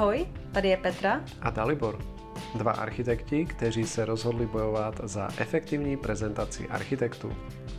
Ahoj, 0.00 0.26
tady 0.52 0.68
je 0.68 0.76
Petra 0.76 1.20
a 1.40 1.50
Dalibor. 1.50 2.04
Dva 2.54 2.72
architekti, 2.72 3.44
kteří 3.46 3.84
se 3.84 4.04
rozhodli 4.04 4.46
bojovat 4.46 5.00
za 5.04 5.28
efektivní 5.36 5.96
prezentaci 5.96 6.68
architektů. 6.68 7.36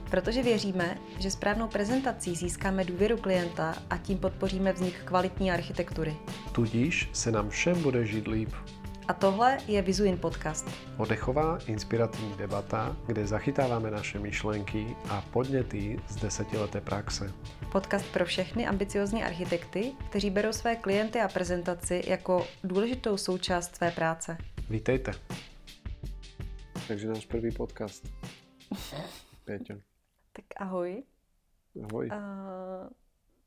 Protože 0.10 0.44
věříme, 0.44 0.98
že 1.20 1.32
správnou 1.32 1.68
prezentací 1.68 2.36
získáme 2.36 2.84
důvěru 2.84 3.18
klienta 3.18 3.76
a 3.90 3.98
tím 3.98 4.18
podpoříme 4.18 4.74
vznik 4.74 4.94
kvalitní 5.06 5.52
architektury. 5.52 6.16
Tudíž 6.52 7.10
se 7.14 7.32
nám 7.32 7.50
všem 7.50 7.82
bude 7.82 8.06
žít 8.06 8.28
líp. 8.28 8.54
A 9.08 9.14
tohle 9.14 9.58
je 9.68 9.82
Vizuin 9.82 10.18
podcast. 10.18 10.68
Odechová 10.98 11.58
inspirativní 11.68 12.34
debata, 12.38 12.98
kde 13.08 13.28
zachytáváme 13.28 13.92
naše 13.92 14.20
myšlenky 14.20 14.96
a 15.10 15.22
podněty 15.22 16.00
z 16.08 16.16
desetileté 16.16 16.82
praxe. 16.82 17.34
Podcast 17.72 18.06
pro 18.14 18.26
všechny 18.26 18.68
ambiciozní 18.68 19.24
architekty, 19.24 19.92
kteří 20.10 20.30
berou 20.30 20.52
své 20.52 20.76
klienty 20.76 21.20
a 21.20 21.28
prezentaci 21.28 22.04
jako 22.08 22.48
důležitou 22.64 23.18
součást 23.18 23.76
své 23.76 23.92
práce. 23.92 24.38
Vítejte. 24.70 25.12
Takže 26.88 27.08
náš 27.08 27.26
první 27.26 27.52
podcast. 27.52 28.08
Péťo. 29.46 29.74
Tak 30.34 30.46
ahoj. 30.58 31.04
Ahoj. 31.84 32.10
Uh, 32.10 32.90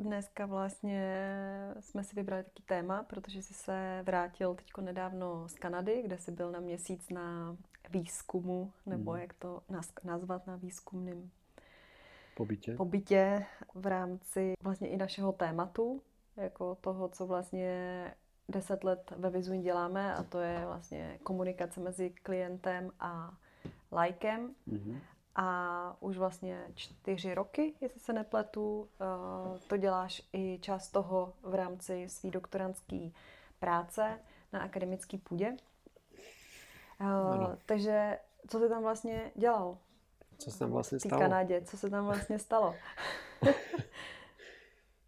dneska 0.00 0.46
vlastně 0.46 1.34
jsme 1.80 2.04
si 2.04 2.16
vybrali 2.16 2.44
taký 2.44 2.62
téma, 2.62 3.02
protože 3.02 3.42
jsi 3.42 3.54
se 3.54 4.02
vrátil 4.06 4.54
teď 4.54 4.66
nedávno 4.80 5.48
z 5.48 5.54
Kanady, 5.54 6.02
kde 6.02 6.18
jsi 6.18 6.32
byl 6.32 6.50
na 6.52 6.60
měsíc 6.60 7.10
na 7.10 7.56
výzkumu, 7.90 8.72
nebo 8.86 9.10
hmm. 9.10 9.20
jak 9.20 9.32
to 9.32 9.62
nazvat 10.04 10.46
na 10.46 10.56
výzkumném 10.56 11.30
pobytě. 12.36 12.74
pobytě 12.74 13.46
v 13.74 13.86
rámci 13.86 14.54
vlastně 14.62 14.88
i 14.88 14.96
našeho 14.96 15.32
tématu, 15.32 16.02
jako 16.36 16.74
toho, 16.74 17.08
co 17.08 17.26
vlastně 17.26 18.14
deset 18.48 18.84
let 18.84 19.12
ve 19.16 19.30
Vizuin 19.30 19.62
děláme 19.62 20.14
a 20.14 20.22
to 20.22 20.40
je 20.40 20.66
vlastně 20.66 21.18
komunikace 21.22 21.80
mezi 21.80 22.10
klientem 22.10 22.90
a 23.00 23.34
lajkem. 23.92 24.54
Mm-hmm. 24.68 24.98
A 25.36 25.96
už 26.00 26.16
vlastně 26.18 26.66
čtyři 26.74 27.34
roky, 27.34 27.74
jestli 27.80 28.00
se 28.00 28.12
nepletu, 28.12 28.88
eh, 29.00 29.58
to 29.68 29.76
děláš 29.76 30.22
i 30.32 30.58
část 30.62 30.88
toho 30.88 31.32
v 31.42 31.54
rámci 31.54 32.08
své 32.08 32.30
doktorantské 32.30 33.10
práce 33.58 34.20
na 34.52 34.60
akademické 34.60 35.18
půdě. 35.18 35.56
Eh, 37.00 37.04
ano. 37.04 37.58
Takže 37.66 38.18
co 38.48 38.58
jsi 38.58 38.68
tam 38.68 38.82
vlastně 38.82 39.32
dělal? 39.34 39.78
Co 40.38 40.50
se 40.50 40.58
tam 40.58 40.70
vlastně 40.70 41.00
stalo? 41.00 41.20
V 41.20 41.22
Kanadě, 41.22 41.62
co 41.64 41.76
se 41.76 41.90
tam 41.90 42.04
vlastně 42.04 42.38
stalo? 42.38 42.74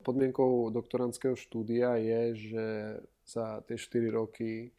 Podmienkou 0.02 0.70
doktorantského 0.70 1.36
štúdia 1.36 1.98
je, 1.98 2.34
že 2.34 2.66
za 3.26 3.60
tie 3.66 3.74
4 3.74 4.10
roky 4.10 4.70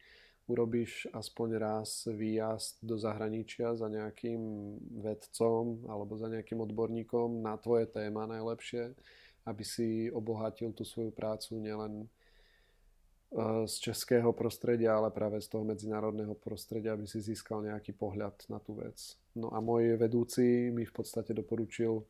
urobíš 0.48 1.06
aspoň 1.12 1.48
raz 1.60 2.08
výjazd 2.08 2.80
do 2.80 2.96
zahraničia 2.96 3.76
za 3.76 3.86
nejakým 3.86 4.40
vedcom 5.04 5.84
alebo 5.86 6.16
za 6.16 6.32
nejakým 6.32 6.64
odborníkom 6.64 7.44
na 7.44 7.54
tvoje 7.60 7.86
téma 7.86 8.24
najlepšie, 8.24 8.96
aby 9.44 9.64
si 9.64 10.08
obohatil 10.08 10.72
tú 10.72 10.88
svoju 10.88 11.12
prácu 11.12 11.60
nielen 11.60 12.04
e, 12.04 12.06
z 13.68 13.74
českého 13.92 14.32
prostredia, 14.32 14.96
ale 14.96 15.12
práve 15.12 15.38
z 15.44 15.52
toho 15.52 15.68
medzinárodného 15.68 16.32
prostredia, 16.40 16.96
aby 16.96 17.04
si 17.04 17.20
získal 17.20 17.60
nejaký 17.62 17.92
pohľad 17.92 18.48
na 18.48 18.56
tú 18.58 18.80
vec. 18.80 19.20
No 19.36 19.52
a 19.52 19.60
môj 19.60 20.00
vedúci 20.00 20.72
mi 20.72 20.88
v 20.88 20.92
podstate 20.96 21.36
doporučil 21.36 22.02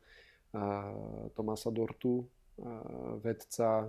Tomasa 1.37 1.69
Dortu, 1.69 2.25
vedca, 3.21 3.85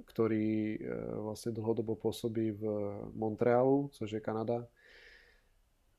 ktorý 0.00 0.76
e, 0.76 0.78
vlastne 1.20 1.52
dlhodobo 1.52 1.96
pôsobí 1.96 2.56
v 2.56 2.62
Montrealu, 3.12 3.92
což 3.92 4.16
je 4.16 4.20
Kanada. 4.24 4.64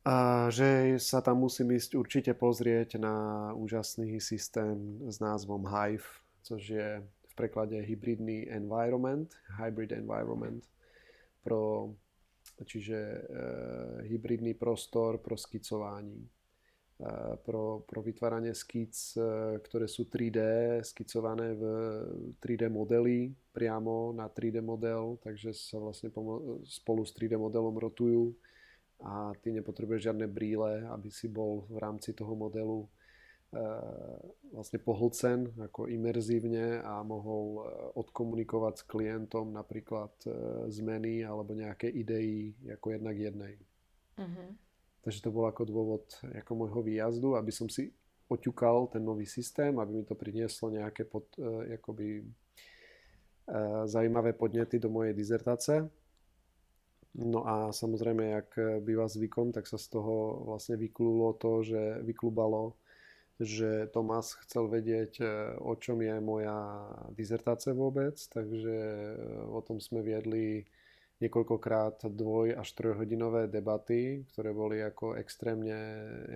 A 0.04 0.48
že 0.52 1.00
sa 1.00 1.24
tam 1.24 1.40
musím 1.48 1.72
ísť 1.80 1.96
určite 1.96 2.32
pozrieť 2.36 3.00
na 3.00 3.50
úžasný 3.56 4.20
systém 4.20 5.00
s 5.08 5.24
názvom 5.24 5.64
Hive, 5.64 6.04
což 6.44 6.62
je 6.76 6.88
v 7.04 7.34
preklade 7.36 7.80
hybridný 7.80 8.52
environment, 8.52 9.32
hybrid 9.56 9.96
environment, 9.96 10.68
pro, 11.44 11.96
čiže 12.66 13.00
e, 13.00 13.22
hybridný 14.12 14.54
prostor 14.54 15.18
pro 15.18 15.38
skicování 15.38 16.30
pro, 17.44 17.82
pro 17.84 18.00
vytváranie 18.06 18.54
skic, 18.54 19.18
e, 19.18 19.58
ktoré 19.66 19.90
sú 19.90 20.06
3D, 20.06 20.40
skicované 20.86 21.58
v 21.58 21.64
3D 22.40 22.70
modely 22.70 23.34
priamo 23.52 24.14
na 24.14 24.30
3D 24.30 24.62
model, 24.62 25.18
takže 25.26 25.52
sa 25.54 25.82
vlastne 25.82 26.14
spolu 26.70 27.02
s 27.04 27.12
3D 27.18 27.36
modelom 27.36 27.76
rotujú 27.76 28.38
a 29.04 29.36
ty 29.42 29.52
nepotrebuješ 29.52 30.14
žiadne 30.14 30.30
brýle, 30.30 30.88
aby 30.94 31.10
si 31.12 31.28
bol 31.28 31.68
v 31.68 31.78
rámci 31.82 32.14
toho 32.14 32.38
modelu 32.38 32.86
e, 32.86 32.88
vlastne 34.54 34.80
pohlcen 34.80 35.50
ako 35.60 35.90
imerzívne 35.90 36.80
a 36.86 37.02
mohol 37.02 37.68
odkomunikovať 38.00 38.74
s 38.80 38.84
klientom 38.88 39.50
napríklad 39.50 40.14
zmeny 40.70 41.26
alebo 41.26 41.58
nejaké 41.58 41.90
idei 41.90 42.54
ako 42.70 42.96
jednak 42.96 43.18
jednej. 43.18 43.58
Uh-huh. 44.14 44.54
Takže 45.04 45.20
to 45.20 45.36
bol 45.36 45.46
ako 45.52 45.64
dôvod 45.68 46.04
ako 46.32 46.52
môjho 46.56 46.80
výjazdu, 46.80 47.36
aby 47.36 47.52
som 47.52 47.68
si 47.68 47.92
oťukal 48.32 48.88
ten 48.88 49.04
nový 49.04 49.28
systém, 49.28 49.76
aby 49.76 50.02
mi 50.02 50.04
to 50.08 50.16
prinieslo 50.16 50.72
nejaké 50.72 51.04
pod, 51.04 51.28
uh, 51.38 51.68
akoby, 51.76 52.24
uh, 52.24 53.84
zaujímavé 53.84 54.32
podnety 54.34 54.80
do 54.80 54.88
mojej 54.88 55.12
dizertace. 55.12 55.92
No 57.14 57.46
a 57.46 57.70
samozrejme, 57.70 58.26
jak 58.26 58.50
býva 58.82 59.06
zvykom, 59.06 59.54
tak 59.54 59.70
sa 59.70 59.78
z 59.78 59.86
toho 59.86 60.50
vlastne 60.50 60.82
vyklulo 60.82 61.38
to, 61.38 61.62
že 61.62 62.02
vyklubalo, 62.02 62.74
že 63.38 63.86
Tomás 63.94 64.34
chcel 64.46 64.66
vedieť, 64.66 65.22
e, 65.22 65.26
o 65.62 65.78
čom 65.78 66.02
je 66.02 66.18
moja 66.18 66.90
dizertácia 67.14 67.70
vôbec, 67.74 68.18
takže 68.18 68.78
o 69.46 69.62
tom 69.62 69.78
sme 69.78 70.02
viedli 70.02 70.66
niekoľkokrát 71.22 72.10
dvoj 72.10 72.58
až 72.58 72.70
trojhodinové 72.74 73.46
debaty, 73.46 74.26
ktoré 74.34 74.50
boli 74.50 74.82
ako 74.82 75.14
extrémne 75.20 75.78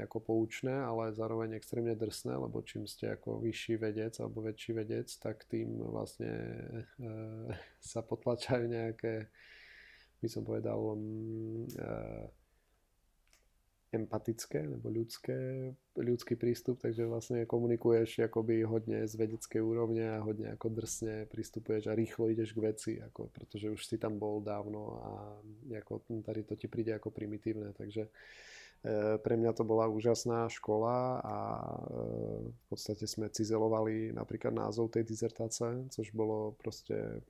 ako 0.05 0.17
poučné, 0.21 0.73
ale 0.73 1.15
zároveň 1.17 1.57
extrémne 1.57 1.97
drsné, 1.97 2.38
lebo 2.38 2.61
čím 2.61 2.85
ste 2.85 3.17
ako 3.17 3.41
vyšší 3.41 3.75
vedec 3.81 4.13
alebo 4.21 4.45
väčší 4.45 4.71
vedec, 4.77 5.09
tak 5.17 5.47
tým 5.49 5.81
vlastne 5.81 6.31
e, 7.01 7.11
sa 7.91 8.05
potlačajú 8.05 8.65
nejaké, 8.69 9.27
by 10.21 10.27
som 10.29 10.45
povedal, 10.45 10.77
e, 10.77 10.97
empatické 13.97 14.63
nebo 14.69 14.93
ľudské, 14.93 15.73
ľudský 15.97 16.37
prístup, 16.37 16.77
takže 16.77 17.09
vlastne 17.09 17.49
komunikuješ 17.49 18.29
akoby 18.29 18.61
hodne 18.63 19.03
z 19.09 19.13
vedeckej 19.17 19.61
úrovne 19.61 20.05
a 20.05 20.23
hodne 20.23 20.53
ako 20.53 20.69
drsne 20.69 21.25
pristupuješ 21.27 21.89
a 21.89 21.97
rýchlo 21.97 22.29
ideš 22.29 22.53
k 22.53 22.63
veci, 22.63 22.91
ako, 23.01 23.33
pretože 23.33 23.73
už 23.73 23.81
si 23.81 23.97
tam 23.97 24.21
bol 24.21 24.39
dávno 24.39 25.01
a 25.01 25.11
ako, 25.81 26.05
tady 26.21 26.41
to 26.45 26.53
ti 26.53 26.69
príde 26.69 26.93
ako 26.93 27.09
primitívne, 27.09 27.73
takže 27.73 28.05
e, 28.05 28.11
pre 29.17 29.35
mňa 29.35 29.51
to 29.57 29.65
bola 29.65 29.89
úžasná 29.89 30.45
škola 30.53 31.19
a 31.25 31.37
e, 31.57 31.73
v 32.53 32.63
podstate 32.69 33.09
sme 33.09 33.33
cizelovali 33.33 34.13
napríklad 34.13 34.53
názov 34.53 34.93
tej 34.93 35.03
dizertáce, 35.03 35.89
což 35.89 36.13
bolo 36.13 36.53
proste 36.61 37.25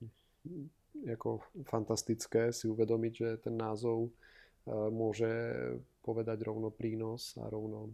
ako 1.05 1.45
fantastické 1.69 2.49
si 2.49 2.65
uvedomiť, 2.65 3.13
že 3.13 3.29
ten 3.37 3.53
názov 3.53 4.09
môže 4.67 5.31
povedať 6.03 6.43
rovno 6.43 6.71
prínos 6.71 7.35
a 7.39 7.47
rovno, 7.47 7.91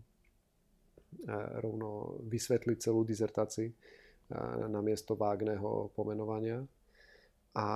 rovno 1.62 2.18
vysvetliť 2.26 2.78
celú 2.78 3.06
dizertáciu 3.06 3.70
na 4.70 4.82
miesto 4.82 5.14
vágného 5.14 5.94
pomenovania. 5.94 6.66
A, 7.54 7.70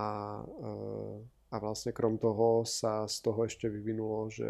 a 1.47 1.55
vlastne 1.61 1.93
krom 1.93 2.17
toho 2.17 2.65
sa 2.65 3.05
z 3.05 3.21
toho 3.21 3.45
ešte 3.45 3.69
vyvinulo, 3.69 4.33
že 4.33 4.49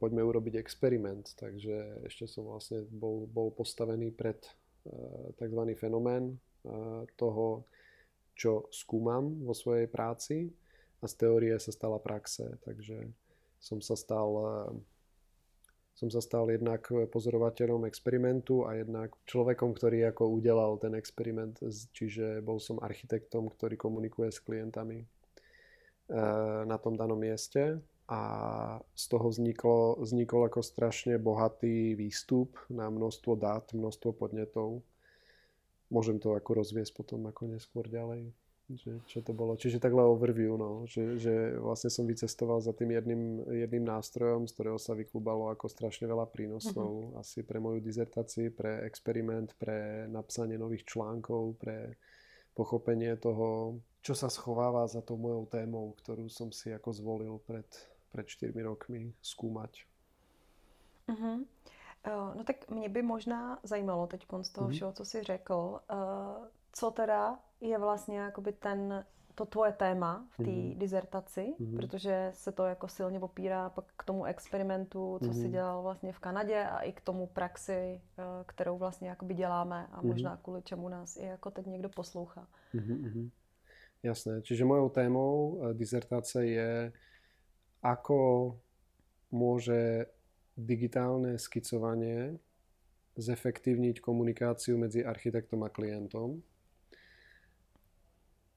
poďme 0.00 0.24
urobiť 0.24 0.56
experiment. 0.56 1.36
Takže 1.36 2.08
ešte 2.08 2.24
som 2.24 2.48
vlastne 2.48 2.88
bol, 2.88 3.28
bol 3.28 3.52
postavený 3.52 4.16
pred 4.16 4.40
tzv. 5.36 5.62
fenomén 5.76 6.40
toho, 7.20 7.68
čo 8.32 8.66
skúmam 8.72 9.44
vo 9.44 9.52
svojej 9.52 9.86
práci 9.92 10.48
a 11.02 11.06
z 11.06 11.14
teórie 11.20 11.52
sa 11.60 11.68
stala 11.68 12.00
praxe. 12.00 12.56
Takže 12.64 13.12
som 13.62 13.78
sa 13.78 13.94
stal 13.94 14.30
eh, 14.42 14.74
som 15.92 16.08
sa 16.08 16.24
stal 16.24 16.48
jednak 16.50 16.88
pozorovateľom 16.88 17.84
experimentu 17.86 18.64
a 18.64 18.80
jednak 18.80 19.12
človekom, 19.28 19.76
ktorý 19.76 20.08
ako 20.10 20.40
udelal 20.40 20.80
ten 20.80 20.96
experiment, 20.96 21.60
čiže 21.92 22.40
bol 22.40 22.56
som 22.58 22.80
architektom, 22.80 23.52
ktorý 23.52 23.76
komunikuje 23.78 24.32
s 24.32 24.42
klientami 24.42 25.04
eh, 25.04 26.62
na 26.66 26.76
tom 26.82 26.98
danom 26.98 27.20
mieste 27.20 27.78
a 28.10 28.20
z 28.98 29.04
toho 29.08 29.30
vzniklo, 29.30 30.02
vznikol 30.02 30.50
ako 30.50 30.60
strašne 30.60 31.22
bohatý 31.22 31.94
výstup 31.94 32.58
na 32.66 32.90
množstvo 32.90 33.32
dát, 33.38 33.70
množstvo 33.70 34.10
podnetov. 34.12 34.82
Môžem 35.92 36.18
to 36.18 36.34
ako 36.34 36.60
rozviesť 36.60 36.92
potom 36.98 37.24
ako 37.30 37.52
neskôr 37.52 37.86
ďalej. 37.86 38.32
Že 38.76 39.02
čo 39.04 39.20
to 39.20 39.36
bolo. 39.36 39.56
Čiže 39.56 39.82
takhle 39.82 40.02
overview, 40.04 40.56
no, 40.56 40.88
že, 40.88 41.18
že 41.20 41.58
vlastne 41.60 41.90
som 41.92 42.08
vycestoval 42.08 42.60
za 42.64 42.72
tým 42.72 42.96
jedným, 42.96 43.22
jedným 43.48 43.84
nástrojom, 43.84 44.48
z 44.48 44.52
ktorého 44.56 44.78
sa 44.80 44.96
vyklúbalo 44.96 45.52
ako 45.52 45.68
strašne 45.68 46.08
veľa 46.08 46.28
prínosov. 46.28 47.12
Uh-huh. 47.12 47.20
Asi 47.20 47.44
pre 47.44 47.60
moju 47.60 47.84
dizertáciu, 47.84 48.52
pre 48.52 48.84
experiment, 48.88 49.52
pre 49.60 50.08
napsanie 50.08 50.56
nových 50.56 50.88
článkov, 50.88 51.60
pre 51.60 52.00
pochopenie 52.52 53.16
toho, 53.16 53.80
čo 54.04 54.12
sa 54.12 54.28
schováva 54.28 54.84
za 54.88 55.00
tou 55.00 55.16
mojou 55.16 55.48
témou, 55.48 55.96
ktorú 55.96 56.28
som 56.28 56.52
si 56.52 56.72
ako 56.72 56.90
zvolil 56.92 57.34
pred, 57.44 57.68
pred 58.12 58.26
4 58.28 58.52
rokmi 58.64 59.12
skúmať. 59.20 59.84
Uh-huh. 61.08 61.44
Uh, 62.02 62.34
no 62.34 62.44
tak 62.44 62.70
mě 62.70 62.88
by 62.88 63.02
možná 63.02 63.58
zajímalo 63.62 64.06
teď 64.06 64.26
z 64.42 64.50
toho 64.50 64.66
uh-huh. 64.66 64.72
všeho, 64.72 64.92
co 64.92 65.04
jsi 65.04 65.22
řekl, 65.22 65.80
uh, 65.92 66.46
co 66.72 66.90
teda 66.90 67.38
je 67.60 67.78
vlastně 67.78 68.18
jakoby 68.18 68.52
ten, 68.52 69.04
to 69.34 69.46
tvoje 69.46 69.72
téma 69.72 70.28
v 70.30 70.36
té 70.36 70.50
mm. 70.50 70.78
dizertaci, 70.78 71.54
mm. 71.58 71.76
protože 71.76 72.30
se 72.34 72.52
to 72.52 72.64
jako 72.64 72.88
silně 72.88 73.20
opírá 73.20 73.70
pak 73.70 73.84
k 73.96 74.04
tomu 74.04 74.24
experimentu, 74.24 75.18
co 75.22 75.28
mm. 75.28 75.34
si 75.34 75.48
dělal 75.48 75.82
vlastně 75.82 76.12
v 76.12 76.18
Kanadě 76.18 76.64
a 76.64 76.78
i 76.80 76.92
k 76.92 77.00
tomu 77.00 77.26
praxi, 77.26 78.00
eh, 78.18 78.22
kterou 78.46 78.78
vlastně 78.78 79.08
jakoby 79.08 79.34
děláme 79.34 79.86
a 79.92 80.02
mm. 80.02 80.08
možná 80.08 80.36
kvůli 80.36 80.62
čemu 80.62 80.88
nás 80.88 81.16
i 81.16 81.24
jako 81.24 81.50
teď 81.50 81.66
někdo 81.66 81.88
poslouchá. 81.88 82.46
Mm-hmm. 82.74 83.30
Jasné, 84.02 84.42
čiže 84.42 84.64
mojou 84.64 84.88
témou 84.88 85.58
eh, 85.62 85.74
dizertace 85.74 86.46
je, 86.46 86.92
ako 87.82 88.54
môže 89.34 90.06
digitálne 90.54 91.34
skicovanie 91.36 92.38
zefektívniť 93.18 93.98
komunikáciu 93.98 94.78
medzi 94.78 95.02
architektom 95.02 95.66
a 95.66 95.68
klientom 95.68 96.40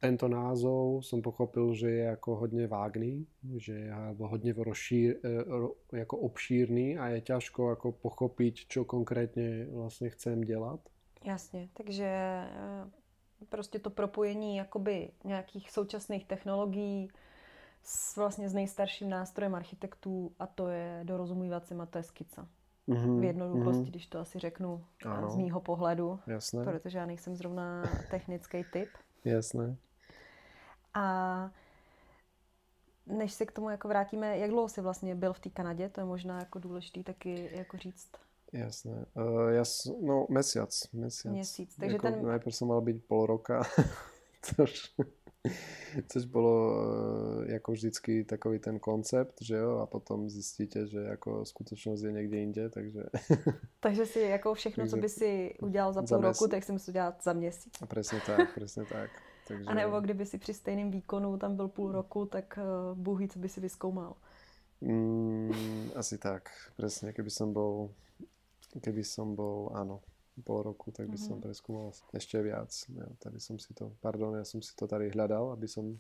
tento 0.06 0.28
názov 0.30 1.02
som 1.02 1.22
pochopil, 1.22 1.74
že 1.74 1.90
je 1.90 2.06
ako 2.12 2.36
hodně 2.36 2.68
vágný, 2.68 3.26
že 3.58 3.74
je 3.74 3.92
alebo 3.92 4.28
hodně 4.28 4.54
rozšír, 4.54 5.18
e, 5.24 5.98
jako 5.98 6.18
obšírný 6.18 6.98
a 6.98 7.08
je 7.08 7.22
ťažko 7.22 7.70
jako 7.70 7.92
pochopit, 7.92 8.56
čo 8.56 8.86
konkrétně 8.86 9.66
vlastně 9.72 10.10
chcem 10.10 10.42
dělat. 10.42 10.80
Jasně, 11.24 11.70
takže 11.74 12.06
e, 12.06 12.48
prostě 13.50 13.80
to 13.80 13.90
propojení 13.90 14.56
jakoby 14.58 15.10
nějakých 15.24 15.72
současných 15.72 16.26
technologií 16.26 17.10
s 17.84 18.18
vlastně 18.18 18.50
s 18.50 18.54
nejstarším 18.54 19.10
nástrojem 19.10 19.56
architektů 19.56 20.32
a 20.40 20.48
to 20.48 20.68
je 20.68 21.02
dorozumívacím 21.04 21.82
a 21.82 21.86
to 21.86 21.98
je 21.98 22.04
skica. 22.04 22.48
Mm-hmm, 22.88 23.20
v 23.20 23.24
jednoduchosti, 23.24 23.84
mm-hmm. 23.84 23.90
když 23.90 24.08
to 24.08 24.20
asi 24.20 24.40
řeknu 24.40 24.86
e, 25.06 25.10
ano. 25.10 25.30
z 25.30 25.36
mýho 25.36 25.62
pohledu, 25.62 26.20
Jasné. 26.28 26.64
protože 26.64 26.98
já 26.98 27.06
nejsem 27.06 27.36
zrovna 27.36 27.84
technický 28.12 28.64
typ. 28.74 28.90
Jasné. 29.26 29.76
A 30.96 31.52
než 33.08 33.34
se 33.34 33.46
k 33.46 33.52
tomu 33.52 33.70
jako 33.70 33.88
vrátíme, 33.88 34.38
jak 34.38 34.50
dlouho 34.50 34.70
jsi 34.70 34.82
vlastně 34.82 35.16
byl 35.16 35.34
v 35.34 35.40
té 35.40 35.50
Kanadě? 35.50 35.90
To 35.90 36.02
je 36.02 36.06
možná 36.06 36.40
jako 36.40 36.60
důležitý 36.60 37.04
taky 37.04 37.50
jako 37.52 37.78
říct. 37.78 38.10
Jasné. 38.54 39.06
Uh, 39.14 39.50
jas, 39.50 39.86
no 40.02 40.28
mesiac. 40.30 40.94
Mesiac. 40.94 41.34
Měsíc. 41.34 41.76
Takže 41.80 41.96
jako, 41.96 42.08
ten... 42.08 42.26
Najprv 42.26 42.56
som 42.56 42.68
mal 42.68 42.82
byť 42.82 42.98
pol 43.04 43.26
roka, 43.26 43.64
což, 44.42 44.96
což 46.08 46.26
bolo 46.26 46.72
uh, 46.72 47.52
jako 47.52 47.72
vždycky 47.72 48.24
takový 48.24 48.60
ten 48.60 48.80
koncept, 48.80 49.42
že 49.42 49.56
jo, 49.56 49.78
a 49.78 49.86
potom 49.86 50.30
zjistíte, 50.30 50.88
že 50.88 51.00
jako 51.00 51.46
skutečnost 51.46 52.02
je 52.02 52.12
někde 52.12 52.38
jinde, 52.38 52.70
takže... 52.70 53.04
takže 53.80 54.06
si 54.06 54.20
jako 54.20 54.54
všechno, 54.54 54.88
co 54.88 54.98
by 54.98 55.10
si 55.10 55.56
udělal 55.62 55.94
za 55.94 56.02
půl 56.02 56.08
za 56.08 56.18
roku, 56.18 56.48
tak 56.48 56.64
si 56.64 56.72
musel 56.72 56.92
udělat 56.92 57.24
za 57.24 57.34
měsíc. 57.34 57.74
Presne 57.88 58.22
tak, 58.26 58.54
presne 58.54 58.86
tak. 58.86 59.10
Takže... 59.48 59.66
A 59.68 59.74
nebo 59.74 60.00
kdyby 60.00 60.26
si 60.26 60.38
při 60.38 60.54
stejném 60.54 60.92
výkonu 60.92 61.38
tam 61.38 61.56
byl 61.56 61.68
půl 61.68 61.92
roku, 61.92 62.26
tak 62.26 62.60
uh, 62.62 62.98
Bůh 62.98 63.20
ví, 63.20 63.28
co 63.30 63.40
by 63.40 63.50
si 63.50 63.62
vyskoumal. 63.62 64.16
Mm, 64.82 65.52
asi 65.96 66.18
tak, 66.18 66.50
presne. 66.76 67.14
Keby 67.14 67.32
som 67.32 67.56
bol, 67.56 67.96
keby 68.84 69.08
som 69.08 69.34
bol, 69.34 69.72
áno, 69.72 70.04
pol 70.44 70.68
roku, 70.68 70.92
tak 70.92 71.08
by 71.08 71.16
som 71.16 71.40
mhm. 71.40 71.44
preskúmal 71.48 71.96
ešte 72.12 72.38
viac. 72.44 72.70
Ja, 72.92 73.08
tady 73.24 73.40
som 73.40 73.56
si 73.56 73.72
to, 73.72 73.96
pardon, 74.04 74.36
ja 74.36 74.44
som 74.44 74.60
si 74.60 74.76
to 74.76 74.84
tady 74.84 75.16
hľadal, 75.16 75.56
aby 75.56 75.68
som 75.68 75.96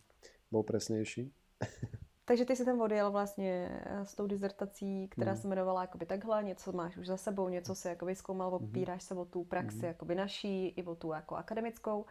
bol 0.52 0.64
presnejší. 0.68 1.32
Takže 2.26 2.46
ty 2.46 2.56
si 2.56 2.66
tam 2.66 2.82
odjel 2.82 3.12
vlastně 3.12 3.82
eh, 3.86 4.06
s 4.06 4.16
tou 4.16 4.28
dizertací, 4.28 5.08
která 5.08 5.32
mm. 5.32 5.38
se 5.38 5.48
jmenovala 5.48 5.82
jakoby 5.82 6.06
takhle, 6.06 6.44
něco 6.44 6.72
máš 6.72 6.98
už 6.98 7.08
za 7.08 7.18
sebou, 7.18 7.50
něco 7.50 7.76
si 7.76 7.88
jakoby 7.88 8.16
zkoumal, 8.16 8.52
mhm. 8.52 8.70
opíráš 8.70 9.04
se 9.04 9.16
o 9.16 9.26
tu 9.26 9.44
praxi 9.44 9.78
mm. 9.78 9.86
jakoby 9.86 10.16
naší 10.16 10.68
i 10.68 10.84
o 10.84 10.96
tu 10.96 11.12
jako 11.12 11.36
akademickou. 11.36 12.06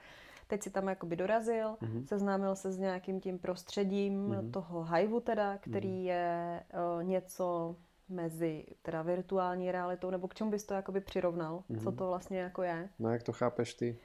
Teď 0.47 0.63
si 0.63 0.71
tam 0.71 0.89
jakoby 0.89 1.17
dorazil, 1.17 1.75
mm-hmm. 1.75 2.05
seznámil 2.05 2.57
se 2.57 2.73
s 2.73 2.79
nějakým 2.79 3.21
tím 3.21 3.39
prostředím 3.39 4.29
mm-hmm. 4.29 4.51
toho 4.51 4.83
hajvu 4.83 5.21
teda, 5.21 5.59
který 5.59 5.89
mm-hmm. 5.89 6.07
je 6.07 6.63
uh, 6.97 7.05
něco 7.05 7.77
mezi 8.09 8.65
teda 8.83 9.03
virtuální 9.03 9.73
realitou, 9.73 10.11
nebo 10.11 10.29
k 10.29 10.35
čemu 10.35 10.51
bys 10.51 10.65
to 10.65 10.75
jakoby 10.75 11.01
přirovnal? 11.01 11.65
Mm-hmm. 11.71 11.83
Co 11.83 11.93
to 11.93 12.09
vlastně 12.09 12.39
jako 12.39 12.63
je? 12.63 12.89
No 12.99 13.11
jak 13.11 13.23
to 13.23 13.33
chápeš 13.33 13.75
ty? 13.75 13.99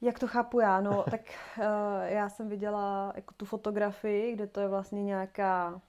Jak 0.00 0.18
to 0.18 0.26
chápu 0.26 0.60
já? 0.60 0.80
No, 0.80 1.04
tak 1.10 1.20
uh, 1.58 1.64
já 2.04 2.28
jsem 2.28 2.48
viděla 2.48 3.12
jako 3.16 3.34
tu 3.34 3.44
fotografii, 3.44 4.32
kde 4.32 4.46
to 4.46 4.60
je 4.60 4.68
vlastně 4.68 5.04
nějaká 5.04 5.80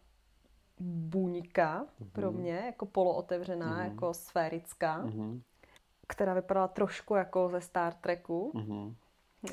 buňka 0.79 1.83
mm-hmm. 1.83 2.09
pro 2.11 2.31
mě, 2.31 2.63
jako 2.65 2.85
polootevřená, 2.85 3.77
mm-hmm. 3.77 3.89
jako 3.91 4.13
sférická, 4.13 5.05
mm-hmm. 5.05 5.41
která 6.07 6.33
vypadala 6.33 6.67
trošku 6.67 7.15
jako 7.15 7.49
ze 7.49 7.61
Star 7.61 7.93
Treku. 7.93 8.51
Mm-hmm. 8.55 8.93
Uh, 9.43 9.49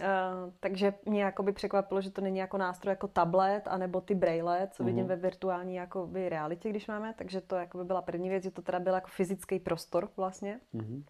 takže 0.60 0.94
mě 1.06 1.22
jakoby 1.22 1.52
překvapilo, 1.52 2.00
že 2.00 2.10
to 2.10 2.20
není 2.20 2.38
jako 2.38 2.58
nástroj 2.58 2.92
jako 2.92 3.08
tablet, 3.08 3.68
anebo 3.68 4.00
ty 4.00 4.14
braille, 4.14 4.68
co 4.72 4.84
vidím 4.84 5.02
mm. 5.02 5.08
ve 5.08 5.16
virtuální 5.16 5.74
jakoby 5.74 6.28
realitě, 6.28 6.70
když 6.70 6.86
máme, 6.86 7.14
takže 7.18 7.40
to 7.40 7.56
jakoby 7.56 7.84
byla 7.84 8.02
první 8.02 8.28
věc, 8.28 8.42
že 8.42 8.50
to 8.50 8.62
teda 8.62 8.80
byl 8.80 8.94
jako 8.94 9.08
fyzický 9.08 9.58
prostor 9.58 10.08
vlastně. 10.16 10.60
Mm. 10.72 11.04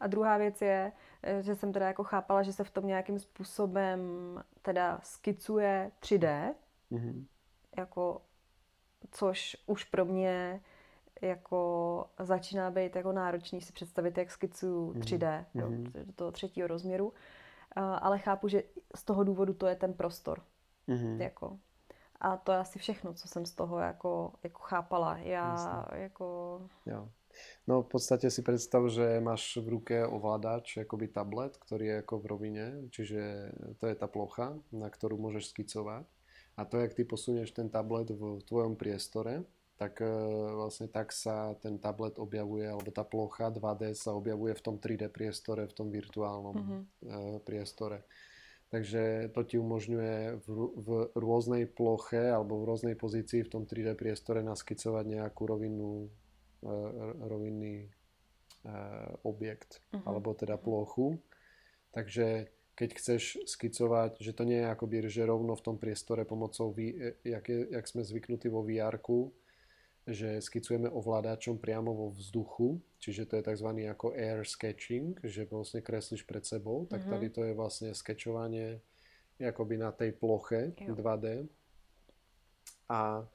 A 0.00 0.06
druhá 0.06 0.38
věc 0.38 0.62
je, 0.62 0.92
eh, 1.22 1.42
že 1.42 1.54
jsem 1.54 1.72
teda 1.72 1.86
jako 1.86 2.04
chápala, 2.04 2.42
že 2.42 2.52
se 2.52 2.64
v 2.64 2.70
tom 2.70 2.86
nějakým 2.86 3.18
způsobem 3.18 4.00
teda 4.62 5.00
skicuje 5.02 5.90
3D, 6.00 6.54
mm. 6.90 7.26
jako, 7.76 8.22
což 9.10 9.56
už 9.66 9.84
pro 9.84 10.04
mě 10.04 10.60
jako 11.22 12.06
začíná 12.18 12.70
být 12.70 12.96
jako 12.96 13.12
náročný 13.12 13.60
si 13.60 13.72
představit, 13.72 14.18
jak 14.18 14.30
skicuju 14.30 14.92
3D 14.92 15.44
mm. 15.54 15.84
do, 15.84 16.04
do 16.04 16.12
toho 16.12 16.32
třetího 16.32 16.68
rozměru 16.68 17.12
ale 17.76 18.18
chápu, 18.18 18.48
že 18.48 18.62
z 18.94 19.02
toho 19.04 19.24
důvodu 19.24 19.54
to 19.54 19.66
je 19.66 19.76
ten 19.76 19.94
prostor. 19.94 20.42
Mm-hmm. 20.88 21.20
Jako. 21.20 21.58
A 22.20 22.36
to 22.36 22.52
je 22.52 22.58
asi 22.58 22.78
všechno, 22.78 23.14
co 23.14 23.28
jsem 23.28 23.46
z 23.46 23.54
toho 23.54 23.78
jako, 23.78 24.32
jako 24.42 24.58
chápala. 24.62 25.16
Já 25.16 25.50
Jasne. 25.50 25.84
jako... 25.92 26.60
Jo. 26.86 27.08
No 27.66 27.82
v 27.82 27.88
podstate 27.88 28.30
si 28.30 28.42
predstav, 28.44 28.84
že 28.92 29.20
máš 29.20 29.56
v 29.56 29.68
ruke 29.68 29.96
ovládač, 30.04 30.84
akoby 30.84 31.08
tablet, 31.08 31.56
ktorý 31.56 31.84
je 31.86 31.96
ako 32.04 32.14
v 32.20 32.28
rovine, 32.28 32.66
čiže 32.92 33.52
to 33.80 33.88
je 33.88 33.94
tá 33.96 34.04
plocha, 34.04 34.52
na 34.68 34.92
ktorú 34.92 35.16
môžeš 35.16 35.56
skicovať. 35.56 36.04
A 36.60 36.68
to, 36.68 36.76
jak 36.76 36.92
ty 36.92 37.08
posunieš 37.08 37.56
ten 37.56 37.72
tablet 37.72 38.12
v 38.12 38.44
tvojom 38.44 38.76
priestore, 38.76 39.48
tak 39.76 40.00
e, 40.00 40.08
vlastne 40.54 40.86
tak 40.88 41.10
sa 41.10 41.56
ten 41.58 41.80
tablet 41.80 42.18
objavuje, 42.20 42.68
alebo 42.68 42.90
tá 42.92 43.02
plocha 43.02 43.50
2D 43.50 43.96
sa 43.96 44.14
objavuje 44.14 44.52
v 44.54 44.64
tom 44.64 44.76
3D 44.78 45.08
priestore, 45.08 45.66
v 45.66 45.74
tom 45.74 45.88
virtuálnom 45.90 46.56
mm-hmm. 46.56 46.82
priestore. 47.42 48.04
Takže 48.72 49.28
to 49.36 49.40
ti 49.44 49.60
umožňuje 49.60 50.40
v, 50.48 50.48
v 50.80 50.88
rôznej 51.12 51.68
ploche 51.68 52.32
alebo 52.32 52.64
v 52.64 52.68
rôznej 52.72 52.96
pozícii 52.96 53.44
v 53.44 53.52
tom 53.52 53.62
3D 53.68 53.92
priestore 54.00 54.40
naskicovať 54.40 55.04
nejakú 55.08 55.42
rovinnú, 55.44 56.08
e, 56.64 56.70
rovinný 57.28 57.76
objekt, 59.26 59.82
mm-hmm. 59.90 60.06
alebo 60.06 60.38
teda 60.38 60.54
plochu. 60.54 61.18
Takže 61.90 62.46
keď 62.72 62.88
chceš 62.96 63.22
skicovať, 63.44 64.16
že 64.18 64.32
to 64.32 64.48
nie 64.48 64.64
je 64.64 64.70
akoby, 64.70 65.10
že 65.10 65.28
rovno 65.28 65.52
v 65.58 65.64
tom 65.66 65.76
priestore 65.76 66.24
pomocou, 66.24 66.72
jak, 67.26 67.44
je, 67.44 67.58
jak 67.68 67.84
sme 67.84 68.02
zvyknutí 68.02 68.48
vo 68.48 68.64
vr 68.64 68.96
že 70.06 70.42
skicujeme 70.42 70.90
ovládačom 70.90 71.62
priamo 71.62 71.94
vo 71.94 72.10
vzduchu, 72.10 72.82
čiže 72.98 73.26
to 73.30 73.38
je 73.38 73.46
tzv. 73.46 73.68
ako 73.86 74.18
air 74.18 74.42
sketching, 74.42 75.14
že 75.22 75.46
vlastne 75.46 75.78
kreslíš 75.78 76.26
pred 76.26 76.42
sebou, 76.42 76.90
tak 76.90 77.06
mm-hmm. 77.06 77.12
tady 77.14 77.26
to 77.30 77.40
je 77.46 77.52
vlastne 77.54 77.90
skečovanie 77.94 78.82
akoby 79.38 79.78
na 79.78 79.90
tej 79.94 80.14
ploche 80.14 80.74
jo. 80.78 80.94
2D. 80.94 81.46
A 82.90 83.26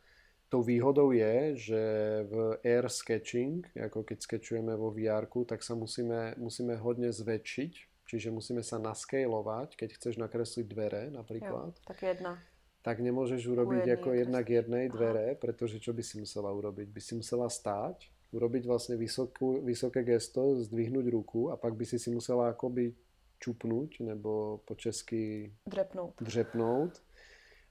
tou 0.47 0.63
výhodou 0.63 1.12
je, 1.12 1.55
že 1.55 1.81
v 2.27 2.59
air 2.63 2.88
sketching, 2.88 3.67
ako 3.75 4.03
keď 4.03 4.17
skečujeme 4.24 4.75
vo 4.75 4.91
vr 4.91 5.27
tak 5.47 5.63
sa 5.63 5.75
musíme, 5.75 6.36
musíme 6.39 6.75
hodne 6.79 7.12
zväčšiť, 7.12 7.74
čiže 8.07 8.31
musíme 8.31 8.63
sa 8.63 8.79
naskejlovať, 8.79 9.75
keď 9.75 9.89
chceš 10.00 10.15
nakresliť 10.19 10.65
dvere 10.67 11.03
napríklad. 11.12 11.75
Jo, 11.75 11.83
tak 11.88 12.00
jedna 12.03 12.39
tak 12.88 13.03
nemôžeš 13.03 13.44
urobiť 13.51 14.00
ako 14.00 14.15
jednak 14.15 14.48
jednej 14.48 14.88
dvere, 14.88 15.36
pretože 15.36 15.75
čo 15.75 15.91
by 15.91 16.00
si 16.00 16.24
musela 16.24 16.56
urobiť? 16.56 16.88
By 16.88 17.01
si 17.03 17.20
musela 17.20 17.51
stáť, 17.51 18.08
urobiť 18.32 18.63
vlastne 18.63 18.96
vysokú, 18.96 19.60
vysoké 19.60 20.08
gesto, 20.08 20.56
zdvihnúť 20.63 21.12
ruku 21.12 21.51
a 21.51 21.60
pak 21.60 21.75
by 21.75 21.84
si 21.84 22.00
si 22.00 22.08
musela 22.15 22.48
akoby 22.48 22.96
čupnúť, 23.44 24.08
nebo 24.08 24.63
po 24.63 24.79
česky 24.79 25.51
dřepnout. 25.67 26.15
dřepnout, 26.15 27.03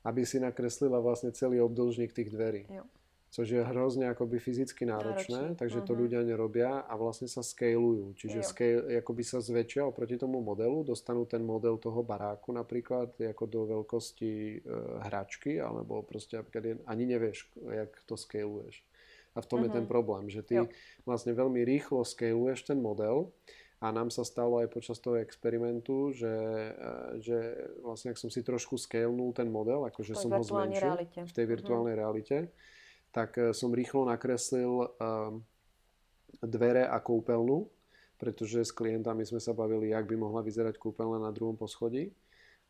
aby 0.05 0.29
si 0.29 0.37
nakreslila 0.37 1.01
vlastne 1.01 1.33
celý 1.33 1.65
obdĺžnik 1.65 2.13
tých 2.13 2.29
dverí. 2.29 2.69
Jo. 2.69 2.85
Což 3.27 3.53
je 3.53 3.61
hrozne 3.61 4.09
akoby 4.09 4.39
fyzicky 4.39 4.87
náročné, 4.87 5.53
Náročné, 5.53 5.59
takže 5.61 5.85
to 5.85 5.93
mhm. 5.93 6.01
ľudia 6.01 6.21
nerobia 6.25 6.81
a 6.87 6.95
vlastne 6.97 7.27
sa 7.29 7.43
scaleujú. 7.45 8.15
Čiže 8.17 8.39
Jo. 8.41 8.49
scale, 8.49 8.81
akoby 9.03 9.23
sa 9.27 9.43
zväčšia 9.43 9.83
oproti 9.85 10.17
tomu 10.17 10.41
modelu, 10.41 10.87
dostanú 10.87 11.27
ten 11.29 11.43
model 11.45 11.77
toho 11.77 12.01
baráku 12.01 12.55
napríklad 12.55 13.13
ako 13.19 13.45
do 13.45 13.61
veľkosti 13.67 14.33
e, 14.57 14.59
hračky, 15.11 15.59
alebo 15.61 16.01
proste 16.07 16.39
napríklad 16.41 16.81
ani 16.87 17.05
nevieš, 17.05 17.51
jak 17.61 17.93
to 18.07 18.15
scaluješ. 18.17 18.81
A 19.37 19.45
v 19.45 19.47
tom 19.47 19.61
je 19.69 19.71
ten 19.75 19.85
Mhm. 19.85 19.91
problém, 19.91 20.25
že 20.33 20.41
ty 20.41 20.57
Jo. 20.57 20.65
vlastne 21.05 21.37
veľmi 21.37 21.61
rýchlo 21.61 22.09
scaluješ 22.09 22.73
ten 22.73 22.81
model 22.81 23.29
a 23.85 23.93
nám 23.93 24.09
sa 24.09 24.25
stalo 24.25 24.57
aj 24.65 24.73
počas 24.73 24.97
toho 24.97 25.21
experimentu, 25.21 26.09
že, 26.17 26.33
e, 26.73 26.73
že 27.21 27.37
vlastne 27.85 28.15
ak 28.15 28.19
som 28.23 28.33
si 28.33 28.41
trošku 28.41 28.81
scalnul 28.81 29.37
ten 29.37 29.53
model, 29.53 29.85
akože 29.85 30.17
som 30.17 30.33
ho 30.33 30.41
zmenšil 30.41 30.89
realite. 30.89 31.21
v 31.27 31.33
tej 31.37 31.45
Mhm. 31.45 31.53
virtuálnej 31.53 31.95
realite, 31.99 32.37
tak 33.17 33.41
e, 33.41 33.57
som 33.57 33.73
rýchlo 33.73 34.05
nakreslil 34.05 34.93
um, 34.93 35.41
dvere 36.45 36.85
a 36.85 37.01
kúpeľnu, 37.01 37.65
pretože 38.17 38.61
s 38.61 38.73
klientami 38.73 39.25
sme 39.25 39.41
sa 39.41 39.57
bavili, 39.57 39.89
jak 39.89 40.05
by 40.05 40.17
mohla 40.17 40.45
vyzerať 40.45 40.77
kúpeľna 40.77 41.25
na 41.25 41.33
druhom 41.33 41.57
poschodí. 41.57 42.13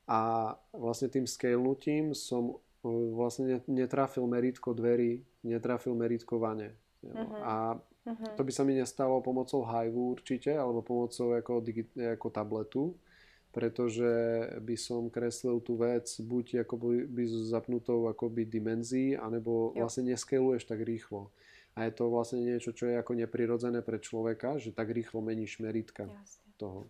A 0.07 0.55
vlastne 0.71 1.11
tým 1.11 1.27
scalnutím 1.27 2.15
som 2.15 2.55
e, 2.81 2.87
vlastne 2.87 3.59
ne- 3.59 3.67
netrafil 3.67 4.23
meritko 4.23 4.71
dverí, 4.71 5.19
netrafil 5.43 5.99
meritko 5.99 6.39
vane. 6.39 6.79
Mhm. 7.03 7.39
A 7.43 7.55
Mhm. 8.07 8.39
to 8.39 8.47
by 8.47 8.53
sa 8.55 8.63
mi 8.63 8.71
nestalo 8.73 9.19
pomocou 9.19 9.67
Hive 9.67 9.99
určite, 10.15 10.55
alebo 10.55 10.79
pomocou 10.79 11.35
ako, 11.35 11.59
digi- 11.59 11.91
ako 11.99 12.31
tabletu, 12.31 12.95
pretože 13.57 14.05
by 14.61 14.77
som 14.77 15.09
kreslil 15.09 15.65
tú 15.65 15.81
vec 15.81 16.05
buď 16.21 16.69
akoby 16.69 17.09
by 17.09 17.25
s 17.25 17.49
zapnutou 17.49 18.05
akoby 18.13 18.45
dimenzií, 18.45 19.17
anebo 19.17 19.73
Jo. 19.73 19.89
vlastne 19.89 20.13
neskeluješ 20.13 20.69
tak 20.69 20.85
rýchlo. 20.85 21.33
A 21.73 21.89
je 21.89 21.93
to 21.97 22.13
vlastne 22.13 22.45
niečo, 22.45 22.73
čo 22.77 22.85
je 22.85 23.01
ako 23.01 23.17
neprirodzené 23.17 23.81
pre 23.81 23.97
človeka, 23.97 24.61
že 24.61 24.73
tak 24.77 24.93
rýchlo 24.93 25.21
meníš 25.25 25.57
meritka 25.59 26.05
Jasně. 26.05 26.53
toho. 26.57 26.85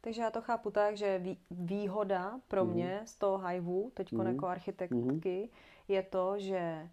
Takže 0.00 0.22
já 0.22 0.30
to 0.30 0.42
chápu 0.42 0.70
tak, 0.70 0.96
že 0.96 1.18
vý, 1.18 1.38
výhoda 1.50 2.40
pro 2.48 2.64
Mhm. 2.64 2.74
mě 2.74 3.00
z 3.04 3.14
toho 3.14 3.38
Hivu, 3.46 3.90
teď 3.94 4.12
Mhm. 4.12 4.26
jako 4.26 4.46
architektky, 4.46 5.48
je 5.88 6.02
to, 6.02 6.34
že 6.38 6.88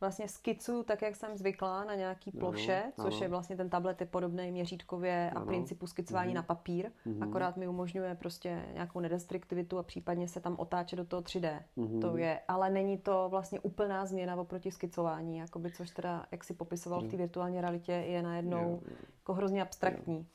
vlastně 0.00 0.28
skicuju 0.28 0.82
tak, 0.82 1.02
jak 1.02 1.16
jsem 1.16 1.36
zvyklá 1.36 1.84
na 1.84 1.94
nějaký 1.94 2.30
Ano, 2.32 2.40
ploše, 2.40 2.82
což 3.00 3.14
ano. 3.14 3.22
je 3.22 3.28
vlastně 3.28 3.56
ten 3.56 3.70
tablet 3.70 4.00
je 4.00 4.06
podobný 4.06 4.52
měřítkově 4.52 5.30
a 5.30 5.36
Ano. 5.36 5.46
principu 5.46 5.86
skicování 5.86 6.28
Mhm. 6.28 6.36
na 6.36 6.42
papír, 6.42 6.90
Mhm. 7.04 7.22
akorát 7.22 7.56
mi 7.56 7.68
umožňuje 7.68 8.14
prostě 8.14 8.62
nějakou 8.72 9.00
nedestruktivitu 9.00 9.78
a 9.78 9.82
případně 9.82 10.28
se 10.28 10.40
tam 10.40 10.56
otáčet 10.58 10.96
do 10.98 11.04
toho 11.04 11.22
3D. 11.22 11.62
Mhm. 11.76 12.00
To 12.00 12.16
je, 12.16 12.40
ale 12.48 12.70
není 12.70 12.98
to 12.98 13.26
vlastně 13.30 13.60
úplná 13.60 14.06
změna 14.06 14.36
oproti 14.36 14.70
skicování, 14.70 15.38
jakoby, 15.38 15.70
což 15.72 15.90
teda, 15.90 16.26
jak 16.32 16.44
si 16.44 16.54
popisoval 16.54 17.00
v 17.00 17.08
té 17.08 17.16
virtuální 17.16 17.60
realitě, 17.60 17.92
je 17.92 18.22
najednou 18.22 18.80
Jo. 18.84 18.96
jako 19.18 19.34
hrozně 19.34 19.62
abstraktní. 19.62 20.26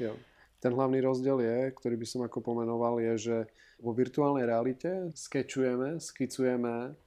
Jo. 0.00 0.16
Ten 0.60 0.74
hlavný 0.74 1.00
rozdiel 1.00 1.38
je, 1.40 1.70
ktorý 1.70 1.94
by 2.02 2.06
som 2.06 2.20
ako 2.26 2.42
pomenoval, 2.42 2.98
je, 2.98 3.14
že 3.18 3.36
vo 3.78 3.94
virtuálnej 3.94 4.42
realite 4.42 5.14
skečujeme, 5.14 6.02
skicujeme 6.02 6.98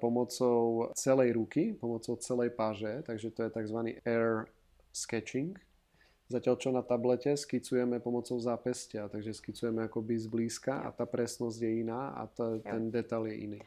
pomocou 0.00 0.90
celej 0.94 1.32
ruky, 1.32 1.72
pomocou 1.72 2.16
celej 2.16 2.52
páže, 2.52 3.02
takže 3.06 3.30
to 3.30 3.40
je 3.46 3.50
tzv. 3.50 3.78
air 4.04 4.48
sketching. 4.92 5.56
Zatiaľ 6.30 6.56
čo 6.62 6.70
na 6.70 6.86
tablete 6.86 7.34
skicujeme 7.34 7.98
pomocou 7.98 8.38
zápestia, 8.38 9.10
takže 9.10 9.34
skicujeme 9.34 9.90
akoby 9.90 10.14
zblízka 10.14 10.86
a 10.86 10.94
tá 10.94 11.02
presnosť 11.02 11.58
je 11.58 11.72
iná 11.82 12.14
a 12.14 12.30
ta, 12.30 12.54
ten 12.62 12.86
detail 12.86 13.26
je 13.26 13.36
iný. 13.50 13.60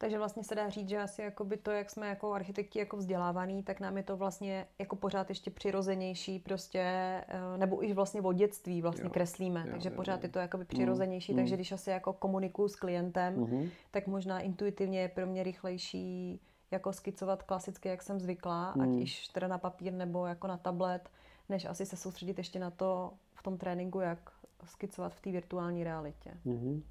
Takže 0.00 0.18
vlastně 0.18 0.44
se 0.44 0.54
dá 0.54 0.68
říct, 0.68 0.88
že 0.88 0.98
asi 0.98 1.22
jakoby 1.22 1.56
to, 1.56 1.70
jak 1.70 1.90
jsme 1.90 2.08
jako 2.08 2.32
architekti 2.32 2.78
jako 2.78 2.96
vzdělávaný, 2.96 3.62
tak 3.62 3.80
nám 3.80 3.96
je 3.96 4.02
to 4.02 4.16
vlastně 4.16 4.66
jako 4.78 4.96
pořád 4.96 5.28
ještě 5.28 5.50
přirozenější 5.50 6.38
prostě, 6.38 6.80
eh, 7.28 7.58
nebo 7.58 7.84
i 7.84 7.92
vlastně 7.92 8.20
od 8.20 8.32
dětství 8.32 8.82
vlastně 8.82 9.04
Jo. 9.04 9.10
kreslíme, 9.10 9.60
Jo, 9.66 9.72
takže 9.72 9.88
jo, 9.88 9.96
pořád 9.96 10.14
jo. 10.14 10.20
je 10.22 10.28
to 10.28 10.38
jakoby 10.38 10.64
přirozenější, 10.64 11.32
mm. 11.32 11.38
takže 11.38 11.54
když 11.54 11.72
asi 11.72 11.90
jako 11.90 12.12
komunikuju 12.12 12.68
s 12.68 12.76
klientem, 12.76 13.34
Mhm. 13.40 13.68
tak 13.90 14.06
možná 14.06 14.40
intuitivně 14.40 15.00
je 15.00 15.08
pro 15.08 15.26
mě 15.26 15.42
rychlejší 15.42 16.40
jako 16.70 16.92
skicovat 16.92 17.42
klasicky, 17.42 17.88
jak 17.88 18.02
jsem 18.02 18.20
zvyklá, 18.20 18.68
ať 18.70 18.76
Mm. 18.88 18.98
již 18.98 19.28
teda 19.28 19.48
na 19.48 19.58
papír 19.58 19.92
nebo 19.92 20.26
jako 20.26 20.46
na 20.46 20.56
tablet, 20.56 21.08
než 21.48 21.64
asi 21.64 21.86
se 21.86 21.96
soustředit 21.96 22.38
ještě 22.38 22.58
na 22.58 22.70
to 22.70 23.12
v 23.34 23.42
tom 23.42 23.58
tréninku, 23.58 24.00
jak 24.00 24.18
skicovat 24.64 25.14
v 25.14 25.20
té 25.20 25.30
virtuální 25.32 25.84
realitě. 25.84 26.30
Mhm. 26.44 26.82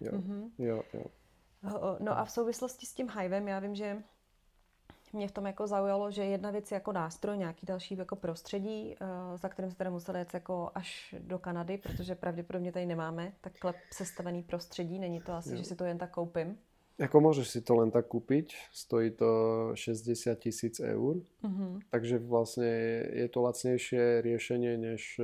Jo. 0.00 0.12
Mhm. 0.14 0.50
jo, 0.58 0.82
jo. 0.94 1.04
No 2.00 2.18
a 2.18 2.24
v 2.24 2.30
souvislosti 2.30 2.86
s 2.86 2.94
tím 2.94 3.08
Hivem, 3.18 3.48
já 3.48 3.58
vím, 3.58 3.74
že 3.74 4.02
mě 5.12 5.28
v 5.28 5.32
tom 5.32 5.46
jako 5.46 5.66
zaujalo, 5.66 6.10
že 6.10 6.24
jedna 6.24 6.50
věc 6.50 6.70
je 6.70 6.74
jako 6.74 6.92
nástroj, 6.92 7.38
nějaký 7.38 7.66
další 7.66 7.96
jako 7.98 8.16
prostředí, 8.16 8.94
eh, 9.00 9.06
za 9.38 9.48
kterým 9.48 9.70
se 9.70 9.76
teda 9.76 9.90
museli 9.90 10.18
jet 10.18 10.34
jako 10.34 10.70
až 10.74 11.14
do 11.18 11.38
Kanady, 11.38 11.78
protože 11.78 12.14
pravděpodobně 12.14 12.72
tady 12.72 12.86
nemáme 12.86 13.32
takhle 13.40 13.74
sestavený 13.92 14.42
prostředí, 14.42 14.98
není 14.98 15.20
to 15.20 15.32
asi, 15.32 15.50
Jo. 15.50 15.56
že 15.56 15.64
si 15.64 15.76
to 15.76 15.84
jen 15.84 15.98
tak 15.98 16.10
koupím. 16.10 16.58
Ako 17.00 17.16
môžeš 17.24 17.48
si 17.48 17.60
to 17.64 17.80
len 17.80 17.88
tak 17.88 18.12
kúpiť, 18.12 18.52
stojí 18.76 19.16
to 19.16 19.30
60 19.72 20.36
tisíc 20.36 20.80
eur, 20.84 21.16
Mhm. 21.40 21.80
takže 21.90 22.18
vlastne 22.20 22.68
je 23.08 23.24
to 23.32 23.40
lacnejšie 23.40 24.20
riešenie 24.20 24.76
než 24.76 25.16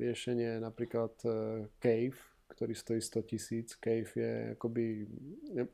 riešenie 0.00 0.64
napríklad 0.64 1.12
e, 1.28 1.28
Cave, 1.76 2.16
ktorý 2.52 2.76
stojí 2.76 3.00
100 3.00 3.30
tisíc. 3.30 3.68
Cave 3.80 4.12
je 4.12 4.32
akoby 4.54 5.08
je 5.56 5.64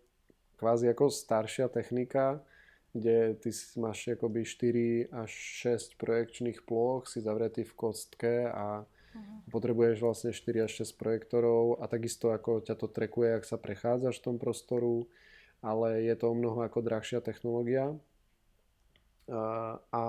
kvázi 0.58 0.90
ako 0.90 1.10
staršia 1.10 1.70
technika, 1.70 2.42
kde 2.90 3.38
ty 3.38 3.50
máš 3.78 4.10
akoby 4.10 4.42
4 4.42 5.14
až 5.14 5.30
6 5.84 5.98
projekčných 5.98 6.66
ploch, 6.66 7.06
si 7.06 7.22
zavretý 7.22 7.62
v 7.62 7.74
kostke 7.78 8.50
a 8.50 8.82
potrebuješ 9.48 9.96
vlastne 10.02 10.30
4 10.34 10.66
až 10.66 10.84
6 10.84 11.00
projektorov 11.00 11.80
a 11.80 11.88
takisto 11.88 12.30
ako 12.34 12.60
ťa 12.60 12.74
to 12.76 12.86
trekuje, 12.90 13.38
ak 13.38 13.44
sa 13.46 13.56
prechádzaš 13.56 14.20
v 14.20 14.24
tom 14.24 14.36
prostoru, 14.36 15.08
ale 15.64 16.04
je 16.04 16.14
to 16.14 16.30
o 16.30 16.34
mnoho 16.36 16.62
ako 16.62 16.84
drahšia 16.84 17.24
technológia. 17.24 17.96
A, 19.28 19.76
a 19.92 20.02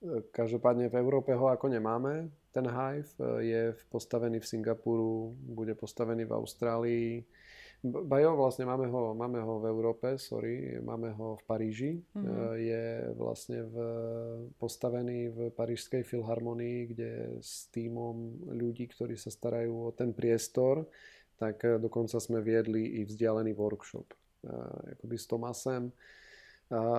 e, 0.00 0.24
každopádne 0.30 0.88
v 0.88 0.98
Európe 1.00 1.34
ho 1.34 1.50
ako 1.50 1.68
nemáme. 1.68 2.30
Ten 2.52 2.66
Hive 2.66 3.10
e, 3.18 3.24
je 3.44 3.62
postavený 3.92 4.40
v 4.40 4.46
Singapuru, 4.46 5.36
bude 5.36 5.74
postavený 5.74 6.24
v 6.24 6.32
Austrálii. 6.32 7.10
B- 7.78 8.02
Ba 8.02 8.18
jo, 8.18 8.34
vlastne 8.34 8.66
máme 8.66 8.90
ho, 8.90 9.14
máme 9.14 9.38
ho 9.38 9.62
v 9.62 9.70
Európe, 9.70 10.18
sorry, 10.18 10.82
máme 10.82 11.14
ho 11.14 11.38
v 11.38 11.42
Paríži. 11.46 11.92
Mhm. 12.16 12.26
E, 12.26 12.44
Je 12.58 12.84
vlastne 13.14 13.62
v, 13.62 13.76
postavený 14.58 15.18
v 15.30 15.38
Parížskej 15.54 16.02
filharmonii, 16.02 16.78
kde 16.90 17.10
s 17.38 17.70
týmom 17.70 18.48
ľudí, 18.50 18.90
ktorí 18.90 19.14
sa 19.14 19.30
starajú 19.30 19.88
o 19.88 19.94
ten 19.94 20.10
priestor, 20.10 20.88
tak 21.38 21.62
e, 21.62 21.78
dokonca 21.78 22.18
sme 22.18 22.42
viedli 22.42 22.98
i 22.98 23.06
vzdialený 23.06 23.54
workshop 23.54 24.10
e, 24.10 24.16
akoby 24.98 25.16
s 25.20 25.26
Tomasem, 25.30 25.92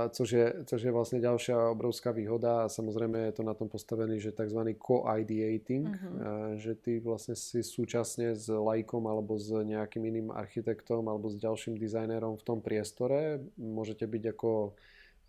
což, 0.10 0.32
je, 0.34 0.46
což 0.66 0.82
je 0.82 0.92
vlastne 0.92 1.22
ďalšia 1.22 1.78
obrovská 1.78 2.10
výhoda 2.10 2.66
a 2.66 2.72
samozrejme 2.74 3.30
je 3.30 3.34
to 3.38 3.44
na 3.46 3.54
tom 3.54 3.70
postavený, 3.70 4.18
že 4.18 4.34
tzv. 4.34 4.66
co-ideating, 4.82 5.86
a 5.86 6.58
že 6.58 6.74
ty 6.74 6.98
vlastne 6.98 7.38
si 7.38 7.62
súčasne 7.62 8.34
s 8.34 8.50
lajkom 8.50 9.06
alebo 9.06 9.38
s 9.38 9.54
nejakým 9.54 10.02
iným 10.10 10.28
architektom 10.34 11.06
alebo 11.06 11.30
s 11.30 11.38
ďalším 11.38 11.78
dizajnérom 11.78 12.42
v 12.42 12.46
tom 12.46 12.66
priestore 12.66 13.46
môžete 13.62 14.10
byť 14.10 14.24
ako 14.34 14.74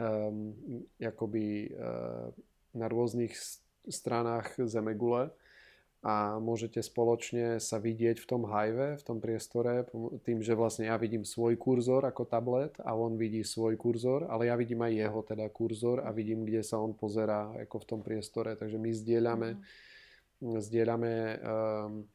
um, 0.01 0.57
akoby 0.97 1.77
uh, 1.77 2.33
na 2.73 2.87
rôznych 2.89 3.37
stranách 3.85 4.57
zemegule 4.65 5.37
a 6.01 6.41
môžete 6.41 6.81
spoločne 6.81 7.61
sa 7.61 7.77
vidieť 7.77 8.25
v 8.25 8.27
tom 8.27 8.49
hive, 8.49 8.97
v 8.97 9.05
tom 9.05 9.21
priestore, 9.21 9.85
tým, 10.25 10.41
že 10.41 10.57
vlastne 10.57 10.89
ja 10.89 10.97
vidím 10.97 11.29
svoj 11.29 11.61
kurzor 11.61 12.09
ako 12.09 12.25
tablet 12.25 12.73
a 12.81 12.97
on 12.97 13.21
vidí 13.21 13.45
svoj 13.45 13.77
kurzor, 13.77 14.25
ale 14.33 14.49
ja 14.49 14.57
vidím 14.57 14.81
aj 14.81 14.97
jeho 14.97 15.21
teda 15.21 15.45
kurzor 15.53 16.01
a 16.01 16.09
vidím, 16.09 16.49
kde 16.49 16.65
sa 16.65 16.81
on 16.81 16.97
pozerá 16.97 17.53
ako 17.53 17.85
v 17.85 17.89
tom 17.89 18.01
priestore. 18.01 18.57
Takže 18.57 18.81
my 18.81 18.91
zdieľame, 18.97 19.49
zdieľame 20.41 21.13
um, 21.37 22.09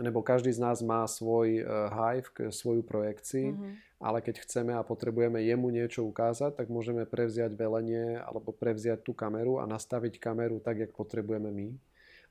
nebo 0.00 0.24
každý 0.24 0.48
z 0.48 0.60
nás 0.62 0.80
má 0.80 1.04
svoj 1.04 1.60
uh, 1.60 1.92
hive, 1.92 2.32
svoju 2.48 2.80
projekciu, 2.88 3.52
Mhm. 3.52 4.00
ale 4.00 4.24
keď 4.24 4.48
chceme 4.48 4.72
a 4.72 4.80
potrebujeme 4.80 5.44
jemu 5.44 5.68
niečo 5.68 6.08
ukázať, 6.08 6.56
tak 6.56 6.72
môžeme 6.72 7.04
prevziať 7.04 7.52
velenie 7.52 8.16
alebo 8.16 8.48
prevziať 8.48 9.04
tú 9.04 9.12
kameru 9.12 9.60
a 9.60 9.68
nastaviť 9.68 10.16
kameru 10.16 10.56
tak, 10.62 10.88
jak 10.88 10.96
potrebujeme 10.96 11.52
my. 11.52 11.68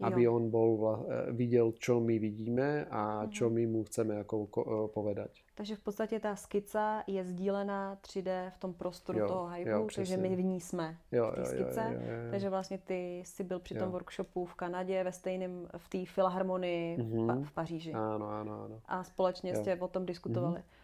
Aby 0.02 0.24
jo. 0.24 0.36
on 0.36 0.50
bol, 0.50 0.72
e, 1.10 1.32
videl, 1.32 1.74
čo 1.80 2.00
my 2.00 2.20
vidíme 2.20 2.86
a 2.86 3.26
mm-hmm. 3.26 3.32
čo 3.34 3.50
my 3.50 3.64
mu 3.68 3.84
chceme 3.84 4.16
jako 4.16 4.48
povedať. 4.94 5.42
Takže 5.56 5.76
v 5.76 5.80
podstatě 5.80 6.20
ta 6.20 6.36
skica 6.36 7.04
je 7.08 7.24
sdílená 7.24 7.98
3D 8.02 8.52
v 8.52 8.58
tom 8.58 8.74
prostoru 8.74 9.20
jo, 9.20 9.28
toho 9.28 9.48
hybu, 9.48 9.88
takže 9.96 10.18
my 10.18 10.36
v 10.36 10.44
ní 10.44 10.62
jsme 10.62 10.98
jo, 11.12 11.32
v 11.32 11.36
té 11.36 11.46
skice. 11.46 11.82
Jo, 11.82 12.00
jo, 12.00 12.08
jo, 12.08 12.24
jo. 12.26 12.32
Takže 12.32 12.50
vlastně 12.50 12.78
ty 12.78 13.24
jsi 13.26 13.44
byl 13.44 13.60
při 13.60 13.74
jo. 13.74 13.80
tom 13.80 13.92
workshopu 13.92 14.46
v 14.46 14.56
Kanadě, 14.56 15.04
ve 15.04 15.12
stejném, 15.12 15.68
v 15.78 15.90
té 15.90 16.06
filharmonii 16.06 16.98
mm-hmm. 16.98 17.44
v 17.44 17.52
Paříži. 17.52 17.92
Áno, 17.94 18.30
áno, 18.30 18.54
áno. 18.66 18.76
A 18.86 19.04
společně 19.04 19.52
jo. 19.52 19.56
jste 19.56 19.76
o 19.76 19.88
tom 19.88 20.06
diskutovali. 20.06 20.60
Mm-hmm. 20.60 20.77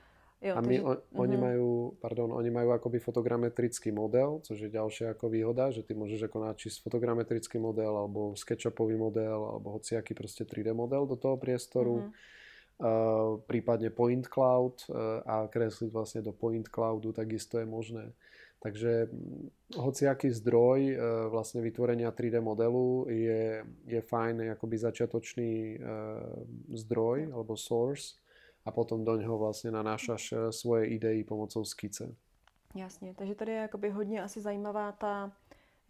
Jo, 0.44 0.60
a 0.60 0.62
my, 0.62 0.76
takže, 0.76 0.84
on, 0.84 0.98
uh-huh. 1.00 1.24
oni, 1.24 1.38
majú, 1.40 1.70
pardon, 2.04 2.30
oni 2.36 2.52
majú 2.52 2.76
akoby 2.76 3.00
fotogrametrický 3.00 3.96
model, 3.96 4.44
což 4.44 4.68
je 4.68 4.76
ďalšia 4.76 5.16
ako 5.16 5.32
výhoda, 5.32 5.72
že 5.72 5.88
ty 5.88 5.96
môžeš 5.96 6.28
ako 6.28 6.38
načísť 6.52 6.84
fotogrametrický 6.84 7.64
model 7.64 7.96
alebo 7.96 8.36
SketchUpový 8.36 9.00
model 9.00 9.40
alebo 9.40 9.80
hociaký 9.80 10.12
proste 10.12 10.44
3D 10.44 10.76
model 10.76 11.08
do 11.08 11.16
toho 11.16 11.40
priestoru. 11.40 12.12
Uh-huh. 12.12 12.12
Uh, 12.84 13.40
prípadne 13.48 13.94
point 13.94 14.26
cloud 14.28 14.84
uh, 14.90 15.24
a 15.24 15.48
kresliť 15.48 15.94
vlastne 15.94 16.26
do 16.26 16.36
point 16.36 16.68
cloudu 16.68 17.16
takisto 17.16 17.62
je 17.62 17.68
možné. 17.70 18.12
Takže 18.60 19.08
hociaký 19.78 20.28
zdroj 20.34 20.80
uh, 20.92 20.98
vlastne 21.32 21.64
vytvorenia 21.64 22.12
3D 22.12 22.44
modelu 22.44 23.08
je, 23.08 23.64
je 23.88 24.00
fajn 24.04 24.60
akoby 24.60 24.76
začiatočný 24.76 25.52
uh, 25.80 26.44
zdroj 26.76 27.32
alebo 27.32 27.56
source 27.56 28.20
a 28.66 28.72
potom 28.72 29.06
do 29.06 29.16
něho 29.16 29.38
vlastně 29.38 29.72
nanášaš 29.72 30.32
eh, 30.32 30.52
svoje 30.52 30.86
idei 30.86 31.24
pomocou 31.24 31.66
skice. 31.66 32.16
Jasně, 32.76 33.14
takže 33.14 33.36
tady 33.36 33.52
je 33.52 33.58
jakoby 33.58 33.90
hodně 33.90 34.24
asi 34.24 34.42
zajímavá 34.42 34.92
ta, 34.92 35.32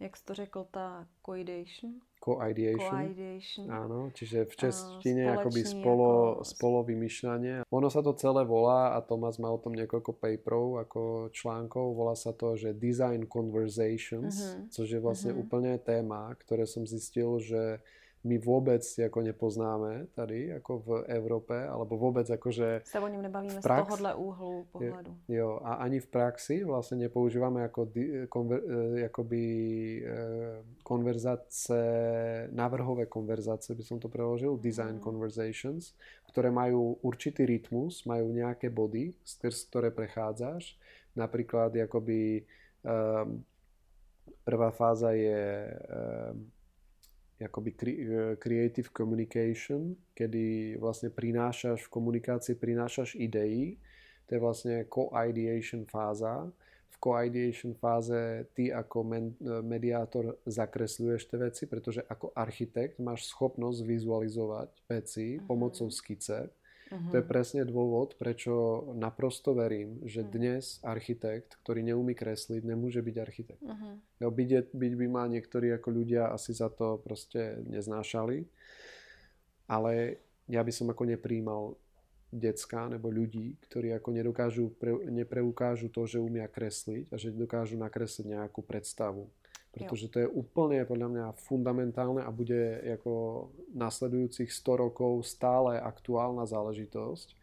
jak 0.00 0.16
jsi 0.16 0.24
to 0.24 0.34
řekl, 0.34 0.66
ta 0.70 1.06
coidation. 1.26 1.92
Co-ideation. 2.24 2.88
Co-ideation. 2.88 3.68
Áno, 3.68 4.08
čiže 4.16 4.48
v 4.48 4.54
češtine 4.56 5.28
akoby 5.36 5.60
spolo, 5.60 6.40
ako... 6.40 6.44
spolo 6.48 6.78
vymýšľanie. 6.88 7.68
Ono 7.68 7.88
sa 7.92 8.00
to 8.00 8.16
celé 8.16 8.48
volá, 8.48 8.96
a 8.96 9.04
Tomas 9.04 9.36
má 9.36 9.52
o 9.52 9.60
tom 9.60 9.76
niekoľko 9.76 10.16
paperov 10.16 10.80
ako 10.80 11.28
článkov, 11.36 11.92
volá 11.92 12.16
sa 12.16 12.32
to, 12.32 12.56
že 12.56 12.72
Design 12.72 13.28
Conversations, 13.28 14.40
uh-huh. 14.40 14.72
což 14.72 14.86
je 14.88 15.00
vlastne 15.04 15.36
uh-huh. 15.36 15.44
úplne 15.44 15.76
téma, 15.76 16.32
ktoré 16.40 16.64
som 16.64 16.88
zistil, 16.88 17.36
že 17.44 17.84
my 18.24 18.40
vôbec 18.40 18.80
ako 18.80 19.20
nepoznáme 19.20 20.08
tady 20.16 20.56
ako 20.56 20.72
v 20.80 20.88
Európe, 21.12 21.52
alebo 21.52 22.00
vôbec 22.00 22.24
akože... 22.24 22.88
Sa 22.88 23.04
o 23.04 23.08
ňom 23.08 23.20
nebavíme 23.20 23.60
prax, 23.60 23.84
z 23.84 23.84
tohohle 23.84 24.12
úhlu 24.16 24.64
pohľadu. 24.72 25.12
Jo, 25.28 25.60
a 25.60 25.84
ani 25.84 26.00
v 26.00 26.08
praxi 26.08 26.64
vlastne 26.64 27.04
nepoužívame 27.04 27.60
ako 27.68 27.92
konver, 28.32 28.60
e, 28.64 29.04
akoby 29.04 29.44
e, 30.00 30.12
konverzace, 30.80 31.82
návrhové 32.48 33.12
konverzace, 33.12 33.76
by 33.76 33.84
som 33.84 34.00
to 34.00 34.08
preložil, 34.08 34.56
design 34.56 34.96
mm. 34.98 35.04
conversations, 35.04 35.92
ktoré 36.32 36.48
majú 36.48 36.96
určitý 37.04 37.44
rytmus, 37.44 38.08
majú 38.08 38.32
nejaké 38.32 38.72
body, 38.72 39.12
skrz 39.20 39.68
ktoré 39.68 39.92
prechádzaš. 39.92 40.80
Napríklad 41.14 41.76
akoby 41.78 42.42
um, 42.82 43.38
prvá 44.42 44.74
fáza 44.74 45.14
je 45.14 45.70
um, 45.70 46.50
akoby 47.46 47.70
e, 47.70 47.80
creative 48.40 48.88
communication, 48.90 49.94
kedy 50.16 50.76
vlastne 50.80 51.12
prinášaš 51.12 51.86
v 51.86 51.92
komunikácii, 51.92 52.54
prinášaš 52.56 53.14
idei, 53.20 53.76
to 54.24 54.36
je 54.36 54.40
vlastne 54.40 54.74
co-ideation 54.88 55.84
fáza. 55.84 56.48
V 56.88 56.96
co-ideation 56.96 57.76
fáze 57.76 58.48
ty 58.56 58.72
ako 58.72 58.98
men, 59.04 59.36
e, 59.36 59.60
mediátor 59.60 60.40
zakresľuješ 60.48 61.28
tie 61.28 61.38
veci, 61.38 61.62
pretože 61.68 62.00
ako 62.08 62.32
architekt 62.32 62.96
máš 62.98 63.28
schopnosť 63.28 63.80
vizualizovať 63.84 64.70
veci 64.88 65.36
mhm. 65.36 65.44
pomocou 65.44 65.88
skice 65.92 66.48
Uh-huh. 66.94 67.10
To 67.10 67.14
je 67.18 67.26
presne 67.26 67.66
dôvod, 67.66 68.14
prečo 68.14 68.86
naprosto 68.94 69.50
verím, 69.50 69.98
že 70.06 70.22
uh-huh. 70.22 70.30
dnes 70.30 70.78
architekt, 70.86 71.58
ktorý 71.66 71.82
neumí 71.82 72.14
kresliť, 72.14 72.62
nemôže 72.62 73.02
byť 73.02 73.16
architekt. 73.18 73.66
Uh-huh. 73.66 73.98
Jo, 74.22 74.30
byť, 74.30 74.70
byť 74.70 74.92
by 74.94 75.06
ma 75.10 75.26
niektorí 75.26 75.74
ako 75.74 75.88
ľudia 75.90 76.30
asi 76.30 76.54
za 76.54 76.70
to 76.70 77.02
proste 77.02 77.58
neznášali, 77.66 78.46
ale 79.66 80.22
ja 80.46 80.62
by 80.62 80.70
som 80.70 80.86
ako 80.94 81.02
nepríjmal 81.10 81.74
decka 82.34 82.90
nebo 82.90 83.10
ľudí, 83.10 83.54
ktorí 83.70 83.94
ako 83.94 84.10
nedokážu, 84.10 84.64
pre, 84.78 84.94
nepreukážu 85.10 85.90
to, 85.90 86.06
že 86.06 86.18
umia 86.18 86.50
kresliť 86.50 87.10
a 87.10 87.16
že 87.18 87.34
dokážu 87.34 87.78
nakresliť 87.78 88.38
nejakú 88.38 88.62
predstavu. 88.62 89.30
Pretože 89.74 90.06
to 90.06 90.22
je 90.22 90.28
úplne 90.30 90.86
podľa 90.86 91.08
mňa 91.10 91.26
fundamentálne 91.34 92.22
a 92.22 92.30
bude 92.30 92.78
ako 92.94 93.46
nasledujúcich 93.74 94.48
100 94.48 94.82
rokov 94.86 95.26
stále 95.26 95.82
aktuálna 95.82 96.46
záležitosť. 96.46 97.34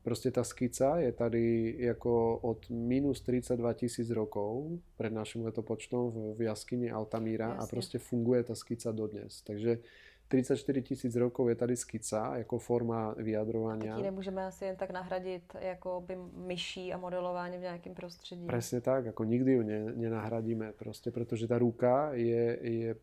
Proste 0.00 0.32
tá 0.32 0.40
skica 0.40 0.96
je 1.00 1.12
tady 1.12 1.44
ako 1.92 2.40
od 2.40 2.60
minus 2.72 3.20
32 3.20 3.60
tisíc 3.84 4.08
rokov 4.08 4.80
pred 4.96 5.12
našim 5.12 5.44
letopočtom 5.44 6.02
v, 6.08 6.16
v 6.36 6.40
jaskyni 6.48 6.88
Altamíra 6.88 7.52
Jasne. 7.52 7.60
a 7.60 7.64
proste 7.68 7.96
funguje 8.00 8.48
tá 8.48 8.56
skica 8.56 8.96
dodnes. 8.96 9.44
Takže 9.44 9.84
34 10.30 10.82
tisíc 10.82 11.16
rokov 11.16 11.48
je 11.48 11.54
tady 11.54 11.76
skica 11.76 12.36
jako 12.36 12.58
forma 12.58 13.14
vyjadrovania. 13.18 13.96
A 13.96 13.98
nemůžeme 13.98 14.46
asi 14.46 14.64
jen 14.64 14.76
tak 14.76 14.90
nahradit 14.90 15.42
jako 15.60 16.04
by 16.06 16.16
myší 16.46 16.92
a 16.92 16.96
modelování 16.96 17.58
v 17.58 17.60
nějakém 17.60 17.94
prostředí. 17.94 18.46
Presne 18.46 18.80
tak, 18.80 19.06
ako 19.06 19.24
nikdy 19.24 19.52
ju 19.52 19.62
ne, 19.62 19.78
nenahradíme 19.98 20.72
prostě, 20.72 21.10
protože 21.10 21.46
ta 21.50 21.58
ruka 21.58 22.14
je... 22.14 22.58
je... 22.62 22.96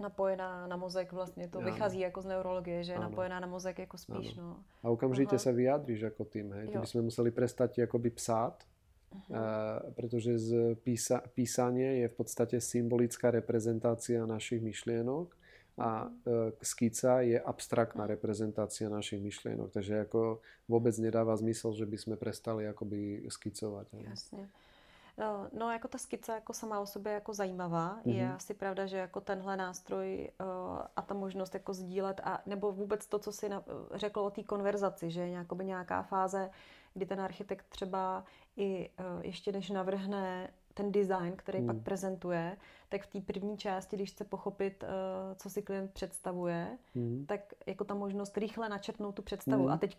Napojená 0.00 0.66
na 0.66 0.76
mozek 0.76 1.12
vlastně, 1.12 1.48
to 1.48 1.58
ano. 1.58 1.72
vychází 1.72 2.00
jako 2.00 2.20
z 2.22 2.26
neurologie, 2.26 2.84
že 2.84 2.92
je 2.92 2.96
ano. 2.96 3.10
napojená 3.10 3.40
na 3.40 3.46
mozek 3.46 3.78
jako 3.78 3.98
spíš, 3.98 4.38
ano. 4.38 4.48
no. 4.48 4.56
A 4.82 4.90
okamžite 4.90 5.36
Aha. 5.36 5.44
sa 5.44 5.52
vyjadríš 5.52 6.08
ako 6.08 6.24
tým, 6.24 6.52
hej. 6.56 6.72
To 6.72 6.80
by 6.80 6.88
sme 6.88 7.02
museli 7.12 7.30
prestať 7.30 7.84
akoby 7.84 8.10
psát, 8.10 8.64
Uh-huh. 9.10 9.34
Uh, 9.34 9.90
pretože 9.98 10.38
z 10.38 10.78
písa, 10.86 11.18
písanie 11.34 12.06
je 12.06 12.06
v 12.06 12.14
podstate 12.14 12.62
symbolická 12.62 13.34
reprezentácia 13.34 14.22
našich 14.22 14.62
myšlienok 14.62 15.34
a 15.80 16.10
e, 16.26 16.52
skica 16.62 17.20
je 17.20 17.40
abstraktná 17.40 18.06
reprezentácia 18.06 18.88
našich 18.88 19.22
myšlienok, 19.22 19.72
takže 19.72 19.94
jako 19.94 20.40
vůbec 20.68 20.98
nedává 20.98 21.36
smysl, 21.36 21.72
že 21.72 21.86
by 21.86 21.98
jsme 21.98 22.16
prestali 22.16 22.64
jakoby 22.64 23.24
skicovat. 23.28 23.86
Jasně. 23.92 24.48
No, 25.18 25.48
no, 25.52 25.72
jako 25.72 25.88
ta 25.88 25.98
skica 25.98 26.34
jako 26.34 26.52
sama 26.52 26.80
o 26.80 26.86
sobě 26.86 27.12
jako 27.12 27.34
zajímavá. 27.34 28.00
Mm-hmm. 28.00 28.14
Je 28.14 28.32
asi 28.32 28.54
pravda, 28.54 28.86
že 28.86 28.96
jako 28.96 29.20
tenhle 29.20 29.56
nástroj 29.56 30.30
uh, 30.40 30.46
a 30.96 31.02
ta 31.02 31.14
možnost 31.14 31.54
jako 31.54 31.74
sdílet 31.74 32.20
a 32.24 32.42
nebo 32.46 32.72
vůbec 32.72 33.06
to, 33.06 33.18
co 33.18 33.32
si 33.32 33.48
na, 33.48 33.64
řekl 33.94 34.20
o 34.20 34.30
té 34.30 34.42
konverzaci, 34.42 35.10
že 35.10 35.20
je 35.20 35.44
nějaká 35.62 36.02
fáze, 36.02 36.50
kdy 36.94 37.06
ten 37.06 37.20
architekt 37.20 37.66
třeba 37.68 38.24
i 38.56 38.90
uh, 38.98 39.24
ještě 39.24 39.52
než 39.52 39.70
navrhne 39.70 40.50
ten 40.74 40.92
design, 40.92 41.32
který 41.36 41.58
hmm. 41.58 41.66
pak 41.66 41.76
prezentuje, 41.76 42.56
tak 42.88 43.02
v 43.02 43.06
té 43.06 43.20
první 43.20 43.58
části, 43.58 43.96
když 43.96 44.10
chce 44.10 44.24
pochopit, 44.24 44.82
uh, 44.82 44.88
co 45.36 45.50
si 45.50 45.62
klient 45.62 45.92
představuje, 45.92 46.78
hmm. 46.94 47.24
tak 47.28 47.40
jako 47.66 47.84
ta 47.84 47.94
možnost 47.94 48.38
rychle 48.38 48.68
načrtnout 48.68 49.14
tu 49.14 49.22
představu. 49.22 49.62
Hmm. 49.62 49.72
A 49.72 49.76
teď 49.76 49.96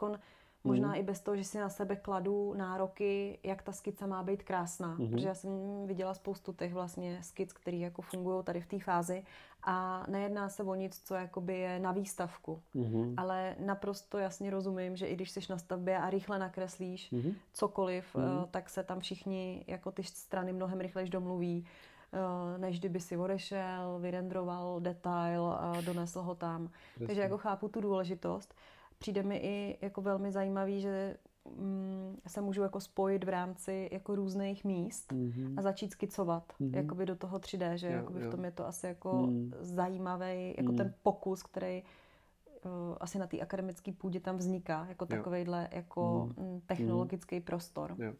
možná 0.63 0.87
hmm. 0.87 0.97
i 0.97 1.03
bez 1.03 1.19
toho, 1.19 1.37
že 1.37 1.43
si 1.43 1.57
na 1.57 1.69
sebe 1.69 1.95
kladu 1.95 2.53
nároky, 2.53 3.39
jak 3.43 3.61
ta 3.61 3.71
skica 3.71 4.07
má 4.07 4.23
být 4.23 4.43
krásná. 4.43 4.93
Hmm. 4.93 5.09
Protože 5.09 5.27
já 5.27 5.33
jsem 5.33 5.51
viděla 5.87 6.13
spoustu 6.13 6.53
těch 6.53 6.73
vlastně 6.73 7.19
skic, 7.21 7.53
které 7.53 7.77
jako 7.77 8.01
fungují 8.01 8.43
tady 8.43 8.61
v 8.61 8.67
té 8.67 8.79
fázi 8.79 9.23
a 9.63 10.05
nejedná 10.07 10.49
se 10.49 10.63
o 10.63 10.75
nic, 10.75 11.01
co 11.05 11.15
jakoby 11.15 11.57
je 11.57 11.79
na 11.79 11.91
výstavku. 11.91 12.61
Mm-hmm. 12.75 13.13
Ale 13.17 13.55
naprosto 13.59 14.17
jasně 14.17 14.51
rozumím, 14.51 14.95
že 14.95 15.07
i 15.07 15.15
když 15.15 15.31
jsi 15.31 15.39
na 15.49 15.57
stavbě 15.57 15.97
a 15.97 16.09
rychle 16.09 16.39
nakreslíš 16.39 17.11
mm-hmm. 17.13 17.33
cokoliv, 17.53 18.15
mm-hmm. 18.15 18.47
tak 18.51 18.69
se 18.69 18.83
tam 18.83 18.99
všichni 18.99 19.65
jako 19.67 19.91
ty 19.91 20.03
strany 20.03 20.53
mnohem 20.53 20.79
rychleji 20.79 21.09
domluví, 21.09 21.65
eh, 22.13 22.57
než 22.57 22.79
kdyby 22.79 22.99
si 22.99 23.17
odešel, 23.17 23.99
vyrendroval 23.99 24.79
detail 24.79 25.57
donesl 25.85 26.21
ho 26.21 26.35
tam. 26.35 26.67
Presně. 26.67 27.07
Takže 27.07 27.21
jako 27.21 27.37
chápu 27.37 27.67
tu 27.67 27.81
důležitost. 27.81 28.55
Přijde 29.01 29.23
mi 29.23 29.37
i 29.37 29.77
jako 29.81 30.01
velmi 30.01 30.31
zajímavý, 30.31 30.81
že 30.81 31.15
Mm, 31.57 32.17
se 32.27 32.41
můžu 32.41 32.61
jako 32.61 32.79
spojit 32.79 33.23
v 33.23 33.29
rámci 33.29 33.89
jako 33.91 34.15
různých 34.15 34.65
míst 34.65 35.11
mm-hmm. 35.11 35.53
a 35.57 35.61
začít 35.61 35.91
skicovat 35.91 36.53
mm-hmm. 36.61 36.75
jakoby 36.75 37.05
do 37.05 37.15
toho 37.15 37.37
3D, 37.37 37.73
že 37.73 37.87
jo, 37.87 37.93
jakoby 37.93 38.21
jo. 38.21 38.27
v 38.27 38.31
tom 38.31 38.45
je 38.45 38.51
to 38.51 38.67
asi 38.67 38.87
jako 38.87 39.13
mm. 39.13 39.53
zajímavý 39.59 40.53
jako 40.57 40.71
mm. 40.71 40.77
ten 40.77 40.93
pokus, 41.03 41.43
který 41.43 41.83
uh, 41.83 42.71
asi 42.99 43.19
na 43.19 43.27
té 43.27 43.39
akademické 43.39 43.91
půdě 43.91 44.19
tam 44.19 44.37
vzniká, 44.37 44.85
jako 44.89 45.05
takovejhle 45.05 45.69
jako 45.71 46.29
mm. 46.37 46.61
technologický 46.65 47.35
mm. 47.35 47.41
prostor. 47.41 47.95
Jo. 47.97 48.13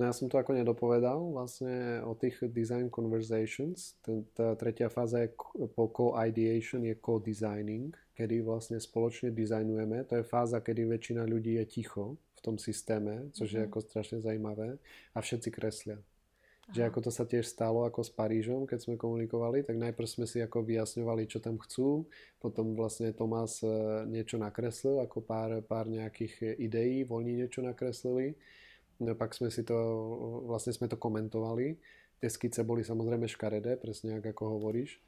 No 0.00 0.08
ja 0.08 0.16
som 0.16 0.32
to 0.32 0.40
ako 0.40 0.56
nedopovedal 0.56 1.20
vlastne 1.28 2.00
o 2.08 2.16
tých 2.16 2.40
design 2.48 2.88
conversations. 2.88 4.00
Tá 4.32 4.56
tretia 4.56 4.88
fáza 4.88 5.20
je 5.20 5.28
po 5.76 5.92
co-ideation 5.92 6.80
je 6.88 6.96
co-designing, 6.96 7.92
kedy 8.16 8.40
vlastne 8.40 8.80
spoločne 8.80 9.28
dizajnujeme. 9.28 10.08
To 10.08 10.16
je 10.16 10.24
fáza, 10.24 10.64
kedy 10.64 10.88
väčšina 10.88 11.28
ľudí 11.28 11.60
je 11.60 11.64
ticho 11.68 12.16
v 12.16 12.40
tom 12.40 12.56
systéme, 12.56 13.28
což 13.36 13.44
mm-hmm. 13.44 13.60
je 13.60 13.60
mhm. 13.60 13.68
ako 13.68 13.78
strašne 13.84 14.18
zajímavé 14.24 14.80
a 15.12 15.18
všetci 15.20 15.48
kreslia. 15.52 16.00
Že 16.72 16.86
ako 16.86 16.98
to 17.04 17.10
sa 17.12 17.28
tiež 17.28 17.44
stalo 17.44 17.84
ako 17.84 18.00
s 18.00 18.14
Parížom, 18.14 18.64
keď 18.64 18.78
sme 18.80 18.94
komunikovali, 18.96 19.66
tak 19.66 19.76
najprv 19.76 20.06
sme 20.08 20.24
si 20.24 20.40
ako 20.40 20.64
vyjasňovali, 20.64 21.28
čo 21.28 21.44
tam 21.44 21.60
chcú, 21.60 22.08
potom 22.38 22.72
vlastne 22.78 23.10
Tomás 23.10 23.58
e, 23.60 23.68
niečo 24.06 24.38
nakreslil, 24.38 25.02
ako 25.02 25.18
pár, 25.18 25.60
pár 25.66 25.90
nejakých 25.90 26.56
ideí, 26.62 27.02
voľní 27.02 27.42
niečo 27.42 27.58
nakreslili. 27.60 28.38
No 29.00 29.16
pak 29.16 29.32
sme 29.32 29.48
si 29.48 29.64
to, 29.64 29.76
vlastne 30.44 30.76
sme 30.76 30.86
to 30.86 31.00
komentovali. 31.00 31.80
Tie 32.20 32.28
skice 32.28 32.60
boli 32.68 32.84
samozrejme 32.84 33.24
škaredé, 33.24 33.80
presne 33.80 34.20
ako 34.20 34.60
hovoríš. 34.60 35.00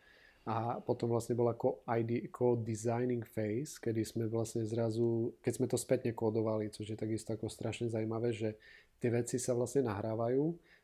A 0.42 0.82
potom 0.82 1.06
vlastne 1.06 1.38
bola 1.38 1.54
co-designing 1.54 3.22
phase, 3.22 3.78
kedy 3.78 4.02
sme 4.02 4.24
vlastne 4.26 4.66
zrazu, 4.66 5.30
keď 5.38 5.52
sme 5.54 5.66
to 5.70 5.78
spätne 5.78 6.10
kódovali, 6.10 6.66
čo 6.66 6.82
je 6.82 6.98
takisto 6.98 7.30
ako 7.30 7.46
strašne 7.46 7.86
zaujímavé, 7.86 8.34
že 8.34 8.58
tie 8.98 9.14
veci 9.14 9.38
sa 9.38 9.54
vlastne 9.54 9.86
nahrávajú 9.86 10.42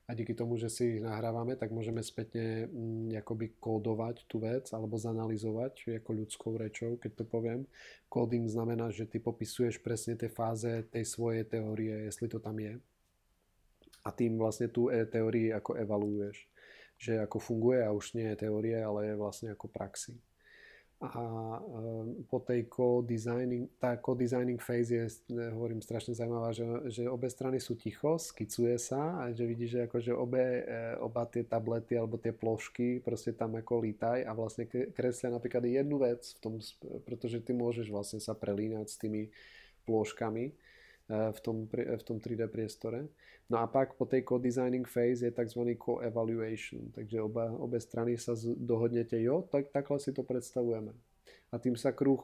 a 0.09 0.15
díky 0.15 0.33
tomu, 0.33 0.57
že 0.57 0.71
si 0.73 0.97
ich 0.97 1.03
nahrávame, 1.05 1.59
tak 1.59 1.69
môžeme 1.69 2.01
spätne 2.07 2.71
mm, 2.71 3.19
akoby 3.19 3.59
kódovať 3.61 4.25
tú 4.25 4.41
vec 4.41 4.71
alebo 4.71 4.95
zanalizovať 4.95 6.01
ako 6.01 6.11
ľudskou 6.23 6.53
rečou, 6.55 6.95
keď 6.97 7.19
to 7.19 7.25
poviem. 7.27 7.67
Coding 8.09 8.47
znamená, 8.47 8.95
že 8.95 9.05
ty 9.05 9.21
popisuješ 9.21 9.83
presne 9.83 10.15
tie 10.17 10.33
fáze 10.33 10.87
tej 10.89 11.05
svojej 11.05 11.45
teórie, 11.45 12.09
jestli 12.09 12.31
to 12.31 12.39
tam 12.39 12.57
je. 12.63 12.81
A 14.09 14.17
tým 14.17 14.41
vlastne 14.41 14.73
tú 14.73 14.89
e 14.89 15.05
teórii 15.05 15.53
ako 15.53 15.77
evaluuješ 15.77 16.49
že 16.99 17.23
ako 17.23 17.39
funguje 17.39 17.87
a 17.87 17.95
už 17.95 18.19
nie 18.19 18.27
je 18.35 18.43
teórie, 18.43 18.75
ale 18.75 19.15
je 19.15 19.15
vlastne 19.15 19.49
ako 19.55 19.71
praxi. 19.71 20.19
A 20.99 21.23
ehm, 21.63 22.27
po 22.27 22.43
tej 22.43 22.67
co-designing, 22.67 23.71
tá 23.79 23.95
co-designing 24.03 24.59
phase 24.59 24.91
je, 24.91 25.07
hovorím, 25.55 25.79
strašne 25.79 26.11
zaujímavá, 26.11 26.51
že, 26.51 26.67
že 26.91 27.07
obe 27.07 27.31
strany 27.31 27.63
sú 27.63 27.79
ticho, 27.79 28.19
skicuje 28.19 28.75
sa 28.83 29.23
a 29.23 29.31
že 29.31 29.47
vidíš, 29.47 29.79
že 29.79 29.81
akože 29.87 30.11
obe, 30.11 30.43
e, 30.43 30.99
oba 30.99 31.23
tie 31.31 31.47
tablety 31.47 31.95
alebo 31.95 32.19
tie 32.19 32.35
plošky 32.35 32.99
proste 32.99 33.31
tam 33.31 33.55
ako 33.55 33.87
lítaj 33.87 34.27
a 34.27 34.35
vlastne 34.35 34.67
kreslia 34.67 35.31
napríklad 35.31 35.71
jednu 35.71 36.03
vec 36.03 36.35
v 36.35 36.39
tom, 36.43 36.59
pretože 37.07 37.47
ty 37.47 37.55
môžeš 37.55 37.95
vlastne 37.95 38.19
sa 38.19 38.35
prelínať 38.35 38.91
s 38.91 38.99
tými 38.99 39.31
plôžkami 39.87 40.51
Eh, 40.51 40.68
v 41.09 41.39
tom, 41.41 41.65
v 41.73 42.03
tom 42.05 42.21
3D 42.21 42.53
priestore. 42.53 43.09
No 43.49 43.65
a 43.65 43.67
pak 43.67 43.97
po 43.97 44.05
tej 44.05 44.29
co-designing 44.29 44.85
phase 44.85 45.25
je 45.25 45.33
tzv. 45.33 45.73
co-evaluation, 45.81 46.93
takže 46.93 47.17
oba, 47.25 47.49
obe 47.57 47.81
strany 47.81 48.21
sa 48.21 48.37
dohodnete, 48.45 49.17
jo, 49.25 49.49
tak, 49.49 49.73
takhle 49.73 49.97
si 49.97 50.13
to 50.13 50.21
predstavujeme. 50.21 50.93
A 51.49 51.57
tým 51.57 51.73
sa 51.81 51.97
kruh 51.97 52.21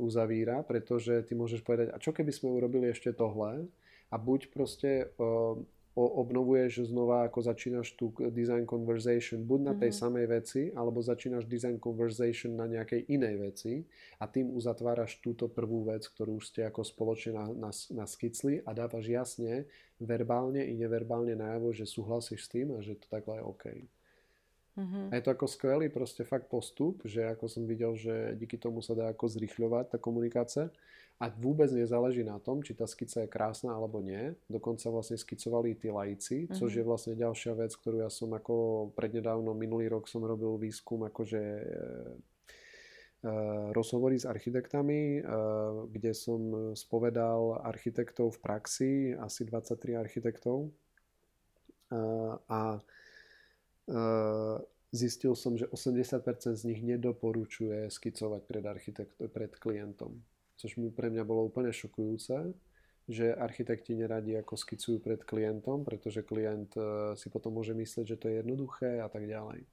uzavíra, 0.00 0.64
pretože 0.64 1.28
ty 1.28 1.36
môžeš 1.36 1.60
povedať, 1.60 1.92
a 1.92 2.00
čo 2.00 2.16
keby 2.16 2.32
sme 2.32 2.56
urobili 2.56 2.88
ešte 2.88 3.12
tohle? 3.12 3.68
A 4.08 4.16
buď 4.16 4.48
proste 4.48 5.12
uh, 5.20 5.60
obnovuješ 5.92 6.88
znova, 6.88 7.28
ako 7.28 7.44
začínaš 7.44 7.92
tú 8.00 8.16
design 8.32 8.64
conversation 8.64 9.44
buď 9.44 9.60
na 9.60 9.74
tej 9.76 9.92
mm-hmm. 9.92 10.08
samej 10.08 10.26
veci, 10.26 10.62
alebo 10.72 11.04
začínaš 11.04 11.44
design 11.44 11.76
conversation 11.76 12.56
na 12.56 12.64
nejakej 12.64 13.12
inej 13.12 13.34
veci 13.36 13.72
a 14.16 14.24
tým 14.24 14.56
uzatváraš 14.56 15.20
túto 15.20 15.52
prvú 15.52 15.84
vec, 15.84 16.08
ktorú 16.08 16.40
už 16.40 16.48
ste 16.48 16.64
ako 16.64 16.80
spoločne 16.80 17.36
na, 17.92 18.06
skicli 18.08 18.64
a 18.64 18.72
dávaš 18.72 19.04
jasne, 19.04 19.68
verbálne 20.00 20.64
i 20.64 20.72
neverbálne 20.72 21.36
najavo, 21.36 21.76
že 21.76 21.84
súhlasíš 21.84 22.48
s 22.48 22.52
tým 22.52 22.72
a 22.72 22.80
že 22.80 22.96
to 22.96 23.06
takhle 23.12 23.36
je 23.36 23.44
OK. 23.44 23.64
Mm-hmm. 24.72 25.12
A 25.12 25.20
je 25.20 25.22
to 25.28 25.30
ako 25.36 25.44
skvelý 25.44 25.92
proste 25.92 26.24
fakt 26.24 26.48
postup, 26.48 27.04
že 27.04 27.20
ako 27.28 27.44
som 27.44 27.68
videl, 27.68 27.92
že 27.92 28.32
díky 28.40 28.56
tomu 28.56 28.80
sa 28.80 28.96
dá 28.96 29.12
ako 29.12 29.28
zrychľovať 29.28 29.92
tá 29.92 29.98
komunikácia 30.00 30.72
a 31.22 31.30
vôbec 31.38 31.70
nezáleží 31.70 32.26
na 32.26 32.42
tom, 32.42 32.66
či 32.66 32.74
tá 32.74 32.82
skica 32.82 33.22
je 33.22 33.30
krásna 33.30 33.70
alebo 33.70 34.02
nie. 34.02 34.34
Dokonca 34.50 34.90
vlastne 34.90 35.14
skicovali 35.14 35.78
tí 35.78 35.86
laici, 35.86 36.50
mm-hmm. 36.50 36.58
což 36.58 36.70
je 36.74 36.82
vlastne 36.82 37.14
ďalšia 37.14 37.54
vec, 37.54 37.70
ktorú 37.78 38.02
ja 38.02 38.10
som 38.10 38.34
ako 38.34 38.90
prednedávno, 38.98 39.54
minulý 39.54 39.86
rok 39.86 40.10
som 40.10 40.26
robil 40.26 40.58
výskum 40.58 41.06
akože 41.06 41.42
Uh, 43.22 43.70
rozhovory 43.70 44.18
s 44.18 44.26
architektami, 44.26 45.22
uh, 45.22 45.86
kde 45.86 46.10
som 46.10 46.74
spovedal 46.74 47.62
architektov 47.62 48.34
v 48.34 48.38
praxi, 48.42 48.92
asi 49.14 49.46
23 49.46 49.94
architektov. 49.94 50.74
A 52.50 52.82
zistil 54.90 55.38
som, 55.38 55.54
že 55.54 55.70
80% 55.70 56.58
z 56.58 56.62
nich 56.66 56.82
nedoporučuje 56.82 57.86
skicovať 57.94 58.42
pred, 58.42 58.64
architekt, 58.66 59.14
pred 59.30 59.54
klientom 59.54 60.18
což 60.56 60.76
mi 60.76 60.90
pre 60.92 61.10
mňa 61.10 61.24
bolo 61.24 61.48
úplne 61.48 61.72
šokujúce, 61.74 62.54
že 63.10 63.34
architekti 63.34 63.98
neradi 63.98 64.38
ako 64.38 64.54
skicujú 64.54 65.02
pred 65.02 65.20
klientom, 65.26 65.82
pretože 65.82 66.22
klient 66.22 66.70
e, 66.78 67.12
si 67.18 67.26
potom 67.28 67.58
môže 67.58 67.74
myslieť, 67.74 68.06
že 68.14 68.20
to 68.20 68.30
je 68.30 68.38
jednoduché 68.38 69.02
a 69.02 69.08
tak 69.10 69.26
ďalej. 69.26 69.66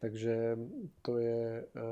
Takže 0.00 0.56
to 1.04 1.12
je, 1.20 1.68
e, 1.68 1.84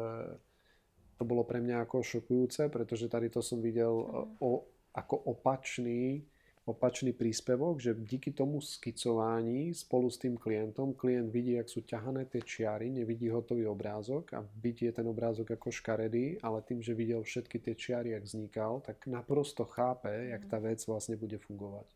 to 1.21 1.23
bolo 1.29 1.45
pre 1.45 1.61
mňa 1.61 1.85
ako 1.85 2.01
šokujúce, 2.01 2.73
pretože 2.73 3.13
tady 3.13 3.29
to 3.29 3.45
som 3.45 3.61
videl 3.61 3.93
e, 3.93 4.05
o, 4.41 4.65
ako 4.97 5.17
opačný 5.37 6.25
opačný 6.65 7.13
príspevok, 7.13 7.81
že 7.81 7.95
díky 7.95 8.31
tomu 8.31 8.61
skicování 8.61 9.75
spolu 9.75 10.11
s 10.11 10.19
tým 10.19 10.37
klientom, 10.37 10.93
klient 10.93 11.33
vidí, 11.33 11.53
jak 11.57 11.69
sú 11.69 11.81
ťahané 11.81 12.29
tie 12.29 12.45
čiary, 12.45 12.93
nevidí 12.93 13.33
hotový 13.33 13.67
obrázok 13.67 14.33
a 14.37 14.45
byť 14.45 14.77
je 14.83 14.93
ten 14.93 15.07
obrázok 15.09 15.57
ako 15.57 15.73
škaredý, 15.73 16.37
ale 16.45 16.63
tým, 16.63 16.83
že 16.85 16.95
videl 16.95 17.23
všetky 17.25 17.59
tie 17.59 17.75
čiary, 17.75 18.11
jak 18.13 18.23
vznikal, 18.23 18.85
tak 18.85 19.07
naprosto 19.09 19.65
chápe, 19.65 20.13
jak 20.31 20.45
tá 20.47 20.61
vec 20.61 20.85
vlastne 20.85 21.17
bude 21.17 21.41
fungovať 21.41 21.89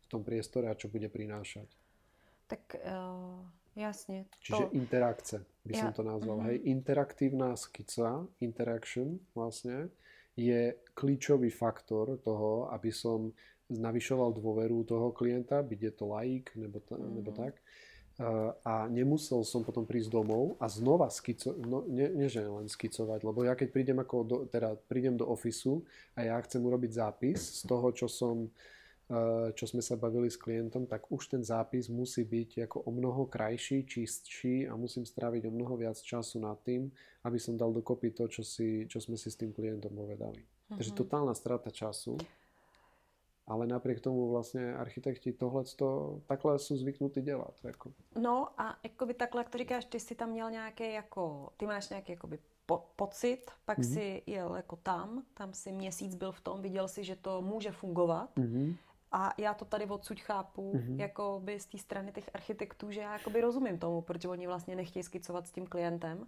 v 0.00 0.06
tom 0.06 0.20
priestore 0.20 0.68
a 0.68 0.76
čo 0.76 0.92
bude 0.92 1.08
prinášať. 1.08 1.66
Tak 2.50 2.82
uh, 2.82 3.40
jasne. 3.78 4.26
Čiže 4.42 4.68
to... 4.68 4.74
interakce 4.76 5.36
by 5.64 5.72
ja, 5.74 5.80
som 5.80 5.90
to 5.96 6.02
nazval. 6.02 6.42
Uh-huh. 6.42 6.50
Hej, 6.50 6.66
interaktívna 6.66 7.56
skica, 7.56 8.26
interaction 8.42 9.22
vlastne, 9.32 9.88
je 10.38 10.76
kľúčový 10.94 11.50
faktor 11.50 12.16
toho, 12.22 12.70
aby 12.72 12.90
som 12.94 13.34
navyšoval 13.70 14.34
dôveru 14.34 14.82
toho 14.84 15.14
klienta, 15.14 15.62
byť 15.62 15.80
je 15.80 15.92
to 15.94 16.04
laik 16.10 16.50
nebo, 16.58 16.82
ta, 16.82 16.98
mm. 16.98 17.10
nebo 17.14 17.30
tak. 17.30 17.54
A 18.68 18.84
nemusel 18.92 19.40
som 19.48 19.64
potom 19.64 19.88
prísť 19.88 20.12
domov 20.12 20.60
a 20.60 20.68
znova 20.68 21.08
skico, 21.08 21.56
no, 21.56 21.88
nie, 21.88 22.04
nie 22.12 22.28
že 22.28 22.44
len 22.44 22.68
skicovať, 22.68 23.24
lebo 23.24 23.48
ja 23.48 23.56
keď 23.56 23.68
prídem, 23.72 23.98
ako 24.04 24.16
do, 24.28 24.36
teda 24.44 24.76
prídem 24.92 25.16
do 25.16 25.24
ofisu 25.24 25.80
a 26.12 26.28
ja 26.28 26.36
chcem 26.44 26.60
urobiť 26.60 27.00
zápis 27.00 27.40
z 27.40 27.62
toho, 27.64 27.88
čo 27.96 28.12
som 28.12 28.52
čo 29.58 29.66
sme 29.66 29.82
sa 29.82 29.98
bavili 29.98 30.30
s 30.30 30.38
klientom, 30.38 30.86
tak 30.86 31.10
už 31.10 31.34
ten 31.34 31.42
zápis 31.42 31.90
musí 31.90 32.22
byť 32.22 32.70
ako 32.70 32.86
o 32.86 32.90
mnoho 32.94 33.26
krajší, 33.26 33.82
čistší 33.82 34.70
a 34.70 34.78
musím 34.78 35.02
stráviť 35.02 35.50
o 35.50 35.54
mnoho 35.54 35.74
viac 35.74 35.98
času 35.98 36.38
nad 36.38 36.54
tým, 36.62 36.86
aby 37.26 37.38
som 37.42 37.58
dal 37.58 37.74
dokopy 37.74 38.14
to, 38.14 38.30
čo, 38.30 38.46
si, 38.46 38.86
čo 38.86 39.02
sme 39.02 39.18
si 39.18 39.26
s 39.26 39.34
tým 39.34 39.50
klientom 39.50 39.90
povedali. 39.90 40.38
Mm-hmm. 40.38 40.78
Takže 40.78 40.92
mhm. 40.94 40.98
totálna 41.02 41.34
strata 41.34 41.74
času 41.74 42.14
ale 43.46 43.66
napriek 43.66 44.00
tomu 44.00 44.30
vlastně 44.30 44.74
architekti 44.74 45.32
tohle 45.32 45.64
takhle 46.26 46.58
jsou 46.58 46.76
zvyknutí 46.76 47.22
dělat. 47.22 47.54
Jako. 47.64 47.92
No 48.20 48.60
a 48.60 48.78
jakoby 48.82 49.14
takhle, 49.14 49.40
jak 49.40 49.50
to 49.50 49.58
říkáš, 49.58 49.84
ty 49.84 50.00
jsi 50.00 50.14
tam 50.14 50.30
měl 50.30 50.50
nějaký 50.50 50.92
jako, 50.92 51.52
ty 51.56 51.66
máš 51.66 51.88
nějaký 51.88 52.12
jakoby 52.12 52.38
po, 52.66 52.86
pocit, 52.96 53.46
pak 53.64 53.78
mm-hmm. 53.78 53.94
si 53.94 54.22
jel 54.26 54.54
jako 54.54 54.76
tam, 54.76 55.22
tam 55.34 55.54
si 55.54 55.72
měsíc 55.72 56.14
byl 56.14 56.32
v 56.32 56.40
tom, 56.40 56.62
viděl 56.62 56.88
si, 56.88 57.04
že 57.04 57.16
to 57.16 57.42
může 57.42 57.70
fungovat. 57.70 58.36
Mm-hmm. 58.36 58.76
A 59.12 59.34
já 59.38 59.54
to 59.54 59.64
tady 59.64 59.86
odsud 59.86 60.20
chápu, 60.20 60.72
mm-hmm. 60.72 61.00
jako 61.00 61.40
by 61.44 61.60
z 61.60 61.66
té 61.66 61.78
strany 61.78 62.12
těch 62.12 62.30
architektů, 62.34 62.90
že 62.90 63.00
já 63.00 63.12
jakoby 63.12 63.40
rozumím 63.40 63.78
tomu, 63.78 64.02
proč 64.02 64.24
oni 64.24 64.46
vlastně 64.46 64.76
nechtějí 64.76 65.02
skicovat 65.02 65.46
s 65.46 65.52
tím 65.52 65.66
klientem, 65.66 66.26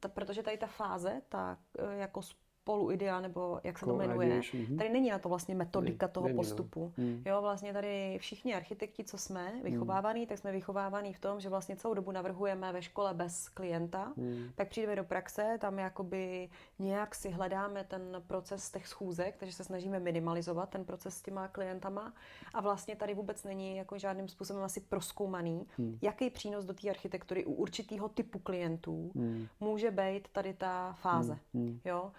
ta, 0.00 0.08
protože 0.08 0.42
tady 0.42 0.58
ta 0.58 0.66
fáze, 0.66 1.22
ta 1.28 1.58
e, 1.78 1.96
jako 1.96 2.20
poluidea, 2.64 3.20
nebo 3.20 3.60
jak 3.64 3.78
se 3.78 3.86
to 3.86 3.96
jmenuje. 3.96 4.40
Mm-hmm. 4.40 4.78
Tady 4.78 4.90
není 4.90 5.10
na 5.10 5.18
to 5.18 5.28
vlastně 5.28 5.54
metodika 5.54 6.08
toho 6.08 6.26
není, 6.26 6.36
no. 6.36 6.42
postupu. 6.42 6.92
No. 6.98 7.04
Jo, 7.24 7.42
vlastně 7.42 7.72
tady 7.72 8.18
všichni 8.20 8.54
architekti, 8.54 9.04
co 9.04 9.18
jsme 9.18 9.52
vychovávaní, 9.62 10.20
mm. 10.20 10.26
tak 10.26 10.38
jsme 10.38 10.52
vychovávaní 10.52 11.12
v 11.12 11.20
tom, 11.20 11.40
že 11.40 11.48
vlastně 11.48 11.76
celou 11.76 11.94
dobu 11.94 12.10
navrhujeme 12.10 12.72
ve 12.72 12.82
škole 12.82 13.14
bez 13.14 13.48
klienta, 13.48 14.12
mm. 14.16 14.50
pak 14.54 14.68
přijdeme 14.68 14.96
do 14.96 15.04
praxe, 15.04 15.58
tam 15.60 15.78
jakoby 15.78 16.48
nějak 16.78 17.14
si 17.14 17.30
hledáme 17.30 17.84
ten 17.84 18.22
proces 18.26 18.70
těch 18.70 18.86
schůzek, 18.86 19.36
takže 19.36 19.54
se 19.54 19.64
snažíme 19.64 20.00
minimalizovat 20.00 20.70
ten 20.70 20.84
proces 20.84 21.16
s 21.16 21.22
těma 21.22 21.48
klientama 21.48 22.12
a 22.54 22.60
vlastně 22.60 22.96
tady 22.96 23.14
vůbec 23.14 23.44
není 23.44 23.76
jako 23.76 23.98
žádným 23.98 24.28
způsobem 24.28 24.62
asi 24.62 24.80
proskoumaný, 24.80 25.66
mm. 25.78 25.98
jaký 26.02 26.30
přínos 26.30 26.64
do 26.64 26.74
té 26.74 26.90
architektury 26.90 27.44
u 27.44 27.52
určitého 27.52 28.08
typu 28.08 28.38
klientů 28.38 29.10
mm. 29.14 29.46
může 29.60 29.90
být 29.90 30.28
tady 30.28 30.54
ta 30.54 30.92
fáze. 30.92 31.38
Mm. 31.52 31.80
Jo? 31.84 32.12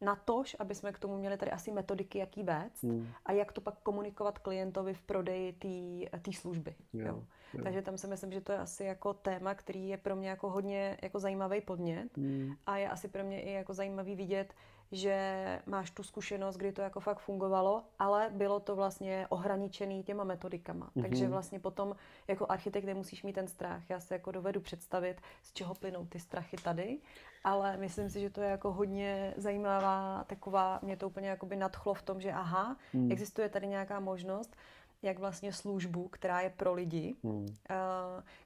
Na 0.00 0.16
tož, 0.16 0.56
aby 0.58 0.74
jsme 0.74 0.92
k 0.92 0.98
tomu 0.98 1.16
měli 1.16 1.36
tady 1.36 1.50
asi 1.50 1.72
metodiky, 1.72 2.18
jaký 2.18 2.42
vést 2.42 2.82
hmm. 2.82 3.08
a 3.26 3.32
jak 3.32 3.52
to 3.52 3.60
pak 3.60 3.74
komunikovat 3.82 4.38
klientovi 4.38 4.94
v 4.94 5.02
prodeji 5.02 5.52
té 6.22 6.32
služby. 6.32 6.74
Jo, 6.92 7.06
jo. 7.06 7.24
Jo. 7.54 7.60
Takže 7.62 7.82
tam 7.82 7.98
si 7.98 8.06
myslím, 8.06 8.32
že 8.32 8.40
to 8.40 8.52
je 8.52 8.58
asi 8.58 8.84
jako 8.84 9.14
téma, 9.14 9.54
který 9.54 9.88
je 9.88 9.96
pro 9.96 10.16
mě 10.16 10.28
jako 10.28 10.50
hodně 10.50 10.98
jako 11.02 11.20
zajímavý 11.20 11.60
podnět 11.60 12.16
hmm. 12.16 12.54
a 12.66 12.76
je 12.76 12.88
asi 12.88 13.08
pro 13.08 13.24
mě 13.24 13.42
i 13.42 13.52
jako 13.52 13.74
zajímavý 13.74 14.14
vidět, 14.14 14.54
že 14.94 15.62
máš 15.66 15.90
tu 15.90 16.02
zkušenost, 16.02 16.56
kdy 16.56 16.72
to 16.72 16.82
jako 16.82 17.00
fakt 17.00 17.18
fungovalo, 17.18 17.84
ale 17.98 18.30
bylo 18.32 18.60
to 18.60 18.76
vlastně 18.76 19.26
ohraničený 19.28 20.02
těma 20.02 20.24
metodikama. 20.24 20.86
Mm-hmm. 20.86 21.02
Takže 21.02 21.28
vlastně 21.28 21.60
potom 21.60 21.96
jako 22.28 22.46
architekt 22.48 22.84
nemusíš 22.84 23.22
mít 23.22 23.32
ten 23.32 23.48
strach. 23.48 23.90
Já 23.90 24.00
si 24.00 24.12
jako 24.12 24.32
dovedu 24.32 24.60
představit, 24.60 25.20
z 25.42 25.52
čeho 25.52 25.74
plynou 25.74 26.06
ty 26.06 26.18
strachy 26.18 26.56
tady, 26.56 26.98
ale 27.44 27.76
myslím 27.76 28.10
si, 28.10 28.20
že 28.20 28.30
to 28.30 28.40
je 28.40 28.50
jako 28.50 28.72
hodně 28.72 29.34
zajímavá 29.36 30.24
taková, 30.26 30.78
mě 30.82 30.96
to 30.96 31.06
úplně 31.06 31.28
jakoby 31.28 31.56
nadchlo 31.56 31.94
v 31.94 32.02
tom, 32.02 32.20
že 32.20 32.32
aha, 32.32 32.76
mm. 32.92 33.12
existuje 33.12 33.48
tady 33.48 33.66
nějaká 33.66 34.00
možnost, 34.00 34.56
jak 35.04 35.18
vlastně 35.18 35.52
službu, 35.52 36.08
která 36.08 36.40
je 36.40 36.50
pro 36.50 36.74
lidi, 36.74 37.14
hmm. 37.24 37.42
uh, 37.42 37.46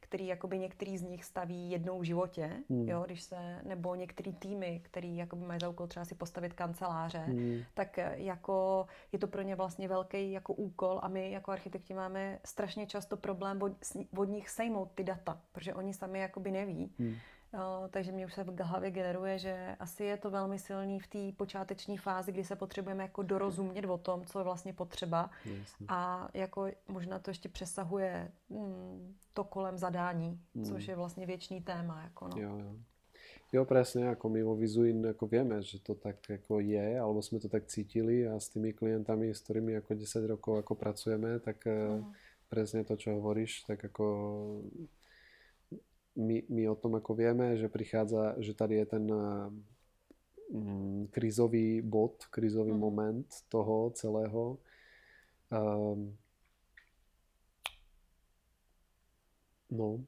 který 0.01 0.27
jakoby 0.27 0.59
některý 0.59 0.99
z 0.99 1.03
nich 1.03 1.25
staví 1.25 1.71
jednou 1.71 1.99
v 2.01 2.03
životě, 2.03 2.53
hmm. 2.71 2.89
jo, 2.89 3.03
když 3.07 3.23
se, 3.23 3.61
nebo 3.65 3.95
některý 3.95 4.33
týmy, 4.33 4.81
který 4.85 5.17
jakoby 5.17 5.47
mají 5.47 5.61
za 5.61 5.69
úkol 5.69 5.87
třeba 5.87 6.05
si 6.05 6.15
postavit 6.15 6.53
kanceláře, 6.53 7.19
hmm. 7.19 7.63
tak 7.75 7.99
eh, 7.99 8.13
jako 8.17 8.87
je 9.13 9.19
to 9.19 9.27
pro 9.27 9.43
ně 9.43 9.57
vlastně 9.57 9.89
velký 9.89 10.33
jako 10.33 10.55
úkol 10.55 11.01
a 11.03 11.09
my 11.09 11.31
jako 11.31 11.51
architekti 11.51 11.95
máme 11.95 12.39
strašně 12.45 12.87
často 12.87 13.17
problém 13.17 13.63
od, 13.63 13.73
od 14.17 14.25
nich 14.25 14.49
sejmout 14.49 14.91
ty 14.95 15.05
data, 15.05 15.41
protože 15.53 15.75
oni 15.75 15.95
sami 15.95 16.19
jakoby 16.19 16.51
neví. 16.51 16.93
Hmm 16.99 17.15
No, 17.53 17.89
takže 17.91 18.13
mě 18.13 18.27
už 18.27 18.35
se 18.35 18.45
v 18.45 18.61
hlavě 18.61 18.91
generuje, 18.91 19.39
že 19.39 19.77
asi 19.81 20.05
je 20.05 20.17
to 20.17 20.31
velmi 20.31 20.59
silný 20.59 21.01
v 21.01 21.07
té 21.07 21.33
počáteční 21.37 21.99
fázi, 21.99 22.33
kdy 22.33 22.45
se 22.45 22.57
potřebujeme 22.57 23.03
jako 23.03 23.23
dorozumět 23.23 23.85
o 23.85 23.99
tom, 23.99 24.25
co 24.25 24.39
je 24.39 24.45
vlastně 24.45 24.73
potřeba. 24.73 25.31
Jasně. 25.45 25.87
A 25.89 26.29
jako 26.35 26.67
možná 26.89 27.19
to 27.19 27.31
ještě 27.31 27.49
přesahuje 27.49 28.33
hmm, 28.51 29.15
to 29.35 29.45
kolem 29.45 29.79
zadání, 29.79 30.41
hmm. 30.55 30.65
což 30.65 30.89
je 30.89 30.97
vlastně 30.97 31.27
věčný 31.27 31.61
téma. 31.61 32.03
Jako 32.03 32.29
no. 32.29 32.37
jo, 32.37 32.59
jo. 32.59 32.77
Jo, 33.53 33.65
presne, 33.65 34.13
ako 34.13 34.29
my 34.29 34.45
vo 34.45 34.53
Vizuin 34.61 35.09
ako 35.09 35.25
vieme, 35.25 35.57
že 35.65 35.81
to 35.81 35.97
tak 35.97 36.21
ako 36.29 36.61
je, 36.61 37.01
alebo 37.01 37.25
sme 37.25 37.41
to 37.41 37.49
tak 37.49 37.65
cítili 37.65 38.29
a 38.29 38.37
s 38.37 38.53
tými 38.53 38.77
klientami, 38.77 39.33
s 39.33 39.41
ktorými 39.41 39.81
ako 39.81 39.97
10 39.97 40.29
rokov 40.29 40.53
ako 40.61 40.77
pracujeme, 40.77 41.41
tak 41.41 41.65
mm. 41.65 42.13
presne 42.53 42.85
to, 42.85 43.01
čo 43.01 43.17
hovoríš, 43.17 43.65
tak 43.65 43.81
ako 43.89 44.05
my, 46.19 46.43
my 46.51 46.63
o 46.69 46.75
tom 46.75 46.99
ako 46.99 47.15
vieme, 47.15 47.55
že 47.55 47.71
prichádza, 47.71 48.35
že 48.43 48.55
tady 48.55 48.75
je 48.75 48.87
ten 48.87 49.05
mm, 50.51 51.07
krizový 51.15 51.83
bod, 51.83 52.27
krizový 52.31 52.75
mm. 52.75 52.79
moment 52.79 53.29
toho 53.49 53.91
celého. 53.95 54.59
Um, 55.49 56.17
no, 59.71 60.01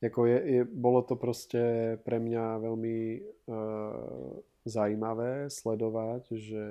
jako 0.00 0.26
je, 0.26 0.50
je, 0.50 0.64
bolo 0.64 1.02
to 1.02 1.16
prostě 1.16 1.62
pre 2.04 2.20
mňa 2.20 2.58
veľmi 2.58 3.20
uh, 3.46 4.38
zajímavé 4.64 5.50
sledovať, 5.50 6.22
že 6.32 6.64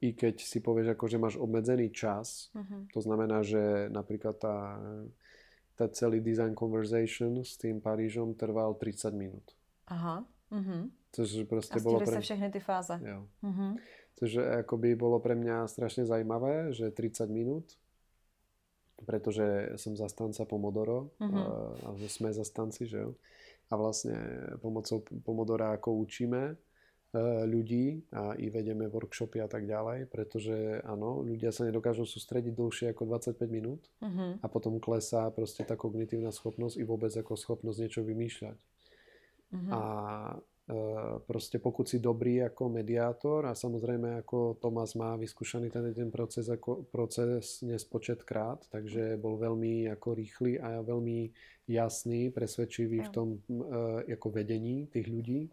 i 0.00 0.12
keď 0.12 0.36
si 0.44 0.60
povieš, 0.60 0.92
ako, 0.92 1.04
že 1.08 1.18
máš 1.18 1.36
obmedzený 1.40 1.90
čas, 1.90 2.52
mm-hmm. 2.52 2.92
to 2.92 3.00
znamená, 3.00 3.40
že 3.40 3.88
napríklad 3.88 4.36
tá 4.36 4.76
tá 5.82 5.90
celý 5.90 6.22
design 6.22 6.54
conversation 6.54 7.42
s 7.42 7.58
tým 7.58 7.82
Parížom 7.82 8.38
trval 8.38 8.78
30 8.78 9.10
minút. 9.18 9.42
Aha. 9.90 10.22
Uh-huh. 10.52 10.86
Což 11.10 11.42
proste 11.50 11.80
a 11.80 11.82
bolo 11.82 11.98
pre... 11.98 12.14
sa 12.14 12.22
všechny 12.22 12.48
ty 12.54 12.60
fáze. 12.62 12.94
Jo. 13.02 13.26
Uh-huh. 13.42 13.74
Což 14.14 14.30
akoby 14.62 14.94
bolo 14.94 15.18
pre 15.18 15.34
mňa 15.34 15.66
strašne 15.66 16.06
zaujímavé, 16.06 16.70
že 16.70 16.94
30 16.94 17.26
minút, 17.34 17.66
pretože 19.02 19.74
som 19.74 19.98
zastanca 19.98 20.46
Pomodoro 20.46 21.10
uh-huh. 21.18 21.34
a, 21.34 21.46
a 21.82 22.06
sme 22.06 22.30
zastanci, 22.30 22.86
že 22.86 23.02
jo. 23.02 23.18
A 23.72 23.74
vlastne 23.74 24.14
pomocou 24.62 25.02
Pomodora 25.26 25.74
ako 25.74 25.98
učíme 26.06 26.54
ľudí 27.20 28.08
a 28.08 28.32
i 28.40 28.48
vedeme 28.48 28.88
workshopy 28.88 29.44
a 29.44 29.48
tak 29.48 29.68
ďalej, 29.68 30.08
pretože 30.08 30.80
áno, 30.80 31.20
ľudia 31.20 31.52
sa 31.52 31.68
nedokážu 31.68 32.08
sústrediť 32.08 32.56
dlhšie 32.56 32.86
ako 32.96 33.04
25 33.04 33.36
minút 33.52 33.84
uh-huh. 34.00 34.40
a 34.40 34.46
potom 34.48 34.80
klesá 34.80 35.28
proste 35.28 35.60
tá 35.60 35.76
kognitívna 35.76 36.32
schopnosť 36.32 36.80
i 36.80 36.84
vôbec 36.88 37.12
ako 37.12 37.36
schopnosť 37.36 37.78
niečo 37.84 38.00
vymýšľať. 38.00 38.56
Uh-huh. 38.56 39.70
A 39.76 39.80
e, 40.32 40.76
proste 41.28 41.60
pokud 41.60 41.84
si 41.84 42.00
dobrý 42.00 42.48
ako 42.48 42.72
mediátor 42.72 43.44
a 43.44 43.52
samozrejme 43.52 44.24
ako 44.24 44.56
Tomás 44.56 44.96
má 44.96 45.12
vyskúšaný 45.20 45.68
ten, 45.68 45.92
ten 45.92 46.08
proces 46.08 46.48
ako 46.48 46.88
proces 46.88 47.60
nespočetkrát, 47.60 48.72
takže 48.72 49.20
bol 49.20 49.36
veľmi 49.36 49.92
ako 49.92 50.16
rýchly 50.16 50.56
a 50.56 50.80
veľmi 50.80 51.28
jasný, 51.68 52.32
presvedčivý 52.32 53.04
v 53.04 53.10
tom 53.12 53.36
e, 53.36 54.16
ako 54.16 54.32
vedení 54.32 54.88
tých 54.88 55.12
ľudí 55.12 55.52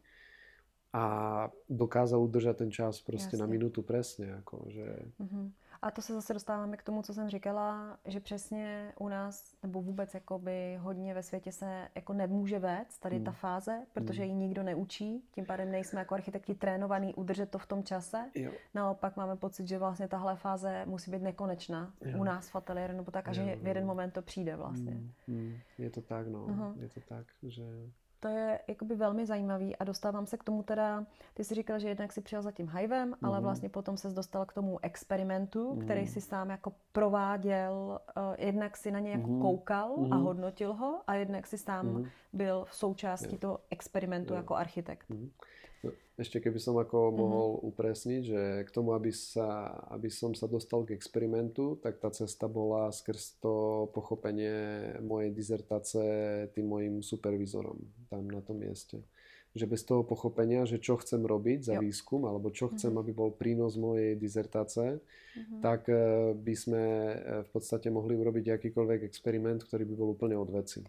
a 0.93 1.49
dokázal 1.69 2.21
udržet 2.21 2.57
ten 2.57 2.71
čas 2.71 3.01
prostě 3.01 3.25
Jasně. 3.25 3.39
na 3.39 3.45
minutu 3.45 3.81
přesně. 3.81 4.25
Jako, 4.25 4.65
že... 4.67 4.99
Uh-huh. 5.19 5.51
A 5.81 5.91
to 5.91 6.01
se 6.01 6.13
zase 6.13 6.33
dostáváme 6.33 6.77
k 6.77 6.83
tomu, 6.83 7.01
co 7.01 7.13
jsem 7.13 7.29
říkala, 7.29 7.97
že 8.05 8.19
přesně 8.19 8.93
u 8.99 9.07
nás, 9.07 9.55
nebo 9.63 9.81
vůbec 9.81 10.13
jakoby 10.13 10.77
hodně 10.81 11.13
ve 11.13 11.23
světě 11.23 11.51
se 11.51 11.87
jako 11.95 12.13
nemůže 12.13 12.59
vést 12.59 12.97
tady 12.97 13.15
hmm. 13.15 13.25
ta 13.25 13.31
fáze, 13.31 13.85
protože 13.93 14.23
hmm. 14.23 14.31
ji 14.31 14.37
nikdo 14.37 14.63
neučí, 14.63 15.23
tím 15.31 15.45
pádem 15.45 15.71
nejsme 15.71 15.99
jako 15.99 16.15
architekti 16.15 16.55
trénovaní 16.55 17.13
udržet 17.13 17.49
to 17.49 17.59
v 17.59 17.67
tom 17.67 17.83
čase. 17.83 18.31
Jo. 18.35 18.51
Naopak 18.73 19.17
máme 19.17 19.35
pocit, 19.35 19.67
že 19.67 19.77
vlastně 19.77 20.07
tahle 20.07 20.35
fáze 20.35 20.85
musí 20.85 21.11
být 21.11 21.21
nekonečná 21.21 21.93
jo. 22.01 22.19
u 22.19 22.23
nás 22.23 22.49
v 22.49 22.55
ateliéru, 22.55 22.93
nebo 22.93 23.11
tak, 23.11 23.27
a 23.27 23.33
že 23.33 23.55
v 23.55 23.67
jeden 23.67 23.85
moment 23.85 24.11
to 24.11 24.21
přijde 24.21 24.55
vlastně. 24.55 24.91
Hmm. 24.91 25.11
Hmm. 25.27 25.57
Je 25.77 25.89
to 25.89 26.01
tak, 26.01 26.27
no. 26.27 26.45
Uh-huh. 26.45 26.73
Je 26.81 26.89
to 26.89 26.99
tak, 26.99 27.25
že 27.43 27.63
to 28.19 28.27
je 28.27 28.59
jakoby 28.67 28.95
velmi 28.95 29.25
zajímavý 29.25 29.75
a 29.75 29.83
dostávám 29.83 30.25
se 30.25 30.37
k 30.37 30.43
tomu 30.43 30.63
teda, 30.63 31.05
ty 31.33 31.43
jsi 31.43 31.55
říkal, 31.55 31.79
že 31.79 31.87
jednak 31.87 32.11
si 32.11 32.21
přijel 32.21 32.41
za 32.41 32.51
tím 32.51 32.67
mm-hmm. 32.67 33.15
ale 33.23 33.37
mhm. 33.37 33.43
vlastně 33.43 33.69
potom 33.69 33.97
se 33.97 34.09
dostal 34.09 34.45
k 34.45 34.53
tomu 34.53 34.79
experimentu, 34.81 35.73
mm-hmm. 35.73 35.83
který 35.83 36.07
si 36.07 36.21
sám 36.21 36.49
jako 36.49 36.73
prováděl, 36.91 37.99
uh, 38.17 38.35
jednak 38.37 38.77
si 38.77 38.91
na 38.91 38.99
něj 38.99 39.11
jako 39.11 39.27
mm-hmm. 39.27 39.41
koukal 39.41 39.89
mm-hmm. 39.89 40.13
a 40.13 40.15
mhm. 40.15 40.25
hodnotil 40.25 40.73
ho 40.73 41.01
a 41.07 41.15
jednak 41.15 41.47
si 41.47 41.57
sám 41.57 41.87
mm-hmm. 41.87 42.09
byl 42.33 42.65
v 42.65 42.75
součástí 42.75 43.29
yeah. 43.29 43.39
toho 43.39 43.59
experimentu 43.69 44.33
yeah. 44.33 44.43
jako 44.43 44.55
architekt. 44.55 45.09
Mm-hmm. 45.09 45.29
Ešte 46.19 46.43
keby 46.43 46.59
som 46.59 46.75
ako 46.75 47.07
mm-hmm. 47.07 47.15
mohol 47.15 47.49
upresniť, 47.71 48.21
že 48.27 48.41
k 48.67 48.69
tomu, 48.75 48.91
aby, 48.91 49.07
sa, 49.15 49.71
aby 49.87 50.11
som 50.11 50.35
sa 50.35 50.51
dostal 50.51 50.83
k 50.83 50.91
experimentu, 50.91 51.79
tak 51.79 51.95
tá 52.03 52.11
cesta 52.11 52.51
bola 52.51 52.91
skrz 52.91 53.39
to 53.39 53.87
pochopenie 53.95 54.51
mojej 54.99 55.31
dizertace 55.31 56.03
tým 56.51 56.67
mojim 56.67 56.99
supervizorom 56.99 57.79
tam 58.11 58.27
na 58.27 58.43
tom 58.43 58.59
mieste. 58.59 58.99
Že 59.55 59.65
bez 59.65 59.81
toho 59.87 60.03
pochopenia, 60.03 60.67
že 60.67 60.77
čo 60.77 60.99
chcem 60.99 61.23
robiť 61.23 61.71
za 61.71 61.75
jo. 61.79 61.87
výskum, 61.87 62.27
alebo 62.27 62.51
čo 62.51 62.67
chcem, 62.75 62.91
mm-hmm. 62.91 63.01
aby 63.01 63.11
bol 63.15 63.31
prínos 63.31 63.79
mojej 63.79 64.19
dizertace, 64.19 64.99
mm-hmm. 64.99 65.63
tak 65.63 65.87
eh, 65.87 66.35
by 66.35 66.53
sme 66.53 66.83
eh, 66.83 67.15
v 67.47 67.49
podstate 67.49 67.87
mohli 67.87 68.19
urobiť 68.19 68.59
akýkoľvek 68.59 69.07
experiment, 69.07 69.63
ktorý 69.63 69.87
by 69.87 69.95
bol 69.95 70.11
úplne 70.19 70.35
od 70.35 70.51
veci. 70.51 70.83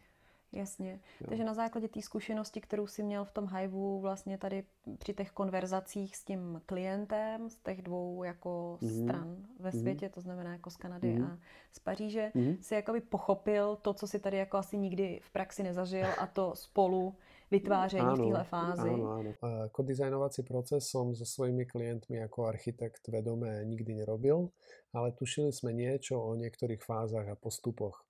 Jasně. 0.53 1.01
Jo. 1.21 1.27
Takže 1.29 1.45
na 1.45 1.55
základě 1.55 1.89
té 1.89 2.03
zkušenosti, 2.03 2.61
kterou 2.61 2.87
si 2.87 3.03
měl 3.03 3.25
v 3.25 3.31
tom 3.31 3.47
Hiveu 3.47 4.01
vlastně 4.01 4.39
tady 4.39 4.65
při 4.99 5.15
těch 5.15 5.31
konverzacích 5.31 6.17
s 6.17 6.25
tím 6.25 6.61
klientem 6.67 7.51
z 7.51 7.57
těch 7.57 7.83
dvou 7.83 8.25
jako 8.25 8.79
mm-hmm. 8.83 9.03
stran 9.03 9.37
ve 9.59 9.71
mhm. 9.71 9.81
světě, 9.81 10.09
to 10.09 10.21
znamená 10.21 10.53
jako 10.53 10.71
z 10.71 10.77
Kanady 10.77 11.15
mm-hmm. 11.15 11.27
a 11.27 11.39
z 11.73 11.79
Paříže, 11.79 12.33
mm-hmm. 12.35 12.59
si 12.61 12.75
jakoby 12.75 13.01
pochopil 13.01 13.77
to, 13.77 13.95
co 13.95 14.07
si 14.07 14.19
tady 14.19 14.37
jako 14.37 14.57
asi 14.57 14.79
nikdy 14.79 15.21
v 15.23 15.31
praxi 15.33 15.63
nezažil 15.63 16.07
a 16.19 16.27
to 16.27 16.53
spolu 16.55 17.15
vytváření 17.51 18.07
áno, 18.07 18.17
v 18.17 18.19
téhle 18.19 18.45
fázi. 18.45 18.91
Áno, 18.95 19.07
áno. 19.19 19.31
Ako 19.67 19.83
dizajnovací 19.83 20.47
proces 20.47 20.87
som 20.87 21.11
so 21.19 21.27
svojimi 21.27 21.67
klientmi 21.67 22.23
ako 22.23 22.47
architekt 22.47 23.11
vedome 23.11 23.67
nikdy 23.67 23.99
nerobil, 23.99 24.55
ale 24.95 25.11
tušili 25.11 25.51
sme 25.51 25.75
niečo 25.75 26.23
o 26.23 26.39
niektorých 26.39 26.79
fázach 26.79 27.27
a 27.27 27.35
postupoch. 27.35 28.07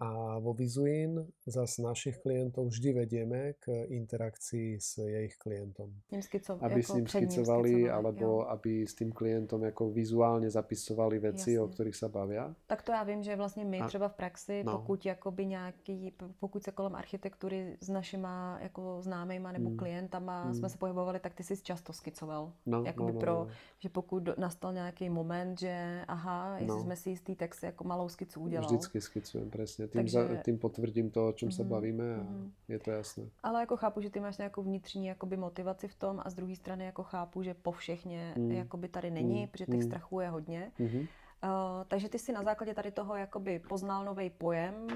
A 0.00 0.38
vo 0.38 0.56
Vizuin 0.56 1.26
zas 1.46 1.78
našich 1.78 2.18
klientov 2.24 2.72
vždy 2.72 2.92
vedieme 2.92 3.52
k 3.60 3.84
interakcii 3.92 4.80
s 4.80 4.98
jejich 4.98 5.36
klientom. 5.36 5.92
Skico, 6.20 6.58
aby 6.60 6.82
s 6.82 6.94
ním 6.94 7.06
skicovali, 7.06 7.90
alebo 7.90 8.24
jo. 8.24 8.46
aby 8.48 8.86
s 8.86 8.94
tým 8.94 9.12
klientom 9.12 9.62
jako 9.64 9.90
vizuálně 9.90 10.50
zapisovali 10.50 11.18
věci, 11.18 11.52
Jasně. 11.52 11.60
o 11.60 11.68
kterých 11.68 11.96
se 11.96 12.08
baví. 12.08 12.36
Tak 12.66 12.82
to 12.82 12.92
já 12.92 13.02
vím, 13.02 13.22
že 13.22 13.36
vlastně 13.36 13.64
my 13.64 13.80
a, 13.80 13.86
třeba 13.86 14.08
v 14.08 14.14
praxi, 14.14 14.64
no. 14.64 14.78
pokud 14.78 15.06
jakoby 15.06 15.46
nějaký, 15.46 16.14
pokud 16.38 16.62
se 16.62 16.72
kolem 16.72 16.96
architektury 16.96 17.76
s 17.80 17.88
našima 17.88 18.58
jako 18.62 19.02
známejma 19.02 19.52
nebo 19.52 19.70
mm. 19.70 19.76
klientama 19.76 20.44
mm. 20.44 20.54
jsme 20.54 20.68
se 20.68 20.78
pohybovali, 20.78 21.20
tak 21.20 21.34
ty 21.34 21.44
jsi 21.44 21.62
často 21.62 21.92
skicoval. 21.92 22.52
No, 22.66 22.84
jakoby 22.84 23.12
no, 23.12 23.14
no, 23.14 23.20
pro, 23.20 23.32
no. 23.32 23.48
že 23.78 23.88
pokud 23.88 24.38
nastal 24.38 24.72
nějaký 24.72 25.10
moment, 25.10 25.60
že 25.60 26.04
aha, 26.08 26.54
jestli 26.58 26.76
no. 26.76 26.82
jsme 26.82 26.96
si 26.96 27.10
jistý, 27.10 27.36
tak 27.36 27.54
si 27.54 27.66
jako 27.66 27.84
malou 27.84 28.08
skicu 28.08 28.40
udělal. 28.40 28.66
Vždycky 28.66 29.00
skicujem, 29.00 29.50
přesně 29.50 29.89
tím, 29.90 29.98
Takže... 29.98 30.28
za, 30.28 30.36
tím 30.42 30.58
potvrdím 30.58 31.10
to, 31.10 31.28
o 31.28 31.32
čem 31.32 31.48
mm-hmm. 31.48 31.56
se 31.56 31.64
bavíme 31.64 32.14
a 32.14 32.18
mm-hmm. 32.18 32.50
je 32.68 32.78
to 32.78 32.90
jasné. 32.90 33.24
Ale 33.42 33.60
jako 33.60 33.76
chápu, 33.76 34.00
že 34.00 34.10
ty 34.10 34.20
máš 34.20 34.38
nějakou 34.38 34.62
vnitřní 34.62 35.06
jakoby 35.06 35.36
motivaci 35.36 35.88
v 35.88 35.94
tom 35.94 36.20
a 36.24 36.30
z 36.30 36.34
druhé 36.34 36.56
strany 36.56 36.84
jako 36.84 37.02
chápu, 37.02 37.42
že 37.42 37.54
po 37.54 37.72
všechně 37.72 38.34
mm. 38.36 38.50
jakoby 38.50 38.88
tady 38.88 39.10
není, 39.10 39.42
mm. 39.42 39.48
protože 39.48 39.66
těch 39.66 39.74
mm. 39.74 39.82
strachů 39.82 40.20
je 40.20 40.28
hodně. 40.28 40.72
Mm-hmm. 40.78 41.08
Uh, 41.44 41.84
takže 41.88 42.08
ty 42.08 42.18
si 42.18 42.32
na 42.32 42.42
základě 42.42 42.74
tady 42.74 42.90
toho 42.90 43.16
jakoby 43.16 43.58
poznal 43.58 44.04
nový 44.04 44.30
pojem, 44.30 44.74
uh, 44.84 44.90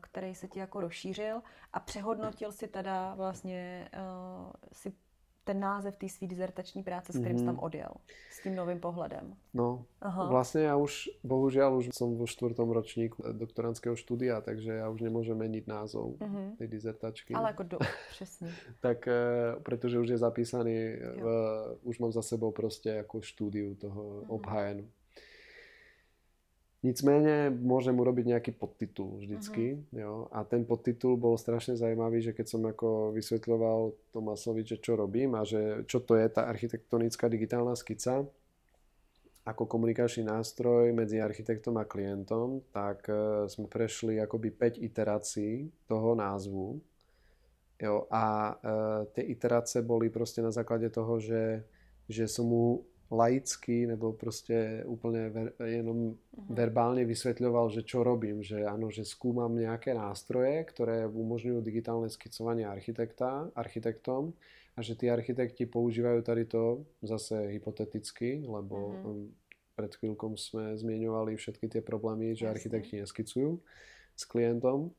který 0.00 0.34
se 0.34 0.48
ti 0.48 0.58
jako 0.58 0.80
rozšířil 0.80 1.42
a 1.72 1.80
přehodnotil 1.80 2.52
si 2.52 2.68
teda 2.68 3.14
vlastně 3.14 3.88
uh, 3.94 4.50
si 4.72 4.92
ten 5.44 5.60
název 5.60 5.96
té 5.96 6.08
své 6.08 6.26
dizertační 6.26 6.82
práce, 6.82 7.12
s 7.12 7.18
kterým 7.18 7.36
mm-hmm. 7.36 7.44
tam 7.44 7.58
odjel, 7.58 7.92
s 8.30 8.42
tím 8.42 8.54
novým 8.54 8.80
pohledem. 8.80 9.34
No, 9.54 9.84
Aha. 10.00 10.30
vlastne 10.30 10.68
ja 10.68 10.76
už, 10.76 11.10
bohužiaľ, 11.26 11.80
už 11.80 11.90
som 11.90 12.14
vo 12.14 12.28
štvrtom 12.28 12.70
ročníku 12.70 13.18
doktorantského 13.34 13.98
štúdia, 13.98 14.38
takže 14.40 14.78
ja 14.78 14.86
už 14.86 15.00
nemôžem 15.00 15.34
meniť 15.34 15.64
názov 15.66 16.20
mm-hmm. 16.20 16.60
tej 16.60 16.68
dizertačky. 16.68 17.32
Ale 17.34 17.50
ako 17.56 17.62
do, 17.64 17.78
přesne. 18.14 18.52
tak, 18.78 19.08
e, 19.08 19.56
pretože 19.64 19.98
už 19.98 20.08
je 20.14 20.18
zapísaný, 20.18 20.76
v, 21.02 21.26
už 21.82 21.98
mám 21.98 22.12
za 22.12 22.22
sebou 22.22 22.52
proste 22.52 23.02
ako 23.02 23.24
štúdiu 23.24 23.74
toho 23.74 24.02
mm-hmm. 24.02 24.30
obhajenú. 24.30 24.86
Nicméně 26.80 27.52
môžem 27.52 27.92
urobiť 27.92 28.24
nejaký 28.32 28.52
podtitul 28.56 29.20
vždycky. 29.20 29.76
Uh-huh. 29.76 30.00
Jo? 30.00 30.14
A 30.32 30.48
ten 30.48 30.64
podtitul 30.64 31.20
bol 31.20 31.36
strašne 31.36 31.76
zaujímavý, 31.76 32.24
že 32.24 32.32
keď 32.32 32.46
som 32.48 32.64
ako 32.64 33.12
vysvetľoval 33.12 33.92
Tomasovi, 34.16 34.64
že 34.64 34.80
čo 34.80 34.96
robím 34.96 35.36
a 35.36 35.44
že 35.44 35.84
čo 35.84 36.00
to 36.00 36.16
je 36.16 36.24
tá 36.32 36.48
architektonická 36.48 37.28
digitálna 37.28 37.76
skica 37.76 38.24
ako 39.44 39.66
komunikačný 39.66 40.28
nástroj 40.28 40.92
medzi 40.92 41.16
architektom 41.20 41.80
a 41.80 41.88
klientom, 41.88 42.60
tak 42.70 43.08
uh, 43.08 43.48
sme 43.48 43.66
prešli 43.66 44.20
akoby 44.20 44.52
5 44.52 44.84
iterácií 44.84 45.72
toho 45.88 46.12
názvu. 46.16 46.80
Jo? 47.80 48.04
A 48.12 48.56
uh, 48.56 49.04
tie 49.16 49.24
iterácie 49.28 49.80
boli 49.84 50.12
proste 50.12 50.44
na 50.44 50.52
základe 50.52 50.92
toho, 50.92 51.16
že, 51.20 51.64
že 52.08 52.28
som 52.28 52.48
mu 52.48 52.84
laicky 53.10 53.90
nebo 53.90 54.14
proste 54.14 54.86
úplne 54.86 55.34
ver, 55.34 55.48
jenom 55.58 56.14
uh-huh. 56.14 56.54
verbálne 56.54 57.02
vysvetľoval, 57.02 57.74
že 57.74 57.82
čo 57.82 58.06
robím, 58.06 58.38
že 58.46 58.62
áno, 58.62 58.86
že 58.86 59.02
skúmam 59.02 59.50
nejaké 59.50 59.90
nástroje, 59.98 60.62
ktoré 60.70 61.10
umožňujú 61.10 61.58
digitálne 61.58 62.06
skicovanie 62.06 62.70
architekta, 62.70 63.50
architektom 63.58 64.30
a 64.78 64.80
že 64.86 64.94
tí 64.94 65.10
architekti 65.10 65.66
používajú 65.66 66.22
tady 66.22 66.44
to 66.46 66.86
zase 67.02 67.50
hypoteticky, 67.50 68.46
lebo 68.46 68.94
uh-huh. 68.94 69.26
pred 69.74 69.90
chvíľkom 69.90 70.38
sme 70.38 70.78
zmieňovali 70.78 71.34
všetky 71.34 71.66
tie 71.66 71.82
problémy, 71.82 72.38
že 72.38 72.46
Jasne. 72.46 72.54
architekti 72.54 72.94
neskicujú 73.02 73.58
s 74.14 74.22
klientom 74.22 74.94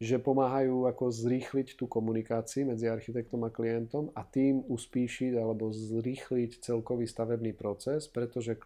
že 0.00 0.16
pomáhajú 0.16 0.88
ako 0.88 1.12
zrýchliť 1.12 1.76
tú 1.76 1.84
komunikáciu 1.84 2.64
medzi 2.64 2.88
architektom 2.88 3.44
a 3.44 3.52
klientom 3.52 4.08
a 4.16 4.24
tým 4.24 4.64
uspíšiť 4.64 5.36
alebo 5.36 5.68
zrýchliť 5.68 6.64
celkový 6.64 7.04
stavebný 7.04 7.52
proces, 7.52 8.08
pretože 8.08 8.56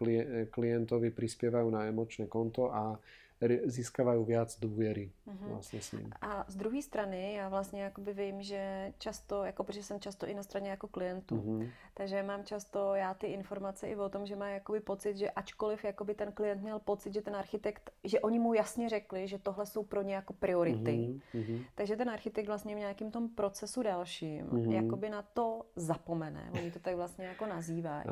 klientovi 0.47 1.11
prispievajú 1.11 1.67
na 1.67 1.91
emočné 1.91 2.31
konto 2.31 2.71
a 2.71 2.95
získávají 3.65 4.25
viac 4.25 4.59
důvěry 4.59 5.11
mm-hmm. 5.27 5.47
vlastně 5.47 5.81
s 5.81 5.91
ním. 5.91 6.11
A 6.21 6.45
z 6.47 6.55
druhé 6.55 6.81
strany 6.81 7.33
já 7.33 7.49
vlastně 7.49 7.81
jakoby 7.81 8.13
vím, 8.13 8.41
že 8.41 8.93
často, 8.97 9.43
jako 9.43 9.63
protože 9.63 9.83
jsem 9.83 9.99
často 9.99 10.27
i 10.27 10.33
na 10.33 10.43
straně 10.43 10.69
jako 10.69 10.87
klientů, 10.87 11.35
mm-hmm. 11.35 11.69
takže 11.93 12.23
mám 12.23 12.43
často 12.43 12.95
já 12.95 13.13
ty 13.13 13.27
informace 13.27 13.87
i 13.87 13.95
o 13.95 14.09
tom, 14.09 14.25
že 14.25 14.35
má 14.35 14.49
jakoby 14.49 14.79
pocit, 14.79 15.17
že 15.17 15.31
ačkoliv 15.31 15.83
jakoby 15.83 16.15
ten 16.15 16.31
klient 16.31 16.61
měl 16.61 16.79
pocit, 16.79 17.13
že 17.13 17.21
ten 17.21 17.35
architekt, 17.35 17.91
že 18.03 18.19
oni 18.19 18.39
mu 18.39 18.53
jasně 18.53 18.89
řekli, 18.89 19.27
že 19.27 19.39
tohle 19.39 19.65
jsou 19.65 19.83
pro 19.83 20.01
ně 20.01 20.15
jako 20.15 20.33
priority. 20.33 20.91
Mm-hmm. 21.33 21.65
Takže 21.75 21.95
ten 21.95 22.09
architekt 22.09 22.47
vlastně 22.47 22.75
v 22.75 22.79
nějakém 22.79 23.11
tom 23.11 23.29
procesu 23.29 23.83
dalším 23.83 24.45
mm-hmm. 24.45 24.83
jakoby 24.83 25.09
na 25.09 25.21
to 25.21 25.65
zapomene. 25.75 26.49
Oni 26.53 26.71
to 26.71 26.79
tak 26.79 26.95
vlastně 26.95 27.25
jako 27.25 27.45
nazývají. 27.45 28.05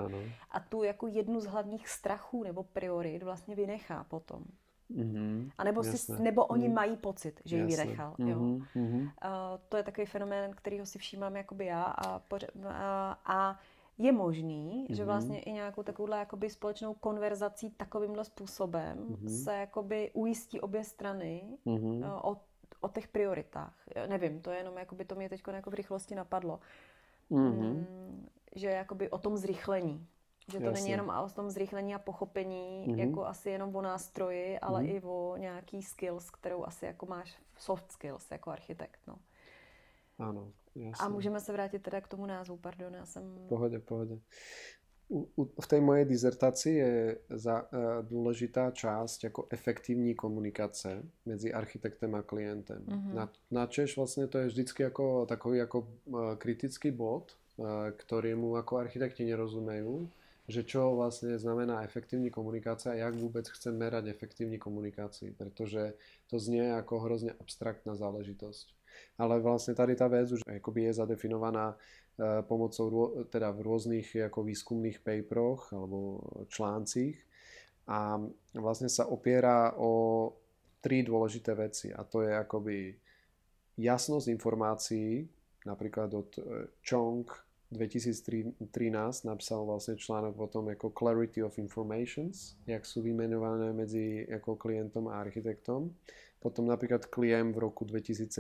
A 0.51 0.59
tu 0.59 0.83
jako 0.83 1.07
jednu 1.07 1.39
z 1.39 1.45
hlavních 1.45 1.89
strachů 1.89 2.43
nebo 2.43 2.63
priorit 2.63 3.23
vlastně 3.23 3.55
vynechá 3.55 4.03
potom. 4.03 4.43
Mm-hmm, 4.91 5.51
a 5.57 5.63
nebo, 5.63 5.83
si, 5.83 6.21
nebo 6.21 6.45
oni 6.45 6.67
mm. 6.67 6.73
mají 6.73 6.97
pocit, 6.97 7.41
že 7.45 7.57
ji 7.57 7.65
vynechal. 7.65 8.15
Mm-hmm, 8.19 8.27
jo. 8.27 8.39
Mm-hmm. 8.75 9.01
Uh, 9.01 9.09
to 9.69 9.77
je 9.77 9.83
takový 9.83 10.07
fenomén, 10.07 10.51
kterýho 10.55 10.85
si 10.85 10.99
všímám 10.99 11.35
jakoby 11.35 11.65
já 11.65 11.83
a, 11.83 12.19
poř- 12.19 12.67
a, 12.67 13.19
a 13.25 13.59
je 13.97 14.11
možný, 14.11 14.87
mm-hmm. 14.89 14.95
že 14.95 15.05
vlastně 15.05 15.39
i 15.39 15.51
nějakou 15.51 15.83
takovouhle 15.83 16.19
jakoby 16.19 16.49
společnou 16.49 16.93
konverzací 16.93 17.69
takovýmhle 17.69 18.25
způsobem 18.25 18.97
mm-hmm. 18.97 19.43
se 19.43 19.53
jakoby 19.53 20.11
ujistí 20.13 20.61
obě 20.61 20.83
strany 20.83 21.43
mm-hmm. 21.65 22.19
o, 22.23 22.37
o 22.81 22.89
těch 22.89 23.07
prioritách. 23.07 23.75
Nevím, 24.07 24.41
to 24.41 24.51
je 24.51 24.57
jenom, 24.57 24.77
jakoby 24.77 25.05
to 25.05 25.15
mě 25.15 25.29
teď 25.29 25.41
jako 25.47 25.69
v 25.69 25.73
rychlosti 25.73 26.15
napadlo. 26.15 26.59
Mm-hmm. 27.31 27.73
Mm, 27.73 28.27
že 28.55 28.67
jakoby 28.67 29.09
o 29.09 29.17
tom 29.17 29.37
zrychlení. 29.37 30.07
Že 30.51 30.59
to 30.59 30.65
Jasně. 30.65 30.81
není 30.81 30.91
jenom 30.91 31.09
o 31.09 31.29
tom 31.29 31.49
zrychlení 31.49 31.95
a 31.95 31.99
pochopení, 31.99 32.85
mm-hmm. 32.87 32.99
jako 32.99 33.25
asi 33.25 33.49
jenom 33.49 33.75
o 33.75 33.81
nástroji, 33.81 34.59
ale 34.59 34.81
mm-hmm. 34.81 34.95
i 34.95 35.01
o 35.01 35.37
nějaký 35.37 35.81
skills, 35.83 36.29
kterou 36.29 36.65
asi 36.65 36.85
jako 36.85 37.05
máš 37.05 37.37
soft 37.57 37.91
skills 37.91 38.31
jako 38.31 38.51
architekt. 38.51 38.99
No. 39.07 39.15
Ano, 40.19 40.51
jasně. 40.75 41.05
A 41.05 41.09
můžeme 41.09 41.39
se 41.39 41.53
vrátit 41.53 41.79
teda 41.79 42.01
k 42.01 42.07
tomu 42.07 42.25
názvu, 42.25 42.57
pardon, 42.57 42.93
já 42.93 43.05
jsem... 43.05 43.45
Pohodě, 43.49 43.79
pohodě. 43.79 44.19
U, 45.09 45.29
u, 45.35 45.45
v 45.61 45.67
tej 45.67 45.81
mojej 45.81 46.05
dizertaci 46.05 46.69
je 46.69 47.17
za, 47.29 47.61
uh, 47.61 48.01
dôležitá 48.07 48.71
časť 48.71 49.29
ako 49.29 49.41
efektívní 49.51 50.15
komunikace 50.15 51.03
medzi 51.27 51.53
architektem 51.53 52.15
a 52.15 52.23
klientem. 52.23 52.81
Mm-hmm. 52.81 53.13
Na, 53.13 53.29
na 53.51 53.63
Češ 53.67 53.99
vlastne 53.99 54.25
to 54.31 54.39
je 54.41 54.49
vždycky 54.49 54.81
ako 54.87 55.27
takový 55.29 55.61
ako 55.61 55.77
uh, 55.77 55.85
kritický 56.39 56.89
bod, 56.95 57.35
uh, 57.59 57.91
ktorému 57.93 58.57
ako 58.57 58.79
architekti 58.79 59.27
nerozumejú 59.27 60.07
že 60.47 60.67
čo 60.67 60.99
vlastne 60.99 61.39
znamená 61.39 61.87
efektívna 61.87 62.27
komunikácia 62.27 62.91
a 62.91 62.99
jak 62.99 63.15
vôbec 63.15 63.47
chcem 63.47 63.71
merať 63.71 64.11
efektívnu 64.11 64.59
komunikácii, 64.59 65.31
pretože 65.39 65.95
to 66.27 66.35
znie 66.35 66.67
ako 66.75 66.99
hrozne 66.99 67.31
abstraktná 67.39 67.95
záležitosť. 67.95 68.75
Ale 69.17 69.39
vlastne 69.39 69.73
tady 69.73 69.95
tá 69.95 70.11
vec 70.11 70.27
už 70.29 70.43
akoby 70.43 70.91
je 70.91 70.99
zadefinovaná 70.99 71.73
e, 71.73 71.75
pomocou 72.43 73.23
teda 73.31 73.55
v 73.55 73.59
rôznych 73.63 74.07
ako 74.29 74.43
výskumných 74.43 74.99
paperoch 74.99 75.71
alebo 75.71 76.21
článcích 76.51 77.17
a 77.87 78.19
vlastne 78.53 78.91
sa 78.91 79.07
opiera 79.07 79.73
o 79.79 80.31
tri 80.83 81.01
dôležité 81.07 81.55
veci 81.55 81.87
a 81.89 82.03
to 82.03 82.27
je 82.27 82.31
akoby 82.35 82.91
jasnosť 83.79 84.27
informácií, 84.29 85.23
napríklad 85.63 86.11
od 86.11 86.29
e, 86.37 86.41
Chong 86.83 87.25
2013 87.73 88.61
napsal 89.25 89.65
vlastne 89.65 89.97
článok 89.97 90.35
o 90.37 90.47
tom 90.47 90.69
ako 90.69 90.93
Clarity 90.93 91.41
of 91.41 91.57
Informations, 91.57 92.55
jak 92.69 92.85
sú 92.85 93.01
vymenované 93.01 93.73
medzi 93.73 94.23
ako 94.29 94.55
klientom 94.55 95.09
a 95.09 95.19
architektom. 95.19 95.89
Potom 96.37 96.69
napríklad 96.69 97.09
klient 97.09 97.55
v 97.55 97.63
roku 97.65 97.83
2007 97.87 98.37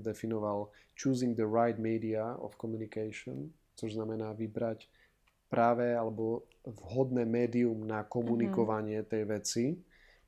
definoval 0.00 0.70
Choosing 0.94 1.34
the 1.34 1.48
right 1.48 1.80
media 1.80 2.36
of 2.38 2.54
communication, 2.60 3.50
což 3.74 3.96
znamená 3.96 4.36
vybrať 4.36 4.86
práve 5.52 5.92
alebo 5.92 6.48
vhodné 6.64 7.28
médium 7.28 7.84
na 7.84 8.06
komunikovanie 8.06 9.04
mm-hmm. 9.04 9.12
tej 9.12 9.22
veci 9.28 9.64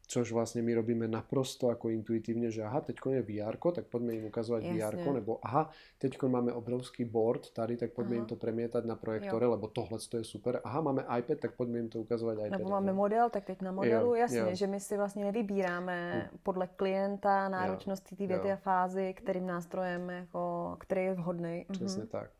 Což 0.04 0.36
vlastne 0.36 0.60
my 0.60 0.76
robíme 0.76 1.08
naprosto 1.08 1.72
ako 1.72 1.88
intuitívne, 1.88 2.52
že 2.52 2.60
aha, 2.60 2.84
teďko 2.84 3.16
je 3.16 3.20
VR, 3.24 3.56
tak 3.56 3.88
poďme 3.88 4.20
im 4.20 4.24
ukazovať 4.28 4.62
VR, 4.68 4.94
nebo 5.00 5.40
aha, 5.40 5.72
teďko 5.96 6.28
máme 6.28 6.52
obrovský 6.52 7.08
board 7.08 7.50
tady, 7.56 7.76
tak 7.76 7.96
poďme 7.96 8.16
aha. 8.16 8.20
im 8.20 8.26
to 8.28 8.36
premietať 8.36 8.84
na 8.84 8.96
projektore, 8.96 9.44
jo. 9.44 9.50
lebo 9.50 9.68
tohle 9.68 9.98
to 9.98 10.16
je 10.20 10.24
super. 10.24 10.60
Aha, 10.64 10.80
máme 10.80 11.08
iPad, 11.18 11.38
tak 11.40 11.52
poďme 11.56 11.78
im 11.78 11.88
to 11.88 12.04
ukazovať 12.04 12.36
iPad. 12.46 12.58
Nebo 12.58 12.70
máme 12.70 12.92
model, 12.92 13.30
tak 13.30 13.44
teď 13.44 13.62
na 13.62 13.72
modelu, 13.72 14.06
jo, 14.06 14.14
jasně, 14.14 14.38
jo. 14.38 14.48
že 14.52 14.66
my 14.66 14.80
si 14.80 14.96
vlastně 14.96 15.24
nevybíráme 15.24 15.96
hm. 16.12 16.38
podle 16.42 16.66
klienta, 16.66 17.48
náročnosti 17.48 18.16
té 18.16 18.26
věty 18.26 18.52
a 18.52 18.56
fázy, 18.56 19.14
kterým 19.14 19.46
nástrojem, 19.46 20.10
jako, 20.10 20.76
který 20.80 21.04
je 21.04 21.14
vhodný. 21.14 21.66
Přesně 21.72 22.02
mhm. 22.02 22.08
tak. 22.08 22.30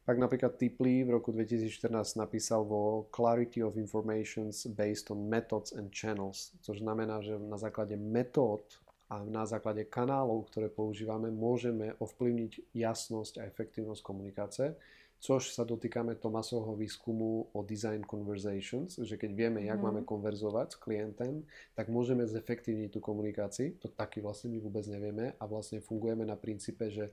Pak 0.00 0.16
napríklad 0.16 0.56
Tipley 0.56 1.04
v 1.04 1.12
roku 1.20 1.30
2014 1.30 1.92
napísal 2.16 2.64
vo 2.64 3.06
Clarity 3.12 3.60
of 3.60 3.76
Informations 3.76 4.66
based 4.72 5.12
on 5.12 5.28
methods 5.28 5.76
and 5.76 5.92
channels, 5.92 6.56
což 6.64 6.80
znamená, 6.80 7.20
že 7.20 7.38
na 7.38 7.60
základe 7.60 7.96
metód 8.00 8.64
a 9.10 9.20
na 9.26 9.42
základe 9.44 9.84
kanálov, 9.84 10.48
ktoré 10.48 10.70
používame, 10.70 11.28
môžeme 11.34 11.98
ovplyvniť 11.98 12.72
jasnosť 12.72 13.42
a 13.42 13.46
efektívnosť 13.50 14.00
komunikácie, 14.00 14.78
což 15.20 15.52
sa 15.52 15.68
dotýkame 15.68 16.16
Tomasovho 16.16 16.72
výskumu 16.80 17.52
o 17.52 17.60
design 17.60 18.00
conversations, 18.00 18.96
že 18.96 19.20
keď 19.20 19.30
vieme, 19.36 19.60
jak 19.68 19.76
mm. 19.76 19.84
máme 19.84 20.00
konverzovať 20.08 20.68
s 20.72 20.80
klientem, 20.80 21.44
tak 21.76 21.92
môžeme 21.92 22.24
zefektívniť 22.24 22.88
tú 22.88 23.04
komunikáciu. 23.04 23.76
To 23.84 23.92
taky 23.92 24.24
vlastne 24.24 24.48
my 24.56 24.64
vôbec 24.64 24.88
nevieme 24.88 25.36
a 25.36 25.44
vlastne 25.44 25.84
fungujeme 25.84 26.24
na 26.24 26.40
princípe, 26.40 26.88
že 26.88 27.12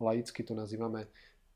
laicky 0.00 0.40
to 0.40 0.56
nazývame 0.56 1.04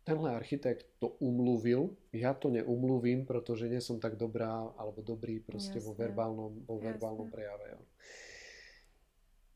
tenhle 0.06 0.30
architekt 0.38 0.86
to 1.02 1.18
umluvil, 1.18 1.90
ja 2.14 2.30
to 2.30 2.46
neumluvím, 2.48 3.26
protože 3.26 3.68
nie 3.68 3.82
som 3.82 3.98
tak 3.98 4.14
dobrá 4.14 4.70
alebo 4.78 5.02
dobrý 5.02 5.42
proste 5.42 5.82
vo 5.82 5.98
verbálnom, 5.98 6.62
vo 6.62 6.78
verbálnom 6.78 7.26
prejave. 7.26 7.74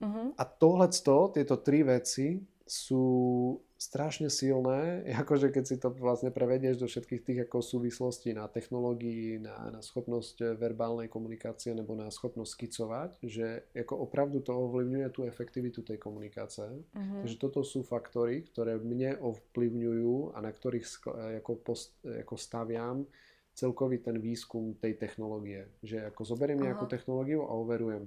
Uh-huh. 0.02 0.34
A 0.34 0.44
tohleto, 0.44 1.30
tieto 1.30 1.56
tri 1.62 1.86
veci 1.86 2.42
sú 2.70 3.06
strašne 3.74 4.30
silné, 4.30 5.02
akože 5.26 5.50
keď 5.50 5.64
si 5.66 5.76
to 5.82 5.90
vlastne 5.90 6.30
prevedieš 6.30 6.78
do 6.78 6.86
všetkých 6.86 7.22
tých 7.26 7.38
ako 7.50 7.58
súvislostí 7.58 8.30
na 8.30 8.46
technológii, 8.46 9.42
na, 9.42 9.74
na 9.74 9.80
schopnosť 9.82 10.54
verbálnej 10.54 11.10
komunikácie 11.10 11.74
nebo 11.74 11.98
na 11.98 12.06
schopnosť 12.14 12.50
skicovať, 12.54 13.10
že 13.26 13.66
ako 13.74 14.06
opravdu 14.06 14.38
to 14.38 14.54
ovplyvňuje 14.54 15.08
tú 15.10 15.26
efektivitu 15.26 15.82
tej 15.82 15.98
komunikácie. 15.98 16.70
Mm-hmm. 16.70 17.26
Takže 17.26 17.36
toto 17.42 17.66
sú 17.66 17.82
faktory, 17.82 18.46
ktoré 18.46 18.78
mne 18.78 19.18
ovplyvňujú 19.18 20.38
a 20.38 20.38
na 20.38 20.54
ktorých 20.54 20.86
ako, 21.42 21.52
post, 21.58 21.98
ako 22.06 22.38
staviam 22.38 23.02
celkový 23.50 23.98
ten 23.98 24.22
výskum 24.22 24.78
tej 24.78 24.94
technológie. 24.94 25.66
Že 25.82 26.14
ako 26.14 26.22
zoberiem 26.22 26.62
nejakú 26.62 26.86
technológiu 26.86 27.42
a 27.42 27.52
overujem 27.58 28.06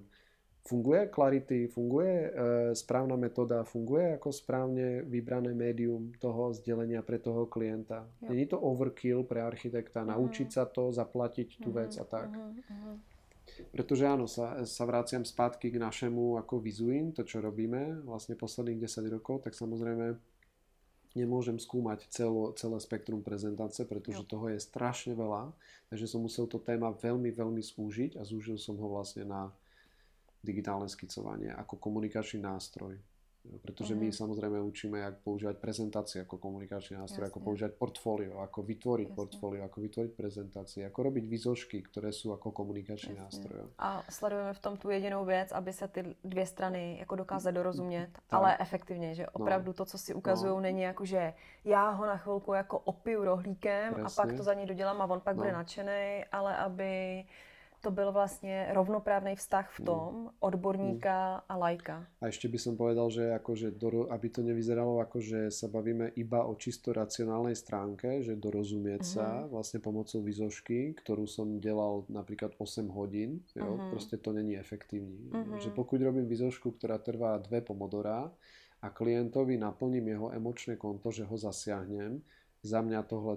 Funguje 0.63 1.11
Clarity, 1.11 1.67
funguje 1.67 2.13
e, 2.23 2.29
správna 2.71 3.19
metóda, 3.19 3.67
funguje 3.67 4.15
ako 4.15 4.31
správne 4.31 5.03
vybrané 5.03 5.51
médium 5.51 6.15
toho 6.23 6.55
zdelenia 6.55 7.03
pre 7.03 7.19
toho 7.19 7.43
klienta. 7.51 8.07
Není 8.23 8.47
to 8.47 8.63
overkill 8.63 9.27
pre 9.27 9.43
architekta, 9.43 10.07
uh-huh. 10.07 10.15
naučiť 10.15 10.47
sa 10.47 10.63
to, 10.63 10.95
zaplatiť 10.95 11.59
tú 11.59 11.75
uh-huh. 11.75 11.83
vec 11.83 11.91
a 11.99 12.05
tak. 12.07 12.31
Uh-huh. 12.31 12.95
Pretože 13.75 14.07
áno, 14.07 14.23
sa, 14.23 14.63
sa 14.63 14.87
vraciam 14.87 15.27
spátky 15.27 15.67
k 15.67 15.83
našemu 15.83 16.39
ako 16.39 16.63
Vizuin, 16.63 17.11
to 17.11 17.27
čo 17.27 17.43
robíme 17.43 17.99
vlastne 18.07 18.39
posledných 18.39 18.87
10 18.87 19.19
rokov, 19.19 19.43
tak 19.43 19.59
samozrejme 19.59 20.15
nemôžem 21.13 21.59
skúmať 21.61 22.09
celo, 22.09 22.55
celé 22.57 22.77
spektrum 22.81 23.21
prezentácie, 23.21 23.85
pretože 23.85 24.25
jo. 24.25 24.29
toho 24.31 24.49
je 24.49 24.63
strašne 24.63 25.13
veľa, 25.13 25.53
takže 25.91 26.09
som 26.09 26.25
musel 26.25 26.49
to 26.49 26.57
téma 26.57 26.89
veľmi, 26.89 27.29
veľmi 27.29 27.61
spúžiť 27.61 28.17
a 28.17 28.25
zúžil 28.25 28.57
som 28.57 28.79
ho 28.81 28.87
vlastne 28.89 29.27
na 29.27 29.53
digitálne 30.43 30.91
skicovanie 30.91 31.49
ako 31.55 31.79
komunikačný 31.79 32.43
nástroj. 32.43 32.99
Pretože 33.43 33.91
my 33.91 34.07
mhm. 34.07 34.15
samozrejme 34.15 34.55
učíme, 34.63 35.03
ako 35.03 35.19
používať 35.19 35.59
prezentácie 35.59 36.23
ako 36.23 36.39
komunikačný 36.39 36.95
nástroj, 36.95 37.27
Jasne. 37.27 37.31
ako 37.35 37.39
používať 37.43 37.73
portfólio, 37.75 38.39
ako 38.39 38.59
vytvoriť 38.63 39.07
Jasne. 39.11 39.19
portfólio, 39.19 39.61
ako 39.67 39.77
vytvoriť 39.83 40.11
prezentácie, 40.15 40.81
ako 40.87 40.99
robiť 41.11 41.25
výzožky, 41.27 41.83
ktoré 41.83 42.15
sú 42.15 42.31
ako 42.31 42.55
komunikačný 42.55 43.19
Jasne. 43.19 43.23
nástroj. 43.27 43.59
A 43.83 43.99
sledujeme 44.07 44.53
v 44.55 44.59
tom 44.63 44.79
tu 44.79 44.89
jedinou 44.89 45.25
věc, 45.25 45.51
aby 45.51 45.73
se 45.73 45.87
ty 45.87 46.15
dvě 46.23 46.45
strany 46.45 46.97
jako 46.99 47.15
dokázaly 47.15 47.55
dorozumět, 47.55 48.09
tak. 48.13 48.23
ale 48.31 48.57
efektivně, 48.59 49.15
že 49.15 49.23
no. 49.23 49.29
opravdu 49.33 49.69
no. 49.69 49.73
to, 49.73 49.85
co 49.85 49.97
si 49.97 50.13
ukazují, 50.13 50.53
no. 50.53 50.61
není 50.61 50.81
jako, 50.81 51.05
že 51.05 51.33
já 51.65 51.89
ho 51.89 52.05
na 52.05 52.17
chvilku 52.17 52.53
jako 52.53 52.79
opiju 52.79 53.23
rohlíkem 53.23 53.93
Presne. 53.93 54.07
a 54.07 54.27
pak 54.27 54.37
to 54.37 54.43
za 54.43 54.53
ní 54.53 54.65
dodělám 54.65 55.01
a 55.01 55.05
on 55.05 55.19
pak 55.19 55.35
no. 55.35 55.43
bude 55.43 55.51
nadšený, 55.51 56.31
ale 56.31 56.57
aby 56.57 57.23
to 57.83 57.91
byl 57.91 58.11
vlastně 58.11 58.67
rovnoprávný 58.71 59.35
vztah 59.35 59.71
v 59.79 59.79
tom 59.83 60.11
mm. 60.15 60.29
odborníka 60.39 61.35
mm. 61.35 61.41
a 61.49 61.53
lajka. 61.57 62.07
A 62.23 62.31
ešte 62.31 62.47
by 62.47 62.55
som 62.55 62.79
povedal, 62.79 63.11
že 63.11 63.35
akože 63.35 63.75
do, 63.75 64.07
aby 64.07 64.31
to 64.31 64.39
nevyzeralo 64.39 65.03
ako, 65.03 65.19
že 65.19 65.39
sa 65.51 65.67
bavíme 65.67 66.15
iba 66.15 66.47
o 66.47 66.55
čisto 66.55 66.95
racionálnej 66.95 67.59
stránke, 67.59 68.23
že 68.23 68.39
dorozumieť 68.39 69.03
mm. 69.03 69.11
sa 69.19 69.43
mhm. 69.43 69.51
vlastne 69.51 69.79
pomocou 69.83 70.23
výzožky, 70.23 70.95
ktorú 71.03 71.27
som 71.27 71.59
delal 71.59 72.07
napríklad 72.07 72.55
8 72.55 72.87
hodín, 72.95 73.43
jo, 73.51 73.75
mm. 73.75 73.91
proste 73.91 74.15
to 74.15 74.31
není 74.31 74.55
efektívne. 74.55 75.27
Že 75.59 75.75
pokud 75.75 75.99
robím 75.99 76.23
výzožku, 76.23 76.79
ktorá 76.79 76.95
trvá 77.03 77.35
dve 77.43 77.59
pomodora 77.59 78.31
a 78.79 78.87
klientovi 78.87 79.59
naplním 79.59 80.07
jeho 80.07 80.27
emočné 80.31 80.79
konto, 80.79 81.11
že 81.11 81.27
ho 81.27 81.35
zasiahnem, 81.35 82.23
za 82.63 82.79
mňa 82.79 83.03
tohle 83.03 83.35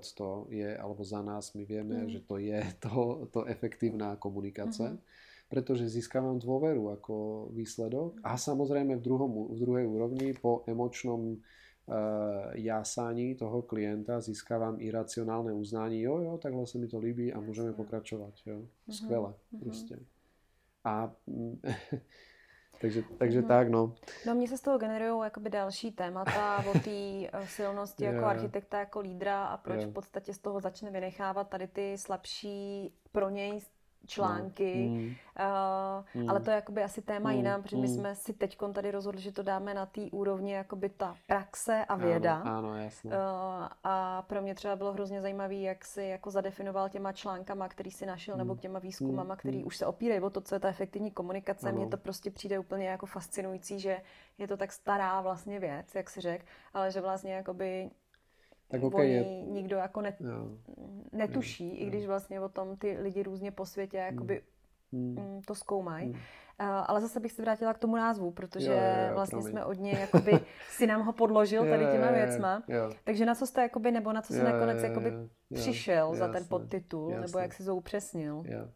je, 0.48 0.70
alebo 0.78 1.02
za 1.02 1.18
nás, 1.22 1.50
my 1.54 1.66
vieme, 1.66 2.06
mm. 2.06 2.08
že 2.08 2.20
to 2.22 2.38
je 2.38 2.62
to, 2.78 3.26
to 3.34 3.42
efektívna 3.50 4.14
komunikácia, 4.16 4.94
mm-hmm. 4.94 5.50
pretože 5.50 5.90
získavam 5.90 6.38
dôveru 6.38 6.94
ako 6.94 7.14
výsledok 7.50 8.22
a 8.22 8.38
samozrejme 8.38 8.94
v, 8.94 9.02
druhom, 9.02 9.50
v 9.50 9.58
druhej 9.58 9.86
úrovni 9.90 10.30
po 10.38 10.62
emočnom 10.70 11.34
uh, 11.34 12.54
jásaní 12.54 13.34
toho 13.34 13.66
klienta 13.66 14.22
získavam 14.22 14.78
iracionálne 14.78 15.50
uznanie, 15.50 16.06
jo, 16.06 16.22
jo, 16.22 16.38
tak 16.38 16.54
vlastne 16.54 16.86
mi 16.86 16.88
to 16.88 17.02
líbí 17.02 17.34
a 17.34 17.42
môžeme 17.42 17.74
pokračovať. 17.74 18.34
Jo. 18.46 18.62
Mm-hmm. 18.62 18.94
Skvelé. 18.94 19.30
Mm-hmm. 19.34 19.58
Proste. 19.58 19.94
A 20.86 21.10
Takže, 22.80 23.02
takže 23.18 23.40
mm. 23.40 23.48
tak, 23.48 23.68
no. 23.68 23.92
No 24.26 24.34
mně 24.34 24.48
se 24.48 24.56
z 24.56 24.60
toho 24.60 24.78
generují 24.78 25.24
jakoby 25.24 25.50
další 25.50 25.92
témata 25.92 26.64
o 26.70 26.78
té 26.78 26.90
eh, 26.90 27.46
silnosti 27.46 28.04
yeah. 28.04 28.14
jako 28.14 28.26
architekta, 28.26 28.78
jako 28.78 29.00
lídra 29.00 29.44
a 29.44 29.56
proč 29.56 29.78
yeah. 29.78 29.90
v 29.90 29.92
podstatě 29.92 30.34
z 30.34 30.38
toho 30.38 30.60
začne 30.60 30.90
vynechávat 30.90 31.48
tady 31.48 31.66
ty 31.66 31.98
slabší 31.98 32.92
pro 33.12 33.30
něj 33.30 33.60
články, 34.06 34.86
mm. 34.88 35.14
Uh, 36.14 36.22
mm. 36.22 36.30
ale 36.30 36.40
to 36.40 36.50
je 36.50 36.54
jakoby 36.54 36.82
asi 36.82 37.02
téma 37.02 37.30
mm. 37.30 37.36
jiná, 37.36 37.58
protože 37.58 37.76
my 37.76 37.88
mm. 37.88 37.94
jsme 37.94 38.14
si 38.14 38.32
teď 38.32 38.58
tady 38.72 38.90
rozhodli, 38.90 39.20
že 39.20 39.32
to 39.32 39.42
dáme 39.42 39.74
na 39.74 39.86
té 39.86 40.00
úrovni 40.00 40.52
jakoby 40.52 40.88
ta 40.88 41.16
praxe 41.26 41.84
a 41.84 41.96
věda. 41.96 42.36
Ano, 42.36 42.58
ano 42.58 42.78
jasně. 42.78 43.10
Uh, 43.10 43.16
a 43.84 44.22
pro 44.22 44.42
mě 44.42 44.54
třeba 44.54 44.76
bylo 44.76 44.92
hrozně 44.92 45.20
zajímavé, 45.20 45.54
jak 45.54 45.84
si 45.84 46.02
jako 46.02 46.30
zadefinoval 46.30 46.88
těma 46.88 47.12
článkama, 47.12 47.68
který 47.68 47.90
si 47.90 48.06
našel, 48.06 48.34
mm. 48.34 48.38
nebo 48.38 48.54
k 48.54 48.60
těma 48.60 48.78
výzkumama, 48.78 49.34
mm. 49.34 49.38
který 49.38 49.58
mm. 49.58 49.66
už 49.66 49.76
se 49.76 49.86
opírají 49.86 50.20
o 50.20 50.30
to, 50.30 50.40
co 50.40 50.54
je 50.54 50.60
ta 50.60 50.68
efektivní 50.68 51.10
komunikace. 51.10 51.72
Mně 51.72 51.86
to 51.86 51.96
prostě 51.96 52.30
přijde 52.30 52.58
úplně 52.58 52.88
jako 52.88 53.06
fascinující, 53.06 53.80
že 53.80 54.00
je 54.38 54.48
to 54.48 54.56
tak 54.56 54.72
stará 54.72 55.20
vlastně 55.20 55.60
věc, 55.60 55.94
jak 55.94 56.10
si 56.10 56.20
řek, 56.20 56.46
ale 56.74 56.90
že 56.90 57.00
vlastně 57.00 57.34
jakoby 57.34 57.90
tak 58.68 58.82
okay, 58.82 59.08
je... 59.08 59.24
nikdo 59.42 59.76
jako 59.76 60.00
net, 60.00 60.14
jo. 60.20 60.48
netuší, 61.12 61.68
jo. 61.68 61.74
i 61.86 61.86
když 61.86 62.06
vlastně 62.06 62.40
o 62.40 62.48
tom 62.48 62.76
ty 62.76 62.98
lidi 63.00 63.22
různě 63.22 63.50
po 63.50 63.66
světě 63.66 63.96
jakoby 63.96 64.42
hmm. 64.92 65.14
mm. 65.14 65.40
to 65.46 65.54
zkoumají. 65.54 66.06
Hmm. 66.06 66.20
Uh, 66.60 66.68
ale 66.86 67.00
zase 67.00 67.20
bych 67.20 67.32
se 67.32 67.42
vrátila 67.42 67.74
k 67.74 67.78
tomu 67.78 67.96
názvu, 67.96 68.30
protože 68.30 68.70
jo, 68.70 68.76
jo, 68.76 69.08
jo, 69.08 69.14
vlastně 69.14 69.36
promiň. 69.36 69.50
jsme 69.50 69.64
od 69.64 69.78
něj, 69.78 69.94
jakoby 70.00 70.32
si 70.68 70.86
nám 70.86 71.02
ho 71.02 71.12
podložil 71.12 71.64
tady 71.68 71.86
těma 71.92 72.10
věcma. 72.10 72.62
Jo. 72.68 72.90
Takže 73.04 73.26
na 73.26 73.34
co 73.34 73.46
jste, 73.46 73.62
jakoby, 73.62 73.90
nebo 73.90 74.12
na 74.12 74.22
co 74.22 74.32
jsi 74.32 74.42
nakonec 74.42 74.82
jakoby 74.82 75.08
jo, 75.10 75.28
přišel 75.54 76.06
jo, 76.06 76.14
za 76.14 76.28
ten 76.28 76.44
podtitul, 76.48 77.10
jasne. 77.10 77.26
nebo 77.26 77.38
jak 77.38 77.52
si 77.52 77.64
to 77.64 77.76
upřesnil? 77.76 78.42
Jo. 78.46 78.68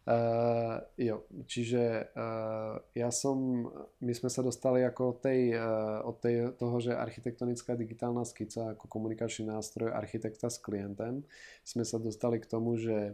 Uh, 0.00 0.80
jo, 0.96 1.28
čiže 1.44 2.08
uh, 2.16 2.80
ja 2.96 3.12
som, 3.12 3.68
my 4.00 4.12
sme 4.16 4.32
sa 4.32 4.40
dostali 4.40 4.80
ako 4.80 5.02
od, 5.12 5.18
tej, 5.20 5.40
uh, 5.54 6.00
od 6.08 6.16
tej, 6.18 6.56
toho, 6.56 6.76
že 6.80 6.96
architektonická 6.96 7.76
digitálna 7.76 8.24
skica 8.24 8.72
ako 8.74 8.88
komunikačný 8.88 9.52
nástroj 9.52 9.92
architekta 9.92 10.48
s 10.48 10.56
klientem, 10.56 11.20
sme 11.62 11.84
sa 11.84 12.00
dostali 12.00 12.40
k 12.40 12.48
tomu, 12.48 12.80
že 12.80 13.12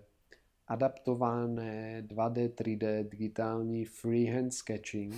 adaptované 0.71 2.07
2D, 2.07 2.55
3D 2.55 2.85
digitálny 3.11 3.83
freehand 3.91 4.55
sketching, 4.55 5.13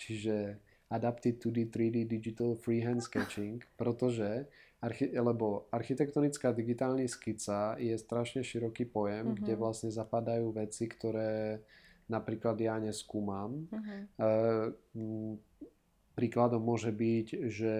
čiže 0.00 0.56
Adapted 0.92 1.40
2D, 1.40 1.72
3D 1.72 2.04
Digital 2.04 2.52
Freehand 2.52 3.00
Sketching, 3.00 3.64
pretože 3.80 4.44
Archi- 4.82 5.14
lebo 5.14 5.70
architektonická 5.70 6.50
digitálna 6.50 7.06
skica 7.06 7.78
je 7.78 7.94
strašne 7.94 8.42
široký 8.42 8.90
pojem, 8.90 9.30
uh-huh. 9.30 9.38
kde 9.38 9.54
vlastne 9.54 9.94
zapadajú 9.94 10.50
veci, 10.50 10.90
ktoré 10.90 11.62
napríklad 12.10 12.58
ja 12.58 12.82
neskúmam. 12.82 13.70
Uh-huh. 13.70 14.00
E, 14.18 14.28
príkladom 16.18 16.66
môže 16.66 16.90
byť, 16.90 17.26
že 17.46 17.74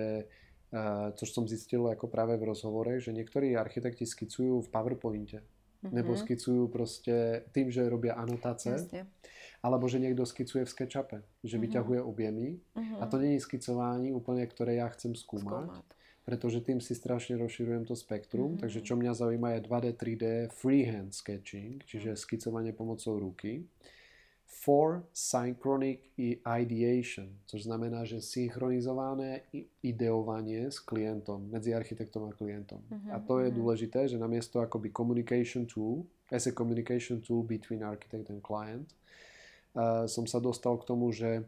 e, 0.70 0.82
čo 1.18 1.24
som 1.26 1.50
zistil 1.50 1.90
ako 1.90 2.06
práve 2.06 2.38
v 2.38 2.46
rozhovore, 2.46 2.94
že 3.02 3.10
niektorí 3.10 3.58
architekti 3.58 4.06
skicujú 4.06 4.62
v 4.62 4.70
PowerPointe. 4.70 5.42
Uh-huh. 5.42 5.90
Nebo 5.90 6.14
skicujú 6.14 6.70
proste 6.70 7.50
tým, 7.50 7.74
že 7.74 7.82
robia 7.90 8.14
anotácie. 8.14 8.78
Jasne. 8.78 9.10
Alebo 9.58 9.90
že 9.90 9.98
niekto 9.98 10.22
skicuje 10.22 10.62
v 10.62 10.70
SketchUpe, 10.70 11.18
že 11.42 11.58
uh-huh. 11.58 11.66
vyťahuje 11.66 11.98
objemy. 11.98 12.62
Uh-huh. 12.78 13.02
A 13.02 13.10
to 13.10 13.18
nie 13.18 13.34
je 13.34 13.42
skicovanie 13.42 14.14
úplne, 14.14 14.46
ktoré 14.46 14.78
ja 14.78 14.86
chcem 14.94 15.18
skúmať. 15.18 15.66
skúmať 15.66 15.86
pretože 16.22 16.62
tým 16.62 16.78
si 16.78 16.94
strašne 16.94 17.34
rozširujem 17.34 17.82
to 17.82 17.98
spektrum. 17.98 18.54
Mm-hmm. 18.54 18.62
Takže 18.62 18.80
čo 18.86 18.94
mňa 18.94 19.12
zaujíma 19.14 19.48
je 19.58 19.60
2D, 19.66 19.86
3D 19.98 20.24
freehand 20.54 21.10
sketching, 21.10 21.82
čiže 21.82 22.14
skicovanie 22.14 22.70
pomocou 22.70 23.18
ruky. 23.18 23.66
For 24.46 25.02
synchronic 25.10 26.14
ideation, 26.46 27.34
což 27.50 27.66
znamená, 27.66 28.04
že 28.04 28.22
synchronizované 28.22 29.48
ideovanie 29.82 30.70
s 30.70 30.78
klientom, 30.78 31.50
medzi 31.50 31.74
architektom 31.74 32.30
a 32.30 32.36
klientom. 32.36 32.78
Mm-hmm. 32.86 33.10
A 33.10 33.16
to 33.18 33.42
je 33.42 33.48
mhm. 33.50 33.56
dôležité, 33.58 34.00
že 34.06 34.20
namiesto 34.20 34.62
akoby 34.62 34.94
communication 34.94 35.66
tool, 35.66 36.06
as 36.30 36.46
a 36.46 36.52
communication 36.54 37.18
tool 37.18 37.42
between 37.42 37.82
architect 37.82 38.30
and 38.30 38.38
client, 38.44 38.86
uh, 39.74 40.06
som 40.06 40.30
sa 40.30 40.38
dostal 40.38 40.78
k 40.78 40.86
tomu, 40.86 41.10
že 41.10 41.42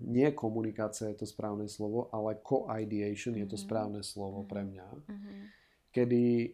nie 0.00 0.28
komunikácia 0.32 1.12
je 1.12 1.22
to 1.22 1.26
správne 1.28 1.68
slovo, 1.68 2.08
ale 2.10 2.40
co-ideation 2.40 3.36
mm-hmm. 3.36 3.44
je 3.44 3.52
to 3.52 3.58
mhm. 3.58 3.64
správne 3.64 4.00
slovo 4.00 4.42
mm-hmm. 4.42 4.50
pre 4.50 4.62
mňa. 4.64 4.86
Mm-hmm. 4.88 5.40
Kedy 5.90 6.22
e, 6.24 6.48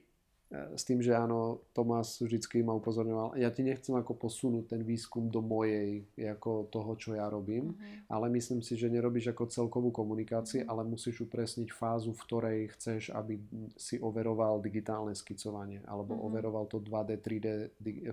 s 0.74 0.82
tým, 0.82 1.04
že 1.04 1.12
áno, 1.12 1.62
Tomás 1.76 2.18
vždycky 2.18 2.64
ma 2.64 2.74
upozorňoval, 2.74 3.36
ja 3.38 3.52
ti 3.52 3.62
nechcem 3.62 3.94
ako 3.94 4.16
posunúť 4.16 4.74
ten 4.74 4.82
výskum 4.82 5.28
do 5.28 5.44
mojej, 5.44 6.02
ako 6.16 6.72
toho, 6.72 6.92
čo 6.98 7.14
ja 7.14 7.28
robím, 7.28 7.76
mm-hmm. 7.76 8.10
ale 8.10 8.26
myslím 8.34 8.64
si, 8.64 8.74
že 8.74 8.90
nerobíš 8.90 9.30
ako 9.30 9.46
celkovú 9.46 9.94
komunikáciu, 9.94 10.64
mm-hmm. 10.64 10.72
ale 10.72 10.82
musíš 10.88 11.22
upresniť 11.28 11.68
fázu, 11.70 12.16
v 12.16 12.24
ktorej 12.26 12.58
chceš, 12.74 13.14
aby 13.14 13.38
si 13.78 14.00
overoval 14.00 14.58
digitálne 14.58 15.14
skicovanie, 15.14 15.84
alebo 15.86 16.16
mm-hmm. 16.16 16.26
overoval 16.26 16.64
to 16.66 16.82
2D, 16.82 17.10
3D 17.22 17.48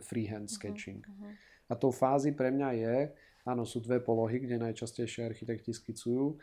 freehand 0.04 0.52
mhm, 0.52 0.54
sketching. 0.54 1.02
Mm-hmm. 1.02 1.34
A 1.72 1.80
tou 1.80 1.96
fázy 1.96 2.36
pre 2.36 2.52
mňa 2.52 2.70
je, 2.76 2.98
Áno, 3.44 3.68
sú 3.68 3.84
dve 3.84 4.00
polohy, 4.00 4.40
kde 4.40 4.56
najčastejšie 4.60 5.28
architekti 5.28 5.76
skicujú. 5.76 6.40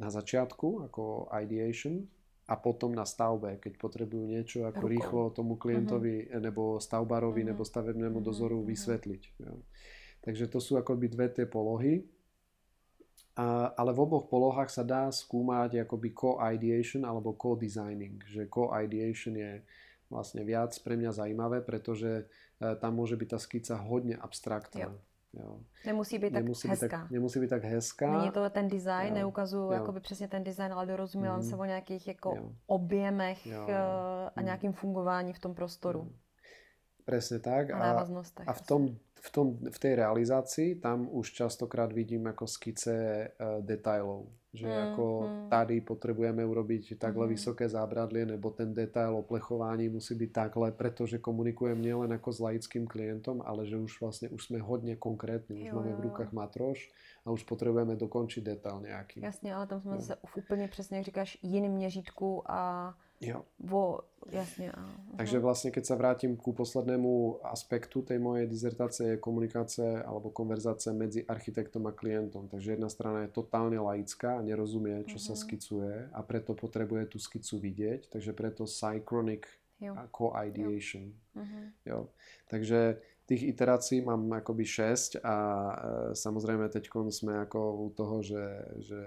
na 0.00 0.08
začiatku 0.08 0.88
ako 0.88 1.28
ideation 1.36 2.08
a 2.48 2.56
potom 2.56 2.96
na 2.96 3.04
stavbe, 3.04 3.60
keď 3.60 3.76
potrebujú 3.76 4.24
niečo 4.24 4.64
ako 4.64 4.84
Rukou. 4.88 4.92
rýchlo 4.92 5.22
tomu 5.30 5.54
klientovi 5.60 6.26
uh-huh. 6.26 6.40
nebo 6.42 6.80
stavbarovi 6.80 7.44
uh-huh. 7.44 7.50
nebo 7.54 7.62
stavebnému 7.62 8.18
uh-huh. 8.18 8.28
dozoru 8.32 8.64
uh-huh. 8.64 8.72
vysvetliť. 8.72 9.22
Jo. 9.44 9.60
Takže 10.24 10.48
to 10.48 10.58
sú 10.58 10.80
akoby 10.80 11.12
dve 11.12 11.28
tie 11.28 11.46
polohy. 11.46 12.08
A, 13.32 13.72
ale 13.76 13.96
v 13.96 14.00
oboch 14.04 14.28
polohách 14.28 14.68
sa 14.68 14.84
dá 14.84 15.08
skúmať 15.08 15.88
akoby 15.88 16.12
co-ideation 16.12 17.04
alebo 17.08 17.32
co-designing. 17.32 18.20
Že 18.28 18.48
co-ideation 18.48 19.34
je 19.36 19.52
vlastne 20.12 20.44
viac 20.44 20.76
pre 20.84 21.00
mňa 21.00 21.16
zaujímavé, 21.16 21.64
pretože 21.64 22.28
e, 22.60 22.76
tam 22.76 23.00
môže 23.00 23.16
byť 23.16 23.28
tá 23.32 23.38
skica 23.40 23.74
hodne 23.80 24.20
abstraktná. 24.20 24.92
Jo. 24.92 25.00
Jo. 25.34 25.60
Nemusí 25.86 26.18
být 26.18 26.32
nemusí 26.32 26.68
tak 26.68 26.80
hezká. 26.80 27.00
tak, 27.00 27.10
nemusí 27.10 27.40
být 27.40 27.50
tak 27.50 27.64
hezká. 27.64 28.18
Není 28.18 28.30
to 28.30 28.50
ten 28.50 28.68
design, 28.68 29.14
neukazuju 29.14 29.72
jakoby 29.72 30.00
přesně 30.00 30.28
ten 30.28 30.44
design, 30.44 30.72
ale 30.72 30.86
dorozumím 30.86 31.32
mm. 31.32 31.42
se 31.42 31.56
o 31.56 31.64
nějakých 31.64 32.08
jako 32.08 32.34
jo. 32.36 32.52
objemech 32.66 33.46
jo. 33.46 33.66
Eh, 33.68 34.30
a 34.36 34.40
mm. 34.40 34.44
nějakým 34.44 34.72
fungování 34.72 35.32
v 35.32 35.38
tom 35.38 35.54
prostoru. 35.54 35.98
Jo. 35.98 36.12
Presne 37.04 37.42
tak. 37.42 37.70
A, 37.70 38.06
a 38.46 38.52
v, 38.52 38.62
tom, 38.62 38.94
v, 39.14 39.30
tom, 39.30 39.58
v 39.58 39.78
tej 39.78 39.94
realizácii 39.94 40.78
tam 40.78 41.08
už 41.10 41.32
častokrát 41.32 41.92
vidím 41.92 42.26
ako 42.26 42.46
skice 42.46 42.94
uh, 42.94 43.58
detailov 43.58 44.30
že 44.52 44.68
mm, 44.68 44.78
ako 44.92 45.04
mm. 45.04 45.48
tady 45.48 45.80
potrebujeme 45.80 46.44
urobiť 46.44 47.00
takhle 47.00 47.24
mm. 47.26 47.32
vysoké 47.32 47.68
zábradlie, 47.68 48.26
nebo 48.26 48.50
ten 48.50 48.74
detail 48.74 49.16
o 49.16 49.22
plechování 49.22 49.88
musí 49.88 50.14
byť 50.14 50.32
takhle, 50.32 50.72
pretože 50.72 51.18
komunikujem 51.18 51.82
nielen 51.82 52.12
ako 52.12 52.32
s 52.32 52.38
laickým 52.40 52.84
klientom, 52.84 53.40
ale 53.44 53.64
že 53.64 53.80
už 53.80 54.00
vlastne 54.00 54.28
už 54.28 54.52
sme 54.52 54.60
hodne 54.60 54.96
konkrétni, 55.00 55.64
už 55.64 55.68
jo, 55.72 55.76
máme 55.80 55.92
v 55.96 56.04
rukách 56.12 56.32
matroš 56.36 56.92
a 57.24 57.32
už 57.32 57.48
potrebujeme 57.48 57.96
dokončiť 57.96 58.44
detail 58.44 58.80
nejaký. 58.80 59.24
Jasně, 59.24 59.54
ale 59.54 59.66
tam 59.66 59.80
jsme 59.80 59.96
zase 59.96 60.16
úplně 60.36 60.68
přesně, 60.68 60.96
jak 60.96 61.06
říkáš, 61.06 61.38
jiným 61.42 61.72
měřítku 61.72 62.44
a 62.50 62.92
Jo. 63.22 63.46
Vo, 63.62 64.02
jasne. 64.34 64.74
Uh-huh. 64.74 65.14
Takže 65.14 65.38
vlastne, 65.38 65.70
keď 65.70 65.84
sa 65.86 65.94
vrátim 65.94 66.34
ku 66.34 66.50
poslednému 66.50 67.38
aspektu 67.46 68.02
tej 68.02 68.18
mojej 68.18 68.50
dizertácie, 68.50 69.14
je 69.14 69.22
komunikácia 69.22 70.02
alebo 70.02 70.34
konverzácia 70.34 70.90
medzi 70.90 71.22
architektom 71.22 71.86
a 71.86 71.94
klientom. 71.94 72.50
Takže 72.50 72.74
jedna 72.74 72.90
strana 72.90 73.22
je 73.22 73.30
totálne 73.30 73.78
laická 73.78 74.42
nerozumie, 74.42 75.06
čo 75.06 75.22
uh-huh. 75.22 75.28
sa 75.30 75.34
mhm. 75.38 75.40
skicuje 75.40 75.92
a 76.10 76.20
preto 76.26 76.58
potrebuje 76.58 77.14
tú 77.14 77.18
skicu 77.22 77.62
vidieť. 77.62 78.10
Takže 78.10 78.34
preto 78.34 78.66
synchronic 78.66 79.46
jo. 79.78 79.94
co-ideation. 80.10 81.06
Jo. 81.06 81.38
Uh-huh. 81.38 81.64
Jo. 81.86 81.98
Takže 82.50 82.98
tých 83.22 83.54
iterácií 83.54 84.02
mám 84.02 84.26
akoby 84.34 84.66
6 84.66 85.22
a 85.22 85.36
e, 85.38 85.74
samozrejme 86.12 86.68
teď 86.68 86.90
sme 87.14 87.46
ako 87.46 87.60
u 87.86 87.88
toho, 87.94 88.16
že, 88.20 88.44
že 88.82 89.00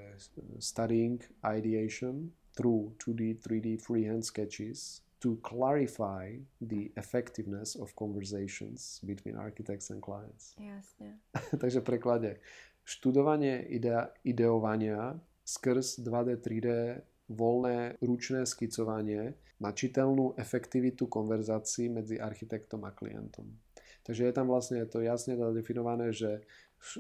studying 0.58 1.20
ideation, 1.44 2.32
through 2.56 2.96
2D, 3.04 3.44
3D 3.44 3.82
freehand 3.82 4.24
sketches 4.24 5.02
to 5.20 5.38
clarify 5.42 6.38
the 6.62 6.92
effectiveness 6.98 7.76
of 7.76 7.96
conversations 7.96 9.00
between 9.04 9.36
architects 9.36 9.90
and 9.90 10.02
clients. 10.02 10.56
Jasne. 10.60 11.20
Takže 11.62 11.82
preklade. 11.82 12.38
Študovanie 12.86 13.66
idea, 13.74 14.14
ideovania 14.22 15.18
skrz 15.42 16.06
2D, 16.06 16.30
3D, 16.38 16.70
voľné 17.34 17.98
ručné 18.06 18.46
skicovanie 18.46 19.34
na 19.58 19.74
čitelnú 19.74 20.38
efektivitu 20.38 21.10
konverzácií 21.10 21.90
medzi 21.90 22.22
architektom 22.22 22.86
a 22.86 22.94
klientom. 22.94 23.50
Takže 24.06 24.30
je 24.30 24.34
tam 24.36 24.46
vlastne 24.46 24.86
to 24.86 25.02
jasne 25.02 25.34
zadefinované, 25.34 26.14
že 26.14 26.46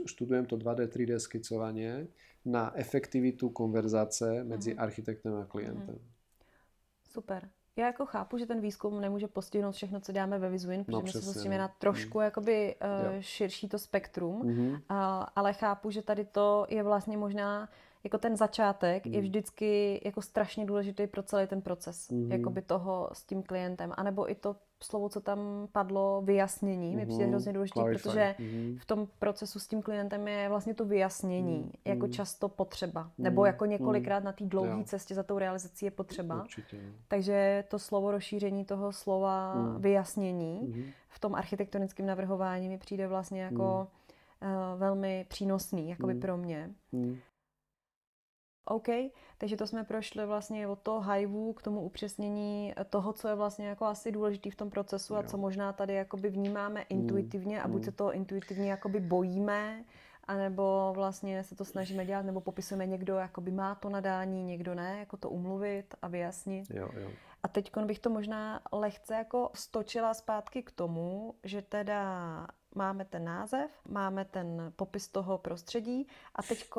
študujem 0.05 0.45
to 0.45 0.57
2D, 0.57 0.87
3D 0.87 1.17
skicovanie 1.17 2.07
na 2.45 2.71
efektivitu 2.75 3.49
konverzace 3.49 4.43
mezi 4.43 4.73
mm. 4.73 4.79
architektem 4.79 5.35
a 5.35 5.45
klientem. 5.45 5.95
Mm. 5.95 6.11
Super. 7.03 7.49
Já 7.75 7.85
jako 7.85 8.05
chápu, 8.05 8.37
že 8.37 8.45
ten 8.45 8.61
výzkum 8.61 9.01
nemůže 9.01 9.27
postihnout 9.27 9.71
všechno, 9.71 9.99
co 9.99 10.11
děláme 10.11 10.39
ve 10.39 10.49
Vizuin, 10.49 10.83
protože 10.83 10.91
no, 10.91 11.01
my 11.01 11.11
se 11.11 11.21
soustředíme 11.21 11.57
na 11.57 11.67
trošku 11.67 12.17
mm. 12.17 12.23
jakoby 12.23 12.75
uh, 12.75 13.19
širší 13.19 13.69
to 13.69 13.79
spektrum, 13.79 14.43
mm-hmm. 14.43 14.71
uh, 14.73 15.25
ale 15.35 15.53
chápu, 15.53 15.91
že 15.91 16.01
tady 16.01 16.25
to 16.25 16.65
je 16.69 16.83
vlastně 16.83 17.17
možná 17.17 17.69
jako 18.05 18.17
ten 18.17 18.37
začátek 18.37 19.05
mm. 19.05 19.13
je 19.13 19.21
vždycky 19.21 20.01
jako 20.05 20.21
strašně 20.21 20.65
důležitý 20.65 21.07
pro 21.07 21.23
celý 21.23 21.47
ten 21.47 21.61
proces, 21.61 22.09
mm-hmm. 22.09 22.31
jakoby 22.31 22.61
toho 22.61 23.09
s 23.13 23.23
tím 23.23 23.43
klientem, 23.43 23.93
anebo 23.97 24.31
i 24.31 24.35
to 24.35 24.55
slovo, 24.83 25.09
co 25.09 25.21
tam 25.21 25.67
padlo, 25.71 26.21
vyjasnění, 26.25 26.93
mm-hmm. 26.93 26.95
mi 26.95 27.05
přijde 27.05 27.23
mhm. 27.23 27.31
hrozně 27.31 27.53
důležité, 27.53 27.81
protože 27.83 28.35
mm-hmm. 28.39 28.77
v 28.79 28.85
tom 28.85 29.07
procesu 29.19 29.59
s 29.59 29.67
tím 29.67 29.81
klientem 29.81 30.27
je 30.27 30.49
vlastně 30.49 30.73
to 30.73 30.85
vyjasnění 30.85 31.63
mm-hmm. 31.63 31.91
jako 31.91 32.07
často 32.07 32.49
potřeba, 32.49 33.03
mm-hmm. 33.03 33.23
nebo 33.23 33.45
jako 33.45 33.65
několikrát 33.65 34.19
mm-hmm. 34.19 34.25
na 34.25 34.31
té 34.31 34.45
dlouhé 34.45 34.83
cestě 34.83 35.15
za 35.15 35.23
tou 35.23 35.37
realizací 35.37 35.85
je 35.85 35.91
potřeba. 35.91 36.41
Určitě. 36.41 36.77
Takže 37.07 37.63
to 37.67 37.79
slovo 37.79 38.11
rozšíření 38.11 38.65
toho 38.65 38.91
slova 38.91 39.55
mm. 39.55 39.81
vyjasnění 39.81 40.61
mm-hmm. 40.61 40.91
v 41.09 41.19
tom 41.19 41.35
architektonickém 41.35 42.05
navrhování 42.05 42.69
mi 42.69 42.77
přijde 42.77 43.07
vlastně 43.07 43.41
jako 43.41 43.87
mm. 44.41 44.49
uh, 44.49 44.79
velmi 44.79 45.25
přínosný, 45.29 45.89
jakoby 45.89 46.13
mm. 46.13 46.19
pro 46.19 46.37
mě. 46.37 46.69
Mm. 46.91 47.17
OK, 48.65 48.87
takže 49.37 49.57
to 49.57 49.67
jsme 49.67 49.83
prošli 49.83 50.25
vlastně 50.25 50.67
od 50.67 50.79
toho 50.79 51.01
hajvu 51.01 51.53
k 51.53 51.61
tomu 51.61 51.81
upřesnění 51.81 52.73
toho, 52.89 53.13
co 53.13 53.27
je 53.27 53.35
vlastně 53.35 53.67
jako 53.67 53.85
asi 53.85 54.11
důležitý 54.11 54.49
v 54.49 54.55
tom 54.55 54.69
procesu 54.69 55.13
jo. 55.13 55.19
a 55.19 55.23
co 55.23 55.37
možná 55.37 55.73
tady 55.73 55.93
jakoby 55.93 56.29
vnímáme 56.29 56.79
mm. 56.79 56.85
intuitivně 56.89 57.61
a 57.61 57.67
buď 57.67 57.81
mm. 57.81 57.85
se 57.85 57.91
to 57.91 58.13
intuitivně 58.13 58.71
jakoby 58.71 58.99
bojíme, 58.99 59.83
anebo 60.27 60.91
vlastně 60.95 61.43
se 61.43 61.55
to 61.55 61.65
snažíme 61.65 62.05
dělat, 62.05 62.25
nebo 62.25 62.41
popisujeme 62.41 62.85
někdo, 62.85 63.15
jakoby 63.15 63.51
má 63.51 63.75
to 63.75 63.89
nadání, 63.89 64.43
někdo 64.43 64.75
ne, 64.75 64.99
jako 64.99 65.17
to 65.17 65.29
umluvit 65.29 65.95
a 66.01 66.07
vyjasnit. 66.07 66.65
Jo, 66.73 66.89
jo. 66.99 67.11
A 67.43 67.47
teď 67.47 67.71
bych 67.85 67.99
to 67.99 68.09
možná 68.09 68.61
lehce 68.71 69.15
jako 69.15 69.51
stočila 69.53 70.13
zpátky 70.13 70.63
k 70.63 70.71
tomu, 70.71 71.35
že 71.43 71.61
teda 71.61 72.47
máme 72.75 73.05
ten 73.05 73.23
název, 73.23 73.71
máme 73.89 74.25
ten 74.25 74.73
popis 74.75 75.07
toho 75.07 75.37
prostředí 75.37 76.07
a 76.35 76.43
teď 76.43 76.69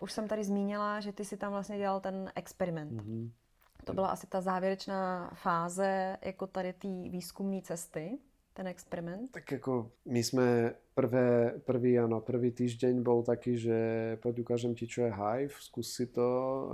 už 0.00 0.12
jsem 0.12 0.28
tady 0.28 0.44
zmínila, 0.44 1.00
že 1.00 1.12
ty 1.12 1.24
si 1.24 1.36
tam 1.36 1.52
vlastně 1.52 1.78
dělal 1.78 2.00
ten 2.00 2.32
experiment. 2.34 2.92
Mm-hmm. 2.92 3.30
To 3.84 3.92
byla 3.92 4.08
asi 4.08 4.26
ta 4.26 4.40
závěrečná 4.40 5.30
fáze 5.34 6.16
jako 6.22 6.46
tady 6.46 6.72
té 6.72 6.88
výzkumné 6.88 7.62
cesty 7.62 8.18
ten 8.58 8.66
experiment? 8.66 9.30
Tak 9.30 9.62
ako 9.62 9.94
my 10.10 10.18
sme 10.18 10.74
prvé, 10.98 11.54
prvý, 11.62 11.94
áno, 11.94 12.18
prvý 12.18 12.50
týždeň 12.50 13.06
bol 13.06 13.22
taký, 13.22 13.54
že 13.54 13.78
poď 14.18 14.42
ukážem 14.42 14.74
ti, 14.74 14.90
čo 14.90 15.06
je 15.06 15.14
Hive, 15.14 15.54
skús 15.62 15.94
si 15.94 16.10
to, 16.10 16.26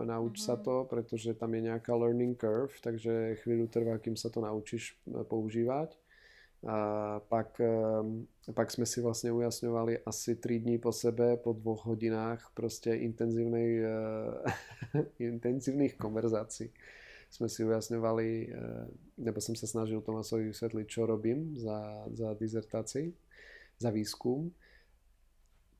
nauč 0.08 0.40
mm-hmm. 0.40 0.48
sa 0.48 0.54
mhm. 0.56 0.62
to, 0.64 0.74
pretože 0.88 1.30
tam 1.36 1.52
je 1.52 1.68
nejaká 1.68 1.92
learning 1.92 2.40
curve, 2.40 2.72
takže 2.80 3.36
chvíľu 3.44 3.68
trvá, 3.68 4.00
kým 4.00 4.16
sa 4.16 4.32
to 4.32 4.40
naučíš 4.40 4.96
e, 5.04 5.20
používať. 5.28 5.92
A 6.64 7.20
pak, 7.28 7.60
pak 8.56 8.68
sme 8.72 8.88
si 8.88 9.04
vlastne 9.04 9.28
ujasňovali 9.36 10.00
asi 10.08 10.40
3 10.40 10.64
dní 10.64 10.80
po 10.80 10.96
sebe, 10.96 11.36
po 11.36 11.52
dvoch 11.52 11.84
hodinách 11.84 12.40
proste 12.56 12.96
intenzívnej, 13.04 13.84
uh, 13.84 14.40
intenzívnych 15.20 16.00
konverzácií 16.00 16.72
sme 17.34 17.50
si 17.50 17.66
ujasňovali, 17.66 18.28
uh, 18.54 18.86
nebo 19.18 19.42
som 19.42 19.58
sa 19.58 19.66
snažil 19.66 19.98
Tomasovi 19.98 20.54
vysvetliť, 20.54 20.86
čo 20.86 21.02
robím 21.02 21.58
za, 21.58 22.06
za 22.14 22.38
dizertácii, 22.38 23.10
za 23.82 23.90
výskum 23.90 24.54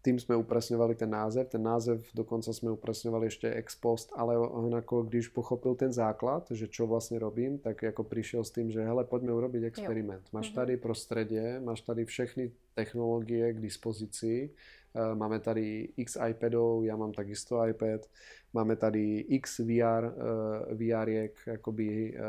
tým 0.05 0.21
sme 0.21 0.37
upresňovali 0.37 1.01
ten 1.01 1.09
název. 1.09 1.49
Ten 1.49 1.65
název 1.65 2.05
dokonca 2.13 2.53
sme 2.53 2.77
upresňovali 2.77 3.25
ešte 3.33 3.49
ex 3.49 3.73
post, 3.73 4.13
ale 4.13 4.37
on 4.37 4.69
ako 4.77 5.09
když 5.09 5.33
pochopil 5.33 5.73
ten 5.81 5.89
základ, 5.89 6.45
že 6.53 6.69
čo 6.69 6.85
vlastne 6.85 7.17
robím, 7.17 7.57
tak 7.57 7.81
ako 7.81 8.05
prišiel 8.05 8.45
s 8.45 8.53
tým, 8.53 8.69
že 8.69 8.85
hele, 8.85 9.09
poďme 9.09 9.33
urobiť 9.33 9.65
experiment. 9.65 10.29
Máš 10.37 10.53
mhm. 10.53 10.57
tady 10.61 10.73
prostredie, 10.77 11.57
máš 11.65 11.81
tady 11.89 12.05
všechny 12.05 12.53
technológie 12.77 13.49
k 13.57 13.65
dispozícii, 13.65 14.41
eh, 14.45 14.84
máme 15.15 15.41
tady 15.41 15.89
x 15.97 16.17
iPadov, 16.29 16.85
ja 16.85 16.97
mám 16.97 17.13
takisto 17.13 17.59
iPad, 17.67 18.07
máme 18.53 18.77
tady 18.77 19.27
x 19.29 19.59
VR, 19.59 20.05
eh, 20.07 20.75
VR 20.75 21.09
akoby 21.55 22.15
eh, 22.15 22.21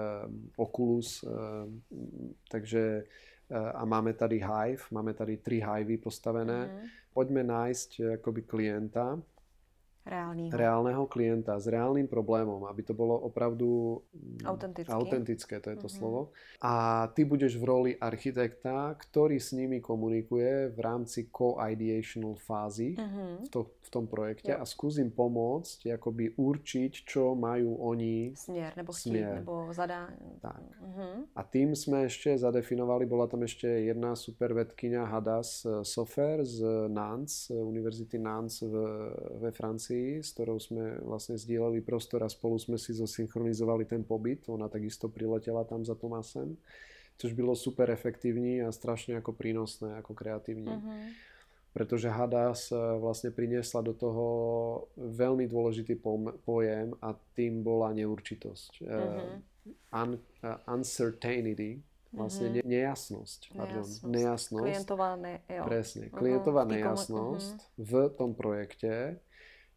Oculus, 0.58 1.26
takže 2.52 3.04
a 3.74 3.86
máme 3.86 4.14
tady 4.14 4.42
Hive, 4.42 4.84
máme 4.92 5.14
tady 5.14 5.38
tri 5.38 5.62
Hivey 5.62 5.98
postavené. 5.98 6.66
Mm 6.66 7.06
poďme 7.16 7.48
nájsť 7.48 7.90
eh, 8.00 8.04
akoby 8.20 8.42
klienta, 8.44 9.16
Reálneho. 10.06 10.54
reálneho 10.54 11.04
klienta 11.10 11.58
s 11.58 11.66
reálnym 11.66 12.06
problémom, 12.06 12.70
aby 12.70 12.86
to 12.86 12.94
bolo 12.94 13.18
opravdu 13.26 14.02
mm, 14.14 14.46
autentické, 14.94 15.58
to 15.58 15.74
je 15.74 15.78
to 15.82 15.90
mm-hmm. 15.90 15.98
slovo. 15.98 16.30
A 16.62 17.06
ty 17.18 17.26
budeš 17.26 17.58
v 17.58 17.66
roli 17.66 17.92
architekta, 17.98 18.94
ktorý 19.02 19.42
s 19.42 19.58
nimi 19.58 19.82
komunikuje 19.82 20.70
v 20.70 20.80
rámci 20.80 21.26
co-ideational 21.34 22.38
fázy 22.38 22.94
mm-hmm. 22.94 23.46
v, 23.46 23.50
to, 23.50 23.66
v 23.82 23.90
tom 23.90 24.06
projekte 24.06 24.54
jo. 24.54 24.62
a 24.62 24.64
skúsim 24.70 25.10
pomôcť 25.10 25.98
akoby 25.98 26.38
určiť, 26.38 26.92
čo 27.02 27.34
majú 27.34 27.82
oni 27.82 28.38
smier, 28.38 28.78
nebo 28.78 28.94
smier. 28.94 29.42
nebo 29.42 29.74
zadání. 29.74 30.38
Tak. 30.38 30.62
Mm-hmm. 30.86 31.14
A 31.34 31.42
tým 31.50 31.74
sme 31.74 32.06
ešte 32.06 32.38
zadefinovali, 32.38 33.10
bola 33.10 33.26
tam 33.26 33.42
ešte 33.42 33.66
jedna 33.66 34.14
super 34.14 34.54
vedkynia 34.54 35.10
Hadas 35.10 35.66
Sofer 35.82 36.46
z 36.46 36.62
Nantes, 36.94 37.50
Univerzity 37.50 38.22
Nantes 38.22 38.62
v, 38.62 38.76
ve 39.42 39.50
Francii, 39.50 39.95
Nancy, 39.96 40.24
s 40.24 40.36
ktorou 40.36 40.60
sme 40.60 41.00
vlastne 41.04 41.40
zdieľali 41.40 41.80
prostor 41.82 42.24
a 42.24 42.30
spolu 42.30 42.60
sme 42.60 42.76
si 42.76 42.92
zosynchronizovali 42.92 43.88
ten 43.88 44.04
pobyt. 44.04 44.48
Ona 44.52 44.68
takisto 44.68 45.08
priletela 45.08 45.64
tam 45.64 45.86
za 45.86 45.96
Tomasem, 45.96 46.58
což 47.18 47.32
bylo 47.34 47.56
super 47.56 47.90
efektívne 47.90 48.68
a 48.68 48.72
strašne 48.72 49.18
ako 49.20 49.32
prínosné, 49.32 50.00
ako 50.04 50.12
kreatívne. 50.14 50.76
Uh-huh. 50.76 51.08
Pretože 51.76 52.08
Hadas 52.08 52.72
vlastne 52.72 53.36
priniesla 53.36 53.84
do 53.84 53.92
toho 53.92 54.26
veľmi 54.96 55.44
dôležitý 55.44 56.00
pojem 56.48 56.96
a 57.04 57.12
tým 57.36 57.64
bola 57.64 57.92
neurčitosť. 57.92 58.72
Uh-huh. 58.80 59.44
Un, 59.92 60.12
uh, 60.16 60.60
uncertainty, 60.72 61.84
vlastne 62.16 62.48
mm-hmm. 62.48 62.70
nejasnosť. 62.70 63.40
Pardon, 63.52 63.84
nejasnosť. 63.84 64.08
nejasnosť. 64.08 64.64
Klientová, 64.64 65.10
ne, 65.20 65.36
jo. 65.52 65.64
Presne, 65.68 66.06
klientová 66.16 66.64
uh-huh. 66.64 66.76
nejasnosť 66.80 67.58
uh-huh. 67.60 67.84
v 67.84 67.92
tom 68.16 68.32
projekte, 68.32 69.20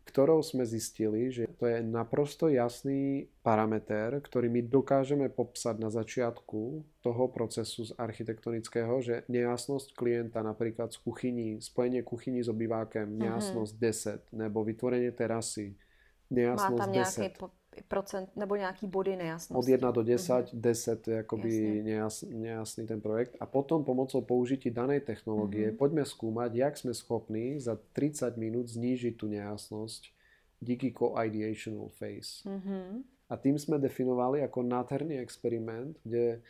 ktorou 0.09 0.40
sme 0.40 0.64
zistili, 0.64 1.28
že 1.28 1.44
to 1.61 1.68
je 1.68 1.84
naprosto 1.84 2.48
jasný 2.48 3.28
parameter, 3.44 4.16
ktorý 4.24 4.48
my 4.48 4.64
dokážeme 4.64 5.28
popsať 5.28 5.76
na 5.76 5.92
začiatku 5.92 6.80
toho 7.04 7.24
procesu 7.28 7.84
z 7.84 7.92
architektonického, 8.00 9.04
že 9.04 9.28
nejasnosť 9.28 9.92
klienta 9.92 10.40
napríklad 10.40 10.96
z 10.96 10.98
kuchyní, 11.04 11.48
spojenie 11.61 12.00
kuchyní 12.00 12.40
s 12.40 12.48
obývákem, 12.48 13.20
nejasnosť 13.20 13.72
uh-huh. 13.76 14.32
10, 14.32 14.40
nebo 14.40 14.64
vytvorenie 14.64 15.12
terasy, 15.12 15.76
nejasnosť 16.32 16.80
Má 16.80 16.88
tam 16.88 17.52
10 17.52 17.57
procent 17.83 18.31
nebo 18.37 18.57
nějaký 18.57 18.87
body 18.87 19.16
nejasnosti. 19.16 19.59
Od 19.59 19.68
1 19.68 19.91
do 19.91 20.03
10, 20.03 20.33
mm-hmm. 20.33 20.61
10 20.61 21.09
je 21.09 21.18
akoby 21.18 21.83
nejas, 21.83 22.22
nejasný 22.22 22.87
ten 22.87 23.01
projekt. 23.01 23.37
A 23.41 23.47
potom 23.47 23.85
pomocou 23.85 24.20
použití 24.20 24.70
danej 24.70 25.01
technológie 25.01 25.70
mm-hmm. 25.70 25.81
poďme 25.81 26.05
skúmať, 26.05 26.51
jak 26.55 26.74
sme 26.79 26.95
schopní 26.95 27.61
za 27.61 27.79
30 27.93 28.37
minút 28.37 28.68
znížiť 28.68 29.14
tú 29.16 29.29
nejasnosť 29.29 30.11
díky 30.61 30.91
co-ideational 30.91 31.89
phase. 31.95 32.43
Mm-hmm. 32.49 32.89
A 33.29 33.35
tým 33.37 33.61
sme 33.61 33.76
definovali 33.79 34.41
ako 34.41 34.64
nádherný 34.64 35.20
experiment, 35.20 36.01
kde 36.01 36.41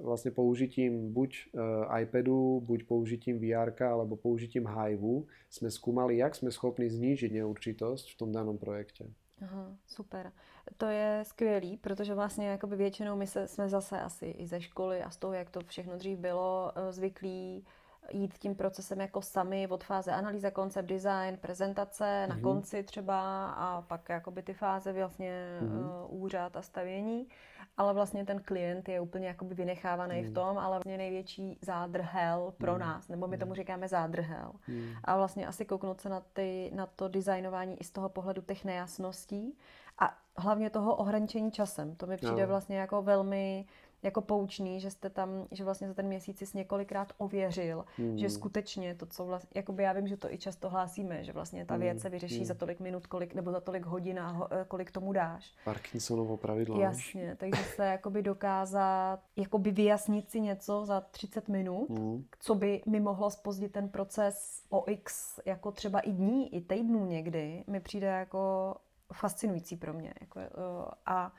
vlastne 0.00 0.32
použitím 0.32 1.12
buď 1.12 1.30
uh, 1.52 2.00
iPadu, 2.00 2.64
buď 2.64 2.88
použitím 2.88 3.36
VR 3.36 3.76
alebo 3.84 4.16
použitím 4.16 4.64
Hive 4.64 5.28
sme 5.52 5.68
skúmali, 5.68 6.24
jak 6.24 6.32
sme 6.32 6.48
schopní 6.48 6.88
znížiť 6.88 7.36
neurčitosť 7.36 8.16
v 8.16 8.16
tom 8.16 8.32
danom 8.32 8.56
projekte. 8.56 9.12
Aha, 9.42 9.76
super. 9.86 10.32
To 10.76 10.86
je 10.86 11.20
skvělý, 11.26 11.76
protože 11.76 12.14
vlastně 12.14 12.48
jakoby 12.48 12.76
většinou 12.76 13.16
my 13.16 13.26
se, 13.26 13.48
jsme 13.48 13.68
zase 13.68 14.00
asi 14.00 14.26
i 14.26 14.46
ze 14.46 14.60
školy 14.60 15.02
a 15.02 15.10
z 15.10 15.16
toho, 15.16 15.32
jak 15.32 15.50
to 15.50 15.60
všechno 15.60 15.96
dřív 15.98 16.18
bylo, 16.18 16.72
eh, 16.74 16.92
zvyklí 16.92 17.64
jít 18.12 18.38
tím 18.38 18.54
procesem 18.54 19.00
jako 19.00 19.22
sami 19.22 19.68
od 19.68 19.84
fáze 19.84 20.12
analýza, 20.12 20.50
koncept, 20.50 20.86
design, 20.86 21.36
prezentace, 21.36 22.04
mm-hmm. 22.04 22.28
na 22.28 22.34
mhm. 22.34 22.42
konci 22.42 22.82
třeba 22.82 23.50
a 23.50 23.82
pak 23.82 24.08
jakoby 24.08 24.42
ty 24.42 24.54
fáze 24.54 24.92
vlastně 24.92 25.58
mm-hmm. 25.62 26.06
uh, 26.10 26.22
úřad 26.22 26.56
a 26.56 26.62
stavění 26.62 27.28
ale 27.78 27.94
vlastně 27.94 28.24
ten 28.24 28.40
klient 28.40 28.88
je 28.88 29.00
úplně 29.00 29.28
jakoby 29.28 29.54
vynechávaný 29.54 30.22
mm. 30.22 30.30
v 30.30 30.34
tom, 30.34 30.58
ale 30.58 30.76
vlastně 30.76 30.98
největší 30.98 31.58
zádrhel 31.62 32.54
pro 32.58 32.72
mm. 32.72 32.78
nás, 32.78 33.08
nebo 33.08 33.26
my 33.26 33.38
tomu 33.38 33.50
hmm. 33.50 33.56
říkáme 33.56 33.88
zádrhel. 33.88 34.52
Mm. 34.68 34.92
A 35.04 35.16
vlastně 35.16 35.46
asi 35.46 35.64
kouknout 35.64 36.00
se 36.00 36.08
na, 36.08 36.22
ty, 36.32 36.70
na 36.74 36.86
to 36.86 37.08
designování 37.08 37.80
i 37.80 37.84
z 37.84 37.90
toho 37.90 38.08
pohledu 38.08 38.42
těch 38.42 38.64
nejasností 38.64 39.58
a 39.98 40.18
hlavně 40.36 40.70
toho 40.70 40.96
ohraničení 40.96 41.50
časem. 41.50 41.96
To 41.96 42.06
mi 42.06 42.16
přijde 42.16 42.42
no. 42.42 42.46
vlastně 42.46 42.78
jako 42.78 43.02
velmi 43.02 43.66
jako 44.02 44.20
poučný, 44.20 44.80
že 44.80 44.90
jste 44.90 45.10
tam, 45.10 45.46
že 45.50 45.64
vlastně 45.64 45.88
za 45.88 45.94
ten 45.94 46.06
měsíc 46.06 46.38
jsi 46.38 46.58
několikrát 46.58 47.12
ověřil, 47.18 47.84
mm. 47.98 48.18
že 48.18 48.30
skutečně 48.30 48.94
to, 48.94 49.06
co 49.06 49.24
vlastně, 49.24 49.50
jakoby 49.54 49.82
já 49.82 49.92
vím, 49.92 50.08
že 50.08 50.16
to 50.16 50.32
i 50.32 50.38
často 50.38 50.68
hlásíme, 50.68 51.24
že 51.24 51.32
vlastně 51.32 51.64
ta 51.64 51.76
věc 51.76 52.00
se 52.00 52.08
vyřeší 52.08 52.38
mm. 52.38 52.44
za 52.44 52.54
tolik 52.54 52.80
minut, 52.80 53.06
kolik, 53.06 53.34
nebo 53.34 53.52
za 53.52 53.60
tolik 53.60 53.86
hodin 53.86 54.20
a 54.20 54.48
eh, 54.50 54.64
kolik 54.68 54.90
tomu 54.90 55.12
dáš. 55.12 55.54
Parkinsonovo 55.64 56.36
pravidlo. 56.36 56.80
Jasně, 56.80 57.36
takže 57.36 57.62
se 57.62 57.86
jakoby 57.86 58.22
dokázat, 58.22 59.20
jakoby 59.36 59.70
vyjasnit 59.70 60.30
si 60.30 60.40
něco 60.40 60.86
za 60.86 61.00
30 61.00 61.48
minut, 61.48 61.88
mm. 61.88 62.24
co 62.38 62.54
by 62.54 62.82
mi 62.86 63.00
mohlo 63.00 63.30
spozdit 63.30 63.72
ten 63.72 63.88
proces 63.88 64.62
o 64.70 64.90
x, 64.90 65.40
jako 65.46 65.72
třeba 65.72 66.00
i 66.00 66.12
dní, 66.12 66.54
i 66.54 66.60
týdnů 66.60 67.06
někdy, 67.06 67.64
mi 67.66 67.80
přijde 67.80 68.06
jako 68.06 68.74
fascinující 69.12 69.76
pro 69.76 69.92
mě. 69.92 70.14
Jako, 70.20 70.40
uh, 70.40 70.44
a 71.06 71.32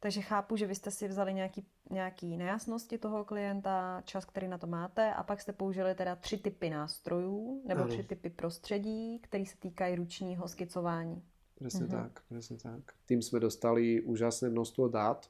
takže 0.00 0.20
chápu, 0.20 0.56
že 0.56 0.66
vy 0.66 0.74
jste 0.74 0.90
si 0.90 1.08
vzali 1.08 1.34
nějaký, 1.34 1.66
nějaký 1.90 2.36
nejasnosti 2.36 2.98
toho 2.98 3.24
klienta, 3.24 4.02
čas, 4.04 4.24
který 4.24 4.48
na 4.48 4.58
to 4.58 4.66
máte 4.66 5.14
a 5.14 5.22
pak 5.22 5.40
jste 5.40 5.52
použili 5.52 5.94
teda 5.94 6.16
tři 6.16 6.36
typy 6.38 6.70
nástrojů 6.70 7.62
nebo 7.66 7.80
ano. 7.80 7.90
tři 7.90 8.02
typy 8.02 8.30
prostředí, 8.30 9.18
které 9.18 9.46
se 9.46 9.56
týkají 9.56 9.96
ručního 9.96 10.48
skicování. 10.48 11.22
Presne 11.56 11.88
uh-huh. 11.88 11.96
tak, 12.04 12.20
presne 12.28 12.56
tak. 12.60 12.84
Tým 13.08 13.24
sme 13.24 13.40
dostali 13.40 14.04
úžasné 14.04 14.52
množstvo 14.52 14.92
dát, 14.92 15.24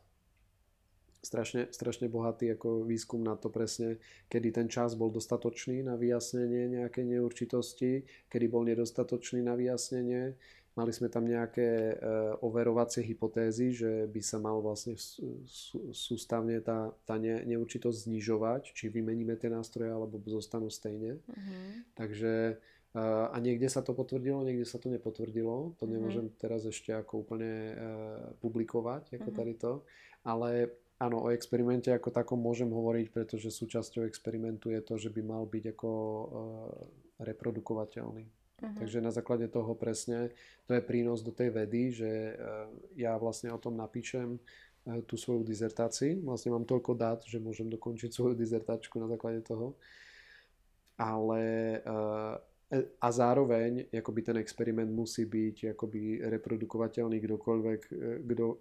strašne, 1.22 1.70
strašne 1.70 2.10
bohatý 2.10 2.50
ako 2.50 2.82
výskum 2.82 3.22
na 3.22 3.38
to 3.38 3.46
presne, 3.46 4.02
kedy 4.26 4.50
ten 4.50 4.66
čas 4.66 4.98
bol 4.98 5.10
dostatočný 5.14 5.86
na 5.86 5.94
vyjasnenie 5.94 6.82
nejakej 6.82 7.04
neurčitosti, 7.06 8.06
kedy 8.26 8.46
bol 8.50 8.66
nedostatočný 8.66 9.42
na 9.42 9.54
vyjasnenie, 9.54 10.34
Mali 10.76 10.92
sme 10.92 11.08
tam 11.08 11.24
nejaké 11.24 11.64
e, 11.64 11.94
overovacie 12.44 13.00
hypotézy, 13.00 13.72
že 13.72 14.04
by 14.12 14.20
sa 14.20 14.36
mal 14.36 14.60
vlastne 14.60 14.92
sústavne 15.88 16.60
tá, 16.60 16.92
tá 17.08 17.16
ne, 17.16 17.40
neurčitosť 17.48 18.04
znižovať, 18.04 18.76
či 18.76 18.92
vymeníme 18.92 19.40
tie 19.40 19.48
nástroje, 19.48 19.88
alebo 19.88 20.20
zostanú 20.28 20.68
stejne. 20.68 21.16
Uh-huh. 21.24 21.80
Takže 21.96 22.60
e, 22.92 23.00
a 23.00 23.36
niekde 23.40 23.72
sa 23.72 23.80
to 23.80 23.96
potvrdilo, 23.96 24.44
niekde 24.44 24.68
sa 24.68 24.76
to 24.76 24.92
nepotvrdilo. 24.92 25.80
To 25.80 25.88
uh-huh. 25.88 25.88
nemôžem 25.88 26.28
teraz 26.36 26.68
ešte 26.68 26.92
ako 26.92 27.24
úplne 27.24 27.52
uh, 27.72 27.76
publikovať, 28.44 29.16
ako 29.16 29.32
uh-huh. 29.32 29.38
tady 29.40 29.52
to. 29.56 29.72
Ale 30.28 30.76
áno, 31.00 31.24
o 31.24 31.32
experimente 31.32 31.88
ako 31.88 32.12
takom 32.12 32.36
môžem 32.36 32.68
hovoriť, 32.68 33.16
pretože 33.16 33.48
súčasťou 33.48 34.04
experimentu 34.04 34.68
je 34.68 34.84
to, 34.84 35.00
že 35.00 35.08
by 35.08 35.24
mal 35.24 35.48
byť 35.48 35.72
ako 35.72 35.90
reprodukovateľný. 37.16 38.28
Uh-huh. 38.56 38.76
Takže 38.80 39.04
na 39.04 39.12
základe 39.12 39.48
toho 39.52 39.76
presne, 39.76 40.32
to 40.64 40.72
je 40.72 40.80
prínos 40.80 41.20
do 41.20 41.28
tej 41.28 41.52
vedy, 41.52 41.92
že 41.92 42.08
eh, 42.08 42.36
ja 42.96 43.12
vlastne 43.20 43.52
o 43.52 43.60
tom 43.60 43.76
napíšem 43.76 44.40
eh, 44.40 45.00
tú 45.04 45.20
svoju 45.20 45.44
dizertáciu. 45.44 46.24
Vlastne 46.24 46.56
mám 46.56 46.64
toľko 46.64 46.92
dát, 46.96 47.20
že 47.28 47.36
môžem 47.36 47.68
dokončiť 47.68 48.10
svoju 48.12 48.32
dizertačku 48.32 48.96
na 48.96 49.12
základe 49.12 49.44
toho. 49.44 49.76
Ale 50.96 51.42
eh, 51.84 52.36
a 52.98 53.08
zároveň 53.14 53.86
akoby 53.94 54.20
ten 54.26 54.36
experiment 54.42 54.90
musí 54.90 55.22
byť 55.22 55.78
akoby 55.78 56.18
reprodukovateľný 56.26 57.22
kdokoľvek, 57.22 57.80
kdo, 58.26 58.58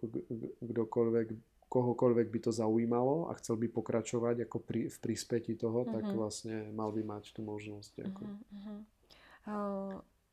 kdokoľvek 0.62 1.28
kohokoľvek 1.76 2.28
by 2.32 2.40
to 2.40 2.52
zaujímalo 2.54 3.28
a 3.28 3.36
chcel 3.42 3.58
by 3.60 3.68
pokračovať 3.68 4.48
ako 4.48 4.58
pri, 4.64 4.88
v 4.88 4.98
príspäti 5.02 5.60
toho, 5.60 5.84
uh-huh. 5.84 5.94
tak 5.94 6.04
mhm. 6.08 6.16
vlastne 6.16 6.56
mal 6.72 6.94
by 6.96 7.04
mať 7.04 7.36
tú 7.36 7.42
možnosť. 7.44 7.94
Ako. 8.14 8.24
Uh-huh. 8.24 8.80
Eh, 8.80 8.95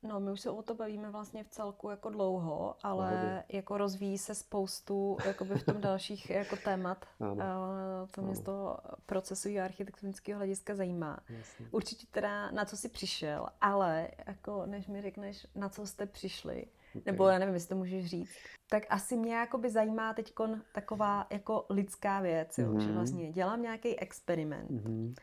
no, 0.02 0.20
my 0.20 0.32
už 0.32 0.40
se 0.40 0.50
o 0.50 0.62
to 0.62 0.74
bavíme 0.74 1.10
vlastně 1.10 1.44
v 1.44 1.48
celku 1.48 1.90
jako 1.90 2.10
dlouho, 2.10 2.76
ale 2.82 3.10
Pohodě. 3.10 3.44
jako 3.48 3.78
rozvíjí 3.78 4.18
se 4.18 4.34
spoustu 4.34 5.16
jakoby 5.26 5.54
v 5.54 5.64
tom 5.64 5.80
dalších 5.80 6.30
jako 6.30 6.56
témat, 6.56 7.06
ano. 7.20 7.44
Eh, 8.04 8.08
co 8.12 8.22
mě 8.22 8.34
z 8.34 8.40
toho 8.40 8.78
procesu 9.06 9.48
i 9.48 9.60
architektonického 9.60 10.38
hlediska 10.38 10.74
zajímá. 10.74 11.18
Jasně. 11.28 11.66
Určitě 11.70 12.06
teda 12.10 12.50
na 12.50 12.64
co 12.64 12.76
jsi 12.76 12.88
přišel, 12.88 13.46
ale 13.60 14.08
jako 14.26 14.66
než 14.66 14.86
mi 14.86 15.02
řekneš, 15.02 15.46
na 15.54 15.68
co 15.68 15.86
jste 15.86 16.06
přišli, 16.06 16.66
okay. 16.90 17.02
nebo 17.06 17.28
já 17.28 17.38
nevím, 17.38 17.54
jestli 17.54 17.68
to 17.68 17.76
můžeš 17.76 18.06
říct, 18.06 18.36
tak 18.70 18.82
asi 18.90 19.16
mě 19.16 19.34
jakoby 19.34 19.70
zajímá 19.70 20.14
teď 20.14 20.34
taková 20.74 21.26
jako 21.30 21.66
lidská 21.70 22.20
věc, 22.20 22.58
mm-hmm. 22.58 22.78
že 22.78 22.86
mhm. 22.86 22.94
vlastně 22.94 23.32
dělám 23.32 23.62
nějaký 23.62 23.98
experiment. 23.98 24.70
Mm-hmm 24.70 25.14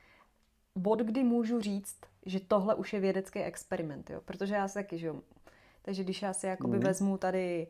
bod, 0.75 0.99
kdy 0.99 1.23
můžu 1.23 1.61
říct, 1.61 1.97
že 2.25 2.39
tohle 2.39 2.75
už 2.75 2.93
je 2.93 2.99
vědecký 2.99 3.39
experiment, 3.39 4.09
jo? 4.09 4.21
protože 4.25 4.55
já 4.55 4.67
se 4.67 4.73
taky, 4.73 4.97
že 4.97 5.07
jo, 5.07 5.21
takže 5.81 6.03
když 6.03 6.21
já 6.21 6.33
si 6.33 6.47
jakoby 6.47 6.77
mm. 6.77 6.83
vezmu 6.83 7.17
tady 7.17 7.67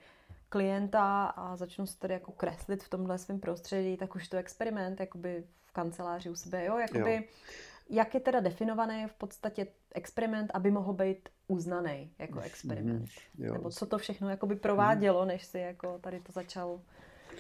klienta 0.50 1.26
a 1.26 1.56
začnu 1.56 1.88
se 1.88 2.00
tady 2.00 2.14
jako 2.14 2.32
kreslit 2.32 2.84
v 2.84 2.90
tomhle 2.90 3.18
svém 3.18 3.40
prostředí, 3.40 3.98
tak 3.98 4.16
už 4.16 4.28
to 4.28 4.38
experiment 4.38 5.00
jakoby 5.00 5.44
v 5.66 5.72
kanceláři 5.72 6.30
u 6.30 6.36
sebe, 6.36 6.66
jo, 6.66 6.78
jakoby, 6.78 7.16
jo. 7.16 7.22
jak 7.90 8.14
je 8.14 8.20
teda 8.20 8.40
definovaný 8.40 9.08
v 9.08 9.14
podstatě 9.14 9.68
experiment, 9.96 10.52
aby 10.54 10.72
mohl 10.72 10.94
být 10.94 11.30
uznaný 11.48 12.12
jako 12.20 12.40
experiment. 12.40 13.10
Mm, 13.38 13.54
Nebo 13.54 13.70
co 13.70 13.86
to 13.86 13.98
všechno 13.98 14.30
jakoby 14.30 14.56
provádělo, 14.56 15.26
než 15.26 15.46
si 15.46 15.60
jako 15.60 16.00
tady 16.00 16.20
to 16.20 16.32
začal 16.32 16.82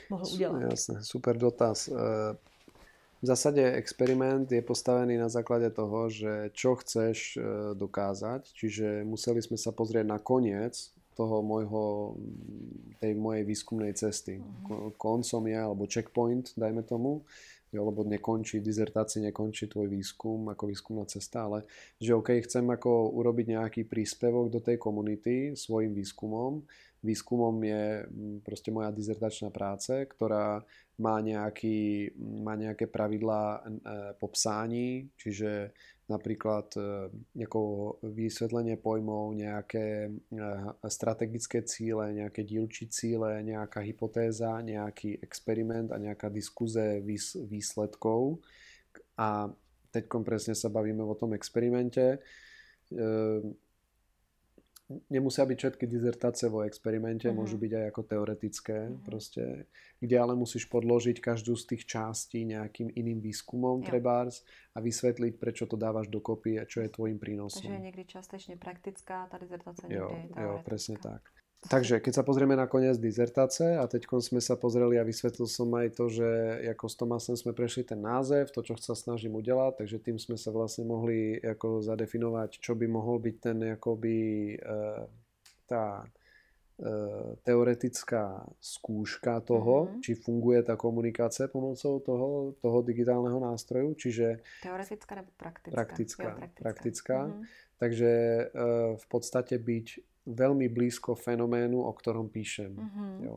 mohl 0.10 0.24
udělat. 0.34 0.62
Jasné, 0.62 1.03
super 1.03 1.38
dotaz. 1.38 1.89
V 3.20 3.26
zásade 3.28 3.59
experiment 3.76 4.47
je 4.47 4.63
postavený 4.63 5.20
na 5.20 5.28
základe 5.28 5.67
toho, 5.76 6.07
že 6.07 6.55
čo 6.55 6.80
chceš 6.80 7.36
e, 7.36 7.39
dokázať, 7.76 8.47
čiže 8.55 9.03
museli 9.03 9.43
sme 9.43 9.59
sa 9.59 9.76
pozrieť 9.76 10.07
na 10.07 10.24
koniec 10.24 10.95
toho 11.20 11.43
môjho, 11.43 12.15
tej 13.03 13.11
mojej 13.20 13.43
výskumnej 13.43 13.91
cesty. 13.91 14.39
Mhm. 14.39 14.95
Koncom 14.95 15.43
je, 15.51 15.59
alebo 15.59 15.84
checkpoint, 15.84 16.55
dajme 16.55 16.80
tomu, 16.88 17.28
lebo 17.76 18.01
nekončí, 18.01 18.63
dizertácii 18.63 19.30
nekončí 19.30 19.70
tvoj 19.70 19.91
výskum 19.91 20.49
ako 20.49 20.63
výskumná 20.74 21.05
cesta, 21.05 21.45
ale 21.45 21.70
že 22.01 22.17
OK, 22.17 22.34
chcem 22.41 22.65
ako 22.65 23.13
urobiť 23.13 23.45
nejaký 23.53 23.82
príspevok 23.86 24.49
do 24.49 24.57
tej 24.63 24.82
komunity 24.82 25.53
svojim 25.53 25.93
výskumom. 25.93 26.65
Výskumom 26.99 27.55
je 27.63 28.03
proste 28.43 28.75
moja 28.75 28.91
dizertačná 28.91 29.47
práce, 29.55 30.03
ktorá 30.03 30.67
má, 30.99 31.23
nejaký, 31.23 32.11
má 32.19 32.59
nejaké 32.59 32.91
pravidlá 32.91 33.43
e, 33.55 33.59
po 34.19 34.27
čiže 35.15 35.71
napríklad 36.11 36.75
ako 37.39 37.61
e, 38.03 38.11
vysvetlenie 38.11 38.75
pojmov, 38.75 39.31
nejaké 39.31 40.11
e, 40.11 40.41
strategické 40.91 41.63
cíle, 41.63 42.11
nejaké 42.19 42.43
dílčí 42.43 42.91
cíle, 42.91 43.39
nejaká 43.47 43.79
hypotéza, 43.79 44.59
nejaký 44.59 45.23
experiment 45.23 45.95
a 45.95 45.97
nejaká 46.03 46.27
diskuze 46.27 46.99
výsledkov. 47.47 48.43
A 49.15 49.47
teď 49.95 50.03
presne 50.27 50.51
sa 50.51 50.67
bavíme 50.67 51.01
o 51.07 51.15
tom 51.15 51.31
experimente 51.31 52.19
nemusia 55.09 55.45
byť 55.45 55.57
všetky 55.57 55.85
dizertácie 55.85 56.49
vo 56.49 56.65
experimente, 56.65 57.29
mm-hmm. 57.29 57.39
môžu 57.39 57.61
byť 57.61 57.71
aj 57.77 57.85
ako 57.93 58.01
teoretické 58.09 58.77
mm-hmm. 58.89 59.05
proste, 59.05 59.43
kde 60.01 60.15
ale 60.17 60.33
musíš 60.33 60.65
podložiť 60.65 61.21
každú 61.21 61.53
z 61.53 61.75
tých 61.75 61.83
častí 61.85 62.43
nejakým 62.49 62.89
iným 62.97 63.21
výskumom 63.21 63.85
ja. 63.85 63.93
trebárs 63.93 64.41
a 64.73 64.81
vysvetliť, 64.81 65.37
prečo 65.37 65.69
to 65.69 65.77
dávaš 65.77 66.09
dokopy 66.09 66.57
a 66.57 66.65
čo 66.65 66.81
je 66.81 66.89
tvojim 66.89 67.21
prínosom. 67.21 67.69
Takže 67.69 67.77
je 67.77 67.85
niekdy 67.85 68.03
častečne 68.09 68.55
praktická, 68.57 69.29
tá 69.29 69.37
dizertácia 69.37 69.85
jo, 69.87 70.09
je 70.09 70.41
Jo, 70.41 70.61
presne 70.65 70.97
tak. 70.97 71.21
Takže 71.68 71.99
keď 71.99 72.14
sa 72.16 72.24
pozrieme 72.24 72.55
na 72.55 72.72
koniec 72.72 72.95
dizertáce 72.95 73.76
a 73.76 73.84
teď 73.84 74.07
sme 74.24 74.39
sa 74.39 74.55
pozreli 74.55 74.95
a 74.95 75.03
vysvetlil 75.03 75.43
som 75.43 75.68
aj 75.76 75.91
to, 75.91 76.07
že 76.07 76.30
ako 76.72 76.86
s 76.88 76.95
Tomasem 76.95 77.36
sme 77.36 77.51
prešli 77.51 77.84
ten 77.84 77.99
název, 77.99 78.47
to, 78.55 78.64
čo 78.64 78.80
sa 78.80 78.95
snažím 78.95 79.36
udelať, 79.36 79.84
takže 79.84 79.99
tým 79.99 80.16
sme 80.16 80.39
sa 80.39 80.55
vlastne 80.55 80.88
mohli 80.88 81.36
ako 81.36 81.84
zadefinovať, 81.84 82.64
čo 82.64 82.80
by 82.80 82.88
mohol 82.88 83.20
byť 83.20 83.36
ten 83.43 83.57
akoby 83.76 84.18
e, 84.55 84.74
tá 85.68 86.07
e, 86.80 86.88
teoretická 87.43 88.47
skúška 88.64 89.43
toho, 89.43 89.91
mm-hmm. 89.91 89.99
či 89.99 90.16
funguje 90.16 90.64
tá 90.64 90.80
komunikácia 90.80 91.51
pomocou 91.51 91.99
toho, 91.99 92.55
toho 92.64 92.80
digitálneho 92.88 93.36
nástroju, 93.36 93.99
čiže... 93.99 94.39
Teoretická 94.64 95.12
nebo 95.12 95.36
praktická? 95.36 95.76
Praktická. 95.76 96.24
Jo, 96.24 96.32
praktická. 96.39 96.64
praktická. 96.64 97.20
Mm-hmm. 97.28 97.68
Takže 97.84 98.12
e, 98.12 98.43
v 98.95 99.05
podstate 99.12 99.60
byť 99.60 99.88
veľmi 100.28 100.67
blízko 100.70 101.15
fenoménu, 101.15 101.82
o 101.82 101.91
ktorom 101.95 102.28
píšem. 102.30 102.76
Uh-huh. 102.76 103.11
Jo. 103.24 103.36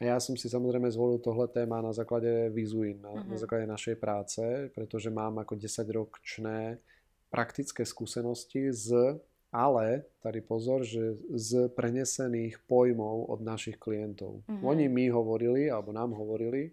A 0.00 0.16
ja 0.16 0.16
som 0.18 0.34
si 0.34 0.48
samozrejme 0.50 0.90
zvolil 0.90 1.22
tohle 1.22 1.46
téma 1.46 1.78
na 1.84 1.94
základe 1.94 2.50
Vizuin, 2.50 2.98
na, 2.98 3.12
uh-huh. 3.12 3.28
na 3.28 3.36
základe 3.38 3.68
našej 3.68 3.96
práce, 4.00 4.42
pretože 4.74 5.12
mám 5.12 5.38
ako 5.38 5.54
10-ročné 5.54 6.82
praktické 7.30 7.86
skúsenosti 7.86 8.74
z, 8.74 9.16
ale, 9.52 10.08
tady 10.24 10.40
pozor, 10.40 10.82
že 10.82 11.20
z 11.32 11.68
prenesených 11.76 12.60
pojmov 12.64 13.28
od 13.28 13.40
našich 13.44 13.76
klientov. 13.76 14.40
Uh-huh. 14.42 14.72
Oni 14.72 14.88
mi 14.88 15.12
hovorili, 15.12 15.68
alebo 15.68 15.92
nám 15.92 16.16
hovorili, 16.16 16.72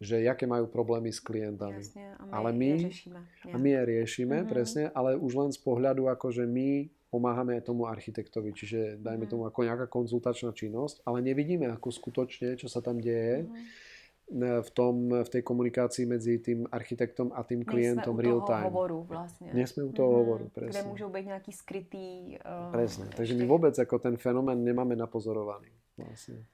že 0.00 0.24
jaké 0.24 0.48
majú 0.48 0.64
problémy 0.64 1.12
s 1.12 1.20
klientami. 1.20 1.84
Jasne, 1.84 2.16
a 2.16 2.24
my 2.24 2.32
ale 2.32 2.50
my, 2.56 2.68
je 2.72 2.76
riešime. 2.88 3.20
A 3.52 3.56
my 3.60 3.68
je 3.68 3.82
riešime, 3.84 4.36
uh-huh. 4.40 4.52
presne, 4.52 4.82
ale 4.96 5.16
už 5.16 5.32
len 5.36 5.50
z 5.52 5.60
pohľadu, 5.60 6.08
akože 6.08 6.48
my 6.48 6.88
pomáhame 7.10 7.58
tomu 7.60 7.90
architektovi, 7.90 8.54
čiže 8.54 9.02
dajme 9.02 9.26
mhm. 9.26 9.30
tomu 9.30 9.42
ako 9.50 9.66
nejaká 9.66 9.86
konzultačná 9.90 10.54
činnosť, 10.54 11.02
ale 11.04 11.20
nevidíme 11.20 11.66
ako 11.74 11.90
skutočne, 11.90 12.54
čo 12.54 12.70
sa 12.70 12.78
tam 12.78 13.02
deje 13.02 13.44
mm. 13.44 14.62
v, 14.62 14.70
tom, 14.70 15.10
v 15.10 15.28
tej 15.28 15.42
komunikácii 15.42 16.06
medzi 16.06 16.38
tým 16.38 16.70
architektom 16.70 17.34
a 17.34 17.42
tým 17.42 17.66
klientom 17.66 18.14
real 18.14 18.46
time. 18.46 18.70
hovoru 18.70 19.02
vlastne. 19.02 19.50
Nie 19.50 19.66
sme 19.66 19.90
u 19.90 19.92
toho 19.92 20.06
mm. 20.06 20.18
hovoru, 20.22 20.44
presne. 20.54 20.78
Kde 20.78 20.86
môžu 20.86 21.06
byť 21.10 21.24
nejaký 21.26 21.52
skrytý... 21.52 22.06
Uh, 22.46 22.70
presne, 22.70 23.10
takže 23.10 23.34
my 23.34 23.44
vôbec 23.50 23.74
ako 23.74 23.98
ten 23.98 24.14
fenomén 24.14 24.62
nemáme 24.62 24.94
napozorovaný. 24.94 25.74
Vlastne. 25.98 26.46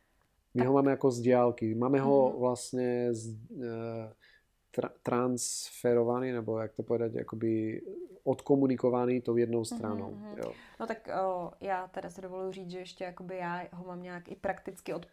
My 0.56 0.64
tak. 0.64 0.68
ho 0.72 0.72
máme 0.72 0.90
ako 0.96 1.08
z 1.12 1.18
diálky. 1.20 1.68
Máme 1.76 2.00
mm. 2.00 2.04
ho 2.08 2.18
mhm. 2.18 2.32
vlastne 2.40 2.88
z, 3.12 3.22
uh, 3.60 4.08
tra- 4.76 4.90
transferovaný, 5.02 6.32
nebo 6.32 6.58
jak 6.58 6.72
to 6.72 6.82
povedať, 6.82 7.16
akoby 7.16 7.82
odkomunikovaný 8.24 9.20
tou 9.20 9.36
jednou 9.36 9.58
mhm, 9.58 9.64
stranou. 9.64 10.10
Mm-hmm. 10.10 10.38
Jo. 10.38 10.52
No 10.80 10.86
tak 10.86 11.08
o, 11.22 11.52
já 11.60 11.88
teda 11.88 12.10
si 12.10 12.20
dovoluji 12.20 12.52
říct, 12.52 12.70
že 12.70 12.78
ještě 12.78 13.04
jakoby 13.04 13.36
já 13.36 13.62
ho 13.72 13.84
mám 13.84 14.02
nějak 14.02 14.28
i 14.28 14.36
prakticky 14.36 14.94
od 14.94 15.06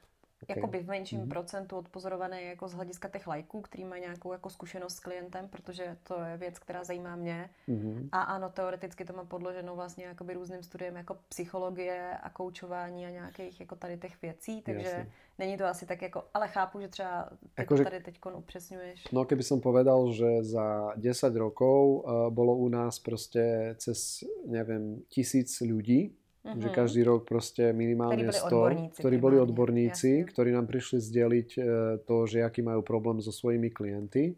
okay. 0.43 0.55
jakoby 0.57 0.79
v 0.79 0.87
menším 0.87 1.19
mm-hmm. 1.19 1.29
procentu 1.29 1.77
odpozorované 1.77 2.41
jako 2.41 2.67
z 2.67 2.73
hlediska 2.73 3.09
těch 3.09 3.27
lajků, 3.27 3.61
který 3.61 3.85
mají 3.85 4.01
nějakou 4.01 4.31
jako 4.31 4.49
zkušenost 4.49 4.95
s 4.95 4.99
klientem, 4.99 5.47
protože 5.47 5.97
to 6.03 6.23
je 6.23 6.37
věc, 6.37 6.59
která 6.59 6.83
zajímá 6.83 7.15
mě. 7.15 7.49
Mm-hmm. 7.69 8.09
A 8.11 8.21
ano, 8.21 8.49
teoreticky 8.49 9.05
to 9.05 9.13
mám 9.13 9.27
podloženo 9.27 9.75
vlastně 9.75 10.05
jakoby 10.05 10.33
různým 10.33 10.63
studiem 10.63 10.95
jako 10.95 11.17
psychologie 11.29 12.17
a 12.23 12.29
koučování 12.29 13.05
a 13.05 13.09
nějakých 13.09 13.59
jako 13.59 13.75
tady 13.75 13.97
těch 13.97 14.21
věcí, 14.21 14.61
takže 14.61 14.87
Jasne. 14.87 15.11
není 15.39 15.57
to 15.57 15.65
asi 15.65 15.85
tak 15.85 16.01
jako, 16.01 16.23
ale 16.33 16.47
chápu, 16.47 16.81
že 16.81 16.87
třeba 16.87 17.29
jako, 17.57 17.77
to 17.77 17.83
tady 17.83 17.99
teď 17.99 18.19
upřesňuješ. 18.35 19.07
No 19.11 19.25
keby 19.25 19.43
som 19.43 19.61
povedal, 19.61 20.11
že 20.13 20.43
za 20.43 20.93
10 20.95 21.35
rokov 21.35 22.03
uh, 22.03 22.29
bolo 22.29 22.55
u 22.55 22.69
nás 22.69 22.99
proste 22.99 23.75
cez, 23.77 24.23
neviem, 24.45 25.01
tisíc 25.09 25.61
ľudí, 25.61 26.13
Uh-huh. 26.43 26.59
Že 26.59 26.69
každý 26.75 27.01
rok 27.07 27.23
proste 27.23 27.71
minimálne 27.71 28.27
ktorí 28.27 28.91
100, 28.91 28.99
ktorí 28.99 29.15
boli 29.15 29.39
odborníci, 29.39 30.27
jasne. 30.27 30.27
ktorí 30.27 30.49
nám 30.51 30.67
prišli 30.67 30.99
zdieľiť 30.99 31.49
e, 31.55 31.59
to, 32.03 32.15
že 32.27 32.43
aký 32.43 32.59
majú 32.59 32.83
problém 32.83 33.23
so 33.23 33.31
svojimi 33.31 33.71
klienty. 33.71 34.35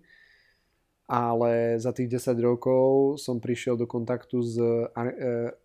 Ale 1.05 1.77
za 1.77 1.93
tých 1.93 2.17
10 2.17 2.33
rokov 2.41 3.17
som 3.21 3.37
prišiel 3.37 3.77
do 3.77 3.89
kontaktu 3.89 4.37
s 4.41 4.57
e, 4.57 4.89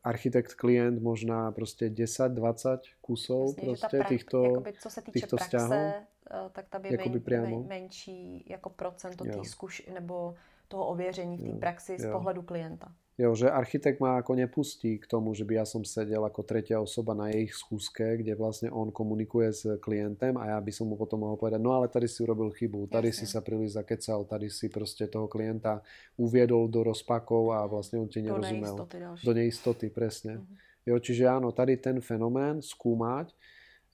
architekt-klient 0.00 1.00
možná 1.00 1.52
proste 1.52 1.92
10-20 1.92 2.88
kusov 3.04 3.56
Jasne, 3.56 3.60
proste 3.60 3.96
pra, 4.00 4.08
týchto, 4.08 4.38
jakoby, 4.44 4.72
co 4.80 4.88
se 4.90 5.00
týče 5.00 5.12
týchto 5.12 5.36
praxe, 5.36 5.56
vzťahov. 5.56 5.76
E, 5.76 6.50
tak 6.52 6.64
tam 6.68 6.80
je 6.84 6.90
men, 6.96 7.20
priamo. 7.20 7.56
men, 7.60 7.68
menší 7.68 8.44
jako 8.48 8.68
procento 8.70 9.24
tých 9.24 9.48
skúš, 9.48 9.82
nebo 9.92 10.34
toho 10.68 10.86
ověření 10.86 11.36
v 11.36 11.52
té 11.52 11.52
praxi 11.58 11.92
jo. 11.92 11.98
z 11.98 12.12
pohledu 12.12 12.42
klienta. 12.42 12.92
Jo, 13.20 13.36
že 13.36 13.52
architekt 13.52 14.00
ma 14.00 14.16
ako 14.16 14.32
nepustí 14.32 14.96
k 14.96 15.04
tomu, 15.04 15.36
že 15.36 15.44
by 15.44 15.60
ja 15.60 15.66
som 15.68 15.84
sedel 15.84 16.24
ako 16.24 16.40
tretia 16.40 16.80
osoba 16.80 17.12
na 17.12 17.28
ich 17.28 17.52
schúzke, 17.52 18.16
kde 18.16 18.32
vlastne 18.32 18.72
on 18.72 18.88
komunikuje 18.88 19.48
s 19.52 19.68
klientem 19.76 20.40
a 20.40 20.56
ja 20.56 20.58
by 20.58 20.72
som 20.72 20.88
mu 20.88 20.96
potom 20.96 21.28
mohol 21.28 21.36
povedať, 21.36 21.60
no 21.60 21.76
ale 21.76 21.92
tady 21.92 22.08
si 22.08 22.24
urobil 22.24 22.48
chybu, 22.48 22.88
tady 22.88 23.12
Jasne. 23.12 23.20
si 23.20 23.26
sa 23.28 23.44
príliš 23.44 23.76
zakecal, 23.76 24.24
tady 24.24 24.48
si 24.48 24.72
proste 24.72 25.04
toho 25.04 25.28
klienta 25.28 25.84
uviedol 26.16 26.72
do 26.72 26.80
rozpakov 26.80 27.52
a 27.52 27.68
vlastne 27.68 28.00
on 28.00 28.08
ti 28.08 28.24
nerozumel. 28.24 28.72
Do 28.72 28.88
neistoty, 28.88 28.96
do 29.20 29.32
neistoty 29.36 29.86
presne. 29.92 30.40
Uh-huh. 30.40 30.88
Jo, 30.88 30.96
čiže 30.96 31.28
áno, 31.28 31.52
tady 31.52 31.76
ten 31.76 32.00
fenomén 32.00 32.64
skúmať 32.64 33.36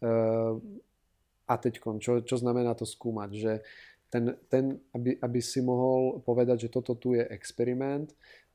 uh, 0.06 0.54
a 1.50 1.54
teďkon, 1.58 1.98
čo, 1.98 2.22
čo 2.22 2.38
znamená 2.38 2.78
to 2.78 2.86
skúmať, 2.86 3.30
že 3.34 3.52
ten, 4.06 4.38
ten 4.46 4.78
aby, 4.94 5.18
aby 5.18 5.40
si 5.42 5.58
mohol 5.58 6.22
povedať, 6.22 6.66
že 6.66 6.72
toto 6.72 6.94
tu 6.94 7.18
je 7.18 7.26
experiment, 7.26 8.06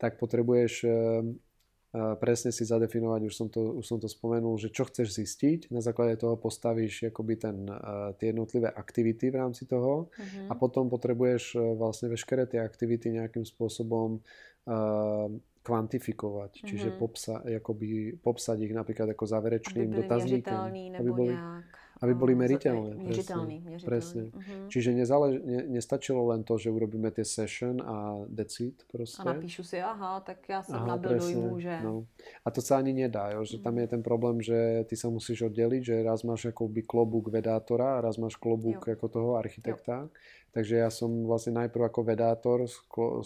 tak 0.02 0.18
potrebuješ 0.18 0.74
eh, 0.82 0.90
eh, 0.90 2.16
presne 2.18 2.50
si 2.50 2.66
zadefinovať, 2.66 3.22
už 3.30 3.34
som, 3.38 3.48
to, 3.54 3.78
už 3.78 3.86
som 3.86 4.02
to 4.02 4.10
spomenul, 4.10 4.58
že 4.58 4.74
čo 4.74 4.90
chceš 4.90 5.14
zistiť, 5.14 5.70
na 5.70 5.86
základe 5.86 6.18
toho 6.18 6.42
postavíš 6.42 7.14
akoby 7.14 7.38
ten, 7.38 7.70
eh, 7.70 8.10
tie 8.18 8.34
jednotlivé 8.34 8.74
aktivity 8.74 9.30
v 9.30 9.38
rámci 9.38 9.70
toho 9.70 10.10
uh-huh. 10.10 10.50
a 10.50 10.58
potom 10.58 10.90
potrebuješ 10.90 11.78
vlastne 11.78 12.10
veškeré 12.10 12.50
tie 12.50 12.58
aktivity 12.58 13.14
nejakým 13.14 13.46
spôsobom 13.46 14.18
uh, 14.18 15.30
kvantifikovať, 15.62 16.52
uh-huh. 16.58 16.68
čiže 16.74 16.90
popsa, 16.98 17.46
akoby, 17.46 18.18
popsať 18.18 18.58
ich 18.66 18.74
napríklad 18.74 19.14
ako 19.14 19.30
záverečným 19.30 19.94
aby 19.94 19.98
dotazníkom. 20.02 20.62
Aby 20.98 21.10
boli 21.14 21.38
nejak 21.38 21.91
aby 22.02 22.14
boli 22.18 22.34
meriteľné. 22.34 22.98
Mieriteľný, 22.98 23.58
presne. 23.62 23.86
presne. 23.86 24.24
Uh-huh. 24.34 24.66
Čiže 24.74 24.90
nezálež, 24.98 25.38
ne, 25.46 25.70
nestačilo 25.70 26.34
len 26.34 26.42
to, 26.42 26.58
že 26.58 26.74
urobíme 26.74 27.14
tie 27.14 27.22
session 27.22 27.78
a 27.78 28.26
decid 28.26 28.82
proste. 28.90 29.22
A 29.22 29.38
napíšu 29.38 29.62
si, 29.62 29.78
aha, 29.78 30.26
tak 30.26 30.42
ja 30.50 30.66
som 30.66 30.82
aha, 30.82 30.98
nabil 30.98 31.22
dojmu, 31.22 31.62
že... 31.62 31.78
No. 31.86 32.10
A 32.42 32.50
to 32.50 32.58
sa 32.58 32.82
ani 32.82 32.90
nedá, 32.90 33.30
jo, 33.38 33.46
že 33.46 33.62
uh-huh. 33.62 33.66
tam 33.70 33.76
je 33.78 33.88
ten 33.88 34.02
problém, 34.02 34.42
že 34.42 34.58
ty 34.90 34.98
sa 34.98 35.14
musíš 35.14 35.46
oddeliť, 35.54 35.82
že 35.86 35.96
raz 36.02 36.26
máš 36.26 36.50
akoby 36.50 36.82
klobúk 36.82 37.30
vedátora 37.30 38.02
a 38.02 38.02
raz 38.02 38.18
máš 38.18 38.34
klobúk 38.34 38.82
jo. 38.82 38.98
ako 38.98 39.06
toho 39.06 39.30
architekta. 39.38 40.10
Jo. 40.10 40.14
Takže 40.52 40.84
ja 40.84 40.92
som 40.92 41.08
vlastne 41.24 41.56
najprv 41.64 41.88
ako 41.88 42.02
vedátor 42.04 42.58
sklo, 42.68 43.24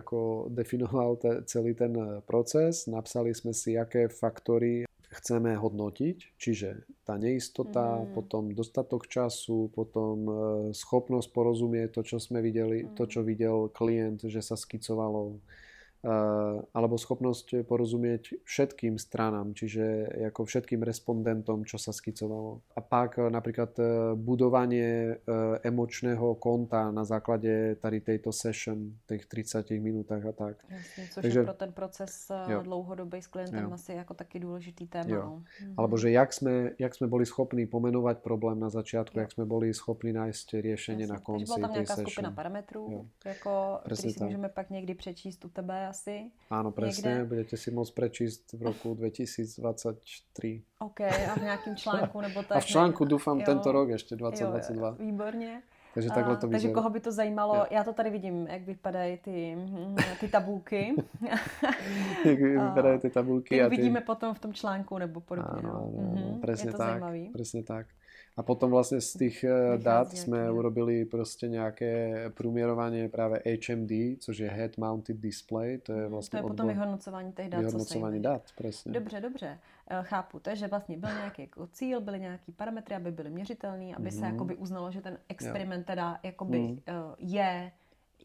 ako 0.00 0.18
definoval 0.58 1.20
te, 1.20 1.46
celý 1.46 1.76
ten 1.76 1.94
proces. 2.24 2.90
Napsali 2.90 3.30
sme 3.36 3.52
si, 3.54 3.78
aké 3.78 4.08
faktory 4.08 4.87
chceme 5.08 5.56
hodnotiť, 5.56 6.36
čiže 6.36 6.84
tá 7.08 7.16
neistota, 7.16 8.04
mm. 8.04 8.12
potom 8.12 8.42
dostatok 8.52 9.08
času, 9.08 9.72
potom 9.72 10.16
e, 10.28 10.32
schopnosť 10.76 11.28
porozumieť 11.32 11.88
to, 11.96 12.00
čo 12.04 12.16
sme 12.20 12.44
videli, 12.44 12.84
mm. 12.84 12.92
to, 12.92 13.08
čo 13.08 13.24
videl 13.24 13.72
klient, 13.72 14.28
že 14.28 14.44
sa 14.44 14.52
skicovalo, 14.52 15.40
alebo 16.72 16.94
schopnosť 16.94 17.66
porozumieť 17.66 18.46
všetkým 18.46 19.02
stranám, 19.02 19.50
čiže 19.50 20.06
ako 20.30 20.46
všetkým 20.46 20.86
respondentom, 20.86 21.66
čo 21.66 21.74
sa 21.74 21.90
skicovalo. 21.90 22.62
A 22.78 22.80
pak 22.80 23.18
napríklad 23.18 23.74
budovanie 24.14 25.18
emočného 25.66 26.38
konta 26.38 26.94
na 26.94 27.02
základe 27.02 27.74
tady 27.82 27.98
tejto 28.00 28.30
session, 28.30 28.94
tých 29.10 29.26
30 29.26 29.74
minútach 29.82 30.22
a 30.22 30.30
tak. 30.30 30.62
Jasne, 30.70 31.02
což 31.10 31.22
Takže, 31.26 31.40
je 31.40 31.44
pro 31.44 31.56
ten 31.58 31.72
proces 31.74 32.12
jo. 32.30 32.62
dlouhodobý 32.62 33.18
s 33.18 33.26
klientem 33.26 33.66
jo. 33.66 33.74
asi 33.74 33.98
ako 33.98 34.14
taký 34.14 34.38
dôležitý 34.38 34.86
téma. 34.86 35.10
Jo. 35.10 35.22
No. 35.22 35.34
Mhm. 35.42 35.74
Alebo 35.74 35.98
že 35.98 36.14
jak 36.14 36.30
sme, 36.30 36.78
jak 36.78 36.94
sme 36.94 37.10
boli 37.10 37.26
schopní 37.26 37.66
pomenovať 37.66 38.22
problém 38.22 38.54
na 38.54 38.70
začiatku, 38.70 39.18
jo. 39.18 39.22
jak 39.26 39.34
sme 39.34 39.44
boli 39.50 39.74
schopní 39.74 40.14
nájsť 40.14 40.62
riešenie 40.62 41.10
Jasne. 41.10 41.14
na 41.14 41.18
konci 41.18 41.42
Takže 41.42 41.52
bola 41.58 41.66
tam 41.66 41.74
nejaká 41.74 41.94
skupina 42.06 42.30
parametrů, 42.30 42.84
jako, 43.24 43.52
ktorý 43.82 43.96
si 43.96 44.18
môžeme 44.22 44.48
pak 44.48 44.70
niekdy 44.70 44.94
prečísť 44.94 45.40
u 45.44 45.50
tebe 45.50 45.87
asi. 45.88 46.28
Áno, 46.52 46.68
presne. 46.70 47.24
Niekde. 47.24 47.28
Budete 47.28 47.56
si 47.56 47.68
môcť 47.72 47.92
prečísť 47.96 48.44
v 48.54 48.62
roku 48.68 48.92
2023. 48.92 50.84
OK, 50.84 51.00
a 51.08 51.32
v 51.34 51.42
nejakým 51.48 51.74
článku 51.82 52.16
nebo 52.20 52.44
tak. 52.44 52.56
A 52.56 52.60
v 52.60 52.68
článku 52.68 53.08
dúfam 53.08 53.40
jo. 53.40 53.46
tento 53.48 53.72
rok 53.72 53.96
ešte 53.96 54.14
2022. 54.14 54.76
Jo, 54.76 55.00
výborne. 55.00 55.64
Takže 55.94 56.10
takhle 56.10 56.36
to 56.36 56.48
Takže 56.48 56.68
koho 56.68 56.90
by 56.90 57.00
to 57.00 57.12
zajímalo, 57.12 57.54
jo. 57.54 57.66
já 57.70 57.84
to 57.84 57.92
tady 57.92 58.10
vidím, 58.10 58.46
jak 58.46 58.62
vypadají 58.62 59.18
ty, 59.18 59.58
ty 60.20 60.28
tabulky. 60.28 60.94
jak 62.24 62.38
vypadají 62.38 62.98
ty 62.98 63.10
tabulky. 63.10 63.54
Ty 63.54 63.62
a 63.62 63.68
ty... 63.68 63.76
vidíme 63.76 64.00
potom 64.00 64.34
v 64.34 64.38
tom 64.38 64.52
článku 64.52 64.98
nebo 64.98 65.20
podobně. 65.20 65.58
Áno, 65.58 65.72
áno, 65.74 65.90
mm-hmm. 65.90 66.40
presne 66.40 66.72
tak. 66.72 66.88
Zajímavý. 66.88 67.24
Presne 67.32 67.62
tak. 67.62 67.86
A 68.38 68.46
potom 68.46 68.70
vlastne 68.70 69.02
z 69.02 69.10
tých 69.18 69.42
Vychází 69.42 69.82
dát 69.82 70.08
sme 70.14 70.46
urobili 70.46 71.02
proste 71.02 71.50
nejaké 71.50 72.30
průměrovanie 72.38 73.10
práve 73.10 73.42
HMD, 73.42 74.22
což 74.22 74.38
je 74.38 74.46
Head 74.46 74.78
Mounted 74.78 75.18
Display. 75.18 75.82
To 75.82 75.90
je 75.92 76.06
vlastne 76.06 76.38
To 76.38 76.46
je 76.46 76.48
potom 76.54 76.70
vyhodnocování 76.70 77.32
těch 77.34 77.48
dát, 77.50 77.58
vyhodnocování 77.58 78.22
dát, 78.22 78.42
presne. 78.54 78.92
Dobře, 78.94 79.20
dobře. 79.20 79.58
Eh, 79.90 80.02
chápu 80.02 80.38
to, 80.38 80.54
že 80.54 80.66
vlastně 80.68 80.96
byl 80.96 81.10
nějaký 81.10 81.42
jako 81.42 81.66
cíl, 81.66 82.00
byly 82.00 82.20
nějaký 82.20 82.52
parametry, 82.52 82.94
aby 82.94 83.10
byly 83.10 83.30
měřitelné, 83.30 83.94
aby 83.94 84.04
mm. 84.04 84.10
se 84.10 84.22
mhm. 84.22 84.32
jakoby 84.32 84.54
uznalo, 84.56 84.92
že 84.92 85.00
ten 85.00 85.18
experiment 85.28 85.86
teda 85.86 86.20
jakoby 86.22 86.58
mm. 86.58 86.78
je 87.18 87.72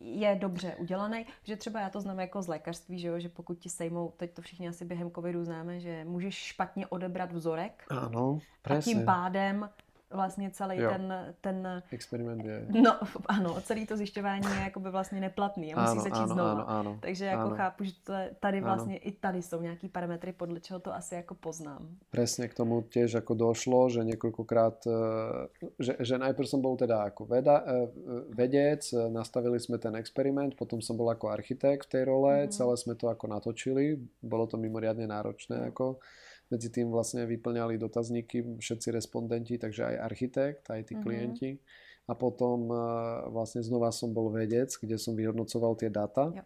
je 0.03 0.35
dobře 0.35 0.75
udělaný, 0.75 1.25
že 1.43 1.55
třeba 1.55 1.79
já 1.79 1.89
to 1.89 2.01
znám 2.01 2.19
jako 2.19 2.41
z 2.41 2.47
lékařství, 2.47 2.99
že, 2.99 3.07
jo, 3.07 3.19
že 3.19 3.29
pokud 3.29 3.59
ti 3.59 3.69
sejmou, 3.69 4.13
teď 4.17 4.33
to 4.33 4.41
všichni 4.41 4.67
asi 4.67 4.85
během 4.85 5.11
covidu 5.11 5.43
známe, 5.43 5.79
že 5.79 6.05
můžeš 6.05 6.35
špatně 6.35 6.87
odebrat 6.87 7.31
vzorek 7.31 7.83
ano, 7.89 8.39
a 8.63 8.81
tím 8.81 9.05
pádem 9.05 9.69
vlastně 10.13 10.51
celý 10.51 10.77
jo. 10.77 10.89
ten, 10.89 11.35
ten... 11.41 11.83
Experiment 11.91 12.45
je. 12.45 12.65
No, 12.81 12.97
ano, 13.25 13.61
celý 13.61 13.85
to 13.85 13.97
zjišťování 13.97 14.47
je 14.47 14.63
jakoby 14.63 14.89
vlastně 14.89 15.19
neplatný 15.19 15.73
a 15.73 15.81
musí 15.81 15.91
ano, 15.91 16.01
začít 16.01 16.27
ano, 16.29 16.33
znovu. 16.33 16.49
Ano, 16.49 16.69
ano, 16.69 16.97
Takže 16.99 17.25
jako 17.25 17.41
ano. 17.41 17.55
chápu, 17.55 17.83
že 17.83 17.91
to 18.03 18.13
tady 18.39 18.61
vlastně 18.61 18.93
ano. 18.93 19.03
i 19.03 19.11
tady 19.11 19.41
jsou 19.41 19.61
nějaký 19.61 19.89
parametry, 19.89 20.33
podle 20.33 20.59
čeho 20.59 20.79
to 20.79 20.95
asi 20.95 21.15
jako 21.15 21.35
poznám. 21.35 21.87
Presne 22.09 22.47
k 22.47 22.53
tomu 22.53 22.81
tiež 22.87 23.19
ako 23.19 23.33
došlo, 23.33 23.89
že 23.89 24.03
niekoľkokrát, 24.03 24.77
e, 24.85 24.99
že, 25.79 25.93
že 25.99 26.15
najprv 26.17 26.47
som 26.47 26.61
bol 26.61 26.77
teda 26.77 27.09
ako 27.09 27.25
veda, 27.25 27.63
e, 27.63 27.87
vedec, 28.31 28.85
nastavili 29.09 29.59
sme 29.59 29.77
ten 29.77 29.95
experiment, 29.95 30.55
potom 30.55 30.81
som 30.81 30.97
bol 30.97 31.09
ako 31.09 31.29
architekt 31.33 31.89
v 31.89 31.91
tej 31.99 32.03
role, 32.05 32.45
mm. 32.45 32.51
celé 32.53 32.73
sme 32.77 32.93
to 32.95 33.09
ako 33.09 33.25
natočili, 33.27 33.97
bolo 34.21 34.45
to 34.45 34.55
mimoriadne 34.59 35.07
náročné, 35.09 35.73
ako 35.73 35.99
medzi 36.53 36.69
tým 36.69 36.93
vlastne 36.93 37.25
vyplňali 37.25 37.81
dotazníky 37.81 38.61
všetci 38.61 38.93
respondenti, 38.93 39.57
takže 39.57 39.89
aj 39.89 39.95
architekt, 40.05 40.63
aj 40.69 40.81
tí 40.85 40.93
mm-hmm. 40.93 41.01
klienti. 41.01 41.49
A 42.05 42.13
potom 42.13 42.69
eh, 42.69 42.79
vlastne 43.33 43.65
znova 43.65 43.89
som 43.89 44.13
bol 44.13 44.29
vedec, 44.29 44.69
kde 44.77 45.01
som 45.01 45.17
vyhodnocoval 45.17 45.73
tie. 45.73 45.89
Yep. 45.89 46.45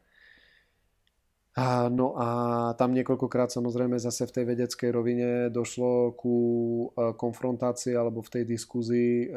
A, 1.57 1.89
no 1.89 2.13
a 2.13 2.27
tam 2.77 2.93
niekoľkokrát 2.93 3.49
samozrejme 3.49 3.97
zase 3.97 4.29
v 4.29 4.35
tej 4.37 4.45
vedeckej 4.45 4.89
rovine 4.93 5.29
došlo 5.49 6.13
ku 6.13 6.37
e, 6.93 7.17
konfrontácii 7.17 7.97
alebo 7.97 8.21
v 8.21 8.29
tej 8.29 8.43
diskuzii 8.45 9.25
e, 9.25 9.27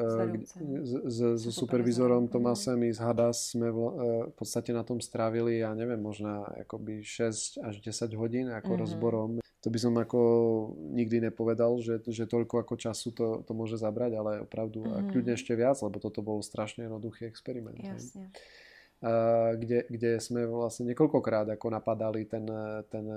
s, 0.84 1.16
s, 1.16 1.48
supervizorom 1.48 2.28
mhm. 2.28 2.32
Tomasem 2.36 2.76
i 2.84 2.92
z 2.92 3.00
Hadas 3.00 3.56
sme 3.56 3.72
v, 3.72 3.78
e, 3.80 3.90
v 4.28 4.34
podstate 4.36 4.76
na 4.76 4.84
tom 4.84 5.00
strávili, 5.00 5.64
ja 5.64 5.72
neviem, 5.72 5.96
možno 5.96 6.44
akoby 6.60 7.00
6 7.00 7.64
až 7.64 7.74
10 7.80 8.12
hodín 8.20 8.52
ako 8.52 8.68
mm-hmm. 8.68 8.82
rozborom. 8.84 9.30
To 9.60 9.68
by 9.68 9.78
som 9.78 9.92
ako 10.00 10.20
nikdy 10.96 11.20
nepovedal, 11.20 11.76
že, 11.84 12.00
že 12.08 12.24
toľko 12.24 12.64
ako 12.64 12.74
času 12.80 13.12
to, 13.12 13.26
to 13.44 13.52
môže 13.52 13.76
zabrať, 13.76 14.16
ale 14.16 14.32
opravdu 14.48 14.80
mm-hmm. 14.80 15.08
kľudne 15.12 15.32
ešte 15.36 15.52
viac, 15.52 15.76
lebo 15.84 16.00
toto 16.00 16.24
bol 16.24 16.40
strašne 16.40 16.88
jednoduchý 16.88 17.28
experiment. 17.28 17.76
Jasne. 17.76 18.32
Ne? 18.32 18.68
Kde, 19.56 19.88
kde 19.88 20.20
sme 20.20 20.44
vlastne 20.44 20.92
niekoľkokrát 20.92 21.48
ako 21.56 21.72
napadali 21.72 22.28
ten, 22.28 22.44
ten 22.92 23.08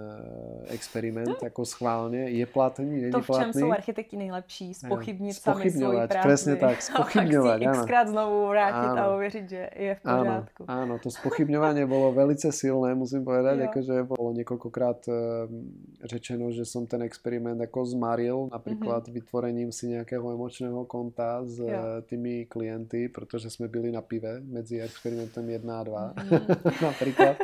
experiment 0.71 1.35
hm. 1.43 1.51
ako 1.51 1.61
schválne. 1.67 2.31
Je 2.31 2.47
platný, 2.47 3.07
je 3.07 3.07
To 3.11 3.19
v 3.19 3.27
čem 3.27 3.51
sú 3.51 3.67
architekti 3.67 4.15
nejlepší, 4.15 4.79
spochybniť 4.79 5.35
sami 5.35 5.67
svoji 5.67 6.07
práci. 6.07 6.23
Presne 6.23 6.53
tak, 6.55 6.79
spochybňovať. 6.87 7.59
A 7.67 7.71
xkrát 7.83 8.07
znovu 8.07 8.47
vrátiť 8.47 8.91
áno. 8.95 9.01
a 9.03 9.03
uveriť, 9.11 9.45
že 9.51 9.63
je 9.75 9.91
v 9.91 10.01
poriadku. 10.07 10.61
Áno, 10.71 10.79
áno, 10.87 10.93
to 11.03 11.11
spochybňovanie 11.11 11.83
bolo 11.83 12.15
velice 12.15 12.47
silné, 12.55 12.95
musím 12.95 13.27
povedať, 13.27 13.57
akože 13.67 14.07
bolo 14.07 14.31
niekoľkokrát 14.39 15.03
ehm, 15.11 15.67
rečeno, 16.07 16.47
že 16.55 16.63
som 16.63 16.87
ten 16.87 17.03
experiment 17.03 17.59
ako 17.59 17.83
zmaril, 17.91 18.47
napríklad 18.55 19.03
mm-hmm. 19.03 19.17
vytvorením 19.19 19.69
si 19.75 19.91
nejakého 19.91 20.23
emočného 20.31 20.87
konta 20.87 21.43
s 21.43 21.59
jo. 21.59 21.99
tými 22.07 22.47
klienty, 22.47 23.11
pretože 23.11 23.51
sme 23.51 23.67
byli 23.67 23.91
na 23.91 23.99
pive 23.99 24.39
medzi 24.39 24.79
experimentem 24.79 25.43
1 25.43 25.72
1 25.73 25.79
a 25.79 25.83
2 25.83 26.13
mm. 26.13 26.81
napríklad. 26.81 27.35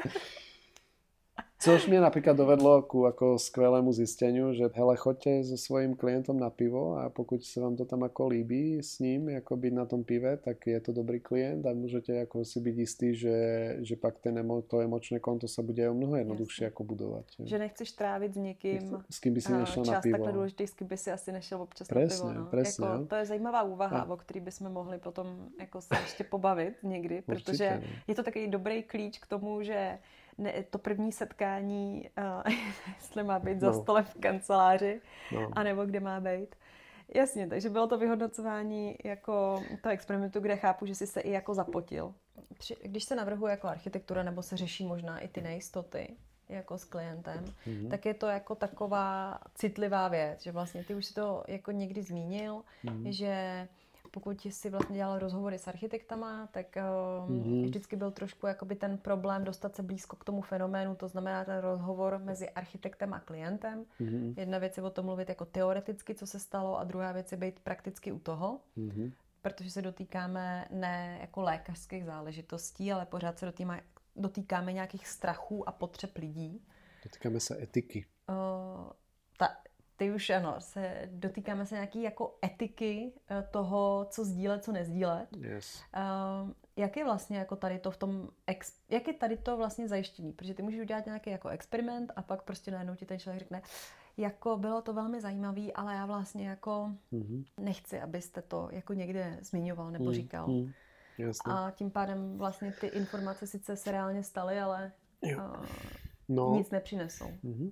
Což 1.60 1.88
mě 1.88 2.02
napríklad 2.02 2.38
dovedlo 2.38 2.82
ku 2.82 3.04
ako 3.04 3.36
skvelému 3.36 3.92
zisteniu, 3.92 4.56
že 4.56 4.72
hele, 4.74 4.96
choďte 4.96 5.44
so 5.44 5.60
svojím 5.60 5.92
klientom 5.92 6.40
na 6.40 6.48
pivo 6.50 6.96
a 6.96 7.12
pokud 7.12 7.44
sa 7.44 7.60
vám 7.60 7.76
to 7.76 7.84
tam 7.84 8.08
ako 8.08 8.32
líbí 8.32 8.80
s 8.80 9.04
ním, 9.04 9.28
ako 9.28 9.60
byť 9.60 9.74
na 9.76 9.86
tom 9.86 10.08
pive, 10.08 10.40
tak 10.40 10.64
je 10.64 10.80
to 10.80 10.96
dobrý 10.96 11.20
klient 11.20 11.68
a 11.68 11.76
môžete 11.76 12.16
ako 12.24 12.48
si 12.48 12.64
byť 12.64 12.76
istý, 12.80 13.12
že, 13.12 13.38
že 13.84 14.00
pak 14.00 14.24
ten 14.24 14.40
emo, 14.40 14.64
to 14.64 14.80
emočné 14.80 15.20
konto 15.20 15.52
sa 15.52 15.60
bude 15.60 15.84
o 15.84 15.92
mnoho 15.92 16.16
jednoduchšie 16.24 16.72
ako 16.72 16.82
budovať. 16.96 17.44
Že 17.44 17.58
nechceš 17.60 17.92
trávit 17.92 18.34
s 18.34 18.40
někým 18.40 19.04
s 19.12 19.20
kým 19.20 19.34
by 19.36 19.42
si 19.42 19.52
nešiel 19.52 19.84
na 19.84 20.00
pivo. 20.00 20.16
takhle 20.16 20.32
důležitý, 20.32 20.64
s 20.68 20.74
kým 20.74 20.88
by 20.88 20.98
si 20.98 21.12
asi 21.12 21.32
nešel 21.32 21.62
občas 21.62 21.88
presne, 21.92 22.24
na 22.24 22.32
pivo. 22.32 22.44
No. 22.44 22.52
Presne, 22.52 22.88
jako, 22.88 23.06
to 23.06 23.16
je 23.16 23.26
zajímavá 23.26 23.62
úvaha, 23.64 24.00
a... 24.00 24.10
o 24.10 24.18
který 24.18 24.40
bychom 24.40 24.72
mohli 24.72 24.98
potom 24.98 25.28
jako 25.60 25.82
se 25.82 25.96
ještě 26.02 26.24
pobavit 26.24 26.74
někdy, 26.84 27.22
protože 27.22 27.52
Určitě, 27.52 27.82
no. 27.84 28.00
je 28.08 28.16
to 28.16 28.24
takový 28.24 28.48
dobrý 28.48 28.84
klíč 28.84 29.20
k 29.20 29.28
tomu, 29.28 29.62
že 29.64 30.00
ne, 30.40 30.64
to 30.70 30.78
první 30.78 31.12
setkání, 31.12 32.10
uh, 32.18 32.54
jestli 32.96 33.24
má 33.24 33.40
být 33.40 33.62
no. 33.62 33.74
za 33.74 33.82
stolem 33.82 34.04
v 34.04 34.20
kanceláři, 34.20 35.02
no. 35.32 35.50
anebo 35.54 35.86
kde 35.86 36.00
má 36.00 36.20
být. 36.20 36.56
Jasně, 37.16 37.48
takže 37.48 37.70
bylo 37.70 37.88
to 37.88 37.98
vyhodnocování 37.98 38.96
jako 39.04 39.64
toho 39.82 39.94
experimentu, 39.94 40.40
kde 40.40 40.56
chápu, 40.56 40.86
že 40.86 40.96
jsi 40.96 41.08
se 41.08 41.22
i 41.22 41.32
jako 41.32 41.54
zapotil. 41.54 42.14
Při, 42.58 42.76
když 42.84 43.04
se 43.04 43.16
navrhuje 43.16 43.52
jako 43.52 43.68
architektura, 43.68 44.24
nebo 44.24 44.44
se 44.44 44.58
řeší 44.58 44.86
možná 44.86 45.20
i 45.20 45.28
ty 45.28 45.42
nejistoty, 45.42 46.16
jako 46.50 46.78
s 46.78 46.86
klientem, 46.86 47.46
mm-hmm. 47.68 47.90
tak 47.90 48.06
je 48.06 48.14
to 48.14 48.28
jako 48.28 48.56
taková 48.56 49.40
citlivá 49.56 50.08
věc, 50.08 50.44
že 50.44 50.52
vlastně 50.52 50.84
ty 50.84 50.96
už 50.96 51.06
si 51.06 51.14
to 51.14 51.44
jako 51.48 51.72
někdy 51.72 52.02
zmínil, 52.02 52.64
mm-hmm. 52.86 53.10
že 53.10 53.68
pokud 54.12 54.48
si 54.50 54.70
vlastně 54.70 54.96
dělal 54.96 55.20
rozhovory 55.20 55.60
s 55.60 55.68
architektama, 55.68 56.48
tak 56.52 56.76
mm-hmm. 56.76 57.64
vždycky 57.64 57.96
byl 57.96 58.12
trošku 58.12 58.48
jakoby 58.48 58.76
ten 58.76 58.98
problém 58.98 59.44
dostat 59.44 59.76
se 59.76 59.84
blízko 59.84 60.16
k 60.16 60.24
tomu 60.24 60.42
fenoménu, 60.42 60.96
to 60.96 61.08
znamená 61.08 61.46
ten 61.46 61.58
rozhovor 61.60 62.20
mezi 62.24 62.50
architektem 62.50 63.14
a 63.14 63.20
klientem. 63.20 63.86
Mm-hmm. 64.02 64.34
Jedna 64.38 64.58
věc 64.58 64.78
je 64.78 64.84
o 64.84 64.90
tom 64.90 65.06
mluvit 65.06 65.30
jako 65.30 65.46
teoreticky, 65.46 66.16
co 66.16 66.28
se 66.28 66.40
stalo, 66.40 66.80
a 66.80 66.84
druhá 66.84 67.12
věc 67.12 67.32
je 67.32 67.38
být 67.38 67.60
prakticky 67.60 68.12
u 68.12 68.20
toho. 68.20 68.60
Mm-hmm. 68.78 69.12
Protože 69.42 69.72
se 69.72 69.82
dotýkáme 69.82 70.68
ne 70.72 71.18
jako 71.22 71.42
lékařských 71.42 72.06
záležitostí, 72.06 72.92
ale 72.92 73.06
pořád 73.06 73.40
se 73.40 73.46
dotýkáme, 73.46 73.82
dotýkáme 74.16 74.74
nějakých 74.74 75.08
strachů 75.08 75.70
a 75.70 75.72
potřeb 75.72 76.18
lidí. 76.18 76.66
Dotýkáme 77.04 77.40
se 77.40 77.64
etiky. 77.64 78.06
Uh, 78.30 78.36
ta, 79.38 79.48
ty 80.00 80.12
už 80.12 80.30
ano, 80.30 80.56
se 80.60 81.10
dotýkáme 81.12 81.66
se 81.66 81.76
nějaký 81.76 82.02
jako 82.02 82.38
etiky 82.46 83.12
eh, 83.30 83.44
toho, 83.52 84.08
co 84.10 84.26
sdílet, 84.26 84.64
co 84.64 84.72
nezdílet. 84.72 85.30
Yes. 85.42 85.84
Uh, 85.96 86.52
jak 86.76 86.98
je 86.98 87.04
vlastně 87.04 87.38
jako 87.38 87.56
tady 87.56 87.80
to 87.80 87.92
v 87.92 87.98
tom, 87.98 88.30
ex, 88.48 88.74
jak 88.90 89.08
je 89.08 89.14
tady 89.14 89.38
to 89.38 89.58
vlastně 89.58 89.88
zajištění? 89.88 90.34
Protože 90.34 90.54
ty 90.54 90.62
můžeš 90.62 90.80
udělat 90.80 91.06
nějaký 91.06 91.30
jako 91.30 91.50
experiment 91.50 92.12
a 92.16 92.22
pak 92.22 92.44
prostě 92.44 92.72
najednou 92.72 92.96
ti 92.96 93.06
ten 93.06 93.20
člověk 93.20 93.40
řekne, 93.40 93.62
jako 94.18 94.58
bylo 94.58 94.82
to 94.82 94.94
velmi 94.94 95.22
zajímavý, 95.22 95.74
ale 95.74 95.94
já 95.94 96.06
vlastně 96.06 96.50
jako 96.50 96.92
mm-hmm. 97.14 97.46
nechci, 97.60 98.02
abyste 98.02 98.42
to 98.42 98.70
jako 98.72 98.94
někde 98.94 99.40
zmiňoval 99.42 99.92
nebo 99.92 100.06
mm, 100.06 100.14
říkal. 100.14 100.48
Mm, 100.48 100.72
jasně. 101.18 101.54
A 101.54 101.72
tím 101.72 101.92
pádem 101.92 102.38
vlastně 102.38 102.72
ty 102.72 102.88
informace 102.88 103.48
sice 103.48 103.76
se 103.76 103.92
reálně 103.92 104.24
staly, 104.24 104.60
ale 104.60 104.92
uh, 105.22 105.66
no. 106.30 106.54
nic 106.54 106.70
nepřinesou. 106.70 107.32
Mm-hmm. 107.44 107.72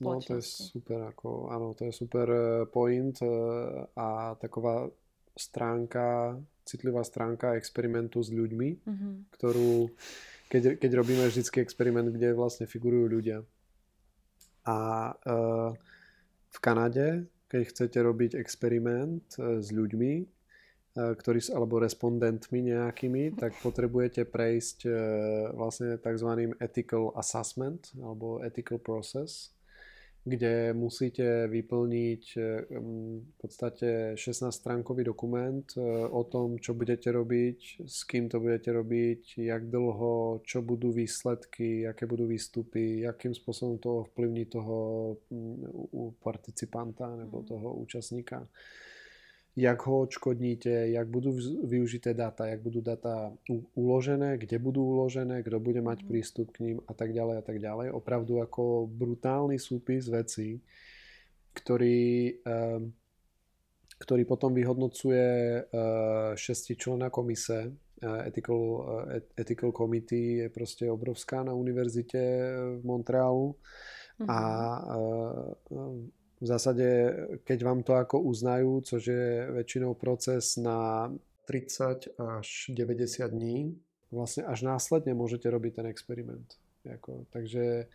No 0.00 0.18
to 0.24 0.40
je 0.40 0.44
super, 0.44 1.12
ako, 1.12 1.52
áno, 1.52 1.76
to 1.76 1.84
je 1.84 1.92
super 1.92 2.26
eh, 2.30 2.64
point 2.64 3.12
eh, 3.20 3.28
a 3.92 4.32
taková 4.40 4.88
stránka, 5.36 6.40
citlivá 6.64 7.04
stránka 7.04 7.56
experimentu 7.60 8.24
s 8.24 8.32
ľuďmi, 8.32 8.68
mm-hmm. 8.84 9.12
ktorú 9.36 9.92
keď, 10.52 10.76
keď 10.76 10.90
robíme 11.00 11.24
vždycky 11.24 11.64
experiment, 11.64 12.12
kde 12.12 12.36
vlastne 12.36 12.68
figurujú 12.68 13.08
ľudia. 13.08 13.40
A 14.68 15.08
uh, 15.16 15.72
v 16.52 16.58
Kanade, 16.60 17.24
keď 17.48 17.72
chcete 17.72 17.96
robiť 17.96 18.36
experiment 18.36 19.24
s 19.40 19.72
ľuďmi, 19.72 20.12
uh, 20.20 21.16
ktorí, 21.16 21.40
alebo 21.56 21.80
respondentmi 21.80 22.68
nejakými, 22.68 23.32
tak 23.40 23.56
potrebujete 23.64 24.28
prejsť 24.28 24.78
uh, 24.84 24.92
vlastne 25.56 25.96
tzv. 25.96 26.52
ethical 26.60 27.16
assessment 27.16 27.88
alebo 27.96 28.44
ethical 28.44 28.76
process, 28.76 29.56
kde 30.22 30.70
musíte 30.72 31.50
vyplniť 31.50 32.24
eh, 32.38 32.42
v 32.70 33.34
podstate 33.38 34.14
16-stránkový 34.14 35.02
dokument 35.02 35.66
eh, 35.74 35.82
o 36.06 36.22
tom, 36.24 36.62
čo 36.62 36.78
budete 36.78 37.10
robiť, 37.10 37.82
s 37.82 38.06
kým 38.06 38.30
to 38.30 38.38
budete 38.38 38.70
robiť, 38.70 39.42
jak 39.42 39.66
dlho, 39.66 40.46
čo 40.46 40.62
budú 40.62 40.94
výsledky, 40.94 41.86
aké 41.90 42.06
budú 42.06 42.30
výstupy, 42.30 43.02
akým 43.02 43.34
spôsobom 43.34 43.82
to 43.82 44.06
ovplyvní 44.06 44.46
toho 44.46 44.76
participanta 46.22 47.10
nebo 47.18 47.42
mhm. 47.42 47.46
toho 47.46 47.68
účastníka 47.82 48.46
jak 49.56 49.84
ho 49.84 50.08
odškodníte, 50.08 50.96
jak 50.96 51.06
budú 51.12 51.36
využité 51.68 52.16
data, 52.16 52.48
jak 52.48 52.64
budú 52.64 52.80
data 52.80 53.36
uložené, 53.76 54.40
kde 54.40 54.56
budú 54.56 54.96
uložené, 54.96 55.44
kto 55.44 55.60
bude 55.60 55.84
mať 55.84 56.04
mhm. 56.04 56.08
prístup 56.08 56.56
k 56.56 56.60
ním 56.64 56.76
a 56.88 56.92
tak 56.96 57.12
ďalej 57.12 57.36
a 57.38 57.44
tak 57.44 57.58
ďalej. 57.60 57.92
Opravdu 57.92 58.40
ako 58.40 58.88
brutálny 58.88 59.60
súpis 59.60 60.08
vecí, 60.08 60.64
ktorý, 61.52 62.32
ehm, 62.48 62.96
ktorý 64.00 64.24
potom 64.24 64.56
vyhodnocuje 64.56 65.28
eh, 65.28 65.62
šestičlená 66.32 67.12
komise. 67.12 67.76
Eh, 68.02 68.28
ethical, 68.32 68.62
eh, 69.12 69.20
ethical 69.36 69.70
Committee 69.76 70.42
je 70.42 70.48
proste 70.48 70.88
obrovská 70.88 71.44
na 71.44 71.52
univerzite 71.52 72.18
v 72.80 72.82
Montrealu 72.88 73.52
mm-hmm. 73.52 74.26
a 74.32 74.40
v 76.42 76.46
zásade, 76.46 76.86
keď 77.46 77.58
vám 77.62 77.80
to 77.86 77.94
ako 77.94 78.18
uznajú, 78.18 78.82
což 78.82 79.02
je 79.06 79.26
väčšinou 79.62 79.94
proces 79.94 80.58
na 80.58 81.06
30 81.46 82.18
až 82.18 82.66
90 82.74 83.30
dní, 83.30 83.78
vlastne 84.10 84.42
až 84.50 84.66
následne 84.66 85.14
môžete 85.14 85.46
robiť 85.46 85.72
ten 85.78 85.86
experiment. 85.86 86.58
Jako, 86.84 87.30
takže 87.30 87.62
e, 87.62 87.86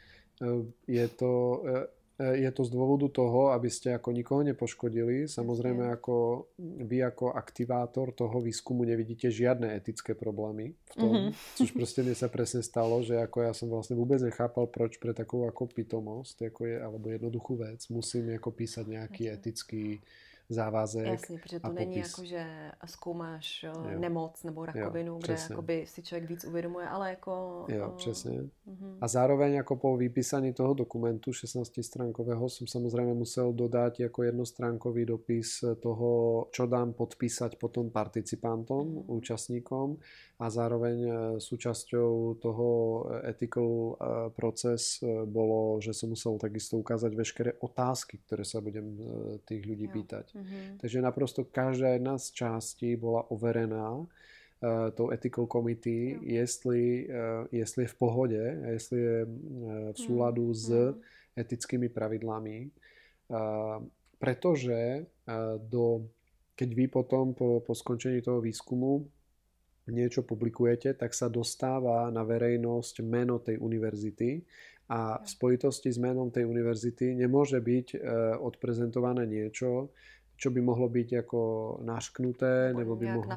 je 0.87 1.07
to, 1.07 1.63
e, 1.67 1.87
je 2.17 2.49
to 2.49 2.65
z 2.65 2.73
dôvodu 2.73 3.05
toho, 3.13 3.53
aby 3.53 3.69
ste 3.69 3.93
ako 3.93 4.09
nikoho 4.09 4.41
nepoškodili. 4.41 5.29
Samozrejme, 5.29 5.85
ako 5.93 6.49
vy 6.57 7.05
ako 7.05 7.37
aktivátor 7.37 8.09
toho 8.17 8.41
výskumu 8.41 8.89
nevidíte 8.89 9.29
žiadne 9.29 9.77
etické 9.77 10.17
problémy 10.17 10.73
v 10.73 10.93
tom, 10.97 11.13
mm-hmm. 11.13 11.31
což 11.61 11.69
proste 11.77 12.01
mi 12.01 12.17
sa 12.17 12.25
presne 12.25 12.65
stalo, 12.65 13.05
že 13.05 13.21
ako 13.21 13.37
ja 13.45 13.53
som 13.53 13.69
vlastne 13.69 13.93
vôbec 13.93 14.17
nechápal, 14.17 14.65
proč 14.65 14.97
pre 14.97 15.13
takú 15.13 15.45
ako 15.45 15.69
pitomosť, 15.69 16.49
ako 16.49 16.61
je, 16.65 16.75
alebo 16.81 17.05
jednoduchú 17.13 17.53
vec, 17.61 17.85
musím 17.93 18.33
ako 18.33 18.49
písať 18.49 18.85
nejaký 18.89 19.23
etický 19.29 20.01
závazek 20.49 21.05
Jasně, 21.05 21.39
protože 21.39 21.59
to 21.59 21.71
není 21.71 21.97
jako, 21.97 22.23
že 22.23 22.45
zkoumáš 22.85 23.63
jo. 23.63 23.99
nemoc 23.99 24.43
nebo 24.43 24.65
rakovinu, 24.65 25.13
jo, 25.13 25.19
kde 25.23 25.37
jakoby 25.49 25.85
si 25.87 26.03
člověk 26.03 26.29
víc 26.29 26.45
uvědomuje, 26.45 26.87
ale 26.87 27.09
jako... 27.09 27.65
Jo, 27.69 27.93
přesně. 27.97 28.41
Uh-huh. 28.41 28.97
A 29.01 29.07
zároveň 29.07 29.53
jako 29.53 29.75
po 29.75 29.97
vypísaní 29.97 30.53
toho 30.53 30.73
dokumentu 30.73 31.31
16-stránkového 31.31 32.49
som 32.49 32.67
samozrejme 32.67 33.13
musel 33.13 33.53
dodať 33.53 34.07
ako 34.07 34.23
jednostránkový 34.23 35.05
dopis 35.05 35.63
toho, 35.79 36.09
čo 36.51 36.67
dám 36.67 36.93
podpísať 36.93 37.59
potom 37.59 37.89
participantom, 37.89 38.85
uh-huh. 38.87 39.17
účastníkom 39.19 39.97
a 40.37 40.53
zároveň 40.53 40.97
e, 41.01 41.11
súčasťou 41.41 42.37
toho 42.37 42.69
ethical 43.25 43.69
e, 43.73 43.93
proces 44.37 45.01
e, 45.01 45.25
bolo, 45.25 45.81
že 45.81 45.97
som 45.97 46.13
musel 46.13 46.37
takisto 46.37 46.77
ukázať 46.77 47.11
veškeré 47.17 47.51
otázky, 47.57 48.21
ktoré 48.21 48.45
sa 48.45 48.61
budem 48.61 48.85
tých 49.49 49.65
ľudí 49.65 49.89
pýtať. 49.89 50.37
Mm-hmm. 50.37 50.77
Takže 50.77 50.97
naprosto 51.01 51.41
každá 51.41 51.97
jedna 51.97 52.21
z 52.21 52.25
částí 52.37 52.93
bola 52.93 53.25
overená 53.33 54.05
tou 54.97 55.13
ethical 55.13 55.45
committee, 55.45 56.17
jestli, 56.17 57.05
jestli 57.53 57.85
je 57.85 57.93
v 57.93 57.97
pohode, 58.01 58.41
jestli 58.73 58.99
je 58.99 59.17
v 59.93 59.97
súladu 60.01 60.49
mm. 60.49 60.57
s 60.57 60.65
mm. 60.73 60.93
etickými 61.37 61.87
pravidlami. 61.93 62.73
Pretože 64.17 65.05
do, 65.61 66.09
keď 66.57 66.69
vy 66.73 66.85
potom 66.89 67.37
po, 67.37 67.61
po 67.61 67.77
skončení 67.77 68.25
toho 68.25 68.41
výskumu 68.41 69.05
niečo 69.91 70.21
publikujete, 70.23 70.95
tak 70.95 71.11
sa 71.15 71.31
dostáva 71.31 72.07
na 72.11 72.23
verejnosť 72.23 73.01
meno 73.03 73.39
tej 73.39 73.59
univerzity 73.59 74.43
a 74.87 75.19
v 75.19 75.27
spojitosti 75.27 75.91
s 75.91 75.99
menom 75.99 76.31
tej 76.31 76.47
univerzity 76.47 77.11
nemôže 77.11 77.59
byť 77.59 77.87
e, 77.91 77.97
odprezentované 78.39 79.27
niečo, 79.27 79.91
čo 80.37 80.53
by 80.53 80.61
mohlo 80.61 80.85
byť 80.85 81.09
ako 81.25 81.41
našknuté, 81.81 82.69
nebo, 82.77 82.93
by 82.93 83.05
mohlo 83.09 83.33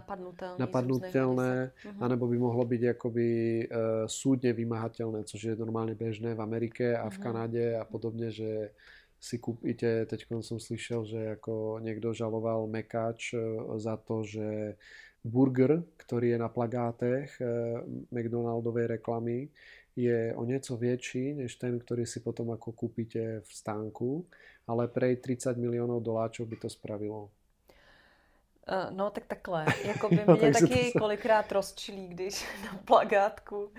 napadnutelné, 0.60 1.72
uh-huh. 1.72 2.04
anebo 2.04 2.28
by 2.28 2.36
mohlo 2.36 2.60
byť 2.68 2.82
akoby 2.92 3.28
uh, 3.64 4.04
súdne 4.04 4.52
vymahateľné, 4.52 5.24
což 5.24 5.40
je 5.40 5.54
normálne 5.56 5.96
bežné 5.96 6.36
v 6.36 6.44
Amerike 6.44 6.92
a 6.92 7.08
v 7.08 7.16
uh-huh. 7.16 7.24
Kanade 7.24 7.72
a 7.72 7.88
podobne, 7.88 8.28
že 8.28 8.76
si 9.16 9.40
kúpite, 9.40 10.04
teď 10.12 10.28
som 10.44 10.60
slyšel, 10.60 11.00
že 11.08 11.20
ako 11.40 11.80
niekto 11.80 12.12
žaloval 12.12 12.68
Mekač 12.68 13.32
uh, 13.32 13.80
za 13.80 13.96
to, 13.96 14.20
že 14.20 14.76
burger, 15.24 15.84
ktorý 16.00 16.34
je 16.34 16.38
na 16.40 16.48
plagátech 16.48 17.40
uh, 17.40 17.82
McDonaldovej 18.12 19.00
reklamy, 19.00 19.48
je 19.98 20.32
o 20.32 20.42
nieco 20.46 20.78
väčší 20.78 21.34
než 21.34 21.58
ten, 21.58 21.76
ktorý 21.76 22.06
si 22.06 22.22
potom 22.22 22.54
ako 22.54 22.72
kúpite 22.72 23.42
v 23.42 23.50
stánku, 23.50 24.24
ale 24.70 24.86
pre 24.88 25.18
30 25.18 25.58
miliónov 25.58 26.00
doláčov 26.00 26.46
by 26.46 26.56
to 26.62 26.68
spravilo. 26.70 27.28
Uh, 28.68 28.96
no 28.96 29.10
tak 29.10 29.26
takhle, 29.26 29.66
jako 29.84 30.08
by 30.08 30.24
no, 30.26 30.36
mě 30.36 30.52
taky 30.52 30.90
to... 30.92 30.98
kolikrát 30.98 31.52
rozčilí, 31.52 32.08
když 32.08 32.46
na 32.64 32.78
plagátku 32.84 33.56
uh, 33.64 33.70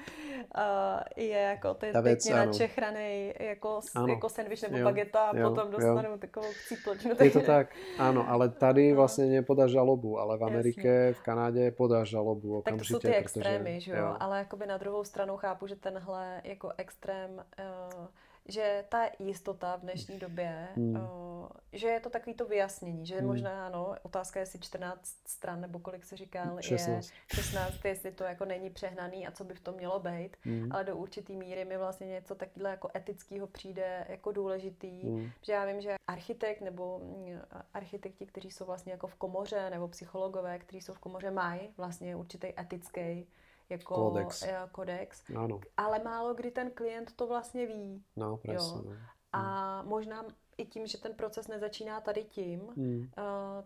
je 1.16 1.40
jako 1.40 1.74
ty 1.74 1.92
Ta 1.92 2.02
pěkně 2.02 2.34
načechraný 2.34 3.34
jako, 3.40 3.82
jako 4.08 4.30
sandwich 4.30 4.62
nebo 4.62 4.78
jo, 4.78 4.86
bageta 4.86 5.20
a 5.30 5.38
jo, 5.38 5.50
potom 5.50 5.72
dostanu 5.72 6.10
jo. 6.10 6.18
takovou 6.18 6.48
cípločinu. 6.68 7.16
Je 7.20 7.32
to 7.32 7.40
tak, 7.40 7.76
áno, 8.00 8.30
ale 8.30 8.50
tady 8.50 8.90
no. 8.90 8.96
vlastně 8.96 9.26
nepodá 9.26 9.68
žalobu, 9.68 10.20
ale 10.20 10.38
v 10.38 10.44
Amerike, 10.44 10.88
Jasně. 10.88 11.14
v 11.14 11.22
Kanádě 11.22 11.72
podá 11.72 12.04
žalobu 12.04 12.58
okamžitě. 12.58 12.94
Tak 12.94 13.02
to 13.02 13.08
jsou 13.08 13.12
ty 13.12 13.16
extrémy, 13.16 13.76
protože, 13.76 13.80
že 13.80 13.92
jo? 13.92 13.98
jo, 13.98 14.16
ale 14.20 14.38
jakoby 14.38 14.66
na 14.66 14.78
druhou 14.78 15.04
stranu 15.04 15.38
chápu, 15.38 15.68
že 15.68 15.76
tenhle 15.76 16.42
jako 16.44 16.72
extrém 16.78 17.32
uh, 17.36 18.08
že 18.46 18.86
ta 18.90 19.10
jistota 19.20 19.76
v 19.76 19.82
dnešní 19.82 20.20
době, 20.20 20.68
hmm. 20.76 20.96
uh, 20.96 21.48
že 21.74 21.88
je 21.88 22.00
to 22.00 22.10
takový 22.10 22.34
to 22.34 22.46
vyjasnění, 22.46 23.06
že 23.06 23.18
hmm. 23.18 23.28
možná 23.28 23.66
ano, 23.66 23.96
otázka 24.04 24.40
je, 24.40 24.42
jestli 24.42 24.60
14 24.60 25.16
stran, 25.28 25.62
nebo 25.62 25.80
kolik 25.80 26.06
se 26.06 26.18
říkal, 26.18 26.62
16. 26.62 27.12
je 27.34 27.36
16, 27.36 27.86
jestli 27.86 28.12
to 28.12 28.24
jako 28.24 28.46
není 28.46 28.70
přehnaný 28.70 29.28
a 29.28 29.32
co 29.32 29.44
by 29.44 29.54
v 29.54 29.60
tom 29.60 29.76
mělo 29.76 30.00
být, 30.00 30.38
hmm. 30.42 30.72
ale 30.72 30.84
do 30.84 30.96
určitý 30.96 31.36
míry 31.36 31.66
mi 31.66 31.78
vlastně 31.78 32.08
něco 32.08 32.36
takového 32.36 32.72
jako 32.72 32.90
etického 32.96 33.48
přijde 33.48 34.06
jako 34.10 34.32
důležitý, 34.32 35.02
hmm. 35.02 35.30
že 35.42 35.54
já 35.54 35.66
vím, 35.66 35.82
že 35.82 35.96
architekt 36.08 36.62
nebo 36.62 37.00
mm, 37.00 37.42
architekti, 37.74 38.26
kteří 38.26 38.52
jsou 38.52 38.66
vlastně 38.66 38.92
jako 38.92 39.08
v 39.08 39.16
komoře, 39.16 39.70
nebo 39.70 39.88
psychologové, 39.88 40.60
kteří 40.60 40.82
jsou 40.82 40.94
v 40.94 41.00
komoře, 41.00 41.32
mají 41.32 41.70
vlastně 41.78 42.16
určitý 42.16 42.48
etický 42.60 43.28
jako 43.72 43.96
kodex. 43.96 44.46
kodex. 44.72 45.24
Ano. 45.36 45.60
Ale 45.78 46.00
málo 46.04 46.34
kdy 46.34 46.52
ten 46.52 46.72
klient 46.72 47.16
to 47.16 47.28
vlastně 47.28 47.66
ví. 47.66 48.04
No, 48.16 48.38
presne. 48.38 48.78
Jo. 48.78 48.84
No. 48.86 48.96
A 49.32 49.80
hmm. 49.80 49.90
možná 49.90 50.26
i 50.58 50.66
tím, 50.66 50.88
že 50.88 50.98
ten 50.98 51.14
proces 51.14 51.48
nezačíná 51.48 52.02
tady 52.02 52.24
tím, 52.24 52.60
hmm. 52.76 53.00
uh, 53.00 53.06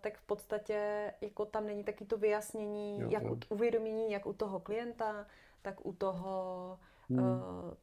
tak 0.02 0.18
v 0.18 0.26
podstatě 0.26 1.12
jako 1.22 1.46
tam 1.46 1.66
není 1.66 1.84
taky 1.84 2.06
to 2.06 2.18
vyjasnění, 2.18 3.00
jo, 3.00 3.08
jak 3.12 3.24
jo. 3.24 3.38
uvědomění 3.50 4.12
jak 4.12 4.26
u 4.26 4.34
toho 4.34 4.60
klienta, 4.60 5.26
tak 5.62 5.86
u 5.86 5.94
toho 5.94 6.80
hmm. 7.10 7.20
uh, 7.20 7.26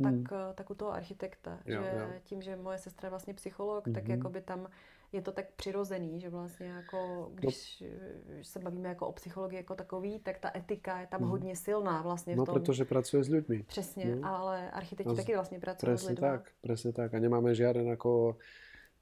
tak, 0.02 0.12
hmm. 0.12 0.54
tak 0.54 0.70
u 0.70 0.74
toho 0.74 0.92
architekta. 0.92 1.58
Jo, 1.64 1.82
že 1.82 1.98
jo. 1.98 2.20
tím, 2.24 2.42
že 2.42 2.56
moje 2.56 2.78
sestra 2.78 3.06
je 3.06 3.10
vlastně 3.10 3.34
psycholog, 3.34 3.86
hmm. 3.86 3.94
tak 3.94 4.08
jako 4.08 4.28
by 4.28 4.40
tam 4.40 4.68
je 5.12 5.22
to 5.22 5.32
tak 5.32 5.52
přirozený, 5.56 6.20
že 6.20 6.28
vlastně 6.28 6.66
jako, 6.66 7.30
když 7.34 7.80
no. 7.80 8.44
se 8.44 8.58
bavíme 8.58 8.88
jako 8.88 9.06
o 9.06 9.12
psychologii 9.12 9.56
jako 9.56 9.74
takový, 9.74 10.18
tak 10.18 10.38
ta 10.38 10.50
etika 10.56 11.00
je 11.00 11.06
tam 11.06 11.20
mm. 11.20 11.28
hodně 11.28 11.56
silná 11.56 12.02
vlastně 12.02 12.34
v 12.34 12.36
no, 12.36 12.46
tom. 12.46 12.54
No, 12.54 12.60
protože 12.60 12.84
pracuje 12.84 13.24
s 13.24 13.28
lidmi. 13.28 13.62
Přesně, 13.62 14.16
no. 14.16 14.28
ale 14.28 14.70
architekti 14.70 15.08
no, 15.08 15.16
taky 15.16 15.34
vlastně 15.34 15.60
pracují 15.60 15.98
s 15.98 16.06
lidmi. 16.08 16.20
tak, 16.20 16.50
presne 16.60 16.92
tak. 16.92 17.14
A 17.14 17.18
nemáme 17.18 17.54
žiaden 17.54 17.90
ako 17.92 18.36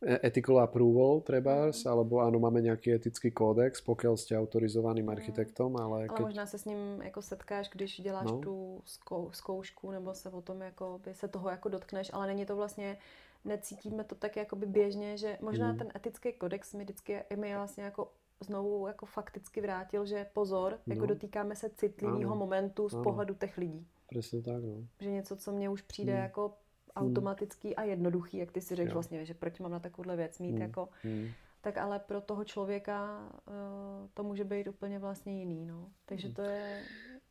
e, 0.03 0.19
ethical 0.27 0.59
approval 0.59 1.21
trebárs, 1.21 1.85
mm. 1.85 1.91
alebo 1.91 2.21
áno, 2.21 2.43
máme 2.43 2.59
nejaký 2.63 2.91
etický 2.91 3.31
kódex, 3.31 3.79
pokiaľ 3.81 4.19
ste 4.19 4.35
autorizovaným 4.35 5.07
mm. 5.07 5.15
architektom, 5.15 5.77
ale... 5.77 6.11
Ale 6.11 6.19
keď... 6.19 6.27
možná 6.27 6.47
se 6.47 6.59
s 6.59 6.65
ním 6.65 7.03
jako 7.03 7.23
setkáš, 7.23 7.71
když 7.71 8.01
děláš 8.01 8.27
no. 8.27 8.39
tu 8.39 8.83
zkou, 8.85 9.31
zkoušku, 9.33 9.91
nebo 9.91 10.15
se 10.15 10.31
o 10.31 10.43
tom 10.43 10.61
jako, 10.61 11.01
by 11.05 11.15
se 11.15 11.29
toho 11.29 11.51
jako 11.51 11.69
dotkneš, 11.69 12.11
ale 12.13 12.27
není 12.27 12.47
to 12.47 12.57
vlastně 12.57 12.99
necítíme 13.45 14.05
to 14.05 14.15
tak 14.15 14.37
jakoby 14.37 14.67
běžně, 14.67 15.17
že 15.17 15.39
možná 15.41 15.73
mm. 15.73 15.79
ten 15.79 15.89
etický 15.97 16.33
kodex 16.33 16.75
mi 16.75 16.85
vždycky 16.85 17.23
mi 17.37 17.55
vlastně 17.55 17.85
jako 17.85 18.13
znovu 18.45 18.87
jako 18.87 19.07
fakticky 19.07 19.61
vrátil, 19.61 20.07
že 20.07 20.27
pozor, 20.33 20.73
jako 20.73 20.83
no. 20.87 20.95
jako 20.95 21.07
dotýkáme 21.07 21.57
se 21.57 21.71
citlivého 21.71 22.37
momentu 22.37 22.89
z 22.89 22.95
ano. 22.95 23.03
pohledu 23.03 23.35
těch 23.35 23.59
lidí. 23.59 23.87
Přesně 24.09 24.43
tak, 24.43 24.63
no. 24.63 24.87
Že 25.01 25.11
něco, 25.11 25.37
co 25.37 25.53
mně 25.53 25.71
už 25.71 25.83
přijde 25.83 26.13
hmm. 26.13 26.23
jako 26.23 26.55
automatický 26.97 27.77
a 27.77 27.83
jednoduchý, 27.83 28.37
jak 28.37 28.53
ty 28.53 28.61
si 28.61 28.75
řekl 28.75 28.93
vlastně, 28.93 29.25
že 29.25 29.35
proč 29.35 29.61
mám 29.61 29.71
na 29.71 29.81
takovouhle 29.81 30.17
věc 30.17 30.39
mít, 30.39 30.53
hmm. 30.53 30.63
jako, 30.63 30.89
hmm. 31.03 31.29
tak 31.61 31.79
ale 31.79 31.99
pro 31.99 32.21
toho 32.21 32.45
člověka 32.45 33.29
uh, 33.49 34.09
to 34.15 34.25
může 34.25 34.45
být 34.45 34.69
úplně 34.69 34.99
vlastně 34.99 35.39
jiný, 35.39 35.67
no. 35.67 35.89
Takže 36.07 36.33
to 36.33 36.43
je, 36.43 36.83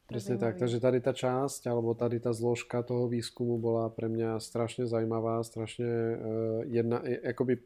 Presne 0.10 0.42
tak, 0.42 0.58
takže 0.58 0.82
tady 0.82 1.06
tá 1.06 1.14
časť, 1.14 1.70
alebo 1.70 1.94
tady 1.94 2.18
tá 2.18 2.34
zložka 2.34 2.82
toho 2.82 3.06
výskumu 3.06 3.62
bola 3.62 3.94
pre 3.94 4.10
mňa 4.10 4.42
strašne 4.42 4.90
zaujímavá, 4.90 5.46
strašne 5.46 5.86
uh, 5.86 6.18
jedna, 6.66 6.98
akoby 7.30 7.62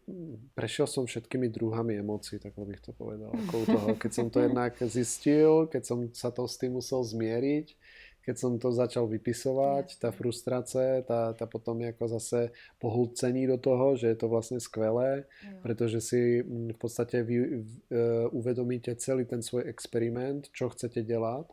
prešiel 0.52 0.84
som 0.84 1.08
všetkými 1.08 1.48
druhami 1.48 1.96
emócií, 2.04 2.44
tak 2.44 2.60
bych 2.60 2.84
to 2.84 2.92
povedal, 2.92 3.32
okolo 3.32 3.64
toho. 3.80 3.90
Keď 3.96 4.12
som 4.12 4.28
to 4.28 4.44
jednak 4.44 4.76
zistil, 4.76 5.72
keď 5.72 5.84
som 5.88 6.00
sa 6.12 6.36
to 6.36 6.44
s 6.44 6.60
tým 6.60 6.76
musel 6.76 7.00
zmieriť, 7.08 7.80
keď 8.24 8.36
som 8.40 8.56
to 8.56 8.72
začal 8.72 9.08
vypisovať, 9.08 10.00
tá 10.00 10.12
frustrácia, 10.12 11.04
tá, 11.04 11.36
tá 11.36 11.44
potom 11.48 11.80
ako 11.80 12.20
zase 12.20 12.56
pohľcení 12.80 13.48
do 13.52 13.60
toho, 13.60 14.00
že 14.00 14.16
je 14.16 14.18
to 14.20 14.28
vlastne 14.32 14.60
skvelé, 14.64 15.28
pretože 15.60 16.00
si 16.00 16.44
v 16.44 16.76
podstate 16.80 17.24
vy, 17.24 17.36
uh, 17.40 18.28
uvedomíte 18.36 18.96
celý 19.00 19.24
ten 19.24 19.40
svoj 19.40 19.64
experiment, 19.68 20.48
čo 20.52 20.68
chcete 20.72 21.04
dělat 21.04 21.48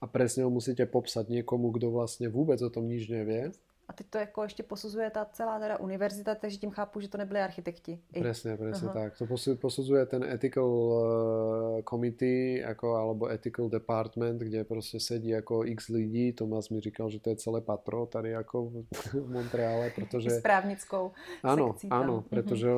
a 0.00 0.04
presne 0.04 0.44
ho 0.44 0.50
musíte 0.52 0.84
popsať 0.84 1.32
niekomu, 1.32 1.72
kto 1.72 1.88
vlastne 1.88 2.28
vôbec 2.28 2.60
o 2.60 2.68
tom 2.68 2.84
nič 2.84 3.08
nevie. 3.08 3.52
A 3.88 3.92
teď 3.92 4.06
to 4.10 4.18
jako 4.18 4.42
ještě 4.42 4.62
posuzuje 4.62 5.10
ta 5.10 5.24
celá 5.24 5.58
teda 5.58 5.78
univerzita, 5.78 6.34
takže 6.34 6.56
tím 6.58 6.70
chápu, 6.70 7.00
že 7.00 7.08
to 7.08 7.18
nebyli 7.18 7.40
architekti. 7.40 7.98
Presne, 8.18 8.56
presne 8.56 8.88
Aha. 8.88 8.94
tak. 8.94 9.18
To 9.18 9.26
posuzuje 9.56 10.06
ten 10.06 10.24
ethical 10.24 10.66
uh, 10.66 11.82
committee 11.82 12.64
ako, 12.64 12.94
alebo 12.94 13.28
ethical 13.30 13.68
department, 13.68 14.40
kde 14.40 14.64
prostě 14.64 15.00
sedí 15.00 15.28
jako 15.28 15.64
x 15.64 15.88
lidí. 15.88 16.32
Tomas 16.32 16.68
mi 16.68 16.80
říkal, 16.80 17.10
že 17.10 17.20
to 17.20 17.30
je 17.30 17.36
celé 17.36 17.60
patro 17.60 18.06
tady 18.06 18.30
jako 18.30 18.70
v 19.12 19.30
Montreale, 19.30 19.90
protože... 19.90 20.30
Správnickou 20.30 21.12
Áno, 21.42 21.74
áno, 21.90 22.14
mhm. 22.16 22.28
pretože 22.28 22.68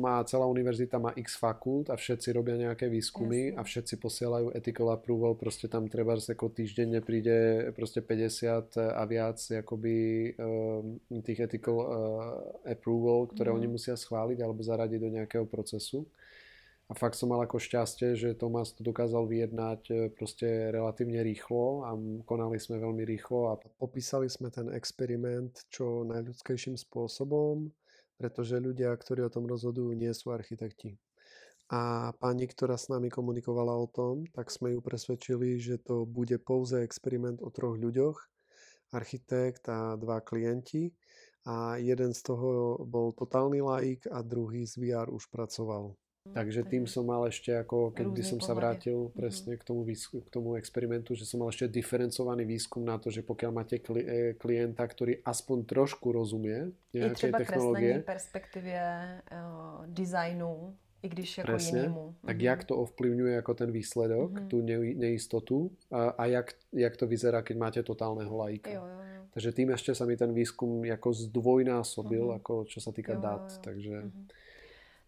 má, 0.00 0.24
celá 0.24 0.46
univerzita 0.46 0.98
má 0.98 1.10
x 1.16 1.36
fakult 1.36 1.90
a 1.90 1.96
všetci 1.96 2.32
robia 2.32 2.56
nejaké 2.56 2.88
výskumy 2.88 3.50
Jasne. 3.50 3.58
a 3.58 3.62
všetci 3.62 3.94
posielajú 3.96 4.46
ethical 4.54 4.90
approval, 4.90 5.34
prostě 5.34 5.68
tam 5.68 5.88
treba 5.88 6.16
ako 6.30 6.48
týždenne 6.48 7.00
príde 7.00 7.72
prostě 7.76 8.00
50 8.00 8.76
a 8.76 9.04
viac 9.04 9.50
akoby 9.58 10.19
uh, 10.36 10.80
tých 11.24 11.38
ethical 11.46 11.76
uh, 11.80 11.86
approval, 12.66 13.30
ktoré 13.32 13.50
mm. 13.52 13.56
oni 13.56 13.68
musia 13.70 13.94
schváliť 13.96 14.38
alebo 14.40 14.60
zaradiť 14.60 15.00
do 15.00 15.10
nejakého 15.16 15.46
procesu. 15.48 16.04
A 16.90 16.92
fakt 16.98 17.14
som 17.14 17.30
mal 17.30 17.38
ako 17.46 17.62
šťastie, 17.62 18.18
že 18.18 18.34
Tomás 18.34 18.74
to 18.74 18.82
dokázal 18.82 19.30
vyjednať 19.30 19.80
eh, 19.94 19.96
proste 20.10 20.74
relatívne 20.74 21.22
rýchlo 21.22 21.86
a 21.86 21.94
konali 22.26 22.58
sme 22.58 22.82
veľmi 22.82 23.06
rýchlo 23.06 23.54
a 23.54 23.58
popísali 23.78 24.26
sme 24.26 24.50
ten 24.50 24.66
experiment 24.74 25.54
čo 25.70 26.02
najľudskejším 26.10 26.74
spôsobom, 26.74 27.70
pretože 28.18 28.58
ľudia, 28.58 28.90
ktorí 28.98 29.22
o 29.22 29.30
tom 29.30 29.46
rozhodujú, 29.46 29.94
nie 29.94 30.10
sú 30.10 30.34
architekti. 30.34 30.98
A 31.70 32.10
pani, 32.18 32.50
ktorá 32.50 32.74
s 32.74 32.90
nami 32.90 33.06
komunikovala 33.06 33.70
o 33.78 33.86
tom, 33.86 34.26
tak 34.34 34.50
sme 34.50 34.74
ju 34.74 34.82
presvedčili, 34.82 35.62
že 35.62 35.78
to 35.78 36.02
bude 36.02 36.34
pouze 36.42 36.74
experiment 36.74 37.38
o 37.38 37.54
troch 37.54 37.78
ľuďoch, 37.78 38.18
architekt 38.92 39.68
a 39.68 39.96
dva 39.96 40.20
klienti 40.20 40.90
a 41.46 41.80
jeden 41.80 42.12
z 42.12 42.20
toho 42.22 42.76
bol 42.84 43.16
totálny 43.16 43.64
laik 43.64 44.04
a 44.12 44.20
druhý 44.20 44.68
z 44.68 44.76
VR 44.76 45.08
už 45.08 45.32
pracoval. 45.32 45.96
Takže 46.20 46.68
tým 46.68 46.84
som 46.84 47.08
mal 47.08 47.24
ešte, 47.32 47.48
ako 47.48 47.96
keď 47.96 48.06
by 48.12 48.22
som 48.22 48.38
sa 48.44 48.52
vrátil 48.52 49.08
mhm. 49.08 49.12
presne 49.16 49.52
k 49.56 49.64
tomu, 49.64 49.88
k 49.88 50.28
tomu 50.28 50.60
experimentu, 50.60 51.16
že 51.16 51.24
som 51.24 51.40
mal 51.40 51.48
ešte 51.48 51.72
diferencovaný 51.72 52.44
výskum 52.44 52.84
na 52.84 53.00
to, 53.00 53.08
že 53.08 53.24
pokiaľ 53.24 53.50
máte 53.50 53.80
e, 53.80 54.36
klienta, 54.36 54.84
ktorý 54.84 55.24
aspoň 55.24 55.64
trošku 55.64 56.12
rozumie 56.12 56.76
nejakej 56.92 57.32
technológie. 57.32 57.88
I 57.88 58.04
třeba 58.04 58.12
perspektívie 58.12 58.82
uh, 59.32 59.88
designu 59.88 60.76
i 61.02 61.08
když 61.08 61.38
jako 61.38 61.46
Presne. 61.46 61.78
jinému. 61.78 62.14
Tak 62.26 62.36
mm-hmm. 62.36 62.44
jak 62.44 62.64
to 62.64 62.76
ovplyvňuje 62.76 63.34
ako 63.38 63.52
ten 63.54 63.70
výsledok, 63.72 64.30
mm-hmm. 64.32 64.48
tú 64.48 64.56
neistotu 64.96 65.70
a, 65.90 66.08
a 66.08 66.26
jak, 66.26 66.54
jak 66.72 66.96
to 66.96 67.06
vyzerá, 67.06 67.42
keď 67.42 67.56
máte 67.56 67.80
totálneho 67.82 68.36
lajka. 68.36 68.70
Jo, 68.70 68.84
jo, 68.84 69.00
jo. 69.00 69.22
Takže 69.30 69.52
tým 69.52 69.70
ešte 69.70 69.94
sa 69.94 70.04
mi 70.06 70.16
ten 70.16 70.34
výskum 70.34 70.84
jako 70.84 71.12
zdvojnásobil, 71.12 72.24
mm-hmm. 72.24 72.38
ako 72.42 72.52
čo 72.66 72.78
sa 72.80 72.92
týka 72.92 73.14
jo. 73.16 73.22
Jo, 73.22 73.30
jo. 73.30 73.60
Takže... 73.62 73.96
Mm-hmm. 74.02 74.26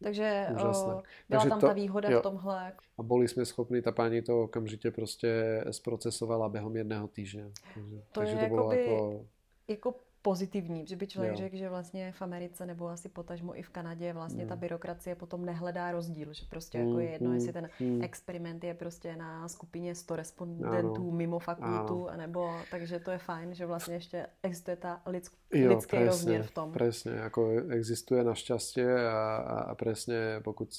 Takže 0.02 0.46
o, 0.50 0.58
byla 0.58 1.02
Takže 1.30 1.48
tam 1.48 1.60
to, 1.60 1.66
ta 1.66 1.72
výhoda 1.72 2.10
jo. 2.10 2.18
v 2.18 2.22
tomhle. 2.22 2.72
A 2.98 3.02
boli 3.02 3.28
jsme 3.28 3.44
schopni, 3.44 3.82
ta 3.82 3.92
paní 3.92 4.22
to 4.22 4.42
okamžitě 4.42 4.90
prostě 4.90 5.64
zprocesovala 5.70 6.48
během 6.48 6.76
jedného 6.76 7.08
týždně. 7.08 7.50
Takže, 7.74 7.96
to 7.96 8.20
takže 8.20 8.34
je 8.34 8.38
to 8.38 8.54
bylo 8.54 8.72
jako, 8.72 9.26
jako 9.68 9.94
pozitivní, 10.22 10.86
že 10.86 10.96
by 10.96 11.06
člověk 11.06 11.36
řekl, 11.36 11.56
že 11.56 11.68
vlastně 11.68 12.12
v 12.12 12.22
Americe 12.22 12.66
nebo 12.66 12.88
asi 12.88 13.08
potažmo 13.08 13.58
i 13.58 13.62
v 13.62 13.68
Kanadě 13.68 14.12
vlastně 14.12 14.42
mm. 14.42 14.48
ta 14.48 14.56
byrokracie 14.56 15.14
potom 15.14 15.44
nehledá 15.44 15.92
rozdíl, 15.92 16.32
že 16.32 16.44
prostě 16.50 16.78
mm. 16.78 16.88
jako 16.88 17.00
je 17.00 17.10
jedno, 17.10 17.28
mm. 17.28 17.34
jestli 17.34 17.52
ten 17.52 17.68
mm. 17.80 18.02
experiment 18.02 18.64
je 18.64 18.74
prostě 18.74 19.16
na 19.16 19.48
skupině 19.48 19.94
100 19.94 20.16
respondentů 20.16 21.02
ano. 21.02 21.10
mimo 21.10 21.38
fakultu, 21.38 22.08
ano. 22.08 22.18
nebo 22.18 22.50
takže 22.70 23.00
to 23.00 23.10
je 23.10 23.18
fajn, 23.18 23.54
že 23.54 23.66
vlastně 23.66 23.94
ještě 23.94 24.26
existuje 24.42 24.76
ta 24.76 25.02
lidsk, 25.06 25.32
jo, 25.52 25.68
lidský 25.68 25.90
presne, 25.90 26.06
rozměr 26.06 26.42
v 26.42 26.50
tom. 26.50 26.72
Presne, 26.72 27.22
ako 27.22 27.40
existuje 27.70 28.24
našťastie 28.24 28.88
a, 28.88 29.20
a, 29.36 29.56
a 29.70 29.74
presne 29.74 30.40
pokud 30.44 30.70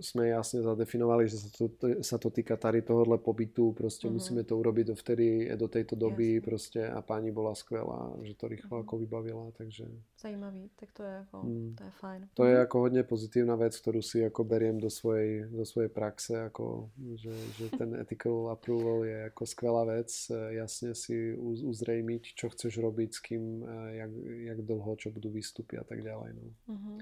sme 0.00 0.28
jasne 0.28 0.62
zadefinovali, 0.62 1.28
že 1.28 1.36
sa 1.36 1.48
to, 1.50 1.64
sa 2.02 2.16
to 2.18 2.30
týka 2.30 2.56
tady 2.56 2.82
tohohle 2.82 3.18
pobytu, 3.18 3.72
prostě 3.72 4.08
mm. 4.08 4.12
musíme 4.14 4.42
to 4.44 4.58
urobiť 4.58 4.86
dovtedy, 4.86 5.50
do 5.56 5.68
tejto 5.68 5.96
doby 5.96 6.34
Jasne. 6.34 6.40
prostě 6.40 6.88
a 6.88 7.02
pani 7.02 7.32
bola 7.32 7.54
skvelá, 7.54 8.12
že 8.22 8.34
to 8.34 8.48
rýchlo 8.48 8.65
ako 8.74 8.94
vybavila, 8.98 9.54
takže... 9.54 9.86
Zajímavý, 10.18 10.72
tak 10.74 10.90
to 10.96 11.06
je 11.06 11.14
ako, 11.22 11.36
mm. 11.46 11.72
to 11.78 11.82
je 11.86 11.92
fajn. 12.02 12.20
To 12.34 12.44
je 12.48 12.56
ako 12.58 12.76
hodne 12.82 13.02
pozitívna 13.06 13.54
vec, 13.54 13.78
ktorú 13.78 14.02
si 14.02 14.24
ako 14.26 14.42
beriem 14.42 14.82
do 14.82 14.90
svojej, 14.90 15.46
do 15.46 15.62
svojej 15.62 15.92
praxe, 15.92 16.50
ako, 16.50 16.90
že, 17.14 17.34
že 17.54 17.66
ten 17.80 17.94
ethical 17.94 18.50
approval 18.50 19.06
je 19.06 19.30
ako 19.30 19.42
skvelá 19.46 19.82
vec, 19.86 20.10
jasne 20.56 20.96
si 20.98 21.36
uzrejmiť, 21.38 22.34
čo 22.34 22.50
chceš 22.50 22.82
robiť, 22.82 23.10
s 23.14 23.20
kým, 23.22 23.44
jak, 23.94 24.12
jak 24.50 24.58
dlho, 24.66 24.92
čo 24.98 25.14
budú 25.14 25.30
výstupy 25.30 25.78
a 25.78 25.84
tak 25.86 26.02
ďalej. 26.02 26.30
No. 26.34 26.44
Mm-hmm. 26.72 26.98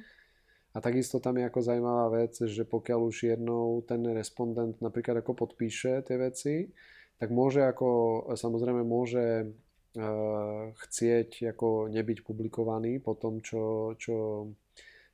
A 0.75 0.83
takisto 0.83 1.23
tam 1.23 1.39
je 1.39 1.47
ako 1.47 1.61
zaujímavá 1.63 2.07
vec, 2.11 2.35
že 2.35 2.67
pokiaľ 2.67 3.01
už 3.07 3.31
jednou 3.31 3.79
ten 3.87 4.03
respondent 4.11 4.75
napríklad 4.83 5.23
ako 5.23 5.47
podpíše 5.47 6.03
tie 6.03 6.19
veci, 6.19 6.75
tak 7.15 7.31
môže 7.31 7.63
ako, 7.63 7.89
samozrejme 8.35 8.83
môže 8.83 9.55
chcieť 9.95 11.55
ako 11.55 11.87
nebyť 11.87 12.27
publikovaný 12.27 12.99
po 12.99 13.15
tom, 13.15 13.39
čo, 13.39 13.95
čo 13.95 14.47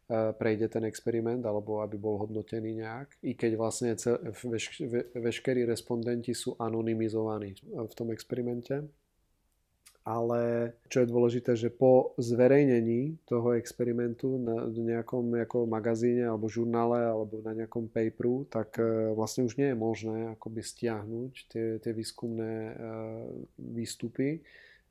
eh, 0.08 0.32
prejde 0.32 0.72
ten 0.72 0.88
experiment 0.88 1.44
alebo 1.44 1.84
aby 1.84 2.00
bol 2.00 2.16
hodnotený 2.16 2.80
nejak, 2.80 3.20
i 3.20 3.36
keď 3.36 3.52
vlastne 3.60 3.92
veš, 4.24 4.80
veškerí 5.12 5.68
respondenti 5.68 6.32
sú 6.32 6.56
anonymizovaní 6.56 7.60
v 7.60 7.94
tom 7.94 8.08
experimente. 8.08 8.88
Ale 10.00 10.72
čo 10.88 11.04
je 11.04 11.12
dôležité, 11.12 11.52
že 11.60 11.68
po 11.68 12.16
zverejnení 12.16 13.20
toho 13.28 13.52
experimentu 13.52 14.40
na 14.40 14.64
nejakom 14.72 15.28
ako 15.44 15.68
magazíne 15.68 16.24
alebo 16.24 16.48
žurnále 16.48 17.04
alebo 17.04 17.44
na 17.44 17.52
nejakom 17.52 17.84
paperu, 17.84 18.48
tak 18.48 18.80
eh, 18.80 19.12
vlastne 19.12 19.44
už 19.44 19.60
nie 19.60 19.68
je 19.68 19.76
možné 19.76 20.32
akoby 20.40 20.64
stiahnuť 20.64 21.32
tie, 21.52 21.66
tie 21.84 21.92
výskumné 21.92 22.80
výstupy 23.60 24.40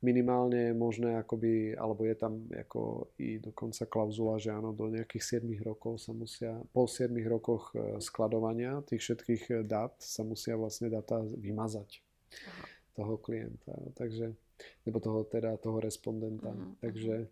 minimálne 0.00 0.72
je 0.72 0.72
možné, 0.72 1.20
akoby, 1.20 1.76
alebo 1.76 2.08
je 2.08 2.16
tam 2.16 2.48
ako 2.48 3.12
i 3.20 3.36
dokonca 3.36 3.84
klauzula, 3.84 4.40
že 4.40 4.52
áno, 4.52 4.72
do 4.72 4.88
nejakých 4.88 5.44
7 5.44 5.60
rokov 5.60 6.00
sa 6.00 6.12
musia, 6.16 6.56
po 6.72 6.88
7 6.88 7.12
rokoch 7.28 7.76
e, 7.76 8.00
skladovania 8.00 8.80
tých 8.88 9.00
všetkých 9.04 9.42
e, 9.50 9.54
dát 9.64 9.92
sa 10.00 10.24
musia 10.24 10.56
vlastne 10.56 10.88
data 10.88 11.20
vymazať 11.20 12.00
Aha. 12.48 12.64
toho 12.96 13.14
klienta. 13.20 13.76
Takže, 13.94 14.32
nebo 14.88 15.00
toho, 15.00 15.24
teda 15.24 15.56
toho 15.60 15.80
respondenta. 15.80 16.48
Uh-huh. 16.48 16.74
Takže, 16.80 17.28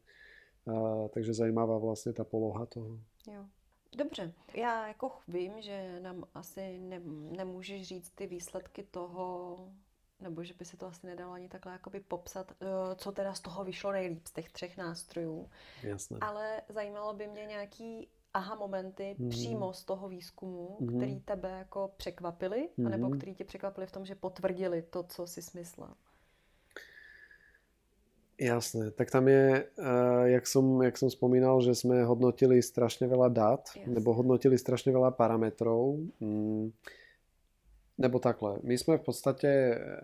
a, 0.68 1.08
takže 1.08 1.34
zajímavá 1.34 1.78
vlastně 1.78 2.12
ta 2.12 2.24
poloha 2.24 2.66
toho. 2.66 3.00
Jo. 3.32 3.44
Dobře, 3.96 4.32
já 4.54 4.88
jako 4.88 5.12
vím, 5.28 5.52
že 5.60 6.00
nám 6.00 6.24
asi 6.34 6.78
ne, 6.78 7.00
nemůžeš 7.36 7.88
říct 7.88 8.10
ty 8.10 8.26
výsledky 8.26 8.82
toho, 8.82 9.56
nebo 10.20 10.44
že 10.44 10.54
by 10.54 10.64
se 10.64 10.76
to 10.76 10.86
asi 10.86 11.06
nedalo 11.06 11.32
ani 11.32 11.48
takhle 11.48 11.72
jakoby 11.72 12.00
popsat, 12.00 12.52
eh, 12.52 12.66
co 12.96 13.12
teda 13.12 13.34
z 13.34 13.40
toho 13.40 13.64
vyšlo 13.64 13.92
nejlíp 13.92 14.26
z 14.26 14.32
těch 14.32 14.50
třech 14.50 14.76
nástrojů. 14.76 15.50
Jasné. 15.82 16.18
Ale 16.20 16.62
zajímalo 16.68 17.14
by 17.14 17.26
mě 17.26 17.46
nějaký 17.46 18.08
aha 18.34 18.54
momenty 18.54 19.16
mm. 19.18 19.28
přímo 19.28 19.72
z 19.72 19.84
toho 19.84 20.08
výzkumu, 20.08 20.76
mm. 20.80 20.88
který 20.88 21.20
tebe 21.20 21.50
jako 21.58 21.90
překvapili, 21.96 22.68
mm. 22.76 22.86
anebo 22.86 23.10
který 23.10 23.34
tě 23.34 23.44
překvapili 23.44 23.86
v 23.86 23.92
tom, 23.92 24.04
že 24.04 24.14
potvrdili 24.14 24.82
to, 24.82 25.02
co 25.02 25.26
jsi 25.26 25.42
smyslel. 25.42 25.94
Jasné, 28.40 28.90
tak 28.90 29.10
tam 29.10 29.28
je, 29.28 29.66
uh, 29.78 30.22
jak, 30.24 30.46
som, 30.46 30.82
jak 30.82 30.98
som 30.98 31.10
spomínal, 31.10 31.58
že 31.58 31.74
sme 31.74 32.06
hodnotili 32.06 32.62
strašne 32.62 33.10
veľa 33.10 33.34
dát, 33.34 33.66
Jasné. 33.74 33.90
nebo 33.90 34.14
hodnotili 34.14 34.54
strašne 34.54 34.94
veľa 34.94 35.10
parametrov. 35.10 35.98
Mm 36.22 36.70
nebo 37.98 38.22
takhle, 38.22 38.62
my 38.62 38.78
sme 38.78 38.94
v 39.02 39.04
podstate, 39.10 39.50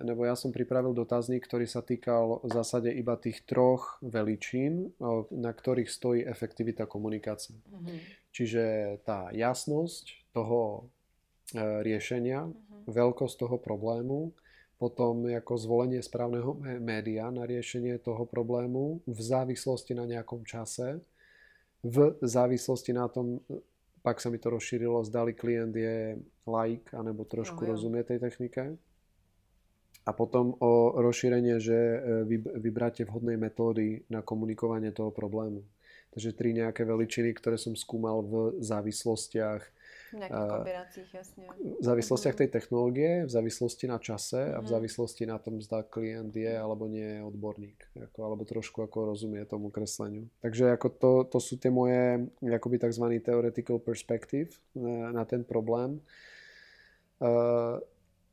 nebo 0.02 0.26
ja 0.26 0.34
som 0.34 0.50
pripravil 0.50 0.90
dotazník, 0.98 1.46
ktorý 1.46 1.70
sa 1.70 1.78
týkal 1.78 2.42
v 2.42 2.50
zásade 2.50 2.90
iba 2.90 3.14
tých 3.14 3.46
troch 3.46 4.02
veličín, 4.02 4.90
na 5.30 5.52
ktorých 5.54 5.86
stojí 5.86 6.26
efektivita 6.26 6.90
komunikácie. 6.90 7.54
Mm-hmm. 7.70 7.98
Čiže 8.34 8.64
tá 9.06 9.30
jasnosť 9.30 10.34
toho 10.34 10.90
e, 11.54 11.62
riešenia, 11.86 12.50
mm-hmm. 12.50 12.90
veľkosť 12.90 13.34
toho 13.46 13.56
problému, 13.62 14.34
potom 14.74 15.30
ako 15.30 15.54
zvolenie 15.54 16.02
správneho 16.02 16.58
média 16.82 17.30
na 17.30 17.46
riešenie 17.46 18.02
toho 18.02 18.26
problému 18.26 19.06
v 19.06 19.18
závislosti 19.22 19.94
na 19.94 20.02
nejakom 20.02 20.42
čase, 20.42 20.98
v 21.86 22.18
závislosti 22.18 22.90
na 22.90 23.06
tom, 23.06 23.38
pak 24.04 24.20
sa 24.20 24.28
mi 24.28 24.36
to 24.36 24.52
rozšírilo, 24.52 25.00
zdali 25.08 25.32
klient 25.32 25.72
je 25.72 26.20
laik, 26.44 26.92
anebo 26.92 27.24
trošku 27.24 27.64
no, 27.64 27.72
rozumie 27.72 28.04
tej 28.04 28.20
technike. 28.20 28.76
A 30.04 30.12
potom 30.12 30.52
o 30.60 31.00
rozšírenie, 31.00 31.56
že 31.56 31.72
e, 31.72 31.98
vybráte 32.60 33.08
vhodnej 33.08 33.40
metódy 33.40 34.04
na 34.12 34.20
komunikovanie 34.20 34.92
toho 34.92 35.08
problému. 35.08 35.64
Takže 36.12 36.36
tri 36.36 36.52
nejaké 36.52 36.84
veličiny, 36.84 37.32
ktoré 37.32 37.56
som 37.56 37.72
skúmal 37.72 38.20
v 38.20 38.60
závislostiach 38.60 39.64
nejakých 40.20 40.50
kombináciách, 40.50 41.10
jasne. 41.14 41.42
V 41.58 41.84
závislostiach 41.84 42.36
tej 42.36 42.48
technológie, 42.50 43.10
v 43.26 43.30
závislosti 43.30 43.84
na 43.90 43.98
čase 43.98 44.52
a 44.54 44.58
v 44.60 44.66
mhm. 44.66 44.72
závislosti 44.72 45.24
na 45.26 45.38
tom, 45.42 45.58
zda 45.58 45.82
klient 45.82 46.34
je 46.34 46.52
alebo 46.54 46.86
nie 46.86 47.18
je 47.18 47.20
odborník. 47.22 47.78
Ako, 48.10 48.18
alebo 48.22 48.42
trošku 48.46 48.84
ako 48.84 49.14
rozumie 49.14 49.42
tomu 49.44 49.68
kresleniu. 49.68 50.30
Takže 50.40 50.74
ako 50.74 50.88
to, 50.94 51.12
to 51.30 51.38
sú 51.42 51.58
tie 51.58 51.70
moje 51.72 52.26
akoby 52.42 52.76
tzv. 52.78 53.04
theoretical 53.22 53.78
perspective 53.78 54.54
na, 54.74 55.10
na 55.10 55.24
ten 55.26 55.42
problém. 55.42 56.02
Uh, 57.22 57.78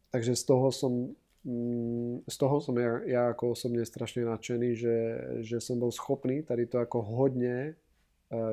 takže 0.10 0.36
z 0.36 0.44
toho 0.44 0.74
som 0.74 1.14
mm, 1.46 2.26
z 2.26 2.36
toho 2.36 2.58
som 2.60 2.76
ja, 2.76 3.02
ja 3.06 3.22
ako 3.32 3.54
osobne 3.54 3.86
strašne 3.86 4.26
nadšený, 4.26 4.70
že, 4.74 4.98
že 5.46 5.58
som 5.62 5.78
bol 5.78 5.94
schopný 5.94 6.42
tady 6.42 6.66
to 6.66 6.82
ako 6.82 7.06
hodne 7.06 7.74
Eh, 7.74 7.81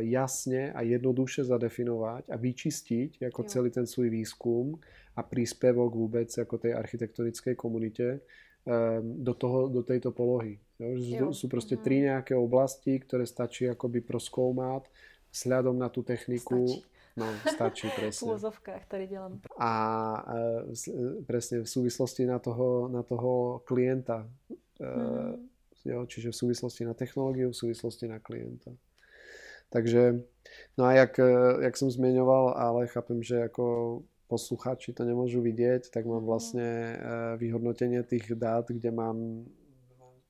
jasne 0.03 0.75
a 0.75 0.83
jednoduše 0.83 1.47
zadefinovať 1.47 2.27
a 2.31 2.37
vyčistiť 2.37 3.23
ako 3.31 3.41
jo. 3.43 3.49
celý 3.49 3.71
ten 3.71 3.87
svůj 3.87 4.11
výskum 4.11 4.75
a 5.15 5.23
príspevok 5.23 5.95
vôbec 5.95 6.31
ako 6.31 6.59
tej 6.59 6.75
architektonickej 6.75 7.55
komunite 7.55 8.23
um, 8.67 9.23
do, 9.23 9.35
toho, 9.35 9.71
do 9.71 9.83
tejto 9.83 10.11
polohy. 10.11 10.59
Jo? 10.79 10.91
Jo. 10.95 11.27
Sú 11.35 11.47
proste 11.51 11.79
mm. 11.79 11.83
tri 11.83 11.97
nejaké 12.03 12.35
oblasti, 12.35 12.99
ktoré 12.99 13.27
stačí 13.27 13.67
akoby 13.71 14.03
proskoumať 14.03 14.87
sľadom 15.31 15.79
na 15.79 15.91
tú 15.91 16.03
techniku. 16.03 16.67
Stačí. 16.67 16.97
No, 17.19 17.27
stačí 17.51 17.91
presne. 17.91 18.23
v 18.23 18.31
úvozovkách 18.31 18.83
dělám. 19.11 19.43
A 19.59 19.73
e, 20.71 21.23
presne 21.27 21.67
v 21.67 21.69
súvislosti 21.69 22.23
na 22.23 22.39
toho, 22.39 22.87
na 22.87 23.03
toho 23.03 23.63
klienta. 23.67 24.23
Mm. 24.79 25.35
E, 25.83 25.91
jo, 25.91 26.07
čiže 26.07 26.31
v 26.31 26.37
súvislosti 26.37 26.87
na 26.87 26.95
technológiu, 26.95 27.51
v 27.51 27.59
súvislosti 27.59 28.07
na 28.07 28.23
klienta. 28.23 28.71
Takže, 29.69 30.25
no 30.81 30.85
a 30.85 30.93
jak, 30.93 31.19
eh, 31.19 31.69
jak 31.69 31.77
som 31.77 31.93
zmieňoval, 31.93 32.57
ale 32.57 32.89
chápem, 32.89 33.21
že 33.21 33.49
ako 33.49 34.01
posluchači 34.29 34.93
to 34.93 35.05
nemôžu 35.05 35.41
vidieť, 35.41 35.93
tak 35.93 36.05
mám 36.09 36.25
mhm. 36.25 36.29
vlastne 36.29 36.69
eh, 36.69 36.97
vyhodnotenie 37.37 38.03
tých 38.05 38.33
dát, 38.37 38.69
kde 38.69 38.91
mám 38.91 39.45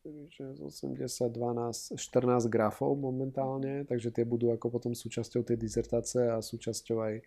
80, 0.08 1.32
12, 1.32 1.96
14 1.96 2.48
grafov 2.48 2.96
momentálne, 2.96 3.84
takže 3.84 4.08
tie 4.08 4.24
budú 4.24 4.50
ako 4.54 4.72
potom 4.72 4.92
súčasťou 4.96 5.44
tej 5.44 5.58
dizertácie 5.60 6.32
a 6.32 6.40
súčasťou 6.40 6.96
aj 7.02 7.14
e, 7.18 7.22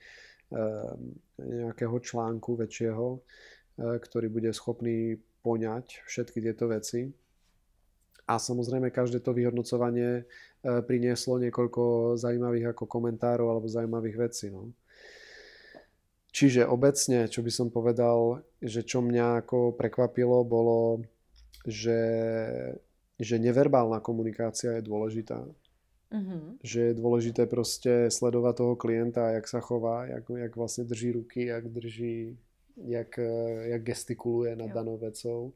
nejakého 1.38 1.98
článku 2.02 2.58
väčšieho, 2.58 3.22
ktorý 3.78 4.28
bude 4.30 4.52
schopný 4.54 5.18
poňať 5.42 6.06
všetky 6.06 6.42
tieto 6.42 6.70
veci. 6.70 7.10
A 8.32 8.40
samozrejme 8.40 8.96
každé 8.96 9.20
to 9.20 9.36
vyhodnocovanie 9.36 10.24
e, 10.24 10.24
prinieslo 10.88 11.36
niekoľko 11.36 12.16
zaujímavých 12.16 12.72
ako 12.72 12.88
komentárov 12.88 13.52
alebo 13.52 13.68
zaujímavých 13.68 14.18
vecí. 14.18 14.48
No. 14.48 14.72
Čiže 16.32 16.64
obecne, 16.64 17.28
čo 17.28 17.44
by 17.44 17.52
som 17.52 17.68
povedal, 17.68 18.40
že 18.64 18.88
čo 18.88 19.04
mňa 19.04 19.44
ako 19.44 19.76
prekvapilo, 19.76 20.48
bolo, 20.48 21.04
že, 21.68 22.00
že 23.20 23.36
neverbálna 23.36 24.00
komunikácia 24.00 24.80
je 24.80 24.88
dôležitá. 24.88 25.44
Mm-hmm. 26.12 26.64
Že 26.64 26.80
je 26.88 26.94
dôležité 26.96 27.44
proste 27.52 28.08
sledovať 28.08 28.64
toho 28.64 28.76
klienta, 28.80 29.36
jak 29.36 29.48
sa 29.48 29.60
chová, 29.60 30.08
jak, 30.08 30.24
jak 30.28 30.54
vlastne 30.56 30.88
drží 30.88 31.20
ruky, 31.20 31.52
jak 31.52 31.68
drží, 31.68 32.40
jak, 32.80 33.12
jak 33.68 33.82
gestikuluje 33.84 34.56
nad 34.56 34.72
danou 34.72 34.96
vecou 34.96 35.52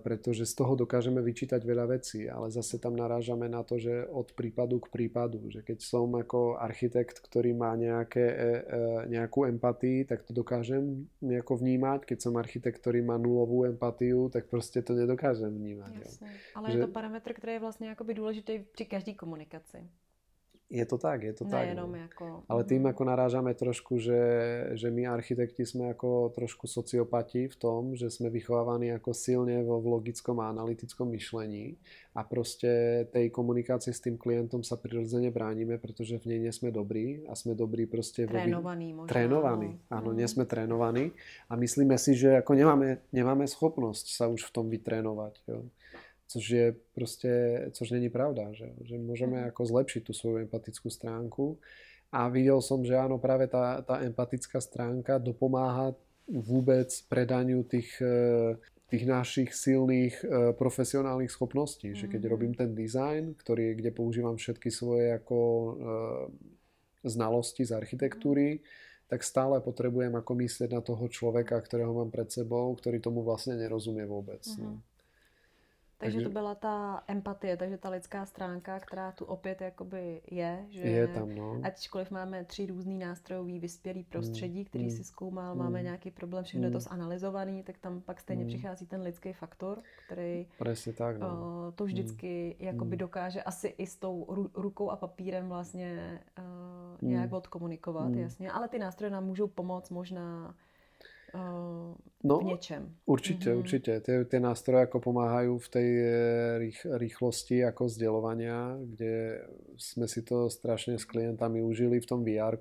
pretože 0.00 0.48
z 0.48 0.54
toho 0.54 0.74
dokážeme 0.76 1.20
vyčítať 1.20 1.60
veľa 1.60 1.86
vecí, 1.98 2.24
ale 2.24 2.48
zase 2.48 2.80
tam 2.80 2.96
narážame 2.96 3.48
na 3.48 3.60
to, 3.60 3.76
že 3.76 4.08
od 4.08 4.32
prípadu 4.32 4.80
k 4.80 4.88
prípadu, 4.88 5.52
že 5.52 5.60
keď 5.60 5.78
som 5.84 6.08
ako 6.16 6.56
architekt, 6.56 7.20
ktorý 7.20 7.52
má 7.52 7.76
nejaké, 7.76 8.24
e, 8.24 8.46
e, 8.64 8.80
nejakú 9.12 9.44
empatii, 9.44 10.08
tak 10.08 10.24
to 10.24 10.32
dokážem 10.32 11.04
nejako 11.20 11.60
vnímať, 11.60 12.08
keď 12.08 12.18
som 12.18 12.32
architekt, 12.40 12.80
ktorý 12.80 13.04
má 13.04 13.20
nulovú 13.20 13.68
empatiu, 13.68 14.32
tak 14.32 14.48
proste 14.48 14.80
to 14.80 14.96
nedokážem 14.96 15.52
vnímať. 15.52 15.92
Jasne. 16.00 16.28
Ale 16.56 16.66
že... 16.72 16.78
je 16.78 16.86
to 16.86 16.92
parametr, 16.92 17.32
který 17.32 17.52
je 17.52 17.60
vlastně 17.60 17.88
jakoby 17.88 18.14
důležitý 18.14 18.64
při 18.72 18.84
každé 18.84 19.12
komunikaci. 19.14 19.78
Je 20.72 20.80
to 20.88 20.96
tak, 20.96 21.22
je 21.22 21.34
to 21.36 21.44
tak. 21.44 21.76
No. 21.76 21.84
Ako... 21.86 22.48
Ale 22.48 22.64
tým 22.64 22.88
ako 22.88 23.02
narážame 23.04 23.52
trošku, 23.52 24.00
že, 24.00 24.20
že 24.72 24.88
my 24.88 25.04
architekti 25.12 25.60
sme 25.60 25.92
ako 25.92 26.32
trošku 26.32 26.64
sociopati 26.64 27.52
v 27.52 27.56
tom, 27.60 27.92
že 27.92 28.08
sme 28.08 28.32
vychovávaní 28.32 28.88
ako 28.96 29.12
silne 29.12 29.60
vo 29.60 29.76
v 29.84 29.92
logickom 29.92 30.40
a 30.40 30.48
analytickom 30.48 31.12
myšlení 31.12 31.76
a 32.16 32.24
proste 32.24 33.04
tej 33.12 33.28
komunikácii 33.28 33.92
s 33.92 34.00
tým 34.00 34.16
klientom 34.16 34.64
sa 34.64 34.80
prirodzene 34.80 35.28
bránime, 35.28 35.76
pretože 35.76 36.16
v 36.16 36.32
nej 36.32 36.48
nie 36.48 36.52
sme 36.54 36.72
dobrí 36.72 37.28
a 37.28 37.36
sme 37.36 37.52
dobrí 37.52 37.84
proste... 37.84 38.24
Trénovaní 38.24 38.96
možno. 38.96 39.12
Trénovaní, 39.12 39.70
áno, 39.92 40.10
mm. 40.10 40.16
nie 40.16 40.28
sme 40.32 40.48
trénovaní 40.48 41.12
a 41.52 41.60
myslíme 41.60 42.00
si, 42.00 42.16
že 42.16 42.40
ako 42.40 42.56
nemáme, 42.56 43.04
nemáme 43.12 43.44
schopnosť 43.44 44.16
sa 44.16 44.32
už 44.32 44.48
v 44.48 44.54
tom 44.56 44.66
vytrénovať. 44.72 45.34
Jo 45.44 45.68
což 46.26 46.44
je 46.50 46.66
proste, 46.94 47.32
což 47.72 47.90
není 47.90 48.08
pravda, 48.08 48.52
že, 48.52 48.72
že 48.82 48.96
môžeme 48.98 49.44
mhm. 49.44 49.46
ako 49.52 49.62
zlepšiť 49.64 50.02
tú 50.08 50.12
svoju 50.16 50.48
empatickú 50.48 50.88
stránku 50.88 51.58
a 52.14 52.30
videl 52.30 52.62
som, 52.62 52.86
že 52.86 52.94
áno, 52.94 53.18
práve 53.18 53.50
tá, 53.50 53.82
tá 53.82 53.98
empatická 54.06 54.62
stránka 54.62 55.18
dopomáha 55.18 55.98
vôbec 56.30 56.88
predaniu 57.10 57.66
tých, 57.66 57.98
e, 57.98 58.54
tých 58.86 59.04
našich 59.04 59.50
silných 59.50 60.14
e, 60.22 60.26
profesionálnych 60.54 61.28
schopností. 61.28 61.90
Mm. 61.92 61.98
Že 61.98 62.06
keď 62.14 62.22
mhm. 62.22 62.30
robím 62.30 62.52
ten 62.54 62.70
design, 62.70 63.34
ktorý, 63.34 63.74
kde 63.76 63.90
používam 63.90 64.38
všetky 64.38 64.70
svoje 64.70 65.10
ako 65.10 65.38
e, 65.42 65.70
znalosti 67.04 67.66
z 67.66 67.74
architektúry, 67.76 68.62
tak 69.10 69.20
stále 69.20 69.60
potrebujem 69.60 70.16
ako 70.16 70.32
myslieť 70.38 70.70
na 70.72 70.80
toho 70.80 71.04
človeka, 71.12 71.60
ktorého 71.60 71.92
mám 71.92 72.08
pred 72.08 72.30
sebou, 72.32 72.72
ktorý 72.72 73.02
tomu 73.04 73.20
vlastne 73.20 73.58
nerozumie 73.58 74.06
vôbec. 74.08 74.40
Mm. 74.54 74.62
No. 74.64 74.70
Takže, 75.98 76.20
to 76.20 76.30
byla 76.30 76.54
ta 76.54 77.04
empatie, 77.08 77.56
takže 77.56 77.78
ta 77.78 77.88
lidská 77.88 78.26
stránka, 78.26 78.80
která 78.80 79.12
tu 79.12 79.24
opět 79.24 79.60
jakoby 79.60 80.22
je, 80.30 80.66
že 80.68 80.80
je 80.80 81.08
tam, 81.08 81.34
no. 81.34 81.60
ačkoliv 81.62 82.10
máme 82.10 82.44
tři 82.44 82.66
různý 82.66 82.98
nástrojový 82.98 83.58
vyspělý 83.58 84.00
mm, 84.00 84.04
prostředí, 84.04 84.64
který 84.64 84.84
mm, 84.84 84.90
si 84.90 85.04
zkoumal, 85.04 85.54
mm, 85.54 85.60
máme 85.60 85.82
nějaký 85.82 86.10
problém, 86.10 86.44
všechno 86.44 86.60
mm, 86.60 86.64
je 86.64 86.70
to 86.70 86.78
mm. 86.78 86.80
zanalizovaný, 86.80 87.62
tak 87.62 87.78
tam 87.78 88.00
pak 88.00 88.20
stejně 88.20 88.42
mm. 88.42 88.48
přichází 88.48 88.86
ten 88.86 89.02
lidský 89.02 89.32
faktor, 89.32 89.82
který 90.06 90.46
Presně 90.58 90.92
tak, 90.92 91.18
no. 91.18 91.28
uh, 91.28 91.74
to 91.74 91.84
vždycky 91.84 92.56
mm. 92.60 92.66
jakoby 92.66 92.96
mm. 92.96 92.98
dokáže 92.98 93.42
asi 93.42 93.68
i 93.68 93.86
s 93.86 93.96
tou 93.96 94.48
rukou 94.54 94.90
a 94.90 94.96
papírem 94.96 95.48
vlastně 95.48 96.20
uh, 96.38 97.08
nějak 97.08 97.30
mm. 97.30 97.36
odkomunikovat, 97.36 98.08
mm. 98.08 98.18
jasně, 98.18 98.52
ale 98.52 98.68
ty 98.68 98.78
nástroje 98.78 99.10
nám 99.10 99.24
můžou 99.24 99.46
pomoct 99.46 99.90
možná 99.90 100.54
no, 101.34 102.34
v 102.40 102.54
niečem. 102.54 102.82
Určite, 103.04 103.50
mm-hmm. 103.50 103.60
určite. 103.60 103.92
Tie, 104.00 104.16
tie 104.24 104.40
nástroje 104.40 104.86
ako 104.86 104.98
pomáhajú 105.02 105.58
v 105.58 105.68
tej 105.68 105.88
eh, 105.90 106.08
rých, 106.62 106.80
rýchlosti 106.86 107.66
ako 107.66 107.90
zdieľovania, 107.90 108.78
kde 108.78 109.44
sme 109.76 110.06
si 110.06 110.22
to 110.22 110.46
strašne 110.46 110.96
s 110.96 111.04
klientami 111.04 111.60
užili 111.60 111.98
v 111.98 112.06
tom 112.08 112.22
vr 112.22 112.56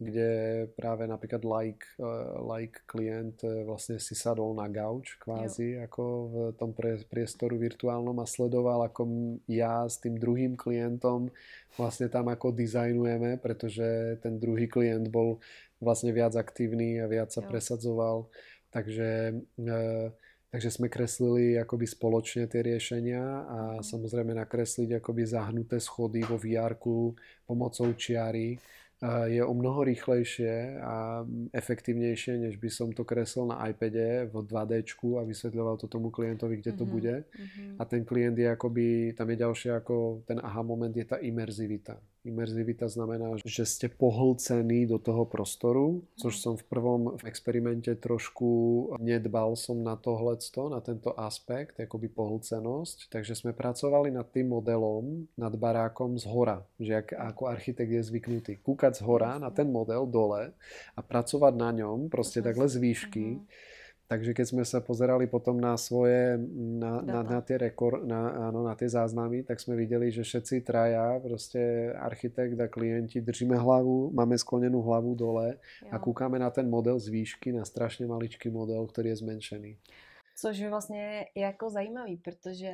kde 0.00 0.30
práve 0.74 1.04
napríklad 1.04 1.44
like, 1.44 1.84
eh, 2.00 2.36
like 2.40 2.80
klient 2.88 3.44
eh, 3.44 3.62
vlastne 3.66 4.00
si 4.00 4.16
sadol 4.16 4.56
na 4.56 4.66
gauč 4.66 5.16
kvázi 5.20 5.76
jo. 5.76 5.84
ako 5.84 6.02
v 6.04 6.34
tom 6.56 6.70
priestoru 7.08 7.54
virtuálnom 7.60 8.16
a 8.20 8.26
sledoval 8.26 8.88
ako 8.88 9.06
ja 9.46 9.84
s 9.84 10.00
tým 10.00 10.16
druhým 10.16 10.56
klientom 10.56 11.28
vlastne 11.76 12.08
tam 12.12 12.28
ako 12.28 12.52
dizajnujeme, 12.52 13.40
pretože 13.40 14.20
ten 14.20 14.36
druhý 14.36 14.68
klient 14.68 15.08
bol 15.08 15.40
vlastne 15.80 16.12
viac 16.12 16.36
aktívny 16.36 17.00
a 17.00 17.08
viac 17.08 17.32
sa 17.32 17.40
jo. 17.40 17.48
presadzoval. 17.48 18.16
Takže, 18.72 19.40
e, 19.56 19.80
takže 20.52 20.68
sme 20.68 20.92
kreslili 20.92 21.56
akoby 21.60 21.84
spoločne 21.88 22.48
tie 22.48 22.60
riešenia 22.60 23.24
a 23.24 23.58
mm. 23.80 23.84
samozrejme 23.84 24.32
nakresliť 24.36 25.00
akoby 25.00 25.22
zahnuté 25.28 25.76
schody 25.80 26.24
vo 26.24 26.36
vr 26.36 26.76
pomocou 27.44 27.88
čiary 27.96 28.56
je 29.26 29.42
o 29.42 29.54
mnoho 29.54 29.82
rýchlejšie 29.82 30.78
a 30.78 31.26
efektívnejšie, 31.50 32.38
než 32.38 32.54
by 32.62 32.70
som 32.70 32.88
to 32.94 33.02
kreslil 33.02 33.50
na 33.50 33.58
iPade 33.66 34.30
v 34.30 34.34
2D 34.46 34.86
a 35.18 35.22
vysvetľoval 35.26 35.74
to 35.82 35.90
tomu 35.90 36.14
klientovi, 36.14 36.62
kde 36.62 36.72
to 36.72 36.86
mm-hmm. 36.86 36.94
bude. 36.94 37.14
Mm-hmm. 37.26 37.76
A 37.78 37.82
ten 37.84 38.06
klient 38.06 38.38
je 38.38 38.46
akoby, 38.46 39.10
tam 39.18 39.26
je 39.30 39.36
ďalšie 39.42 39.70
ako 39.74 40.22
ten 40.22 40.38
aha 40.38 40.62
moment, 40.62 40.94
je 40.94 41.02
tá 41.02 41.18
imerzivita. 41.18 41.98
Imerzivita 42.22 42.86
znamená, 42.86 43.34
že 43.42 43.66
ste 43.66 43.90
pohlcení 43.90 44.86
do 44.86 45.02
toho 45.02 45.26
prostoru, 45.26 46.06
což 46.14 46.38
som 46.38 46.54
v 46.54 46.62
prvom 46.70 47.02
experimente 47.26 47.90
trošku 47.98 48.50
nedbal 49.02 49.58
som 49.58 49.82
na 49.82 49.98
tohleto, 49.98 50.70
na 50.70 50.78
tento 50.78 51.10
aspekt, 51.18 51.82
akoby 51.82 52.06
pohlcenosť. 52.06 53.10
Takže 53.10 53.34
sme 53.34 53.50
pracovali 53.50 54.14
nad 54.14 54.30
tým 54.30 54.54
modelom, 54.54 55.26
nad 55.34 55.50
barákom 55.58 56.14
z 56.14 56.30
hora, 56.30 56.62
že 56.78 56.94
ako 57.10 57.50
architekt 57.50 57.90
je 57.90 58.06
zvyknutý 58.06 58.62
kúkať 58.62 59.02
z 59.02 59.02
hora 59.02 59.42
na 59.42 59.50
ten 59.50 59.66
model 59.66 60.06
dole 60.06 60.54
a 60.94 61.00
pracovať 61.02 61.58
na 61.58 61.74
ňom, 61.74 62.06
proste 62.06 62.38
takhle 62.38 62.70
z 62.70 62.78
výšky. 62.78 63.26
Uh-huh 63.34 63.71
Takže 64.08 64.36
keď 64.36 64.46
sme 64.46 64.64
sa 64.68 64.84
pozerali 64.84 65.24
potom 65.24 65.56
na 65.56 65.72
svoje, 65.80 66.36
na, 66.52 67.00
na, 67.00 67.24
na, 67.24 67.40
tie, 67.40 67.56
rekord, 67.56 68.04
na, 68.04 68.52
áno, 68.52 68.60
na 68.60 68.76
tie 68.76 68.84
záznamy, 68.84 69.40
tak 69.40 69.56
sme 69.56 69.72
videli, 69.72 70.12
že 70.12 70.20
všetci 70.20 70.60
traja, 70.68 71.16
proste 71.16 71.92
architekt 71.96 72.60
a 72.60 72.68
klienti, 72.68 73.24
držíme 73.24 73.56
hlavu, 73.56 74.12
máme 74.12 74.36
sklonenú 74.36 74.84
hlavu 74.84 75.16
dole 75.16 75.56
jo. 75.56 75.88
a 75.88 75.96
kúkame 75.96 76.36
na 76.36 76.52
ten 76.52 76.68
model 76.68 77.00
z 77.00 77.08
výšky, 77.08 77.56
na 77.56 77.64
strašne 77.64 78.04
maličký 78.04 78.52
model, 78.52 78.84
ktorý 78.84 79.16
je 79.16 79.20
zmenšený. 79.24 79.72
Což 80.36 80.58
je 80.58 80.70
vlastně 80.70 81.26
jako 81.36 81.70
zajímavý, 81.70 82.16
protože 82.16 82.72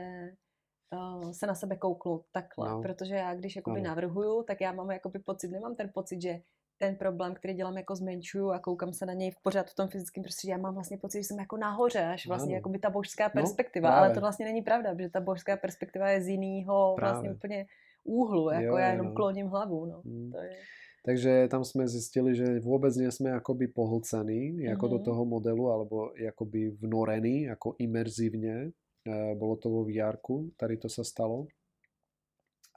uh, 0.95 1.33
se 1.33 1.47
na 1.47 1.55
sebe 1.55 1.77
kouknu 1.77 2.25
takhle, 2.33 2.71
no. 2.71 2.83
protože 2.83 3.15
já 3.15 3.35
když 3.35 3.57
jakoby 3.57 3.81
no. 3.81 3.89
navrhuju, 3.89 4.43
tak 4.43 4.61
já 4.61 4.73
mám 4.73 4.91
jakoby 4.91 5.19
pocit, 5.19 5.51
nemám 5.51 5.75
ten 5.75 5.91
pocit, 5.95 6.23
že 6.23 6.41
ten 6.79 6.97
problém, 6.97 7.35
který 7.35 7.55
dělám, 7.55 7.77
jako 7.77 7.97
zmenšuju 7.97 8.51
a 8.51 8.59
koukám 8.59 8.93
se 8.93 9.07
na 9.07 9.13
něj 9.13 9.31
v 9.31 9.43
pořád 9.43 9.71
v 9.71 9.75
tom 9.75 9.89
fyzickém 9.89 10.23
prostředí. 10.25 10.51
Já 10.51 10.59
mám 10.59 10.75
vlastně 10.75 10.99
pocit, 10.99 11.19
že 11.19 11.25
jsem 11.25 11.39
jako 11.39 11.57
nahoře, 11.57 12.05
až 12.05 12.27
vlastně 12.27 12.55
jako 12.55 12.69
by 12.69 12.79
ta 12.79 12.91
božská 12.91 13.25
no, 13.25 13.31
perspektiva, 13.43 13.91
no, 13.91 13.97
ale 13.97 14.15
to 14.15 14.21
vlastně 14.21 14.47
není 14.47 14.63
pravda, 14.63 14.95
protože 14.95 15.09
ta 15.09 15.21
božská 15.21 15.57
perspektiva 15.57 16.09
je 16.09 16.23
z 16.23 16.29
jiného 16.29 16.97
vlastně 17.01 17.31
úplně 17.31 17.67
úhlu, 18.05 18.51
jako 18.51 18.65
jo, 18.65 18.77
já 18.77 18.91
jenom 18.91 19.07
no. 19.07 19.13
kloním 19.13 19.47
hlavu. 19.47 19.87
No. 19.87 20.01
Mm. 20.05 20.31
To 20.33 20.39
je... 20.39 20.51
Takže 20.99 21.49
tam 21.49 21.65
sme 21.65 21.89
zistili, 21.89 22.37
že 22.37 22.61
vôbec 22.61 22.93
nie 22.99 23.09
sme 23.09 23.33
akoby 23.33 23.71
pohlcení 23.73 24.67
ako 24.69 24.85
mm-hmm. 24.87 24.93
do 24.93 24.99
mhm. 24.99 25.07
toho 25.09 25.23
modelu, 25.25 25.65
alebo 25.73 25.97
akoby 26.13 26.77
vnorení, 26.85 27.49
ako 27.49 27.81
imerzívne. 27.81 28.69
E, 28.69 29.35
bolo 29.39 29.57
to 29.57 29.73
vo 29.73 29.89
vr 29.89 30.21
tady 30.59 30.75
to 30.77 30.89
sa 30.93 31.01
stalo 31.07 31.49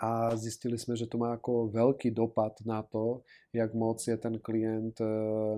a 0.02 0.34
zistili 0.34 0.82
sme, 0.82 0.98
že 0.98 1.06
to 1.06 1.22
má 1.22 1.38
ako 1.38 1.69
veľký 1.69 2.10
dopad 2.10 2.57
na 2.65 2.82
to, 2.82 3.22
jak 3.53 3.69
moc 3.78 4.02
je 4.02 4.18
ten 4.18 4.41
klient 4.41 4.98
e, 4.98 5.06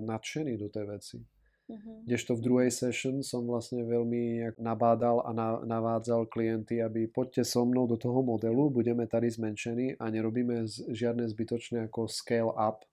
nadšený 0.04 0.60
do 0.60 0.68
tej 0.68 0.84
veci. 0.84 1.18
Uh-huh. 1.64 2.04
Kdežto 2.04 2.36
v 2.36 2.44
druhej 2.44 2.70
session 2.70 3.24
som 3.24 3.48
vlastne 3.48 3.88
veľmi 3.88 4.52
nabádal 4.60 5.24
a 5.24 5.32
na, 5.32 5.64
navádzal 5.64 6.28
klienty, 6.28 6.84
aby 6.84 7.08
poďte 7.08 7.48
so 7.48 7.64
mnou 7.64 7.88
do 7.88 7.96
toho 7.96 8.20
modelu, 8.20 8.68
budeme 8.68 9.08
tady 9.08 9.32
zmenšení 9.32 9.96
a 9.96 10.12
nerobíme 10.12 10.68
z, 10.68 10.92
žiadne 10.92 11.24
zbytočné 11.24 11.88
ako 11.88 12.04
scale 12.04 12.52
up, 12.52 12.84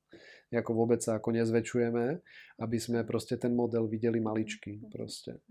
ako 0.56 0.72
vôbec 0.72 1.04
sa 1.04 1.20
ako 1.20 1.36
nezväčšujeme, 1.36 2.06
aby 2.64 2.78
sme 2.80 3.04
proste 3.04 3.36
ten 3.36 3.52
model 3.52 3.92
videli 3.92 4.24
maličký 4.24 4.88
mhm. 4.88 4.88
proste. 4.88 5.44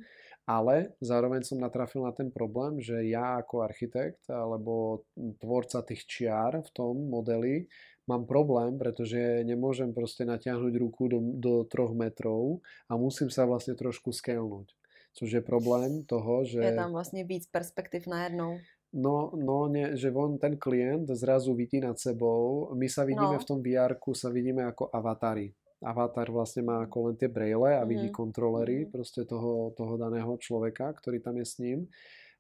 Ale 0.49 0.97
zároveň 0.99 1.47
som 1.47 1.63
natrafil 1.63 2.03
na 2.03 2.11
ten 2.11 2.33
problém, 2.33 2.81
že 2.83 3.07
ja 3.07 3.39
ako 3.39 3.63
architekt 3.63 4.27
alebo 4.27 5.05
tvorca 5.39 5.85
tých 5.87 6.09
čiar 6.09 6.65
v 6.65 6.71
tom 6.75 6.95
modeli 7.07 7.71
mám 8.11 8.27
problém, 8.27 8.75
pretože 8.75 9.47
nemôžem 9.47 9.95
proste 9.95 10.27
natiahnuť 10.27 10.75
ruku 10.75 11.07
do, 11.07 11.19
do 11.39 11.55
troch 11.71 11.95
metrov 11.95 12.59
a 12.91 12.99
musím 12.99 13.31
sa 13.31 13.47
vlastne 13.47 13.79
trošku 13.79 14.11
skelnúť. 14.11 14.75
Což 15.15 15.29
je 15.39 15.43
problém 15.43 16.03
toho, 16.07 16.43
že... 16.47 16.63
Je 16.63 16.75
tam 16.75 16.95
vlastne 16.95 17.23
víc 17.23 17.47
perspektív 17.47 18.11
najednou. 18.11 18.59
No, 18.91 19.31
no 19.39 19.71
nie, 19.71 19.95
že 19.95 20.11
on, 20.11 20.35
ten 20.43 20.59
klient 20.59 21.07
zrazu 21.15 21.55
vidí 21.55 21.79
nad 21.79 21.95
sebou, 21.95 22.75
my 22.75 22.91
sa 22.91 23.07
vidíme 23.07 23.39
no. 23.39 23.43
v 23.43 23.47
tom 23.47 23.63
vr 23.63 23.95
sa 24.19 24.35
vidíme 24.35 24.67
ako 24.67 24.91
avatári 24.91 25.55
avatar 25.81 26.29
vlastne 26.29 26.63
má 26.65 26.85
ako 26.85 27.11
len 27.11 27.15
tie 27.17 27.29
braille 27.29 27.77
a 27.77 27.85
vidí 27.89 28.09
mm-hmm. 28.09 28.21
kontrolery 28.21 28.85
mm-hmm. 28.85 28.93
proste 28.93 29.25
toho, 29.25 29.73
toho 29.75 29.97
daného 29.97 30.37
človeka, 30.37 30.93
ktorý 30.93 31.21
tam 31.25 31.41
je 31.41 31.47
s 31.49 31.57
ním. 31.61 31.89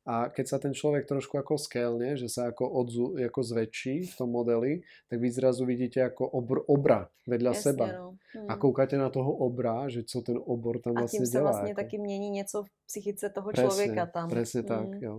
A 0.08 0.32
keď 0.32 0.46
sa 0.48 0.56
ten 0.56 0.72
človek 0.72 1.04
trošku 1.04 1.36
ako 1.36 1.60
skelne, 1.60 2.16
že 2.16 2.24
sa 2.32 2.48
ako, 2.48 2.64
odzu, 2.64 3.04
ako 3.20 3.40
zväčší 3.44 4.08
v 4.08 4.14
tom 4.16 4.32
modeli, 4.32 4.80
tak 5.12 5.20
vy 5.20 5.28
zrazu 5.28 5.68
vidíte 5.68 6.00
ako 6.00 6.24
obr, 6.24 6.64
obra 6.72 7.04
vedľa 7.28 7.52
Jasne, 7.52 7.64
seba. 7.68 7.86
No. 7.92 8.08
Hmm. 8.32 8.48
A 8.48 8.56
koukáte 8.56 8.96
na 8.96 9.12
toho 9.12 9.28
obra, 9.28 9.92
že 9.92 10.08
co 10.08 10.24
ten 10.24 10.40
obor 10.40 10.80
tam 10.80 10.96
vlastne 10.96 11.20
dělá. 11.20 11.20
A 11.20 11.28
tím 11.28 11.36
sa 11.36 11.40
vlastne 11.44 11.72
ako... 11.76 11.80
taky 11.84 11.96
mění 11.98 12.30
něco 12.30 12.56
v 12.64 12.68
psychice 12.88 13.26
toho 13.28 13.48
presne, 13.52 13.62
člověka 13.68 14.06
tam. 14.06 14.26
Presne 14.32 14.60
hmm. 14.64 14.68
tak, 14.72 14.88
jo. 15.02 15.14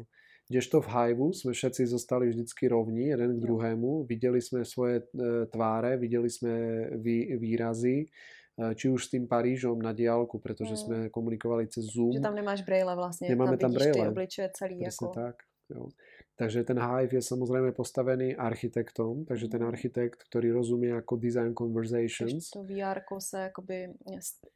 Kdežto 0.52 0.84
v 0.84 0.92
Hiveu 0.92 1.32
sme 1.32 1.56
všetci 1.56 1.88
zostali 1.88 2.28
vždycky 2.28 2.68
rovní 2.68 3.16
jeden 3.16 3.40
k 3.40 3.44
druhému, 3.48 4.04
videli 4.04 4.44
sme 4.44 4.68
svoje 4.68 5.00
e, 5.00 5.48
tváre, 5.48 5.96
videli 5.96 6.28
sme 6.28 6.52
vý, 7.00 7.40
výrazy, 7.40 8.04
e, 8.04 8.76
či 8.76 8.92
už 8.92 9.08
s 9.08 9.16
tým 9.16 9.32
Parížom 9.32 9.80
na 9.80 9.96
diálku, 9.96 10.44
pretože 10.44 10.76
mm. 10.76 10.82
sme 10.84 10.98
komunikovali 11.08 11.72
cez 11.72 11.88
Zoom. 11.88 12.12
Že 12.12 12.28
tam 12.28 12.36
nemáš 12.36 12.68
brejle 12.68 12.92
vlastne, 13.00 13.32
Nemáme 13.32 13.56
tam, 13.56 13.72
tam 13.72 13.80
brejle. 13.80 14.12
obličeje 14.12 14.52
celý. 14.52 14.84
Presne 14.84 15.08
ako... 15.08 15.16
tak. 15.16 15.36
Jo. 15.72 15.88
Takže 16.36 16.60
ten 16.68 16.80
Hive 16.84 17.16
je 17.16 17.24
samozrejme 17.24 17.72
postavený 17.72 18.36
architektom, 18.36 19.24
takže 19.24 19.48
ten 19.48 19.64
mm. 19.64 19.72
architekt, 19.72 20.20
ktorý 20.28 20.52
rozumie 20.52 20.92
ako 21.00 21.16
design 21.16 21.56
conversations. 21.56 22.52
Takže 22.52 22.60
to 22.60 22.68
VR 22.68 23.00
sa 23.24 23.48
akoby, 23.48 23.96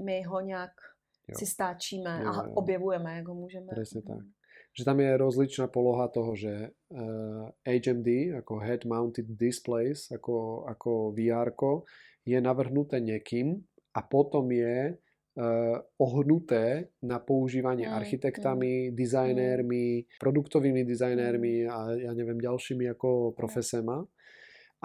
my 0.04 0.16
ho 0.28 0.40
nejak 0.44 0.76
jo. 1.32 1.40
si 1.40 1.48
stáčíme 1.48 2.12
jo, 2.20 2.28
a 2.28 2.32
objevujeme, 2.52 3.16
jak 3.16 3.26
ho 3.32 3.36
môžeme. 3.40 3.72
Presne 3.72 4.04
mm. 4.04 4.10
tak 4.12 4.24
že 4.76 4.84
tam 4.84 5.00
je 5.00 5.16
rozličná 5.16 5.72
poloha 5.72 6.12
toho, 6.12 6.36
že 6.36 6.76
uh, 6.92 7.48
eh, 7.64 7.80
HMD, 7.80 8.44
ako 8.44 8.60
Head 8.60 8.84
Mounted 8.84 9.32
Displays, 9.40 10.12
ako, 10.12 10.68
ako 10.68 11.16
VR, 11.16 11.56
je 12.28 12.38
navrhnuté 12.44 13.00
niekým 13.00 13.56
a 13.96 14.04
potom 14.04 14.52
je 14.52 14.92
uh, 14.92 15.78
ohnuté 15.96 16.92
na 17.00 17.24
používanie 17.24 17.88
mm, 17.88 17.94
architektami, 17.96 18.74
mm, 18.90 18.92
dizajnérmi, 18.98 19.86
mm. 20.04 20.06
produktovými 20.20 20.84
dizajnérmi 20.84 21.72
a 21.72 21.96
ja 21.96 22.12
neviem 22.12 22.42
ďalšími 22.44 22.92
ako 22.92 23.32
profesema. 23.32 24.04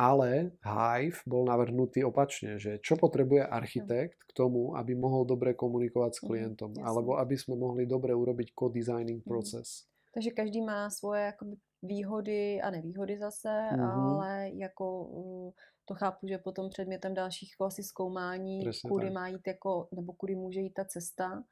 Ale 0.01 0.56
Hive 0.64 1.20
bol 1.28 1.44
navrhnutý 1.44 2.09
opačne, 2.09 2.56
že 2.56 2.81
čo 2.81 2.97
potrebuje 2.97 3.44
architekt 3.44 4.24
k 4.24 4.32
tomu, 4.32 4.72
aby 4.72 4.97
mohol 4.97 5.28
dobre 5.28 5.52
komunikovať 5.52 6.12
s 6.16 6.20
mhm, 6.24 6.27
klientom, 6.27 6.70
mm, 6.72 6.81
alebo 6.81 7.20
aby 7.20 7.36
sme 7.36 7.60
mohli 7.60 7.85
dobre 7.85 8.16
urobiť 8.16 8.56
co-designing 8.56 9.20
mhm. 9.20 9.28
proces. 9.28 9.85
Mm. 9.85 9.89
Takže 10.10 10.31
každý 10.35 10.60
má 10.64 10.90
svoje 10.90 11.22
jakoby, 11.31 11.55
výhody 11.82 12.59
a 12.59 12.70
nevýhody 12.70 13.14
zase, 13.18 13.47
mm-hmm. 13.48 13.78
ale 13.78 14.51
jako 14.59 15.05
uh, 15.05 15.51
to 15.85 15.94
chápu, 15.94 16.27
že 16.27 16.39
potom 16.39 16.68
předmětem 16.68 17.14
dalších 17.14 17.55
asi 17.66 17.82
zkoumání, 17.82 18.62
Presně 18.62 18.90
kudy 18.90 19.06
tak. 19.06 19.14
má 19.14 19.28
jít 19.28 19.47
jako, 19.47 19.89
nebo 19.94 20.12
kudy 20.12 20.35
může 20.35 20.60
jít 20.60 20.74
ta 20.74 20.85
cesta. 20.85 21.44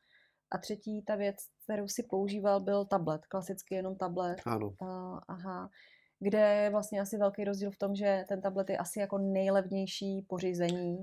A 0.50 0.58
třetí 0.58 1.02
ta 1.02 1.16
věc, 1.16 1.36
kterou 1.64 1.88
si 1.88 2.02
používal, 2.02 2.60
byl 2.60 2.84
tablet, 2.84 3.26
klasicky 3.26 3.74
jenom 3.74 3.96
tablet. 3.96 4.38
Ano. 4.46 4.66
Uh, 4.80 5.20
aha 5.28 5.70
kde 6.20 6.38
je 6.38 6.70
vlastně 6.70 7.00
asi 7.00 7.16
velký 7.16 7.44
rozdíl 7.44 7.70
v 7.70 7.76
tom, 7.76 7.94
že 7.94 8.24
ten 8.28 8.40
tablet 8.40 8.70
je 8.70 8.78
asi 8.78 9.00
jako 9.00 9.18
nejlevnější 9.18 10.22
pořízení. 10.28 10.98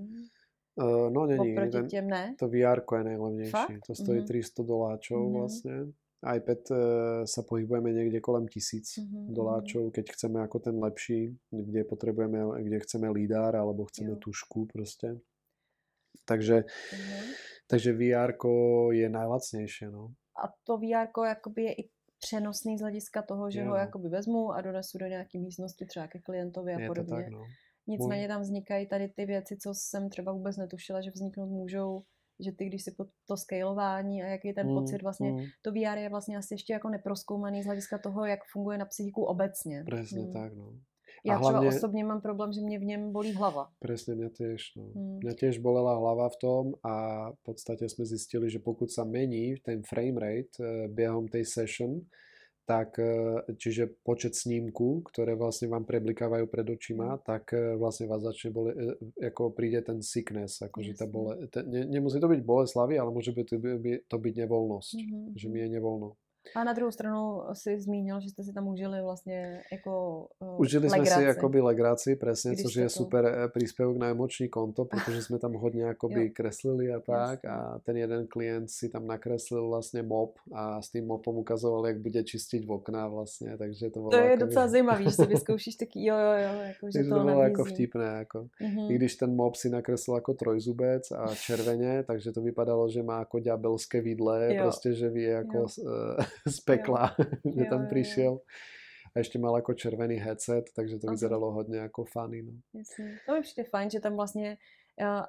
Uh, 0.76 1.10
no 1.10 1.26
není. 1.26 1.52
Oproti 1.52 1.72
ten, 1.72 1.88
těm 1.88 2.08
ne? 2.08 2.36
To 2.40 2.48
VR 2.48 2.82
je 2.98 3.04
nejlevnější. 3.04 3.52
Fakt? 3.52 3.80
To 3.88 3.96
stojí 3.96 4.20
mm-hmm. 4.20 4.28
300 4.28 4.64
doláčov 4.64 5.18
mm-hmm. 5.18 5.34
vlastně. 5.34 5.72
iPad 6.26 6.62
uh, 6.74 6.78
sa 7.30 7.46
pohybujeme 7.46 7.94
niekde 7.94 8.18
kolem 8.18 8.50
tisíc 8.50 8.98
mm-hmm. 8.98 9.30
doláčov, 9.30 9.94
keď 9.94 10.06
chceme 10.10 10.42
ako 10.42 10.58
ten 10.58 10.76
lepší, 10.82 11.38
kde 11.54 11.86
potrebujeme, 11.86 12.66
kde 12.66 12.78
chceme 12.82 13.14
lidar 13.14 13.54
alebo 13.54 13.86
chceme 13.86 14.18
jo. 14.18 14.22
tušku 14.26 14.66
proste. 14.66 15.22
Takže, 16.26 16.66
mm-hmm. 16.66 17.22
takže 17.70 17.94
VR 17.94 18.34
je 18.90 19.08
najlacnejšie. 19.10 19.88
No. 19.94 20.18
A 20.34 20.50
to 20.66 20.82
VR 20.82 21.14
jakoby 21.14 21.64
je 21.64 21.74
i 21.74 21.84
přenosný 22.20 22.78
z 22.78 22.82
hlediska 22.82 23.22
toho, 23.22 23.52
že 23.52 23.60
jo. 23.60 23.70
ho 23.70 23.76
jakoby 23.76 24.10
vezmu 24.10 24.52
a 24.52 24.62
donesu 24.62 24.98
do 24.98 25.06
nějaké 25.06 25.40
místnosti 25.40 25.86
třeba 25.86 26.08
ke 26.08 26.20
klientovi 26.20 26.74
a 26.74 26.80
je 26.80 26.88
podobně. 26.88 27.24
tak, 27.24 27.28
no. 27.28 27.44
Nicméně 27.88 28.28
tam 28.28 28.42
vznikají 28.42 28.88
tady 28.88 29.10
ty 29.10 29.26
věci, 29.26 29.58
co 29.58 29.74
jsem 29.74 30.10
třeba 30.10 30.32
vůbec 30.32 30.58
netušila, 30.58 31.02
že 31.02 31.12
vzniknout 31.12 31.50
můžou, 31.50 32.04
že 32.40 32.52
ty, 32.52 32.66
když 32.66 32.84
si 32.84 32.92
po 32.92 33.06
to 33.28 33.38
scalování 33.38 34.24
a 34.24 34.28
jaký 34.28 34.54
ten 34.54 34.68
mm, 34.68 34.76
pocit, 34.76 35.02
vlastně 35.02 35.32
mm. 35.32 35.40
to 35.62 35.72
VR 35.72 35.98
je 35.98 36.10
vlastně 36.10 36.38
asi 36.38 36.54
ještě 36.54 36.74
jako 36.74 36.90
neproskoumaný 36.90 37.64
z 37.64 37.66
hlediska 37.66 37.98
toho, 37.98 38.26
jak 38.26 38.40
funguje 38.52 38.78
na 38.78 38.86
psychiku 38.86 39.24
obecně. 39.24 39.84
Přesně 39.84 40.26
mm. 40.26 40.34
tak, 40.34 40.54
no. 40.54 40.80
Ja 41.26 41.42
hlavne, 41.42 41.66
třeba 41.66 41.74
osobne 41.74 42.02
mám 42.06 42.22
problém, 42.22 42.54
že 42.54 42.62
mne 42.62 42.78
v 42.78 42.86
ňom 42.86 43.02
bolí 43.10 43.34
hlava. 43.34 43.74
Presne, 43.82 44.14
mňa 44.14 44.30
tiež. 44.30 44.78
No. 44.78 44.94
Hmm. 44.94 45.18
Mňa 45.26 45.34
tiež 45.34 45.58
bolela 45.58 45.98
hlava 45.98 46.30
v 46.30 46.38
tom 46.38 46.64
a 46.86 46.94
v 47.34 47.42
podstate 47.42 47.90
sme 47.90 48.06
zistili, 48.06 48.46
že 48.46 48.62
pokud 48.62 48.94
sa 48.94 49.02
mení 49.02 49.58
ten 49.66 49.82
frame 49.82 50.22
rate 50.22 50.56
eh, 50.62 50.86
behom 50.86 51.26
tej 51.26 51.50
session, 51.50 52.06
tak 52.66 52.98
e, 53.00 53.46
čiže 53.56 54.02
počet 54.02 54.34
snímku, 54.34 55.06
ktoré 55.06 55.38
vlastne 55.38 55.70
vám 55.70 55.86
preblikávajú 55.86 56.46
pred 56.50 56.66
očima, 56.66 57.22
tak 57.22 57.54
e, 57.54 57.78
vlastne 57.78 58.10
vás 58.10 58.26
začne 58.26 58.50
bole, 58.50 58.74
e, 58.74 58.98
ako 59.22 59.54
príde 59.54 59.86
ten 59.86 60.02
sickness, 60.02 60.66
akože 60.66 60.98
tá 60.98 61.06
bole, 61.06 61.46
ne, 61.46 61.86
nemusí 61.86 62.18
to 62.18 62.26
byť 62.26 62.42
boleslavy, 62.42 62.98
ale 62.98 63.14
môže 63.14 63.38
byť 63.38 63.48
to 64.10 64.18
byť 64.18 64.34
nevoľnosť, 64.46 64.98
mm-hmm. 64.98 65.26
že 65.38 65.48
mi 65.48 65.62
je 65.62 65.70
nevoľno. 65.78 66.10
A 66.56 66.64
na 66.64 66.74
druhou 66.74 66.92
stranu 66.92 67.42
si 67.54 67.80
zmínil, 67.80 68.20
že 68.20 68.30
jste 68.30 68.44
si 68.44 68.54
tam 68.54 68.68
užili 68.68 69.02
vlastně 69.02 69.62
jako 69.72 70.26
uh, 70.40 70.60
Užili 70.60 70.88
legraci. 70.88 71.12
jsme 71.12 71.22
si 71.22 71.28
jakoby 71.28 71.62
legraci, 71.62 72.16
presne, 72.16 72.56
což 72.56 72.76
je 72.76 72.84
to... 72.84 72.90
super 72.90 73.26
eh, 73.26 73.48
príspevok 73.48 73.98
na 73.98 74.08
emoční 74.08 74.50
konto, 74.50 74.86
protože 74.86 75.22
jsme 75.22 75.40
tam 75.40 75.54
hodně 75.54 75.84
jakoby 75.94 76.30
kreslili 76.30 76.94
a 76.94 77.00
tak 77.00 77.40
Jasne. 77.44 77.50
a 77.50 77.80
ten 77.80 77.98
jeden 77.98 78.28
klient 78.28 78.72
si 78.72 78.90
tam 78.90 79.08
nakreslil 79.08 79.70
vlastně 79.70 80.04
mop 80.04 80.36
a 80.54 80.82
s 80.82 80.90
tým 80.90 81.08
mopom 81.08 81.36
ukazoval, 81.36 81.88
jak 81.88 82.00
bude 82.00 82.24
čistiť 82.24 82.68
v 82.68 82.72
okna 82.72 83.08
vlastně, 83.08 83.58
takže 83.58 83.90
to 83.90 84.00
bylo 84.00 84.12
To 84.12 84.18
je 84.18 84.24
jakoby... 84.24 84.46
docela 84.46 84.68
zajímavý, 84.68 85.04
že 85.04 85.12
si 85.12 85.26
vyzkoušíš 85.36 85.76
taky 85.76 86.06
jo, 86.06 86.16
jo, 86.16 86.34
jo, 86.44 86.60
jako, 86.62 86.88
že 86.92 87.04
to, 87.04 87.16
to 87.16 87.24
bylo 87.24 87.42
jako 87.42 87.66
vtipné, 87.66 88.06
jako. 88.06 88.48
Mm-hmm. 88.62 88.92
I 88.92 88.96
když 88.96 89.16
ten 89.16 89.36
mop 89.36 89.56
si 89.56 89.70
nakreslil 89.70 90.18
jako 90.18 90.34
trojzubec 90.34 91.12
a 91.12 91.36
červeně, 91.36 92.04
takže 92.04 92.32
to 92.32 92.42
vypadalo, 92.42 92.90
že 92.90 93.04
má 93.04 93.20
jako 93.20 93.40
ďabelské 93.40 94.02
vidle, 94.02 94.56
jo. 94.56 94.64
prostě, 94.64 94.94
že 94.94 95.10
ví 95.10 95.24
jako 95.24 95.58
jo 95.58 95.68
z 96.48 96.60
pekla, 96.60 97.16
jo. 97.20 97.52
že 97.58 97.64
jo, 97.64 97.70
tam 97.70 97.88
prišiel. 97.88 98.40
A 99.16 99.24
ešte 99.24 99.40
mal 99.40 99.56
ako 99.56 99.80
červený 99.80 100.20
headset, 100.20 100.68
takže 100.76 101.00
to 101.00 101.08
vyzeralo 101.08 101.52
hodně 101.52 101.78
jako 101.78 102.06
funny. 102.06 102.42
No. 102.44 102.52
To 103.26 103.34
mi 103.34 103.42
přijde 103.42 103.64
fajn, 103.70 103.90
že 103.90 104.00
tam 104.00 104.16
vlastně 104.16 104.58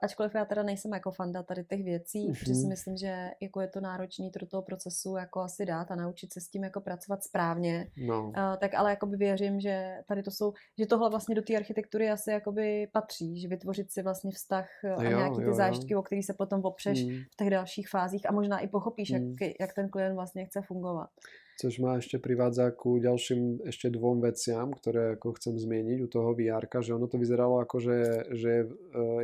ačkoliv 0.02 0.34
já 0.34 0.44
teda 0.44 0.62
nejsem 0.62 0.92
jako 0.92 1.10
fanda 1.10 1.42
tady 1.42 1.64
těch 1.64 1.84
věcí, 1.84 2.28
mm-hmm. 2.28 2.38
protože 2.38 2.54
si 2.54 2.66
myslím, 2.66 2.96
že 2.96 3.30
jako 3.40 3.60
je 3.60 3.68
to 3.68 3.80
náročný 3.80 4.30
do 4.40 4.46
toho 4.46 4.62
procesu 4.62 5.16
jako 5.16 5.40
asi 5.40 5.66
dát 5.66 5.90
a 5.90 5.96
naučit 5.96 6.32
se 6.32 6.40
s 6.40 6.48
tím 6.48 6.64
jako 6.64 6.80
pracovat 6.80 7.24
správně, 7.24 7.90
no. 8.06 8.24
uh, 8.24 8.32
tak 8.60 8.74
ale 8.74 8.90
jakoby 8.90 9.16
věřím, 9.16 9.60
že 9.60 9.98
tady 10.08 10.22
to 10.22 10.30
jsou, 10.30 10.52
že 10.78 10.86
tohle 10.86 11.10
vlastně 11.10 11.34
do 11.34 11.42
té 11.42 11.56
architektury 11.56 12.10
asi 12.10 12.30
jakoby 12.30 12.88
patří, 12.92 13.40
že 13.40 13.48
vytvořit 13.48 13.92
si 13.92 14.02
vlastně 14.02 14.30
vztah 14.30 14.68
a 14.96 15.02
jo, 15.02 15.18
nějaký 15.18 15.36
ty 15.36 15.42
jo, 15.42 15.54
zážitky, 15.54 15.92
jo. 15.92 16.00
o 16.00 16.02
který 16.02 16.22
se 16.22 16.34
potom 16.34 16.60
opřeš 16.64 17.04
mm. 17.04 17.18
v 17.32 17.36
těch 17.36 17.50
dalších 17.50 17.88
fázích 17.88 18.28
a 18.28 18.32
možná 18.32 18.58
i 18.58 18.68
pochopíš, 18.68 19.10
mm. 19.10 19.36
jak, 19.40 19.54
jak 19.60 19.74
ten 19.74 19.88
klient 19.88 20.14
vlastně 20.14 20.44
chce 20.44 20.62
fungovat. 20.62 21.10
Což 21.56 21.80
ma 21.80 21.96
ešte 21.96 22.20
privádza 22.20 22.68
ku 22.76 23.00
ďalším 23.00 23.64
ešte 23.64 23.88
dvom 23.88 24.20
veciam, 24.20 24.76
ktoré 24.76 25.16
ako 25.16 25.40
chcem 25.40 25.56
zmieniť 25.56 25.98
u 26.04 26.08
toho 26.12 26.36
vr 26.36 26.68
že 26.84 26.92
ono 26.92 27.08
to 27.08 27.16
vyzeralo 27.16 27.64
ako, 27.64 27.80
že, 27.80 27.98
že 28.36 28.68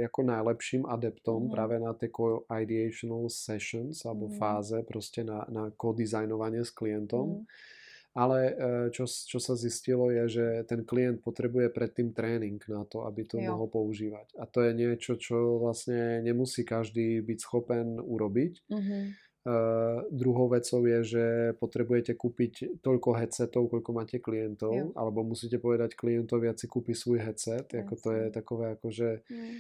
je 0.00 0.04
ako 0.09 0.20
najlepším 0.24 0.88
adeptom 0.88 1.48
mm. 1.48 1.50
práve 1.52 1.76
na 1.76 1.92
tie 1.92 2.09
ideational 2.48 3.28
sessions 3.28 4.09
alebo 4.09 4.32
mm. 4.32 4.34
fáze 4.40 4.78
proste 4.88 5.28
na, 5.28 5.44
na 5.52 5.68
co-dizajnovanie 5.76 6.64
s 6.64 6.72
klientom. 6.72 7.44
Mm. 7.44 7.80
Ale 8.12 8.38
e, 8.44 8.52
čo, 8.92 9.09
čo 9.09 9.40
sa 9.40 9.56
zistilo 9.56 10.12
je, 10.12 10.24
že 10.28 10.46
ten 10.68 10.84
klient 10.84 11.24
potrebuje 11.24 11.72
predtým 11.72 12.12
tréning 12.12 12.60
na 12.68 12.84
to, 12.84 13.09
aby 13.09 13.24
to 13.24 13.40
jo. 13.40 13.48
mohol 13.48 13.72
používať. 13.72 14.36
A 14.36 14.44
to 14.44 14.60
je 14.64 14.72
niečo, 14.76 15.16
čo 15.16 15.60
vlastne 15.60 16.20
nemusí 16.20 16.60
každý 16.60 17.24
byť 17.24 17.38
schopen 17.40 18.00
urobiť. 18.00 18.68
Mm-hmm 18.68 19.31
Uh, 19.43 20.06
druhou 20.14 20.47
vecou 20.47 20.86
je, 20.86 20.98
že 21.02 21.24
potrebujete 21.59 22.14
kúpiť 22.14 22.78
toľko 22.78 23.19
headsetov, 23.19 23.74
koľko 23.74 23.90
máte 23.90 24.23
klientov, 24.23 24.70
jo. 24.70 24.86
alebo 24.94 25.27
musíte 25.27 25.59
povedať 25.59 25.98
klientovi, 25.98 26.47
si 26.55 26.70
kúpi 26.70 26.94
svoj 26.94 27.27
headset, 27.27 27.66
yes. 27.74 27.82
ako 27.82 27.94
to 27.98 28.09
je 28.14 28.24
takové 28.31 28.78
akože 28.78 29.27
mm. 29.27 29.59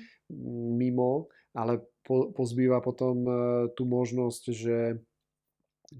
mimo, 0.78 1.26
ale 1.50 1.82
po, 2.06 2.30
pozbýva 2.30 2.78
potom 2.78 3.26
uh, 3.26 3.34
tú 3.74 3.82
možnosť, 3.82 4.42
že 4.54 5.02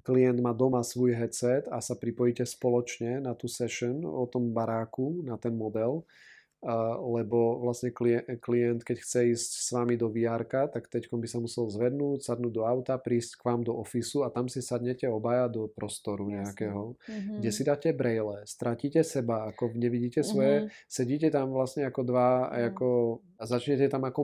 klient 0.06 0.38
má 0.38 0.54
doma 0.54 0.86
svoj 0.86 1.18
headset 1.18 1.66
a 1.66 1.82
sa 1.82 1.98
pripojíte 1.98 2.46
spoločne 2.46 3.18
na 3.18 3.34
tú 3.34 3.50
session 3.50 4.06
o 4.06 4.30
tom 4.30 4.54
baráku, 4.54 5.26
na 5.26 5.34
ten 5.36 5.59
model 5.59 6.06
lebo 7.02 7.59
vlastne 7.59 7.90
klient, 8.39 8.86
keď 8.86 8.97
chce 9.02 9.34
ísť 9.34 9.51
s 9.66 9.68
vami 9.74 9.98
do 9.98 10.06
VR, 10.06 10.47
tak 10.47 10.86
teď 10.86 11.10
by 11.10 11.26
sa 11.26 11.43
musel 11.43 11.66
zvednúť, 11.66 12.22
sadnúť 12.22 12.52
do 12.55 12.62
auta, 12.62 12.94
prísť 13.02 13.43
k 13.43 13.47
vám 13.51 13.66
do 13.66 13.74
ofisu 13.74 14.22
a 14.22 14.30
tam 14.30 14.47
si 14.47 14.62
sadnete 14.62 15.10
obaja 15.10 15.51
do 15.51 15.66
prostoru 15.66 16.30
Jasne. 16.30 16.39
nejakého, 16.39 16.82
mm-hmm. 16.94 17.36
kde 17.43 17.51
si 17.51 17.62
dáte 17.66 17.89
braille, 17.90 18.47
stratíte 18.47 19.02
seba, 19.02 19.51
ako 19.51 19.74
nevidíte 19.74 20.22
svoje, 20.22 20.70
mm-hmm. 20.70 20.86
sedíte 20.86 21.28
tam 21.34 21.51
vlastne 21.51 21.82
ako 21.82 22.01
dva 22.06 22.47
a, 22.47 22.70
ako, 22.70 23.18
a 23.39 23.44
začnete 23.47 23.90
tam 23.90 24.06
ako 24.06 24.22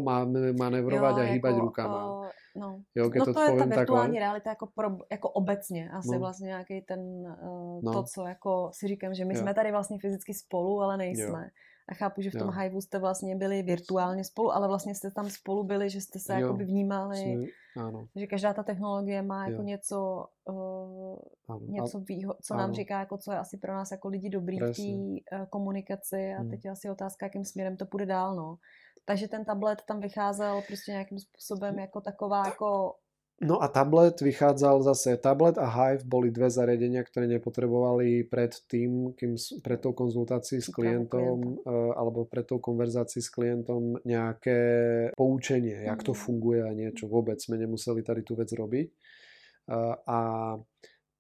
manevrovať 0.54 1.14
jo, 1.18 1.22
a 1.22 1.30
hýbať 1.34 1.54
jako, 1.58 1.64
rukama. 1.66 2.00
O... 2.06 2.30
No, 2.58 2.82
jo, 2.94 3.10
no 3.14 3.24
to, 3.24 3.32
to 3.34 3.42
je 3.42 3.52
ta 3.58 3.64
virtuální 3.64 4.18
takhle. 4.18 4.18
realita 4.18 4.50
jako, 4.50 4.66
pro, 4.66 4.88
jako 5.10 5.28
obecně, 5.30 5.90
asi 5.90 6.12
no. 6.12 6.18
vlastně 6.18 6.46
nějaký 6.46 6.80
ten, 6.80 7.00
uh, 7.42 7.82
no. 7.82 7.92
to, 7.92 8.02
co 8.02 8.26
jako 8.26 8.70
si 8.72 8.88
říkám, 8.88 9.14
že 9.14 9.24
my 9.24 9.34
jo. 9.34 9.40
jsme 9.40 9.54
tady 9.54 9.70
vlastně 9.70 9.98
fyzicky 9.98 10.34
spolu, 10.34 10.80
ale 10.80 10.96
nejsme. 10.96 11.42
Jo. 11.44 11.50
A 11.88 11.94
chápu, 11.94 12.22
že 12.22 12.30
v 12.30 12.38
tom 12.38 12.50
Hivu 12.50 12.80
jste 12.80 12.98
vlastně 12.98 13.36
byli 13.36 13.62
virtuálně 13.62 14.24
spolu, 14.24 14.52
ale 14.52 14.68
vlastně 14.68 14.94
jste 14.94 15.10
tam 15.10 15.30
spolu 15.30 15.64
byli, 15.64 15.90
že 15.90 16.00
jste 16.00 16.18
se 16.18 16.34
jo. 16.34 16.40
jakoby 16.40 16.64
vnímali, 16.64 17.52
ano. 17.76 18.08
že 18.16 18.26
každá 18.26 18.54
ta 18.54 18.62
technologie 18.62 19.22
má 19.22 19.44
jako 19.44 19.62
jo. 19.62 19.62
něco, 19.62 20.26
uh, 20.44 21.18
něco 21.60 22.00
výho- 22.00 22.36
co 22.42 22.54
ano. 22.54 22.62
nám 22.62 22.74
říká, 22.74 22.98
jako 22.98 23.18
co 23.18 23.32
je 23.32 23.38
asi 23.38 23.56
pro 23.56 23.74
nás 23.74 23.90
jako 23.90 24.08
lidi 24.08 24.30
dobrý 24.30 24.58
Presně. 24.58 24.94
v 24.94 24.96
té 25.30 25.36
uh, 25.36 25.46
komunikaci 25.46 26.34
a 26.34 26.40
hmm. 26.40 26.50
teď 26.50 26.64
je 26.64 26.70
asi 26.70 26.90
otázka, 26.90 27.26
jakým 27.26 27.44
směrem 27.44 27.76
to 27.76 27.86
půjde 27.86 28.06
dál, 28.06 28.36
no. 28.36 28.56
Takže 29.04 29.28
ten 29.28 29.44
tablet 29.44 29.82
tam 29.88 30.00
vycházel 30.00 30.62
prostě 30.66 30.92
nějakým 30.92 31.18
způsobem 31.18 31.78
jako 31.78 32.00
taková 32.00 32.42
jako 32.46 32.94
No 33.38 33.62
a 33.62 33.70
tablet 33.70 34.18
vychádzal 34.18 34.82
zase, 34.82 35.14
tablet 35.14 35.62
a 35.62 35.70
Hive 35.70 36.02
boli 36.02 36.34
dve 36.34 36.50
zariadenia, 36.50 37.06
ktoré 37.06 37.30
nepotrebovali 37.30 38.26
pred 38.26 38.50
tým, 38.66 39.14
kým, 39.14 39.38
pred 39.62 39.78
tou 39.78 39.94
konzultácií 39.94 40.58
s 40.58 40.74
klientom 40.74 41.62
uh, 41.62 41.94
alebo 41.94 42.26
pred 42.26 42.42
tou 42.42 42.58
konverzácií 42.58 43.22
s 43.22 43.30
klientom 43.30 43.94
nejaké 44.02 44.58
poučenie, 45.14 45.86
jak 45.86 46.02
to 46.02 46.18
mhm. 46.18 46.18
funguje 46.18 46.60
a 46.66 46.72
niečo. 46.74 47.06
Vôbec 47.06 47.38
sme 47.38 47.62
nemuseli 47.62 48.02
tady 48.02 48.26
tú 48.26 48.34
vec 48.34 48.50
robiť. 48.50 48.88
Uh, 49.70 49.94
a 50.02 50.20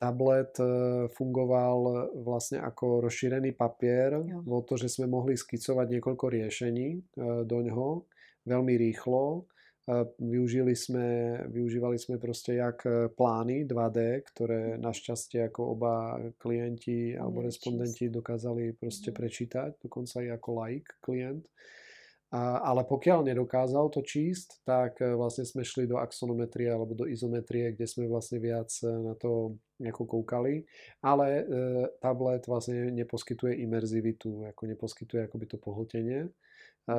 tablet 0.02 0.58
uh, 0.58 1.06
fungoval 1.14 2.10
vlastne 2.18 2.58
ako 2.58 3.06
rozšírený 3.06 3.54
papier, 3.54 4.18
o 4.42 4.58
to, 4.66 4.74
že 4.74 4.90
sme 4.90 5.06
mohli 5.06 5.38
skicovať 5.38 5.86
niekoľko 5.86 6.26
riešení 6.34 7.14
do 7.46 7.58
ňoho 7.62 8.10
veľmi 8.42 8.74
rýchlo 8.74 9.46
Využili 10.20 10.76
sme, 10.76 11.40
využívali 11.48 11.96
sme 11.96 12.20
proste 12.20 12.60
jak 12.60 12.84
e, 12.84 13.08
plány 13.08 13.64
2D, 13.64 14.20
ktoré 14.20 14.76
našťastie 14.76 15.48
ako 15.48 15.60
oba 15.64 16.20
klienti 16.36 17.16
alebo 17.16 17.40
respondenti 17.40 18.12
dokázali 18.12 18.76
proste 18.76 19.08
mhm. 19.08 19.16
prečítať, 19.16 19.70
dokonca 19.80 20.20
aj 20.20 20.28
ako 20.36 20.48
like 20.60 20.92
klient. 21.00 21.48
A, 22.28 22.60
ale 22.60 22.84
pokiaľ 22.84 23.32
nedokázal 23.32 23.88
to 23.88 24.04
číst, 24.04 24.60
tak 24.68 25.00
e, 25.00 25.08
vlastne 25.16 25.48
sme 25.48 25.64
šli 25.64 25.88
do 25.88 25.96
axonometrie 25.96 26.68
alebo 26.68 26.92
do 26.92 27.08
izometrie, 27.08 27.72
kde 27.72 27.88
sme 27.88 28.04
vlastne 28.12 28.36
viac 28.44 28.68
e, 28.84 28.92
na 28.92 29.16
to 29.16 29.56
nejako 29.80 30.04
koukali, 30.04 30.68
ale 31.00 31.28
e, 31.40 31.44
tablet 31.96 32.44
vlastne 32.44 32.92
neposkytuje 32.92 33.64
imerzivitu, 33.64 34.52
ako 34.52 34.68
neposkytuje 34.68 35.24
akoby 35.24 35.48
to 35.48 35.56
pohltenie 35.56 36.28
e, 36.28 36.30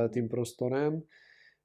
tým 0.09 0.25
prostorem. 0.25 1.05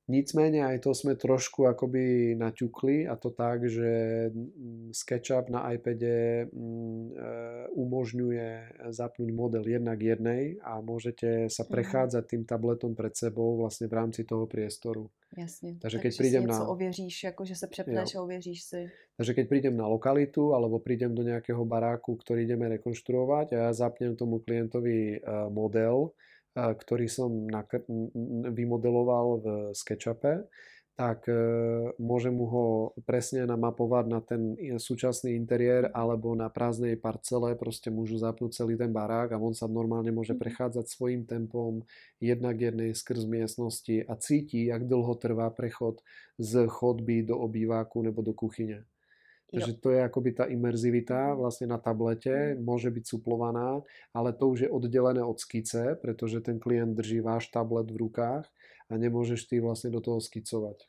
Nicméně 0.08 0.64
aj 0.64 0.78
to 0.78 0.94
jsme 0.94 1.14
trošku 1.14 1.66
akoby 1.66 2.34
naťukli 2.36 3.08
a 3.08 3.16
to 3.16 3.30
tak, 3.30 3.64
že 3.64 3.90
mm, 4.28 4.90
SketchUp 4.92 5.48
na 5.48 5.72
iPade 5.72 6.44
mm, 6.52 7.12
e, 7.16 7.68
umožňuje 7.72 8.48
zapnúť 8.92 9.30
model 9.32 9.64
jednak 9.64 9.96
jednej 10.02 10.60
a 10.60 10.84
môžete 10.84 11.48
sa 11.48 11.64
mhm. 11.64 11.70
prechádzať 11.72 12.24
tým 12.26 12.42
tabletom 12.44 12.92
pred 12.92 13.16
sebou 13.16 13.56
vlastne 13.56 13.88
v 13.88 13.96
rámci 13.96 14.28
toho 14.28 14.44
priestoru. 14.44 15.08
Jasně. 15.38 15.76
Takže 15.82 15.98
keď 15.98 16.16
prídem 16.16 16.46
na... 16.46 16.68
ověříš, 16.68 17.24
jako 17.24 17.44
že 17.44 17.54
se 17.54 17.66
přepneš 17.66 18.14
jo. 18.14 18.20
a 18.20 18.22
ověříš 18.22 18.62
si. 18.62 18.90
Takže 19.16 19.34
keď 19.34 19.48
prídem 19.48 19.76
na 19.76 19.86
lokalitu 19.86 20.54
alebo 20.54 20.78
prídem 20.78 21.14
do 21.14 21.22
nejakého 21.22 21.64
baráku, 21.64 22.16
ktorý 22.16 22.46
ideme 22.46 22.68
rekonštruovať 22.78 23.52
a 23.54 23.56
ja 23.56 23.70
zapnem 23.72 24.14
tomu 24.14 24.38
klientovi 24.38 25.18
e, 25.18 25.18
model, 25.50 26.14
ktorý 26.54 27.10
som 27.10 27.50
vymodeloval 28.54 29.26
v 29.42 29.46
SketchUpe, 29.74 30.46
tak 30.94 31.26
e, 31.26 31.34
môžem 31.98 32.30
mu 32.30 32.46
ho 32.46 32.66
presne 33.02 33.42
namapovať 33.50 34.04
na 34.06 34.22
ten 34.22 34.54
súčasný 34.78 35.34
interiér 35.34 35.90
alebo 35.90 36.38
na 36.38 36.46
prázdnej 36.46 36.94
parcele, 36.94 37.58
proste 37.58 37.90
môžu 37.90 38.14
zapnúť 38.22 38.54
celý 38.54 38.78
ten 38.78 38.94
barák 38.94 39.34
a 39.34 39.42
on 39.42 39.58
sa 39.58 39.66
normálne 39.66 40.14
môže 40.14 40.38
mhm. 40.38 40.40
prechádzať 40.40 40.86
svojim 40.86 41.26
tempom 41.26 41.82
jednak 42.22 42.62
jednej 42.62 42.94
skrz 42.94 43.26
miestnosti 43.26 44.06
a 44.06 44.14
cíti, 44.14 44.70
jak 44.70 44.86
dlho 44.86 45.18
trvá 45.18 45.50
prechod 45.50 45.98
z 46.38 46.70
chodby 46.70 47.26
do 47.26 47.42
obýváku 47.42 47.98
nebo 48.06 48.22
do 48.22 48.30
kuchyne. 48.30 48.86
Takže 49.54 49.72
to 49.80 49.88
je 49.90 50.00
akoby 50.02 50.30
tá 50.32 50.44
imerzivita 50.50 51.32
mhm. 51.32 51.36
vlastne 51.38 51.66
na 51.70 51.78
tablete, 51.78 52.54
mhm. 52.54 52.64
môže 52.64 52.90
byť 52.90 53.04
suplovaná, 53.06 53.80
ale 54.12 54.34
to 54.34 54.50
už 54.50 54.58
je 54.66 54.72
oddelené 54.72 55.22
od 55.22 55.38
skice, 55.38 55.96
pretože 56.02 56.40
ten 56.40 56.58
klient 56.58 56.94
drží 56.94 57.20
váš 57.20 57.48
tablet 57.48 57.90
v 57.90 57.96
rukách 58.08 58.44
a 58.90 58.92
nemôžeš 59.00 59.48
ty 59.48 59.60
vlastne 59.60 59.88
do 59.88 60.00
toho 60.00 60.20
skicovať. 60.20 60.84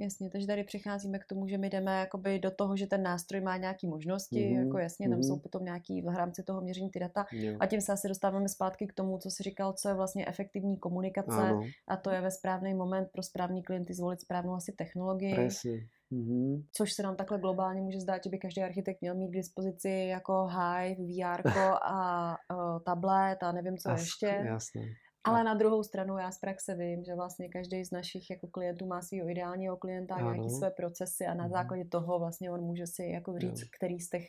Jasně, 0.00 0.30
takže 0.30 0.46
tady 0.46 0.64
přicházíme 0.64 1.18
k 1.18 1.26
tomu, 1.26 1.48
že 1.48 1.58
my 1.58 1.70
jdeme 1.70 2.00
jakoby 2.00 2.38
do 2.38 2.50
toho, 2.50 2.76
že 2.76 2.86
ten 2.86 3.02
nástroj 3.02 3.40
má 3.40 3.56
nějaké 3.56 3.86
možnosti, 3.86 4.36
mm-hmm. 4.36 4.64
jako 4.64 4.78
jasně, 4.78 5.08
tam 5.08 5.18
mm-hmm. 5.18 5.26
jsou 5.26 5.38
potom 5.38 5.64
nějaký 5.64 6.02
v 6.02 6.16
rámci 6.16 6.42
toho 6.42 6.60
měření 6.60 6.90
ty 6.90 7.00
data 7.00 7.26
jo. 7.32 7.56
a 7.60 7.66
tím 7.66 7.80
se 7.80 7.92
asi 7.92 8.08
dostáváme 8.08 8.48
zpátky 8.48 8.86
k 8.86 8.92
tomu, 8.92 9.18
co 9.18 9.30
si 9.30 9.42
říkal, 9.42 9.72
co 9.72 9.88
je 9.88 9.94
vlastně 9.94 10.26
efektivní 10.28 10.76
komunikace 10.76 11.32
ano. 11.32 11.62
a 11.88 11.96
to 11.96 12.10
je 12.10 12.20
ve 12.20 12.30
správný 12.30 12.74
moment 12.74 13.08
pro 13.12 13.22
správný 13.22 13.62
klienty 13.62 13.94
zvolit 13.94 14.20
správnou 14.20 14.54
asi 14.54 14.72
technologii. 14.72 15.34
Presne. 15.34 15.70
Mm-hmm. 16.12 16.64
Což 16.72 16.92
se 16.92 17.02
nám 17.02 17.16
takhle 17.16 17.38
globálně 17.38 17.80
může 17.80 18.00
zdát, 18.00 18.24
že 18.24 18.30
by 18.30 18.38
každý 18.38 18.62
architekt 18.62 19.00
měl 19.00 19.14
mít 19.14 19.28
k 19.28 19.34
dispozici 19.34 19.88
jako 19.90 20.46
Hive, 20.46 20.94
VR 20.94 21.48
a 21.82 22.36
uh, 22.54 22.80
tablet 22.86 23.42
a 23.42 23.52
nevím 23.52 23.78
co 23.78 23.90
As, 23.90 24.00
ještě. 24.00 24.26
Jasné. 24.26 24.82
Ale 25.24 25.44
na 25.44 25.54
druhou 25.54 25.82
stranu 25.82 26.18
já 26.18 26.30
z 26.30 26.38
praxe 26.38 26.74
vím, 26.74 27.04
že 27.04 27.14
vlastně 27.14 27.48
každý 27.48 27.84
z 27.84 27.90
našich 27.90 28.30
jako 28.30 28.46
klientů 28.46 28.86
má 28.86 29.02
svého 29.02 29.28
ideálního 29.28 29.76
klienta, 29.76 30.14
ano. 30.14 30.32
nějaké 30.32 30.50
své 30.50 30.70
procesy 30.70 31.26
a 31.26 31.34
na 31.34 31.44
mm-hmm. 31.44 31.50
základě 31.50 31.84
toho 31.84 32.18
vlastně 32.18 32.50
on 32.50 32.60
může 32.60 32.86
si 32.86 33.04
jako 33.04 33.38
říct, 33.38 33.60
jo. 33.60 33.66
který 33.78 34.00
z 34.00 34.08
těch 34.08 34.26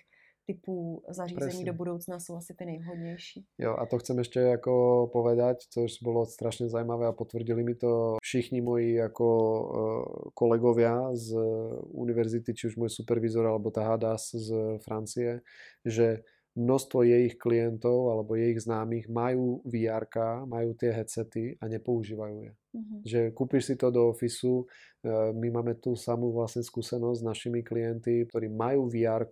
typů 0.51 1.03
zařízení 1.07 1.63
Presne. 1.63 1.71
do 1.71 1.73
budoucna 1.73 2.15
sú 2.19 2.35
asi 2.35 2.51
tie 2.51 2.67
nejvhodnejší. 2.67 3.39
Jo, 3.55 3.79
a 3.79 3.83
to 3.87 3.95
chcem 4.03 4.19
ešte 4.19 4.43
ako 4.43 5.07
povedať, 5.07 5.71
což 5.71 6.03
bolo 6.03 6.27
strašne 6.27 6.67
zaujímavé 6.67 7.07
a 7.07 7.15
potvrdili 7.15 7.63
mi 7.63 7.75
to 7.79 8.19
všichni 8.19 8.59
moji 8.59 8.99
ako 8.99 9.27
uh, 9.27 9.63
kolegovia 10.35 11.15
z 11.15 11.39
univerzity, 11.95 12.51
či 12.51 12.67
už 12.67 12.75
môj 12.75 12.91
supervizor 12.91 13.47
alebo 13.47 13.71
tá 13.71 13.87
Hadas 13.87 14.35
z 14.35 14.79
Francie, 14.83 15.39
že 15.87 16.27
množstvo 16.55 17.07
jejich 17.07 17.39
klientov 17.39 18.11
alebo 18.11 18.35
jejich 18.35 18.67
známych 18.67 19.07
majú 19.07 19.63
VR, 19.63 20.03
majú 20.43 20.75
tie 20.75 20.91
headsety 20.91 21.55
a 21.63 21.71
nepoužívajú 21.71 22.37
je. 22.43 22.51
Mm-hmm. 22.51 22.99
Že 23.07 23.19
kúpiš 23.31 23.63
si 23.71 23.75
to 23.79 23.87
do 23.87 24.11
ofisu, 24.11 24.67
e, 25.03 25.31
my 25.31 25.47
máme 25.47 25.79
tú 25.79 25.95
samú 25.95 26.35
vlastne 26.35 26.63
skúsenosť 26.63 27.23
s 27.23 27.27
našimi 27.27 27.63
klienty, 27.63 28.27
ktorí 28.27 28.51
majú 28.51 28.91
VR 28.91 29.23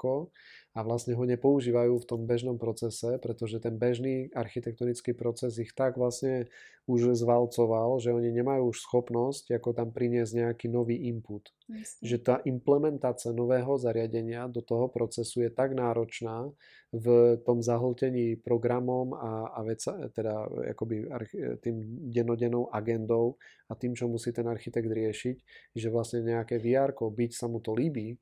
a 0.79 0.83
vlastne 0.87 1.11
ho 1.11 1.27
nepoužívajú 1.27 1.99
v 1.99 2.07
tom 2.07 2.23
bežnom 2.23 2.55
procese, 2.55 3.19
pretože 3.19 3.59
ten 3.59 3.75
bežný 3.75 4.31
architektonický 4.31 5.11
proces 5.11 5.59
ich 5.59 5.75
tak 5.75 5.99
vlastne 5.99 6.47
už 6.87 7.19
zvalcoval, 7.19 7.99
že 7.99 8.15
oni 8.15 8.31
nemajú 8.31 8.71
už 8.71 8.87
schopnosť 8.87 9.59
ako 9.59 9.75
tam 9.75 9.91
priniesť 9.91 10.39
nejaký 10.39 10.71
nový 10.71 11.11
input. 11.11 11.51
Jasne. 11.67 11.99
Že 11.99 12.17
tá 12.23 12.35
implementácia 12.47 13.35
nového 13.35 13.75
zariadenia 13.75 14.47
do 14.47 14.63
toho 14.63 14.87
procesu 14.87 15.43
je 15.43 15.51
tak 15.51 15.75
náročná 15.75 16.47
v 16.95 17.37
tom 17.43 17.59
zahltení 17.59 18.39
programom 18.39 19.19
a, 19.19 19.51
a 19.51 19.59
vec, 19.67 19.83
teda 20.15 20.47
akoby 20.73 21.11
tým 21.59 21.75
denodennou 22.07 22.71
agendou 22.71 23.35
a 23.67 23.75
tým, 23.75 23.99
čo 23.99 24.07
musí 24.07 24.31
ten 24.31 24.47
architekt 24.47 24.87
riešiť, 24.87 25.37
že 25.75 25.87
vlastne 25.91 26.23
nejaké 26.23 26.55
VR, 26.55 26.95
byť 26.95 27.31
sa 27.35 27.51
mu 27.51 27.59
to 27.59 27.75
líbí, 27.75 28.15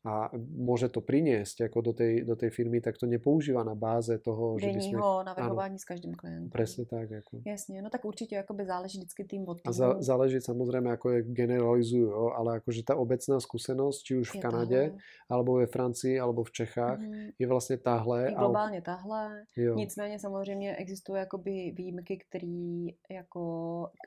a 0.00 0.32
môže 0.56 0.88
to 0.88 1.04
priniesť 1.04 1.68
ako 1.68 1.78
do 1.84 1.92
tej, 1.92 2.24
do 2.24 2.32
tej 2.32 2.48
firmy, 2.48 2.80
tak 2.80 2.96
to 2.96 3.04
nepoužíva 3.04 3.60
na 3.60 3.76
báze 3.76 4.16
toho, 4.24 4.56
že 4.56 4.72
by 4.72 4.80
sme... 4.80 4.96
navrhování 5.28 5.76
s 5.76 5.84
každým 5.84 6.16
klientem. 6.16 6.48
Presne 6.48 6.88
tak. 6.88 7.12
Ako. 7.12 7.44
Jasne, 7.44 7.84
no 7.84 7.92
tak 7.92 8.08
určite 8.08 8.32
akoby 8.40 8.64
záleží 8.64 8.96
vždycky 8.96 9.28
tým 9.28 9.44
od 9.44 9.60
A 9.60 9.72
za, 9.72 10.00
záleží 10.00 10.40
samozrejme, 10.40 10.88
ako 10.96 11.06
je 11.10 11.20
generalizujú, 11.28 12.32
ale 12.32 12.64
akože 12.64 12.80
tá 12.80 12.96
obecná 12.96 13.36
skúsenosť, 13.36 13.98
či 14.00 14.12
už 14.16 14.28
v 14.32 14.36
je 14.36 14.42
Kanade, 14.42 14.80
tahle. 14.96 15.28
alebo 15.28 15.50
ve 15.60 15.66
Francii, 15.68 16.16
alebo 16.16 16.48
v 16.48 16.52
Čechách, 16.52 16.98
mm-hmm. 17.00 17.26
je 17.36 17.46
vlastne 17.46 17.76
tahle. 17.76 18.32
Je 18.32 18.40
globálne 18.40 18.80
tahle. 18.80 19.44
Jo. 19.56 19.74
Nicméně 19.76 20.18
samozřejmě 20.18 20.76
existují 20.76 21.18
jakoby 21.18 21.72
výjimky, 21.76 22.18
který 22.28 22.88
jako... 23.10 23.42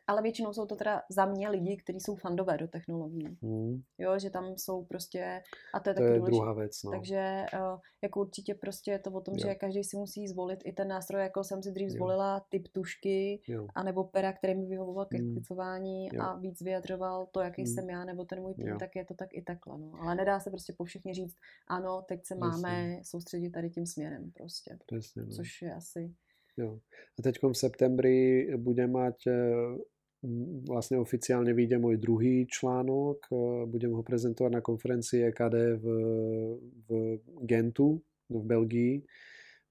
Ale 0.07 0.21
většinou 0.21 0.53
jsou 0.53 0.65
to 0.65 0.75
teda 0.75 1.01
za 1.09 1.25
mě 1.25 1.49
lidi, 1.49 1.77
kteří 1.77 1.99
jsou 1.99 2.15
fandové 2.15 2.57
do 2.57 2.67
technologií. 2.67 3.37
Mm. 3.41 3.81
Jo, 3.97 4.19
že 4.19 4.29
tam 4.29 4.57
jsou 4.57 4.85
prostě... 4.85 5.41
A 5.73 5.82
to 5.83 5.89
je, 5.89 5.93
to 5.93 6.01
taky 6.01 6.13
je 6.13 6.21
druhá 6.21 6.53
věc. 6.53 6.83
No. 6.83 6.91
Takže 6.91 7.45
uh, 7.53 7.79
jako 8.03 8.21
určitě 8.21 8.55
prostě 8.55 8.91
je 8.91 8.99
to 8.99 9.11
o 9.11 9.21
tom, 9.21 9.33
jo. 9.33 9.47
že 9.47 9.55
každý 9.55 9.83
si 9.83 9.97
musí 9.97 10.27
zvolit 10.27 10.59
i 10.65 10.73
ten 10.73 10.87
nástroj, 10.87 11.21
jako 11.21 11.43
jsem 11.43 11.63
si 11.63 11.71
dřív 11.71 11.87
jo. 11.87 11.93
zvolila 11.93 12.45
typ 12.49 12.67
tušky, 12.67 13.41
jo. 13.47 13.67
anebo 13.75 14.03
pera, 14.03 14.33
který 14.33 14.55
mi 14.55 14.65
vyhovoval 14.65 15.05
ke 15.05 15.17
skicování 15.17 16.09
mm. 16.13 16.21
a 16.21 16.35
víc 16.35 16.61
vyjadřoval 16.61 17.25
to, 17.25 17.39
jaký 17.39 17.61
mm. 17.61 17.67
jsem 17.67 17.89
já, 17.89 18.05
nebo 18.05 18.25
ten 18.25 18.41
můj 18.41 18.53
tým, 18.53 18.67
jo. 18.67 18.77
tak 18.79 18.95
je 18.95 19.05
to 19.05 19.13
tak 19.13 19.29
i 19.31 19.41
takhle. 19.41 19.79
No. 19.79 19.91
Ale 20.01 20.15
nedá 20.15 20.39
se 20.39 20.49
prostě 20.49 20.73
po 20.77 20.83
všechny 20.83 21.13
říct, 21.13 21.35
ano, 21.67 22.01
teď 22.07 22.25
se 22.25 22.35
máme 22.35 22.89
Jasně. 22.89 23.01
soustředit 23.03 23.49
tady 23.49 23.69
tím 23.69 23.85
směrem 23.85 24.31
prostě. 24.31 24.77
Presne, 24.85 25.23
no. 25.23 25.31
Což 25.31 25.61
je 25.61 25.73
asi... 25.73 26.13
Jo. 26.57 26.79
A 27.19 27.21
teď 27.21 27.35
v 27.43 27.53
septembri 27.53 28.47
bude 28.57 28.87
mať 28.87 29.27
eh, 29.27 29.33
vlastne 30.63 30.95
oficiálne 31.03 31.51
vyjde 31.51 31.77
môj 31.83 31.99
druhý 31.99 32.47
článok. 32.47 33.27
E, 33.27 33.35
budem 33.67 33.91
ho 33.91 34.03
prezentovať 34.03 34.51
na 34.55 34.61
konferencii 34.63 35.27
EKD 35.27 35.55
v, 35.83 35.85
v 36.87 36.89
Gentu 37.43 37.99
v 38.31 38.43
Belgii. 38.43 38.93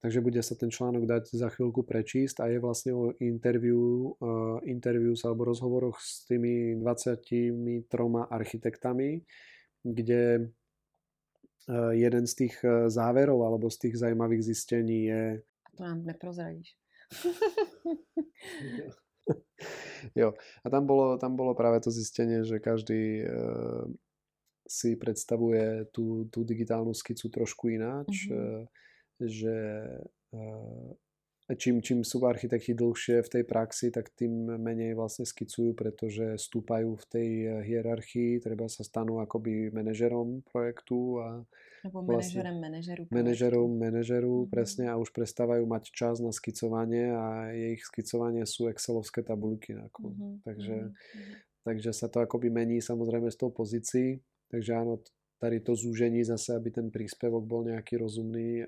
Takže 0.03 0.19
bude 0.19 0.43
sa 0.43 0.59
ten 0.59 0.67
článok 0.67 1.07
dať 1.07 1.31
za 1.31 1.47
chvíľku 1.47 1.87
prečísť 1.87 2.43
a 2.43 2.51
je 2.51 2.59
vlastne 2.59 2.91
o 2.91 3.15
interview, 3.23 4.11
uh, 4.19 4.59
interviews 4.67 5.23
alebo 5.23 5.47
rozhovoroch 5.47 5.95
s 6.03 6.27
tými 6.27 6.75
23 6.75 7.87
architektami, 8.27 9.23
kde 9.87 10.51
uh, 11.71 11.95
jeden 11.95 12.27
z 12.27 12.35
tých 12.35 12.55
záverov 12.91 13.47
alebo 13.47 13.71
z 13.71 13.79
tých 13.79 14.03
zaujímavých 14.03 14.43
zistení 14.43 15.07
je... 15.07 15.23
A 15.39 15.71
to 15.79 15.87
nám 15.87 16.03
neprozradíš. 16.03 16.75
jo. 20.21 20.35
A 20.65 20.67
tam 20.71 20.87
bolo, 20.87 21.19
tam 21.19 21.37
bolo 21.37 21.55
práve 21.55 21.81
to 21.81 21.91
zistenie, 21.91 22.43
že 22.45 22.59
každý 22.59 23.23
e, 23.23 23.27
si 24.67 24.97
predstavuje 24.97 25.91
tú, 25.95 26.27
tú 26.29 26.43
digitálnu 26.43 26.95
skicu 26.95 27.29
trošku 27.31 27.71
ináč, 27.73 28.27
mm-hmm. 28.29 28.63
e, 28.63 29.27
že 29.27 29.57
e, 30.35 31.55
čím, 31.59 31.83
čím 31.83 32.03
sú 32.03 32.23
architekti 32.25 32.75
dlhšie 32.75 33.23
v 33.23 33.33
tej 33.39 33.45
praxi, 33.45 33.91
tak 33.91 34.15
tým 34.15 34.59
menej 34.59 34.95
vlastne 34.95 35.27
skicujú, 35.27 35.75
pretože 35.75 36.39
stúpajú 36.39 36.97
v 36.97 37.05
tej 37.11 37.31
hierarchii, 37.67 38.43
treba 38.43 38.67
sa 38.67 38.83
stanú 38.83 39.21
akoby 39.21 39.71
manažerom 39.71 40.43
projektu 40.49 41.21
a 41.21 41.29
nebo 41.85 42.03
manažerem 42.03 42.57
manažeru. 42.61 43.03
Manažerom 43.11 43.71
manažeru, 43.79 44.35
mm-hmm. 44.35 44.53
presne, 44.55 44.85
a 44.87 44.95
už 44.97 45.11
prestávajú 45.11 45.67
mať 45.67 45.85
čas 45.91 46.23
na 46.23 46.31
skicovanie 46.31 47.11
a 47.11 47.51
ich 47.53 47.83
skicovanie 47.83 48.47
sú 48.47 48.71
excelovské 48.71 49.27
tabulky. 49.27 49.75
Ako. 49.75 50.15
Mm-hmm. 50.15 50.33
Takže, 50.47 50.77
mm-hmm. 50.89 51.35
takže 51.67 51.91
sa 51.91 52.07
to 52.07 52.23
akoby 52.23 52.49
mení 52.51 52.79
samozrejme 52.79 53.31
z 53.31 53.39
tou 53.39 53.51
pozícií. 53.51 54.23
Takže 54.53 54.73
áno, 54.79 55.03
tady 55.43 55.61
to 55.61 55.75
zúžení 55.75 56.23
zase, 56.23 56.55
aby 56.55 56.71
ten 56.71 56.87
príspevok 56.95 57.43
bol 57.43 57.67
nejaký 57.67 57.99
rozumný. 57.99 58.63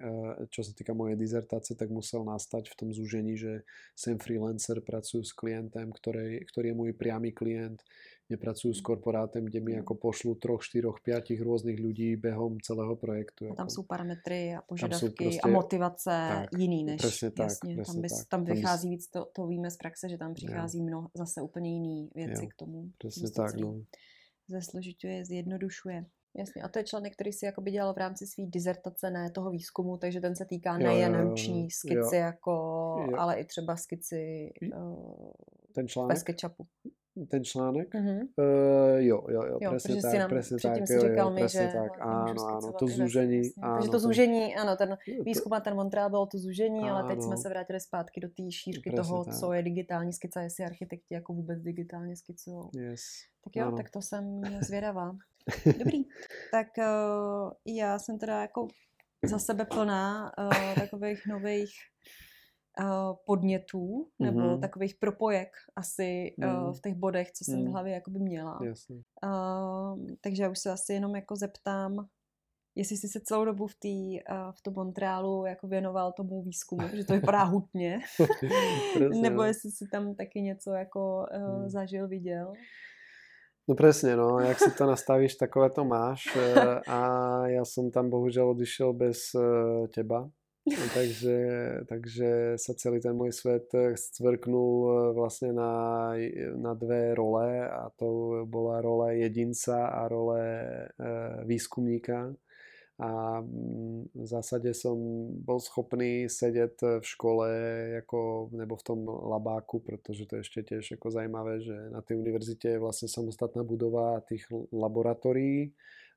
Čo 0.51 0.67
sa 0.67 0.75
týka 0.75 0.91
mojej 0.91 1.15
dizertácie, 1.15 1.79
tak 1.79 1.87
musel 1.87 2.27
nastať 2.27 2.67
v 2.67 2.75
tom 2.75 2.89
zúžení, 2.91 3.39
že 3.39 3.63
sem 3.95 4.19
freelancer 4.19 4.83
pracujú 4.83 5.23
s 5.23 5.31
klientem, 5.31 5.95
ktorý, 5.95 6.43
ktorý 6.43 6.75
je 6.75 6.75
môj 6.75 6.91
priamy 6.99 7.31
klient, 7.31 7.79
nepracujú 8.27 8.75
s 8.75 8.83
korporátem, 8.83 9.47
kde 9.47 9.61
mi 9.63 9.73
ako 9.79 9.95
pošlu 9.95 10.35
troch, 10.35 10.67
štyroch, 10.67 10.99
piatich 10.99 11.39
rôznych 11.39 11.79
ľudí 11.79 12.19
behom 12.19 12.59
celého 12.59 12.99
projektu. 12.99 13.55
A 13.55 13.55
tam 13.55 13.71
sú 13.71 13.87
parametry 13.87 14.59
a 14.59 14.67
požiadavky 14.67 15.31
proste, 15.31 15.45
a 15.45 15.47
motivace 15.47 16.11
tak, 16.11 16.59
jiný 16.59 16.81
než 16.91 16.99
presne 16.99 17.31
tak, 17.31 17.47
jasně, 17.55 17.75
presne 17.77 17.95
tam, 17.95 18.03
bys, 18.03 18.15
tak. 18.19 18.29
tam 18.29 18.45
vychází 18.45 18.89
víc, 18.91 19.05
to, 19.15 19.31
to 19.31 19.47
víme 19.47 19.71
z 19.71 19.77
praxe, 19.77 20.09
že 20.09 20.19
tam 20.19 20.35
přichází 20.35 20.83
mnoho, 20.83 21.09
zase 21.15 21.43
úplně 21.43 21.71
jiný 21.71 22.11
věci 22.15 22.45
jo, 22.45 22.51
k 22.51 22.55
tomu. 22.55 22.91
Presne 22.99 23.31
tak, 23.31 23.55
no. 23.63 23.87
Zesložituje, 24.49 25.25
zjednodušuje. 25.25 26.05
Jasně, 26.37 26.63
a 26.63 26.69
to 26.69 26.79
je 26.79 26.85
článek, 26.85 27.13
který 27.13 27.33
si 27.33 27.47
jakoby 27.47 27.71
dělal 27.71 27.95
v 27.95 27.99
rámci 27.99 28.27
své 28.27 28.45
dizertace, 28.47 29.11
ne 29.11 29.31
toho 29.31 29.51
výzkumu, 29.51 29.97
takže 29.97 30.21
ten 30.21 30.37
se 30.37 30.45
týká 30.45 30.79
nejen 30.79 31.21
ruční 31.21 31.71
skici, 31.71 32.17
jo. 32.17 32.23
jako, 32.23 32.51
jo. 33.11 33.17
ale 33.19 33.37
i 33.41 33.45
třeba 33.45 33.77
skici 33.77 34.53
uh, 34.77 35.33
ten 35.75 35.89
článek? 35.89 36.15
bez 36.15 36.23
kečapu. 36.23 36.67
Ten 37.15 37.45
článek? 37.45 37.95
Uh-huh. 37.95 38.27
Uh, 38.35 38.99
jo, 38.99 39.23
jo, 39.31 39.43
jo, 39.47 39.59
jo 39.63 39.71
presne 39.71 40.03
tak, 40.03 40.19
nám 40.19 40.31
presne 40.31 40.57
tak. 40.59 40.83
Si 40.83 40.99
říkal 40.99 41.31
jo, 41.31 41.35
mi, 41.35 41.43
že 41.47 41.71
tak, 41.71 41.93
áno, 42.03 42.43
áno, 42.43 42.69
to 42.75 42.91
zúžení. 42.91 43.55
Áno, 43.63 43.75
takže 43.79 43.91
to 43.95 44.01
zúžení, 44.03 44.43
áno, 44.59 44.75
ten 44.75 44.99
výzkum 45.23 45.55
a 45.55 45.63
ten 45.63 45.79
Montreal 45.79 46.11
bylo 46.11 46.27
to 46.27 46.43
zúžení, 46.43 46.83
áno, 46.83 46.91
ale 46.91 47.15
teď 47.15 47.23
jsme 47.23 47.37
se 47.39 47.49
vrátili 47.49 47.81
zpátky 47.81 48.21
do 48.21 48.29
té 48.35 48.51
šířky 48.51 48.91
toho, 48.91 49.25
tak. 49.25 49.35
co 49.35 49.53
je 49.53 49.63
digitální 49.63 50.13
skica, 50.13 50.43
jestli 50.43 50.65
architekti 50.65 51.15
jako 51.15 51.33
vůbec 51.33 51.63
digitálně 51.63 52.17
skicují. 52.17 52.75
Yes. 52.75 53.03
Tak 53.45 53.57
jo, 53.57 53.67
áno. 53.67 53.77
tak 53.77 53.91
to 53.91 54.03
jsem 54.03 54.43
zvědavá. 54.67 55.15
Dobrý. 55.79 56.05
tak 56.51 56.69
uh, 56.79 57.53
já 57.63 57.99
jsem 57.99 58.19
teda 58.19 58.41
jako 58.41 58.69
za 59.23 59.39
sebe 59.39 59.65
plná 59.65 60.33
uh, 60.39 60.75
takových 60.75 61.27
nových 61.27 61.71
podnětů 63.27 64.09
nebo 64.19 64.41
mm-hmm. 64.41 64.61
takových 64.61 64.95
propojek 64.95 65.49
asi 65.77 66.35
mm. 66.39 66.73
v 66.73 66.81
těch 66.81 66.95
bodech, 66.95 67.33
co 67.33 67.45
jsem 67.45 67.61
mm. 67.61 67.67
v 67.67 67.71
hlavě 67.71 67.93
jakoby 67.93 68.19
měla. 68.19 68.59
Jasně. 68.65 68.97
Uh, 69.25 70.07
takže 70.21 70.43
já 70.43 70.51
už 70.51 70.59
se 70.59 70.71
asi 70.71 70.93
jenom 70.93 71.17
jako 71.17 71.37
zeptám, 71.37 72.07
jestli 72.75 72.97
jsi 72.97 73.09
se 73.09 73.21
celou 73.21 73.45
dobu 73.45 73.67
v, 73.67 73.75
tý, 73.75 74.19
uh, 74.31 74.53
v 74.53 74.63
tom 74.63 74.75
Montrealu 74.75 75.47
jako 75.47 75.69
věnoval 75.69 76.13
tomu 76.13 76.43
výzkumu, 76.43 76.89
že 76.93 77.05
to 77.05 77.13
vypadá 77.13 77.43
hutně, 77.45 78.01
nebo 79.23 79.43
jestli 79.43 79.71
si 79.71 79.85
tam 79.93 80.15
taky 80.15 80.41
něco 80.41 80.71
jako 80.71 81.27
uh, 81.37 81.63
mm. 81.63 81.69
zažil, 81.69 82.09
viděl. 82.09 82.53
No 83.69 83.75
presne, 83.75 84.17
no, 84.17 84.41
jak 84.41 84.61
si 84.61 84.71
to 84.71 84.87
nastavíš, 84.87 85.35
takové 85.35 85.71
to 85.71 85.85
máš 85.89 86.29
eh, 86.37 86.85
a 86.85 87.01
ja 87.49 87.65
som 87.65 87.89
tam 87.89 88.13
bohužiaľ 88.13 88.53
odišiel 88.53 88.93
bez 88.93 89.33
eh, 89.33 89.89
teba, 89.89 90.29
no, 90.67 90.85
takže, 90.97 91.37
takže 91.85 92.57
sa 92.57 92.73
celý 92.73 93.01
ten 93.01 93.13
môj 93.13 93.37
svet 93.37 93.69
stvrknul 93.95 95.13
vlastne 95.13 95.53
na, 95.53 96.15
na 96.57 96.73
dve 96.73 97.13
role 97.13 97.69
a 97.69 97.93
to 98.01 98.43
bola 98.49 98.81
role 98.81 99.13
jedinca 99.21 99.93
a 99.93 100.09
role 100.09 100.41
výskumníka. 101.45 102.33
A 102.95 103.43
mm, 103.43 104.15
v 104.15 104.27
zásade 104.27 104.71
som 104.71 104.95
bol 105.43 105.59
schopný 105.59 106.31
sedieť 106.31 107.03
v 107.03 107.05
škole 107.05 107.49
ako, 108.07 108.55
nebo 108.55 108.79
v 108.79 108.87
tom 108.87 109.03
labáku, 109.03 109.83
pretože 109.83 110.31
to 110.31 110.39
je 110.39 110.45
ešte 110.47 110.61
tiež 110.63 110.95
ako 110.95 111.11
zaujímavé, 111.11 111.59
že 111.59 111.75
na 111.91 112.07
tej 112.07 112.23
univerzite 112.23 112.79
je 112.79 112.83
vlastne 112.83 113.11
samostatná 113.11 113.67
budova 113.67 114.23
tých 114.23 114.47
laboratórií 114.71 115.75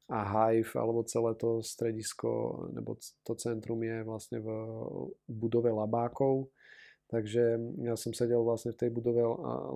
a 0.08 0.20
Hive 0.24 0.72
alebo 0.80 1.04
celé 1.04 1.36
to 1.36 1.60
stredisko 1.60 2.64
nebo 2.72 2.96
to 3.28 3.36
centrum 3.36 3.84
je 3.84 4.04
vlastne 4.08 4.40
v 4.40 4.48
budove 5.28 5.68
labákov. 5.68 6.48
Takže 7.08 7.56
ja 7.88 7.96
som 7.96 8.12
sedel 8.12 8.44
vlastne 8.44 8.76
v 8.76 8.84
tej 8.84 8.92
budove 8.92 9.24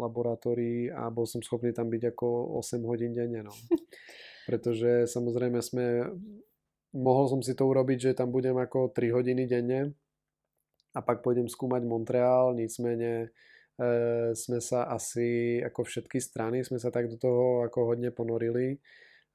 laboratórií 0.03 0.91
a 0.91 1.07
bol 1.07 1.23
som 1.23 1.39
schopný 1.39 1.71
tam 1.71 1.87
byť 1.87 2.11
ako 2.11 2.27
8 2.59 2.83
hodín 2.83 3.15
denne. 3.15 3.47
No. 3.47 3.55
Pretože 4.49 5.07
samozrejme 5.07 5.63
sme 5.63 6.11
mohol 6.91 7.25
som 7.31 7.39
si 7.39 7.55
to 7.55 7.63
urobiť, 7.71 8.11
že 8.11 8.17
tam 8.19 8.35
budem 8.35 8.55
ako 8.59 8.91
3 8.91 9.15
hodiny 9.15 9.47
denne 9.47 9.95
a 10.91 10.99
pak 10.99 11.23
pôjdem 11.23 11.47
skúmať 11.47 11.83
Montreal, 11.83 12.53
nicméně 12.53 13.31
e, 13.79 14.35
sme 14.35 14.61
sa 14.61 14.83
asi, 14.83 15.61
ako 15.63 15.83
všetky 15.83 16.19
strany, 16.21 16.63
sme 16.63 16.79
sa 16.79 16.91
tak 16.91 17.07
do 17.07 17.17
toho 17.17 17.63
ako 17.63 17.95
hodne 17.95 18.11
ponorili, 18.11 18.75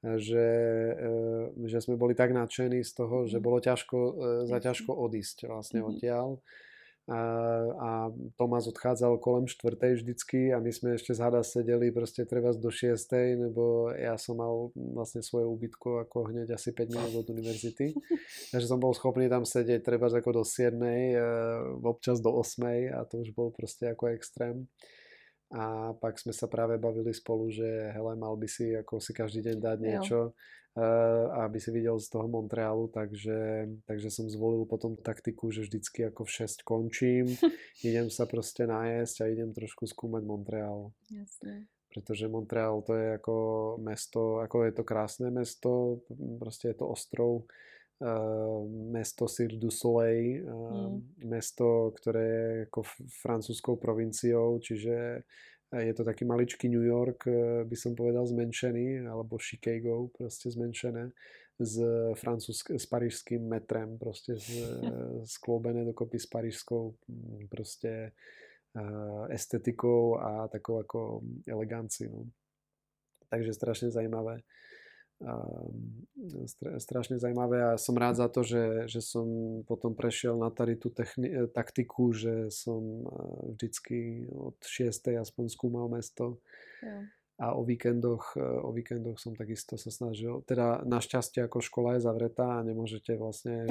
že, 0.03 0.47
e, 0.93 1.67
že 1.67 1.77
sme 1.81 1.97
boli 1.97 2.13
tak 2.13 2.33
nadšení 2.33 2.85
z 2.85 2.91
toho, 2.93 3.25
že 3.25 3.41
mhm. 3.41 3.43
bolo 3.43 3.57
ťažko, 3.61 3.97
e, 3.97 4.11
za 4.45 4.57
ťažko 4.61 4.91
odísť 4.93 5.49
vlastne 5.49 5.81
mm-hmm. 5.81 5.91
odtiaľ 5.97 6.27
a, 7.07 7.21
a 7.79 7.89
Tomás 8.35 8.67
odchádzal 8.67 9.23
kolem 9.23 9.47
štvrtej 9.47 10.03
vždycky 10.03 10.51
a 10.51 10.59
my 10.59 10.75
sme 10.75 10.99
ešte 10.99 11.15
z 11.15 11.23
hada 11.23 11.39
sedeli 11.39 11.87
proste 11.87 12.27
treba 12.27 12.51
do 12.51 12.67
šiestej, 12.67 13.47
nebo 13.47 13.95
ja 13.95 14.19
som 14.19 14.35
mal 14.35 14.75
vlastne 14.75 15.23
svoje 15.23 15.47
ubytko 15.47 16.03
ako 16.03 16.35
hneď 16.35 16.59
asi 16.59 16.75
5 16.75 16.91
minút 16.91 17.15
od 17.15 17.31
univerzity. 17.31 17.95
Takže 18.51 18.67
som 18.67 18.83
bol 18.83 18.91
schopný 18.91 19.31
tam 19.31 19.47
sedieť 19.47 19.87
treba 19.87 20.11
ako 20.11 20.31
do 20.35 20.43
7, 20.43 20.75
e, 20.83 21.15
občas 21.79 22.19
do 22.19 22.35
8 22.35 22.91
a 22.91 23.07
to 23.07 23.23
už 23.23 23.31
bol 23.31 23.55
proste 23.55 23.87
ako 23.87 24.11
extrém. 24.11 24.67
A 25.47 25.95
pak 25.95 26.19
sme 26.19 26.35
sa 26.35 26.51
práve 26.51 26.75
bavili 26.75 27.15
spolu, 27.15 27.47
že 27.47 27.65
hele, 27.95 28.19
mal 28.19 28.35
by 28.35 28.47
si 28.51 28.75
ako 28.75 28.99
si 28.99 29.15
každý 29.15 29.39
deň 29.47 29.57
dať 29.63 29.77
niečo. 29.79 30.35
Eh, 30.77 31.25
aby 31.41 31.57
si 31.57 31.73
videl 31.73 31.97
z 31.97 32.05
toho 32.05 32.29
Montrealu, 32.29 32.93
takže, 32.93 33.65
takže 33.89 34.13
som 34.13 34.29
zvolil 34.29 34.61
potom 34.69 34.93
taktiku, 34.93 35.49
že 35.49 35.65
vždycky 35.65 36.05
ako 36.05 36.29
v 36.29 36.45
6 36.45 36.61
končím, 36.61 37.25
idem 37.89 38.13
sa 38.13 38.29
proste 38.29 38.69
najesť 38.69 39.25
a 39.25 39.31
idem 39.33 39.57
trošku 39.57 39.89
skúmať 39.89 40.21
Montreal. 40.29 40.93
Jasne. 41.09 41.65
Pretože 41.89 42.29
Montreal 42.29 42.85
to 42.85 42.93
je 42.93 43.17
ako 43.17 43.35
mesto, 43.81 44.37
ako 44.37 44.69
je 44.69 44.71
to 44.77 44.83
krásne 44.85 45.33
mesto, 45.33 46.05
proste 46.37 46.69
je 46.69 46.77
to 46.77 46.85
ostrov, 46.93 47.41
uh, 47.41 47.66
mesto 48.93 49.25
Cirque 49.25 49.57
du 49.57 49.73
Soleil, 49.73 50.45
uh, 50.45 50.93
mm. 50.93 51.25
mesto, 51.25 51.89
ktoré 51.97 52.25
je 52.25 52.49
ako 52.69 52.79
francúzskou 53.25 53.81
provinciou, 53.81 54.61
čiže 54.61 55.25
je 55.67 55.93
to 55.93 56.07
taký 56.07 56.23
maličký 56.23 56.71
New 56.71 56.85
York, 56.85 57.27
eh, 57.27 57.65
by 57.67 57.75
som 57.75 57.91
povedal 57.91 58.23
zmenšený, 58.23 59.03
alebo 59.03 59.35
Chicago 59.35 60.07
proste 60.15 60.47
zmenšené 60.47 61.11
s, 61.59 61.75
francúzsk- 62.21 62.77
s 62.77 62.85
parížským 62.87 63.43
metrem, 63.43 63.99
proste 63.99 64.39
z, 64.39 64.47
sklobené 65.35 65.83
dokopy 65.83 66.21
s 66.21 66.27
parížskou 66.29 66.95
mm, 67.07 67.51
proste 67.51 68.13
estetikou 69.33 70.21
a 70.21 70.45
takou 70.53 70.77
ako 70.77 71.25
eleganciou. 71.49 72.29
Takže 73.25 73.57
strašne 73.57 73.89
zaujímavé. 73.89 74.45
Ehm, 75.17 76.05
strašne 76.77 77.17
zaujímavé 77.17 77.73
a 77.73 77.81
som 77.81 77.97
rád 77.97 78.21
za 78.21 78.27
to, 78.29 78.45
že, 78.45 78.85
že 78.85 79.01
som 79.01 79.25
potom 79.65 79.97
prešiel 79.97 80.37
na 80.37 80.53
tady 80.53 80.77
tú 80.77 80.93
techni- 80.93 81.33
e, 81.33 81.49
taktiku, 81.49 82.13
že 82.13 82.53
som 82.53 83.01
e, 83.01 83.09
vždycky 83.57 84.29
od 84.29 84.61
6. 84.61 85.17
aspoň 85.17 85.45
skúmal 85.49 85.89
mesto. 85.89 86.37
Ja 86.85 87.01
a 87.37 87.53
o 87.53 87.63
víkendoch, 87.63 88.33
e, 88.37 88.41
o 88.41 88.73
víkendoch 88.73 89.21
som 89.21 89.37
takisto 89.37 89.77
sa 89.77 89.93
snažil, 89.93 90.41
teda 90.49 90.81
našťastie 90.89 91.45
ako 91.45 91.61
škola 91.61 91.93
je 91.93 92.01
zavretá 92.09 92.57
a 92.57 92.65
nemôžete 92.65 93.13
vlastne 93.13 93.69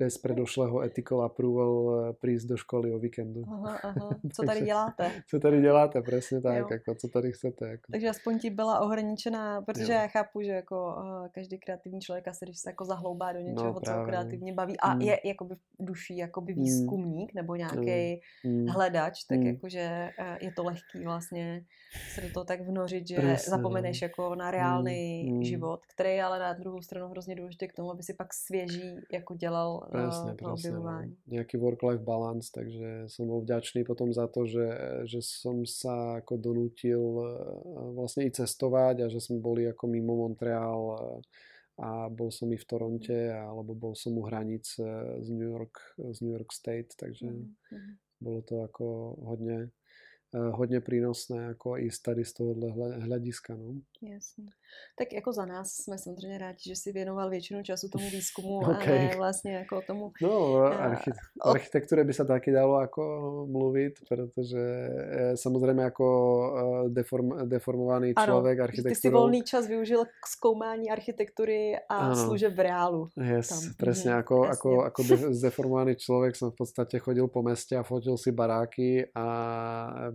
bez 0.00 0.14
predošlého 0.22 0.86
ethical 0.86 1.26
approval 1.26 1.74
e, 1.74 1.90
prísť 2.14 2.46
do 2.46 2.56
školy 2.56 2.94
o 2.94 2.98
víkendu. 3.02 3.42
Aha, 3.42 3.74
aha. 3.82 4.08
Co 4.34 4.42
tady 4.42 4.60
děláte? 4.60 5.04
co 5.26 5.36
tady 5.40 5.60
děláte, 5.60 6.02
presne 6.02 6.40
tak, 6.40 6.58
jo. 6.58 6.66
ako, 6.70 6.94
co 6.94 7.08
tady 7.08 7.32
chcete. 7.32 7.64
Ako. 7.72 7.86
Takže 7.92 8.08
aspoň 8.08 8.38
ti 8.38 8.50
byla 8.50 8.80
ohraničená, 8.80 9.62
protože 9.62 9.92
jo. 9.92 9.98
já 9.98 10.06
chápu, 10.06 10.42
že 10.42 10.52
jako 10.52 10.96
každý 11.34 11.58
kreativní 11.58 12.00
člověk 12.00 12.28
asi, 12.28 12.44
když 12.44 12.58
se 12.58 12.70
jako 12.70 12.84
zahloubá 12.84 13.32
do 13.32 13.38
něčeho, 13.38 13.72
no, 13.72 13.80
co 13.80 13.92
ho 13.92 14.04
kreativně 14.04 14.52
baví 14.52 14.76
a 14.78 14.94
mm. 14.94 15.00
je 15.00 15.20
jakoby 15.24 15.54
v 15.54 15.84
duší 15.84 16.16
jakoby 16.16 16.54
mm. 16.54 16.62
výzkumník 16.62 17.34
mm. 17.34 17.36
nebo 17.36 17.56
nějaký 17.56 18.20
mm. 18.44 18.66
hledač, 18.66 19.24
tak 19.24 19.38
mm. 19.38 19.46
jakože 19.46 20.10
je 20.40 20.52
to 20.52 20.64
lehký 20.64 21.04
vlastně 21.04 21.64
se 22.14 22.20
do 22.20 22.28
toho 22.32 22.44
tak 22.44 22.60
vnořit, 22.76 23.08
že 23.08 23.16
Presne, 23.16 23.50
zapomeneš 23.50 24.00
no. 24.00 24.04
jako 24.04 24.34
na 24.34 24.50
reálný 24.50 25.24
mm, 25.24 25.36
mm. 25.36 25.44
život, 25.44 25.80
který 25.94 26.10
je 26.10 26.22
ale 26.22 26.38
na 26.38 26.52
druhou 26.52 26.82
stranu 26.82 27.08
hrozně 27.08 27.34
důležitý 27.34 27.68
k 27.68 27.72
tomu, 27.72 27.90
aby 27.90 28.02
si 28.02 28.14
pak 28.14 28.34
svěží 28.34 29.00
jako 29.12 29.34
dělal 29.34 29.88
presne, 29.90 30.30
uh, 30.30 30.36
to 30.36 30.44
presne, 30.44 30.52
objevování. 30.52 31.16
No. 31.26 31.32
Nejaký 31.40 31.56
work-life 31.56 32.04
balance, 32.04 32.52
takže 32.52 33.08
som 33.08 33.26
bol 33.26 33.40
vďačný 33.40 33.84
potom 33.84 34.12
za 34.12 34.28
to, 34.28 34.44
že, 34.46 34.68
že 35.08 35.24
som 35.24 35.64
sa 35.64 36.20
ako 36.20 36.36
donútil 36.36 37.00
uh, 37.00 37.28
vlastne 37.96 38.28
i 38.28 38.30
cestovať 38.30 39.02
a 39.02 39.06
že 39.08 39.20
sme 39.20 39.40
boli 39.40 39.64
ako 39.64 39.88
mimo 39.88 40.16
Montreal 40.16 40.80
uh, 40.92 40.98
a 41.76 42.08
bol 42.08 42.32
som 42.32 42.52
i 42.52 42.56
v 42.56 42.68
Toronte 42.68 43.32
alebo 43.32 43.72
bol 43.76 43.92
som 43.96 44.16
u 44.16 44.24
hranic 44.24 44.64
z 45.20 45.28
New 45.28 45.44
York, 45.44 45.96
z 46.00 46.24
New 46.24 46.32
York 46.32 46.48
State, 46.48 46.96
takže 46.96 47.28
mm-hmm. 47.28 47.92
bolo 48.16 48.40
to 48.40 48.64
ako 48.64 49.12
hodne 49.20 49.68
Eh, 49.68 49.68
hodně 50.34 50.80
prínosné 50.80 51.42
jako 51.42 51.76
i 51.76 51.88
tady 52.02 52.24
z 52.24 52.32
tohohle 52.32 52.98
hlediska. 52.98 53.54
No. 53.54 53.74
Jasně. 54.02 54.44
Tak 54.98 55.12
jako 55.12 55.32
za 55.32 55.46
nás 55.46 55.72
jsme 55.72 55.98
samozřejmě 55.98 56.38
rádi, 56.38 56.58
že 56.66 56.76
si 56.76 56.92
věnoval 56.92 57.30
většinu 57.30 57.62
času 57.62 57.88
tomu 57.88 58.10
výzkumu 58.10 58.58
okay. 58.70 58.98
a 58.98 59.08
ne 59.08 59.16
vlastně 59.16 59.54
jako 59.54 59.82
tomu... 59.86 60.12
No, 60.22 60.56
archi- 60.64 61.12
o 61.44 61.48
architektúre 61.48 62.04
by 62.04 62.12
sa 62.12 62.24
taky 62.24 62.52
dalo 62.52 62.76
ako 62.76 63.02
mluvit, 63.50 64.00
protože 64.08 64.60
eh, 64.60 65.36
samozřejmě 65.36 65.82
jako 65.82 66.06
deform, 66.88 67.48
deformovaný 67.48 68.14
člověk 68.24 68.60
architekturu... 68.60 68.94
Ty 68.94 69.00
si 69.00 69.10
volný 69.10 69.42
čas 69.42 69.66
využil 69.66 70.04
k 70.04 70.26
zkoumání 70.26 70.90
architektury 70.90 71.76
a 71.88 71.96
ano. 71.96 72.16
služeb 72.16 72.54
v 72.54 72.60
reálu. 72.60 73.08
Yes, 73.16 73.48
tam. 73.48 73.60
presne. 73.76 74.10
Mhm, 74.10 74.18
ako, 74.18 74.36
ako, 74.44 74.70
ako 74.82 75.00
de- 75.02 75.34
zdeformovaný 75.34 75.96
člověk 75.96 76.36
som 76.36 76.50
v 76.50 76.56
podstate 76.56 76.98
chodil 76.98 77.28
po 77.28 77.42
meste 77.42 77.76
a 77.76 77.82
fotil 77.82 78.16
si 78.16 78.32
baráky 78.32 79.06
a 79.14 79.26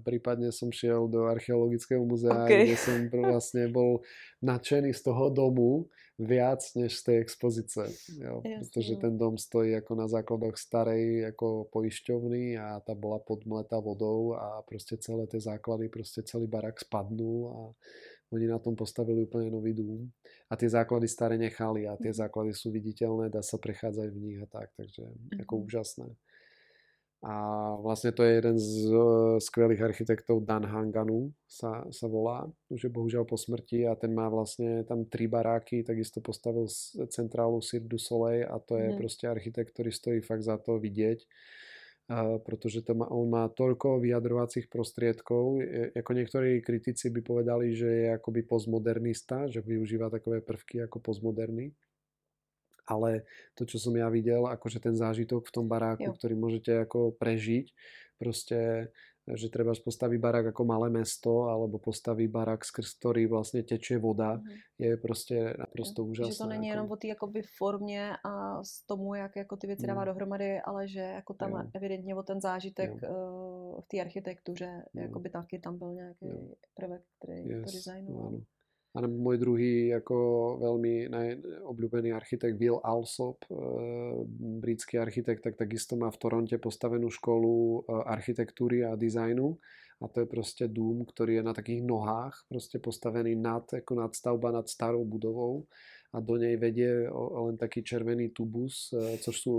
prípadne 0.01 0.49
som 0.51 0.73
šiel 0.73 1.07
do 1.07 1.29
archeologického 1.29 2.01
muzea, 2.01 2.45
okay. 2.45 2.67
kde 2.67 2.75
som 2.77 2.97
vlastne 3.09 3.69
bol 3.69 4.01
nadšený 4.41 4.91
z 4.91 5.01
toho 5.05 5.29
domu 5.29 5.87
viac 6.21 6.61
než 6.77 7.01
z 7.01 7.03
tej 7.07 7.17
expozice. 7.25 7.81
Jo, 8.21 8.45
pretože 8.45 8.93
no. 8.93 9.01
ten 9.01 9.13
dom 9.17 9.35
stojí 9.41 9.73
ako 9.73 9.91
na 9.97 10.05
základoch 10.05 10.53
starej 10.53 11.33
ako 11.33 11.71
poišťovny 11.73 12.61
a 12.61 12.77
tá 12.85 12.93
bola 12.93 13.17
podmletá 13.17 13.81
vodou 13.81 14.37
a 14.37 14.61
proste 14.61 15.01
celé 15.01 15.25
tie 15.25 15.41
základy, 15.41 15.89
proste 15.89 16.21
celý 16.21 16.45
barak 16.45 16.77
spadnul 16.77 17.39
a 17.49 17.57
oni 18.31 18.45
na 18.47 18.61
tom 18.61 18.77
postavili 18.77 19.27
úplne 19.27 19.51
nový 19.51 19.75
dům 19.75 20.07
a 20.47 20.53
tie 20.55 20.67
základy 20.67 21.07
staré 21.07 21.35
nechali 21.39 21.87
a 21.87 21.95
tie 21.95 22.11
mhm. 22.11 22.19
základy 22.21 22.51
sú 22.51 22.69
viditeľné, 22.75 23.31
dá 23.31 23.39
sa 23.39 23.55
prechádzať 23.55 24.07
v 24.11 24.19
nich 24.19 24.39
a 24.43 24.47
tak, 24.47 24.71
takže 24.75 25.03
mm-hmm. 25.07 25.41
ako 25.47 25.53
mhm. 25.55 25.63
úžasné. 25.63 26.09
A 27.21 27.33
vlastne 27.77 28.09
to 28.17 28.25
je 28.25 28.33
jeden 28.33 28.57
z 28.57 28.89
e, 28.89 28.97
skvelých 29.37 29.85
architektov 29.85 30.41
Dan 30.41 30.65
Hanganu 30.65 31.29
sa, 31.45 31.85
sa 31.93 32.09
volá, 32.09 32.49
už 32.73 32.89
je 32.89 32.91
bohužiaľ 32.91 33.29
po 33.29 33.37
smrti 33.37 33.85
a 33.85 33.93
ten 33.93 34.09
má 34.09 34.25
vlastne 34.25 34.81
tam 34.89 35.05
tri 35.05 35.29
baráky, 35.29 35.85
takisto 35.85 36.17
postavil 36.17 36.65
centrálu 37.13 37.61
Cirque 37.61 37.85
du 37.85 38.01
Soleil 38.01 38.49
a 38.49 38.57
to 38.57 38.73
je 38.73 38.89
mm. 38.89 38.97
proste 38.97 39.29
architekt, 39.29 39.69
ktorý 39.69 39.93
stojí 39.93 40.19
fakt 40.25 40.41
za 40.41 40.57
to 40.57 40.81
vidieť, 40.81 41.21
uh, 42.09 42.41
pretože 42.41 42.81
to 42.81 42.97
má, 42.97 43.05
on 43.13 43.29
má 43.29 43.45
toľko 43.53 44.01
vyjadrovacích 44.01 44.65
prostriedkov, 44.65 45.61
je, 45.61 45.93
ako 45.93 46.11
niektorí 46.17 46.57
kritici 46.65 47.13
by 47.13 47.21
povedali, 47.21 47.77
že 47.77 47.89
je 48.01 48.07
akoby 48.17 48.49
postmodernista, 48.49 49.45
že 49.45 49.61
využíva 49.61 50.09
takové 50.09 50.41
prvky 50.41 50.89
ako 50.89 50.97
postmoderny 50.97 51.69
ale 52.91 53.23
to, 53.55 53.63
čo 53.63 53.79
som 53.79 53.95
ja 53.95 54.11
videl, 54.11 54.43
akože 54.51 54.83
ten 54.83 54.95
zážitok 54.99 55.47
v 55.47 55.53
tom 55.55 55.65
baráku, 55.71 56.11
jo. 56.11 56.15
ktorý 56.19 56.35
môžete 56.35 56.83
ako 56.83 57.15
prežiť, 57.15 57.71
proste 58.19 58.91
že 59.21 59.53
treba 59.53 59.73
postaví 59.77 60.17
barák 60.17 60.49
ako 60.49 60.65
malé 60.65 60.89
mesto, 60.89 61.45
alebo 61.45 61.77
postaví 61.77 62.27
barák, 62.27 62.65
skrz 62.65 62.97
ktorý 62.97 63.25
vlastně 63.27 63.63
teče 63.63 63.97
voda, 63.97 64.33
mm. 64.33 64.43
je 64.79 64.97
prostě 64.97 65.53
naprosto 65.59 66.03
úžasné. 66.03 66.33
Že 66.33 66.37
to 66.37 66.47
není 66.47 66.67
jenom 66.67 66.91
o 66.91 66.95
té 66.95 67.07
jakoby 67.07 67.41
formě 67.57 68.17
a 68.25 68.63
z 68.63 68.85
tomu, 68.85 69.15
jak 69.15 69.35
jako 69.35 69.57
ty 69.57 69.67
věci 69.67 69.87
dává 69.87 70.01
mm. 70.01 70.07
dohromady, 70.07 70.61
ale 70.61 70.87
že 70.87 70.99
jako 70.99 71.33
tam 71.33 71.51
jo. 71.51 71.63
evidentně 71.73 72.15
o 72.15 72.23
ten 72.23 72.41
zážitek 72.41 72.91
jo. 73.01 73.09
uh, 73.09 73.81
v 73.81 73.87
té 73.87 74.01
architektuře, 74.01 74.83
jo. 74.93 75.01
jakoby 75.01 75.29
taky 75.29 75.59
tam 75.59 75.77
byl 75.77 75.93
nějaký 75.93 76.25
jo. 76.25 76.55
prvek, 76.73 77.01
který 77.19 77.49
yes. 77.49 77.65
to 77.65 77.71
designoval. 77.71 78.27
Ano. 78.27 78.41
A 78.91 79.07
môj 79.07 79.39
druhý 79.39 79.95
ako 79.95 80.15
veľmi 80.59 81.07
obľúbený 81.63 82.11
architekt 82.11 82.59
Will 82.59 82.83
Alsop, 82.83 83.39
eh, 83.47 83.55
britský 84.59 84.99
architekt, 84.99 85.47
tak 85.47 85.55
takisto 85.55 85.95
má 85.95 86.11
v 86.11 86.19
Toronte 86.19 86.57
postavenú 86.59 87.07
školu 87.07 87.55
eh, 87.55 88.11
architektúry 88.11 88.83
a 88.83 88.99
dizajnu. 88.99 89.55
A 90.01 90.09
to 90.09 90.25
je 90.25 90.27
proste 90.27 90.65
dům, 90.67 91.05
ktorý 91.05 91.39
je 91.39 91.43
na 91.45 91.53
takých 91.53 91.85
nohách, 91.85 92.33
proste 92.49 92.81
postavený 92.81 93.37
nad, 93.37 93.63
ako 93.69 94.01
nadstavba 94.01 94.49
nad 94.49 94.65
starou 94.65 95.05
budovou 95.05 95.69
a 96.11 96.17
do 96.17 96.41
nej 96.41 96.57
vedie 96.57 97.05
len 97.13 97.55
taký 97.55 97.85
červený 97.85 98.35
tubus, 98.35 98.91
eh, 98.91 99.15
což 99.23 99.35
sú 99.39 99.53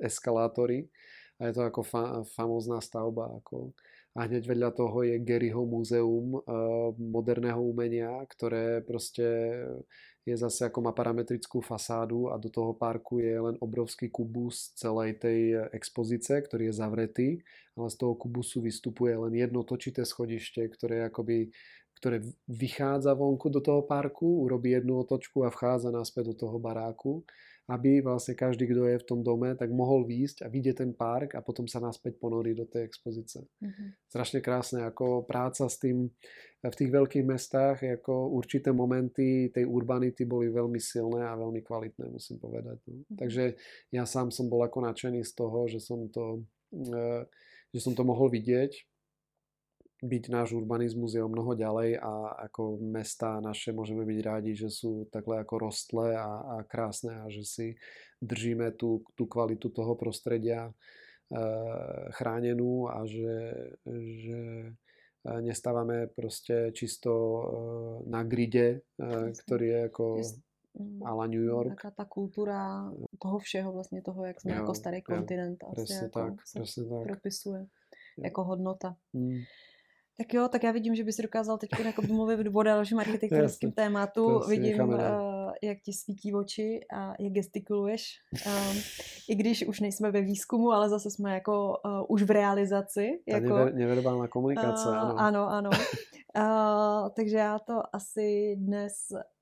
eskalátory. 0.00 0.88
A 1.36 1.50
je 1.50 1.52
to 1.52 1.62
ako 1.66 1.82
fa- 1.84 2.22
famózna 2.24 2.80
stavba. 2.80 3.36
Ako, 3.42 3.76
a 4.12 4.28
hneď 4.28 4.44
vedľa 4.44 4.70
toho 4.76 5.08
je 5.08 5.16
Garyho 5.24 5.64
múzeum 5.64 6.36
uh, 6.36 6.92
moderného 6.96 7.60
umenia, 7.64 8.12
ktoré 8.28 8.84
proste 8.84 9.24
je 10.22 10.36
zase 10.38 10.70
ako 10.70 10.86
má 10.86 10.92
parametrickú 10.94 11.58
fasádu 11.58 12.30
a 12.30 12.38
do 12.38 12.46
toho 12.46 12.76
parku 12.78 13.18
je 13.18 13.34
len 13.34 13.56
obrovský 13.58 14.06
kubus 14.06 14.70
celej 14.78 15.18
tej 15.18 15.66
expozice, 15.74 16.38
ktorý 16.46 16.70
je 16.70 16.74
zavretý, 16.78 17.28
ale 17.74 17.88
z 17.90 17.96
toho 17.98 18.14
kubusu 18.14 18.62
vystupuje 18.62 19.18
len 19.18 19.34
jedno 19.34 19.66
točité 19.66 20.06
schodište, 20.06 20.62
ktoré 20.70 21.10
akoby 21.10 21.50
ktoré 22.02 22.18
vychádza 22.50 23.14
vonku 23.14 23.46
do 23.46 23.62
toho 23.62 23.86
parku, 23.86 24.42
urobí 24.42 24.74
jednu 24.74 25.06
otočku 25.06 25.46
a 25.46 25.54
vchádza 25.54 25.94
naspäť 25.94 26.34
do 26.34 26.46
toho 26.46 26.58
baráku 26.58 27.22
aby 27.70 28.02
vlastne 28.02 28.34
každý, 28.34 28.66
kto 28.66 28.90
je 28.90 28.98
v 28.98 29.06
tom 29.06 29.20
dome, 29.22 29.54
tak 29.54 29.70
mohol 29.70 30.02
výjsť 30.02 30.42
a 30.42 30.50
vidieť 30.50 30.82
ten 30.82 30.90
park 30.90 31.38
a 31.38 31.44
potom 31.44 31.70
sa 31.70 31.78
naspäť 31.78 32.18
ponorí 32.18 32.58
do 32.58 32.66
tej 32.66 32.82
expozice. 32.82 33.46
Mm-hmm. 33.62 33.88
Strašne 34.10 34.38
krásne, 34.42 34.80
ako 34.82 35.22
práca 35.22 35.70
s 35.70 35.78
tým 35.78 36.10
v 36.62 36.78
tých 36.78 36.90
veľkých 36.94 37.26
mestách, 37.26 37.82
ako 37.82 38.34
určité 38.34 38.70
momenty 38.70 39.50
tej 39.50 39.66
urbanity 39.66 40.22
boli 40.26 40.46
veľmi 40.50 40.78
silné 40.78 41.26
a 41.26 41.38
veľmi 41.38 41.62
kvalitné, 41.62 42.06
musím 42.10 42.42
povedať. 42.42 42.82
No. 42.86 43.02
Mm-hmm. 43.02 43.18
Takže 43.18 43.44
ja 43.94 44.04
sám 44.06 44.34
som 44.34 44.50
bol 44.50 44.62
ako 44.66 44.82
nadšený 44.82 45.22
z 45.22 45.32
toho, 45.34 45.70
že 45.70 45.78
som 45.78 46.10
to, 46.10 46.42
e, 46.74 47.26
že 47.70 47.78
som 47.78 47.94
to 47.94 48.02
mohol 48.02 48.26
vidieť 48.26 48.91
byť 50.02 50.24
náš 50.34 50.58
urbanizmus 50.58 51.14
je 51.14 51.22
o 51.22 51.30
mnoho 51.30 51.54
ďalej 51.54 51.94
a 52.02 52.42
ako 52.50 52.82
mesta 52.82 53.38
naše 53.38 53.70
môžeme 53.70 54.02
byť 54.02 54.18
rádi, 54.26 54.52
že 54.58 54.66
sú 54.66 55.06
takhle 55.14 55.38
ako 55.38 55.70
rostlé 55.70 56.18
a, 56.18 56.58
a 56.58 56.66
krásne 56.66 57.22
a 57.22 57.30
že 57.30 57.46
si 57.46 57.66
držíme 58.18 58.74
tú, 58.74 59.06
tú 59.14 59.30
kvalitu 59.30 59.70
toho 59.70 59.94
prostredia 59.94 60.66
e, 60.66 60.72
chránenú 62.18 62.90
a 62.90 63.06
že, 63.06 63.38
že 64.26 64.40
e, 64.66 65.30
nestávame 65.38 66.10
proste 66.10 66.74
čisto 66.74 67.12
e, 67.14 67.42
na 68.10 68.26
gride, 68.26 68.82
e, 68.98 69.30
ktorý 69.38 69.66
je 69.70 69.80
ako 69.86 70.04
mm, 70.82 70.98
ala 71.06 71.30
New 71.30 71.46
York. 71.46 71.78
Taká 71.78 71.94
tá 71.94 72.06
kultúra 72.10 72.90
toho 73.22 73.38
všeho, 73.38 73.70
vlastne 73.70 74.02
toho, 74.02 74.18
jak 74.26 74.42
sme 74.42 74.58
jo, 74.58 74.66
ako 74.66 74.72
starý 74.74 74.98
kontinent. 74.98 75.62
Presne 75.62 76.10
tak, 76.10 76.42
presne 76.42 76.90
tak. 76.90 77.06
Propisuje 77.06 77.70
jo. 78.18 78.22
jako 78.26 78.40
hodnota. 78.50 78.98
Mm. 79.14 79.46
Tak 80.18 80.34
jo, 80.34 80.48
tak 80.48 80.62
já 80.62 80.72
vidím, 80.72 80.94
že 80.94 81.04
bys 81.04 81.16
dokázal 81.16 81.58
teď 81.58 81.70
jako 81.84 82.02
mluvit 82.02 82.46
o 82.52 82.62
dalším 82.62 82.98
architektonickém 82.98 83.72
tématu. 83.72 84.28
Prostě 84.30 84.50
vidím, 84.50 84.88
uh, 84.88 84.98
jak 85.62 85.78
ti 85.84 85.92
svítí 85.92 86.34
oči 86.34 86.80
a 86.96 87.14
jak 87.20 87.32
gestikuluješ. 87.32 88.18
Um, 88.46 88.76
I 89.28 89.34
když 89.34 89.66
už 89.66 89.80
nejsme 89.80 90.10
ve 90.10 90.22
výzkumu, 90.22 90.72
ale 90.72 90.88
zase 90.88 91.10
jsme 91.10 91.34
jako 91.34 91.74
uh, 91.84 92.04
už 92.08 92.22
v 92.22 92.30
realizaci. 92.30 93.20
Ta 93.30 93.36
jako, 93.36 93.48
never, 93.48 93.74
neverbální 93.74 94.28
komunikace, 94.28 94.88
uh, 94.88 94.96
ano. 94.96 95.14
Ano, 95.18 95.48
ano. 95.48 95.70
uh, 96.36 97.08
takže 97.16 97.36
já 97.36 97.58
to 97.58 97.82
asi 97.92 98.56
dnes 98.58 98.92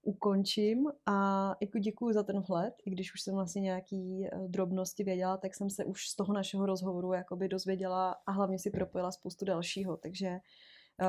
ukončím 0.02 0.86
a 1.06 1.48
jako 1.60 1.78
děkuji 1.78 2.14
za 2.14 2.22
ten 2.22 2.40
vhled, 2.40 2.74
i 2.84 2.90
když 2.90 3.14
už 3.14 3.20
jsem 3.20 3.34
vlastně 3.34 3.62
nějaký 3.62 4.26
drobnosti 4.46 5.04
věděla, 5.04 5.36
tak 5.36 5.54
jsem 5.54 5.70
se 5.70 5.84
už 5.84 6.08
z 6.08 6.16
toho 6.16 6.34
našeho 6.34 6.66
rozhovoru 6.66 7.12
jakoby 7.12 7.48
dozvěděla 7.48 8.16
a 8.26 8.32
hlavně 8.32 8.58
si 8.58 8.70
propojila 8.70 9.12
spoustu 9.12 9.44
dalšího, 9.44 9.96
takže 9.96 10.38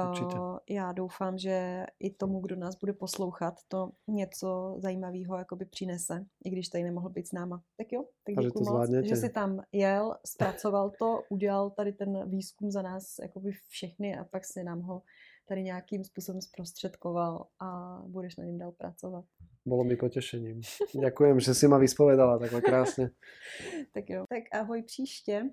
Určitě. 0.10 0.38
Já 0.70 0.92
doufám, 0.92 1.38
že 1.38 1.86
i 2.00 2.14
tomu, 2.14 2.40
kdo 2.40 2.56
nás 2.56 2.76
bude 2.76 2.94
poslouchat, 2.94 3.54
to 3.68 3.92
něco 4.08 4.76
zajímavého 4.78 5.38
jakoby 5.38 5.66
přinese, 5.66 6.26
i 6.46 6.50
když 6.50 6.70
tady 6.70 6.84
nemohl 6.84 7.10
být 7.10 7.28
s 7.28 7.32
náma. 7.32 7.64
Tak 7.78 7.88
jo, 7.92 8.06
tak 8.24 8.36
děkuji 8.36 8.60
moc, 8.60 8.68
zvládněte. 8.68 9.08
že 9.08 9.16
jsi 9.16 9.30
tam 9.30 9.62
jel, 9.72 10.16
zpracoval 10.26 10.92
to, 11.00 11.24
udělal 11.30 11.70
tady 11.70 11.94
ten 11.94 12.30
výzkum 12.30 12.72
za 12.72 12.82
nás 12.82 13.20
jakoby 13.22 13.52
všechny 13.68 14.18
a 14.18 14.24
pak 14.24 14.46
si 14.46 14.64
nám 14.64 14.82
ho 14.82 15.02
tady 15.48 15.64
nějakým 15.64 16.04
způsobem 16.04 16.42
zprostředkoval 16.42 17.46
a 17.60 18.00
budeš 18.08 18.36
na 18.36 18.44
něm 18.44 18.58
dál 18.58 18.72
pracovat. 18.72 19.26
Bolo 19.66 19.84
mi 19.84 19.96
potešením. 19.96 20.62
Ďakujem, 21.02 21.40
že 21.40 21.54
si 21.54 21.68
ma 21.68 21.78
vyspovedala 21.78 22.40
takhle 22.40 22.62
krásne. 22.62 23.10
tak 23.94 24.10
jo, 24.10 24.26
tak 24.30 24.44
ahoj 24.62 24.84
příště. 24.84 25.50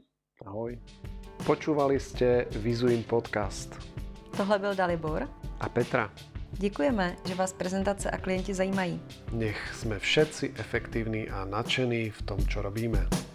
Ahoj. 0.46 0.78
Počúvali 1.46 2.00
ste 2.00 2.46
Vizuin 2.62 3.02
podcast. 3.02 3.74
Tohle 4.36 4.58
byl 4.58 4.74
Dalibor. 4.74 5.28
A 5.60 5.68
Petra. 5.68 6.14
Děkujeme, 6.52 7.16
že 7.26 7.34
vás 7.34 7.52
prezentace 7.52 8.10
a 8.10 8.18
klienti 8.18 8.54
zajímají. 8.54 9.02
Nech 9.32 9.58
sme 9.74 9.98
všetci 9.98 10.54
efektívni 10.56 11.28
a 11.28 11.44
nadšení 11.44 12.10
v 12.10 12.20
tom, 12.22 12.38
čo 12.46 12.62
robíme. 12.62 13.27